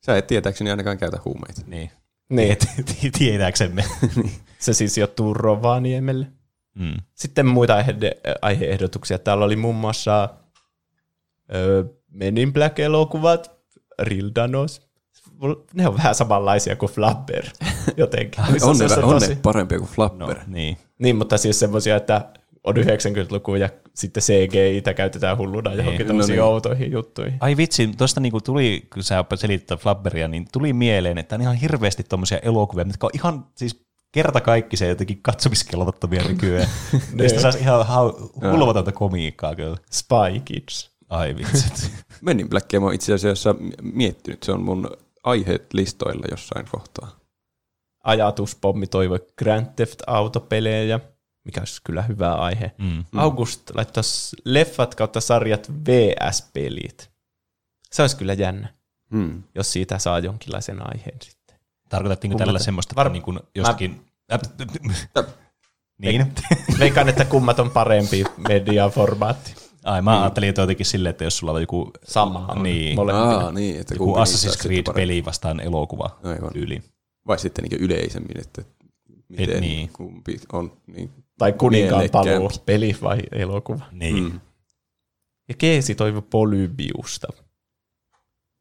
Sä 0.06 0.18
et 0.18 0.28
tietääkseni 0.28 0.70
ainakaan 0.72 0.98
käytä 0.98 1.20
huumeita. 1.26 1.62
Niin. 1.68 1.92
Niin, 2.30 2.58
Tietääksemme. 3.18 3.84
se 4.60 4.74
siis 4.74 4.98
johtuu 4.98 5.34
Rovaniemelle. 5.34 6.28
Mm. 6.80 6.94
Sitten 7.14 7.46
muita 7.46 7.76
aihe- 7.76 8.06
aiheehdotuksia. 8.42 9.20
Täällä 9.20 9.46
oli 9.46 9.56
muun 9.56 9.76
muassa 9.76 10.30
ö, 11.56 11.86
Men 12.12 12.38
in 12.38 12.54
Black-elokuvat, 12.54 13.52
Real 14.00 14.32
Danos. 14.36 14.85
Ne 15.74 15.88
on 15.88 15.98
vähän 15.98 16.16
samanlaisia 16.16 16.76
kuin 16.76 16.92
Flapper 16.92 17.46
jotenkin. 17.98 18.44
On 18.64 18.78
ne, 18.78 19.04
on 19.04 19.22
ne 19.22 19.38
parempia 19.42 19.78
kuin 19.80 19.88
No, 19.90 19.94
Flapper. 19.96 20.38
niin. 20.48 20.78
Niin, 21.00 21.16
mutta 21.16 21.38
siis 21.38 21.60
semmoisia, 21.60 21.96
että 21.96 22.30
on 22.64 22.76
90-luku 22.78 23.56
ja 23.56 23.70
sitten 23.94 24.24
CGI-tä 24.24 24.94
käytetään 24.94 25.38
hulluna 25.38 25.74
johonkin 25.74 25.98
Niin, 25.98 26.08
tämmöisiin 26.08 26.38
no 26.38 26.44
niin. 26.44 26.54
outoihin 26.54 26.92
juttuihin. 26.92 27.38
Ai 27.40 27.58
vitsi, 27.58 27.88
tuosta 27.98 28.20
niinku 28.20 28.42
tuli, 28.42 28.88
kun 28.94 29.04
sä 29.04 29.26
selittää 29.36 29.78
Flabberia, 29.78 30.28
niin 30.28 30.48
tuli 30.52 30.74
mieleen, 30.74 31.18
että 31.18 31.36
on 31.36 31.42
ihan 31.42 31.56
hirveästi 31.56 32.04
tommosia 32.04 32.40
elokuvia, 32.40 32.86
mitkä 32.86 33.06
on 33.06 33.12
ihan 33.14 33.46
siis 33.56 33.86
kerta 34.12 34.42
kaikki 34.42 34.78
se 34.78 34.88
jotenkin 34.88 35.20
katsomiskelvottomia 35.22 36.24
nykyään. 36.28 36.68
Niistä 37.14 37.42
saisi 37.42 37.60
ihan 37.60 37.86
hulvatonta 38.52 38.92
komiikkaa 38.92 39.56
kyllä. 39.56 39.78
Spy 39.92 40.40
Kids. 40.46 40.92
Ai 41.10 41.36
vitsi. 41.36 41.92
Men 42.22 42.40
in 42.40 42.50
Blackia 42.50 42.80
mä 42.80 42.86
oon 42.86 42.96
itse 42.96 43.14
asiassa 43.14 43.56
miettinyt. 43.82 44.44
Se 44.44 44.52
on 44.52 44.64
mun 44.64 44.90
aiheet 45.26 45.74
listoilla 45.74 46.26
jossain 46.32 46.66
kohtaa. 46.72 47.20
Ajatuspommi 48.04 48.88
toivoi 48.88 49.20
Grand 49.38 49.66
Theft 49.76 50.00
Auto-pelejä, 50.08 51.00
mikä 51.44 51.62
olisi 51.62 51.82
kyllä 51.84 52.02
hyvä 52.02 52.34
aihe. 52.34 52.72
Mm. 52.78 53.04
August 53.16 53.62
laittaisi 53.76 54.36
leffat 54.46 54.96
kautta 54.96 55.22
sarjat 55.22 55.72
VS-pelit. 55.88 57.12
Se 57.92 58.02
olisi 58.04 58.18
kyllä 58.18 58.34
jännä, 58.34 58.74
Hmm. 59.12 59.44
jos 59.56 59.72
siitä 59.74 60.00
saa 60.00 60.20
jonkinlaisen 60.20 60.82
aiheen 60.94 61.18
sitten. 61.24 61.60
Tarkoitattiinko 61.90 62.38
Kummat- 62.38 62.46
tällä 62.46 62.60
semmoista, 62.60 62.96
var- 62.96 63.08
että 63.08 63.14
niin 63.14 63.24
kuin 63.24 63.40
jostakin... 63.56 64.06
Tä- 65.14 65.24
niin. 66.02 66.34
Veikkaan, 66.80 67.10
että 67.10 67.26
kummat 67.26 67.60
on 67.60 67.72
parempi 67.72 68.24
mediaformaatti. 68.38 69.56
Ai, 69.86 70.02
mä 70.02 70.22
ajattelin, 70.22 70.50
että 70.50 70.62
jotenkin 70.62 70.86
silleen, 70.86 71.10
että 71.10 71.24
jos 71.24 71.38
sulla 71.38 71.54
on 71.54 71.62
joku... 71.62 71.92
Sama 72.04 72.56
Niin. 72.64 73.00
Aa, 73.12 73.52
niin, 73.52 73.80
että 73.80 73.94
Joku 73.94 74.16
Assassin's. 74.16 74.62
Creed-peli 74.62 75.26
vastaan 75.26 75.60
elokuva 75.60 76.20
Aivan. 76.24 76.52
yli. 76.56 76.82
Vai 77.28 77.40
sitten 77.40 77.66
niin 77.66 77.82
yleisemmin, 77.82 78.40
että 78.40 78.64
miten 79.30 79.50
niin. 79.50 79.62
niin. 79.62 79.90
kumpi 79.94 80.40
on 80.54 80.78
niin 80.88 81.10
Tai 81.38 81.54
kuninkaan 81.54 82.10
paluu, 82.12 82.50
peli 82.66 82.98
vai 83.02 83.20
elokuva. 83.32 83.86
Niin. 83.92 84.24
Mm. 84.24 84.40
Ja 85.50 85.56
Keesi 85.58 85.96
toivo 85.96 86.22
Polybiusta. 86.22 87.28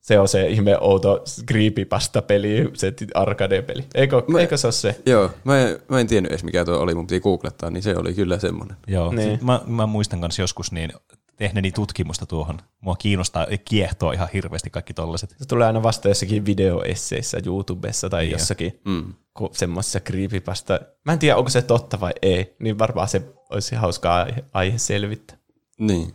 Se 0.05 0.19
on 0.19 0.29
se 0.29 0.47
ihme 0.49 0.79
outo 0.81 1.25
creepypasta-peli, 1.47 2.71
se 2.75 2.93
arcade-peli. 3.15 3.85
Eikö, 3.95 4.23
Mä- 4.29 4.41
eikö 4.41 4.57
se 4.57 4.67
ole 4.67 4.73
se? 4.73 5.01
Joo, 5.07 5.31
mä 5.45 5.61
en, 5.61 5.79
mä 5.89 6.01
en 6.01 6.07
tiennyt 6.07 6.33
edes 6.33 6.45
mikä 6.45 6.65
tuo 6.65 6.79
oli, 6.79 6.95
mun 6.95 7.07
piti 7.07 7.21
googlettaa, 7.21 7.71
niin 7.71 7.83
se 7.83 7.97
oli 7.97 8.15
kyllä 8.15 8.39
semmoinen. 8.39 8.77
Joo, 8.87 9.13
Niin. 9.13 9.39
mä, 9.43 9.61
mä 9.67 9.87
muistan 9.87 10.21
kanssa 10.21 10.43
joskus, 10.43 10.73
niin 10.73 10.93
tehneeni 11.37 11.73
tutkimusta 11.73 12.27
tuohon. 12.27 12.59
Mua 12.81 12.97
kiinnostaa 12.97 13.47
ja 13.51 13.59
kiehtoo 13.59 14.13
ihan 14.13 14.29
hirveästi 14.35 14.71
kaikki 14.71 14.95
tollaset. 14.95 15.35
Se 15.39 15.47
tulee 15.49 15.67
aina 15.67 15.83
vasta 15.83 16.09
jossakin 16.09 16.47
videoesseissä 16.47 17.39
YouTubessa 17.47 18.11
tai 18.11 18.23
Niin 18.23 18.31
jo. 18.31 18.35
jossakin 18.39 18.81
Mm. 18.85 19.15
semmoisessa 19.53 20.01
creepypasta. 20.01 20.81
Mä 21.05 21.13
en 21.13 21.19
tiedä, 21.19 21.37
onko 21.37 21.51
se 21.51 21.63
totta 21.63 22.01
vai 22.01 22.13
ei, 22.23 22.57
niin 22.59 22.79
varmaan 22.79 23.09
se 23.09 23.23
olisi 23.51 23.75
hauskaa 23.75 24.23
aihe, 24.23 24.45
aihe 24.53 24.79
selvittää. 24.79 25.37
Niin. 25.79 26.13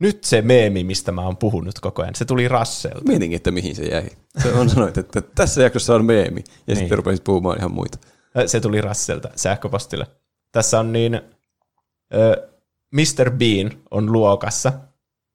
Nyt 0.00 0.24
se 0.24 0.42
meemi, 0.42 0.84
mistä 0.84 1.12
mä 1.12 1.22
oon 1.24 1.36
puhunut 1.36 1.80
koko 1.80 2.02
ajan, 2.02 2.14
se 2.14 2.24
tuli 2.24 2.48
Rasselta. 2.48 3.02
Mietinkin, 3.08 3.36
että 3.36 3.50
mihin 3.50 3.76
se 3.76 3.84
jäi. 3.84 4.08
Se 4.42 4.52
on 4.52 4.70
sanoit, 4.70 4.98
että 4.98 5.20
tässä 5.20 5.62
jaksossa 5.62 5.94
on 5.94 6.04
meemi. 6.04 6.40
Ja 6.48 6.54
Niin. 6.66 6.76
sitten 6.76 6.98
rupesit 6.98 7.24
puhumaan 7.24 7.58
ihan 7.58 7.72
muita. 7.72 7.98
Se 8.46 8.60
tuli 8.60 8.80
Rasselta 8.80 9.28
sähköpostille. 9.36 10.06
Tässä 10.52 10.80
on 10.80 10.92
niin, 10.92 11.20
ö, 12.14 12.48
Mr. 12.94 13.30
Bean 13.30 13.70
on 13.90 14.12
luokassa, 14.12 14.72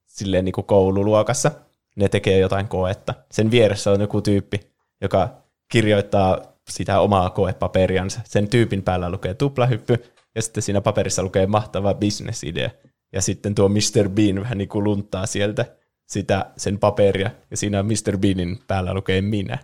silleen 0.07 0.45
niin 0.45 0.53
kuin 0.53 0.65
koululuokassa. 0.65 1.51
Ne 1.95 2.09
tekee 2.09 2.39
jotain 2.39 2.67
koetta. 2.67 3.13
Sen 3.31 3.51
vieressä 3.51 3.91
on 3.91 4.01
joku 4.01 4.21
tyyppi, 4.21 4.59
joka 5.01 5.29
kirjoittaa 5.71 6.41
sitä 6.69 6.99
omaa 6.99 7.29
koepaperiansa. 7.29 8.19
Sen 8.23 8.47
tyypin 8.49 8.83
päällä 8.83 9.09
lukee 9.09 9.33
tuplahyppy, 9.33 10.03
ja 10.35 10.41
sitten 10.41 10.63
siinä 10.63 10.81
paperissa 10.81 11.23
lukee 11.23 11.45
mahtava 11.47 11.93
bisnesidea. 11.93 12.69
Ja 13.13 13.21
sitten 13.21 13.55
tuo 13.55 13.69
Mr. 13.69 14.09
Bean 14.09 14.41
vähän 14.41 14.57
niin 14.57 14.69
kuin 14.69 14.83
lunttaa 14.83 15.25
sieltä 15.25 15.65
sitä, 16.07 16.51
sen 16.57 16.79
paperia, 16.79 17.31
ja 17.51 17.57
siinä 17.57 17.83
Mr. 17.83 18.17
Beanin 18.17 18.59
päällä 18.67 18.93
lukee 18.93 19.21
minä. 19.21 19.57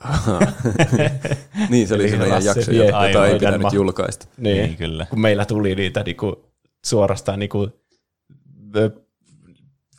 Niin, 1.70 1.88
se 1.88 1.94
oli 1.94 2.08
se 2.10 2.16
meidän 2.16 2.44
jakso, 2.44 2.70
vie 2.70 2.84
jota 2.84 2.98
aivan 2.98 3.28
ei 3.28 3.34
pitänyt 3.34 3.60
ma- 3.60 3.70
julkaista. 3.72 4.26
Niin, 4.36 4.56
Niin, 4.56 4.76
kyllä. 4.76 5.06
kun 5.10 5.20
meillä 5.20 5.44
tuli 5.44 5.74
niitä 5.74 6.02
niinku, 6.02 6.44
suorastaan 6.86 7.38
niinku, 7.38 7.68
ö, 8.76 8.90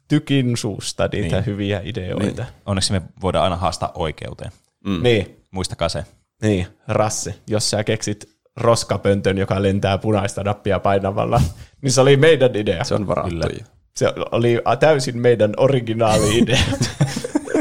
tykin 0.08 0.58
suusta 0.58 1.10
niitä 1.12 1.36
Niin. 1.36 1.46
hyviä 1.46 1.82
ideoita. 1.84 2.42
Niin. 2.44 2.54
Onneksi 2.66 2.94
me 2.94 3.02
voidaan 3.22 3.44
aina 3.44 3.56
haastaa 3.56 3.92
oikeuteen. 3.96 4.52
Mm. 4.86 5.04
niin, 5.04 5.38
Muistakaa 5.52 5.90
se. 5.90 6.04
niin, 6.42 6.68
Rasse, 6.88 7.36
jos 7.48 7.70
sä 7.70 7.84
keksit 7.84 8.30
roskapöntön, 8.58 9.38
joka 9.38 9.62
lentää 9.62 9.98
punaista 9.98 10.44
nappia 10.44 10.80
painavalla, 10.80 11.42
niin 11.82 11.92
se 11.92 12.02
oli 12.02 12.18
meidän 12.18 12.56
idea. 12.56 12.84
Se 12.84 12.96
on 12.96 13.08
varattu 13.08 13.30
Kyllä. 13.30 13.48
Se 13.96 14.14
oli 14.32 14.62
täysin 14.80 15.18
meidän 15.18 15.54
originaali 15.58 16.38
idea. 16.38 16.60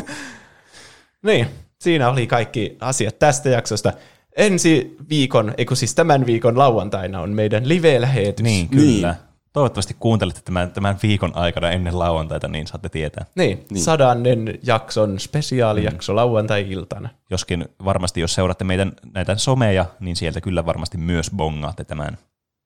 niin, 1.26 1.46
siinä 1.80 2.08
oli 2.10 2.26
kaikki 2.26 2.76
asiat 2.80 3.18
tästä 3.18 3.48
jaksosta. 3.48 3.92
Ensi 4.36 4.96
viikon, 5.08 5.54
eikö 5.58 5.74
siis 5.74 5.94
tämän 5.94 6.26
viikon 6.26 6.58
lauantaina 6.58 7.20
on 7.20 7.30
meidän 7.30 7.68
live-lähetys. 7.68 8.42
Niin, 8.42 8.68
kyllä. 8.68 9.08
Niin. 9.08 9.29
Toivottavasti 9.52 9.96
kuuntelette 10.00 10.40
tämän, 10.44 10.72
tämän 10.72 10.98
viikon 11.02 11.36
aikana 11.36 11.70
ennen 11.70 11.98
lauantaita, 11.98 12.48
niin 12.48 12.66
saatte 12.66 12.88
tietää. 12.88 13.26
Niin, 13.34 13.64
niin. 13.70 13.84
sadannen 13.84 14.58
jakson 14.62 15.20
spesiaalijakso 15.20 16.12
mm. 16.12 16.16
lauantai-iltana. 16.16 17.08
Joskin 17.30 17.68
varmasti, 17.84 18.20
jos 18.20 18.34
seuraatte 18.34 18.64
meidän 18.64 18.92
näitä 19.14 19.36
someja, 19.36 19.86
niin 20.00 20.16
sieltä 20.16 20.40
kyllä 20.40 20.66
varmasti 20.66 20.98
myös 20.98 21.30
bongaatte 21.36 21.84
tämän. 21.84 22.18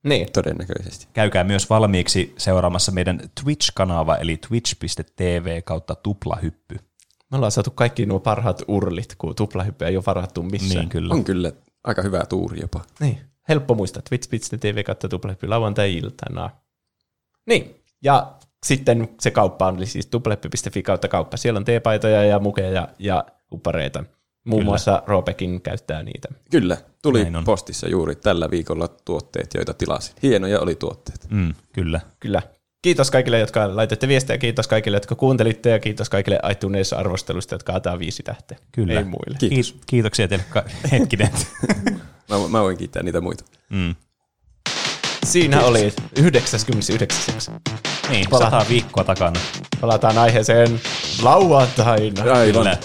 Niin, 0.04 0.32
Todennäköisesti. 0.32 1.08
Käykää 1.12 1.44
myös 1.44 1.70
valmiiksi 1.70 2.34
seuraamassa 2.38 2.92
meidän 2.92 3.20
Twitch-kanava, 3.40 4.16
eli 4.20 4.36
twitch.tv 4.36 5.62
kautta 5.62 5.94
tuplahyppy. 5.94 6.78
me 7.30 7.36
ollaan 7.36 7.52
saatu 7.52 7.70
kaikki 7.70 8.06
nuo 8.06 8.20
parhaat 8.20 8.62
urlit, 8.68 9.14
kun 9.18 9.34
tuplahyppy 9.34 9.84
ei 9.84 9.96
ole 9.96 10.04
varattu 10.06 10.42
missään. 10.42 10.80
Niin 10.80 10.88
kyllä. 10.88 11.14
On 11.14 11.24
kyllä 11.24 11.52
aika 11.84 12.02
hyvä 12.02 12.24
tuuri 12.28 12.60
jopa. 12.60 12.80
Niin, 13.00 13.20
helppo 13.48 13.74
muistaa. 13.74 14.02
Twitch.tv 14.08 14.82
kautta 14.84 15.08
tuplahyppy 15.08 15.48
lauantai-iltana. 15.48 16.50
Niin, 17.46 17.74
ja 18.02 18.32
sitten 18.66 19.08
se 19.20 19.30
kauppa 19.30 19.66
on 19.66 19.86
siis 19.86 20.06
tuplahyppy.fi 20.06 20.82
kautta 20.82 21.08
kauppa. 21.08 21.36
Siellä 21.36 21.58
on 21.58 21.64
teepaitoja 21.64 22.24
ja 22.24 22.38
mukeja 22.38 22.88
ja 22.98 23.24
uppareita. 23.52 24.04
Muun 24.44 24.60
Kyllä. 24.60 24.70
muassa 24.70 25.02
Roopekin 25.06 25.60
käyttää 25.60 26.02
niitä. 26.02 26.28
Kyllä, 26.50 26.76
tuli 27.02 27.26
postissa 27.44 27.88
juuri 27.88 28.14
tällä 28.14 28.50
viikolla 28.50 28.88
tuotteet, 28.88 29.54
joita 29.54 29.74
tilasin. 29.74 30.14
Hienoja 30.22 30.60
oli 30.60 30.74
tuotteet. 30.74 31.26
Mm, 31.30 31.54
kyllä. 31.72 32.00
Kyllä. 32.20 32.42
Kiitos 32.82 33.10
kaikille, 33.10 33.38
jotka 33.38 33.76
laitoitte 33.76 34.08
viestejä, 34.08 34.38
kiitos 34.38 34.68
kaikille, 34.68 34.96
jotka 34.96 35.14
kuuntelitte, 35.14 35.70
ja 35.70 35.78
kiitos 35.78 36.10
kaikille 36.10 36.38
iTunes-arvostelusta, 36.50 37.54
jotka 37.54 37.72
antaa 37.72 37.98
viisi 37.98 38.22
tähteä. 38.22 38.58
Kyllä. 38.72 38.92
Ei 38.92 39.04
muille. 39.04 39.36
Kiitos. 39.38 39.48
Kiitos. 39.72 39.84
Kiitoksia 39.86 40.28
teille. 40.28 40.44
Ka- 40.50 40.64
Hetkinen. 40.92 41.30
Mä, 42.28 42.48
mä 42.48 42.62
voin 42.62 42.76
kiittää 42.76 43.02
niitä 43.02 43.20
muita. 43.20 43.44
mm. 43.70 43.94
Siinä 45.24 45.60
oli 45.60 45.92
99 46.18 47.34
jakso. 47.34 47.52
Niin, 48.08 48.26
Pala- 48.30 48.44
sata 48.44 48.66
viikkoa 48.68 49.04
takana. 49.04 49.40
Palataan 49.80 50.18
aiheeseen 50.18 50.80
lauantaina. 51.22 52.22
Aivan. 52.32 52.52
Kyllä. 52.52 52.76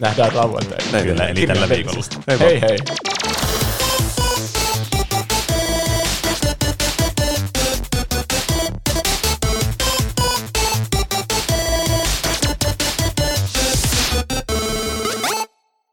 Nähdään 0.00 0.36
lauantaina. 0.36 1.02
Kyllä, 1.02 1.26
eli 1.26 1.46
tällä 1.46 1.68
viikolla. 1.68 2.04
Hei 2.40 2.60
hei. 2.60 2.78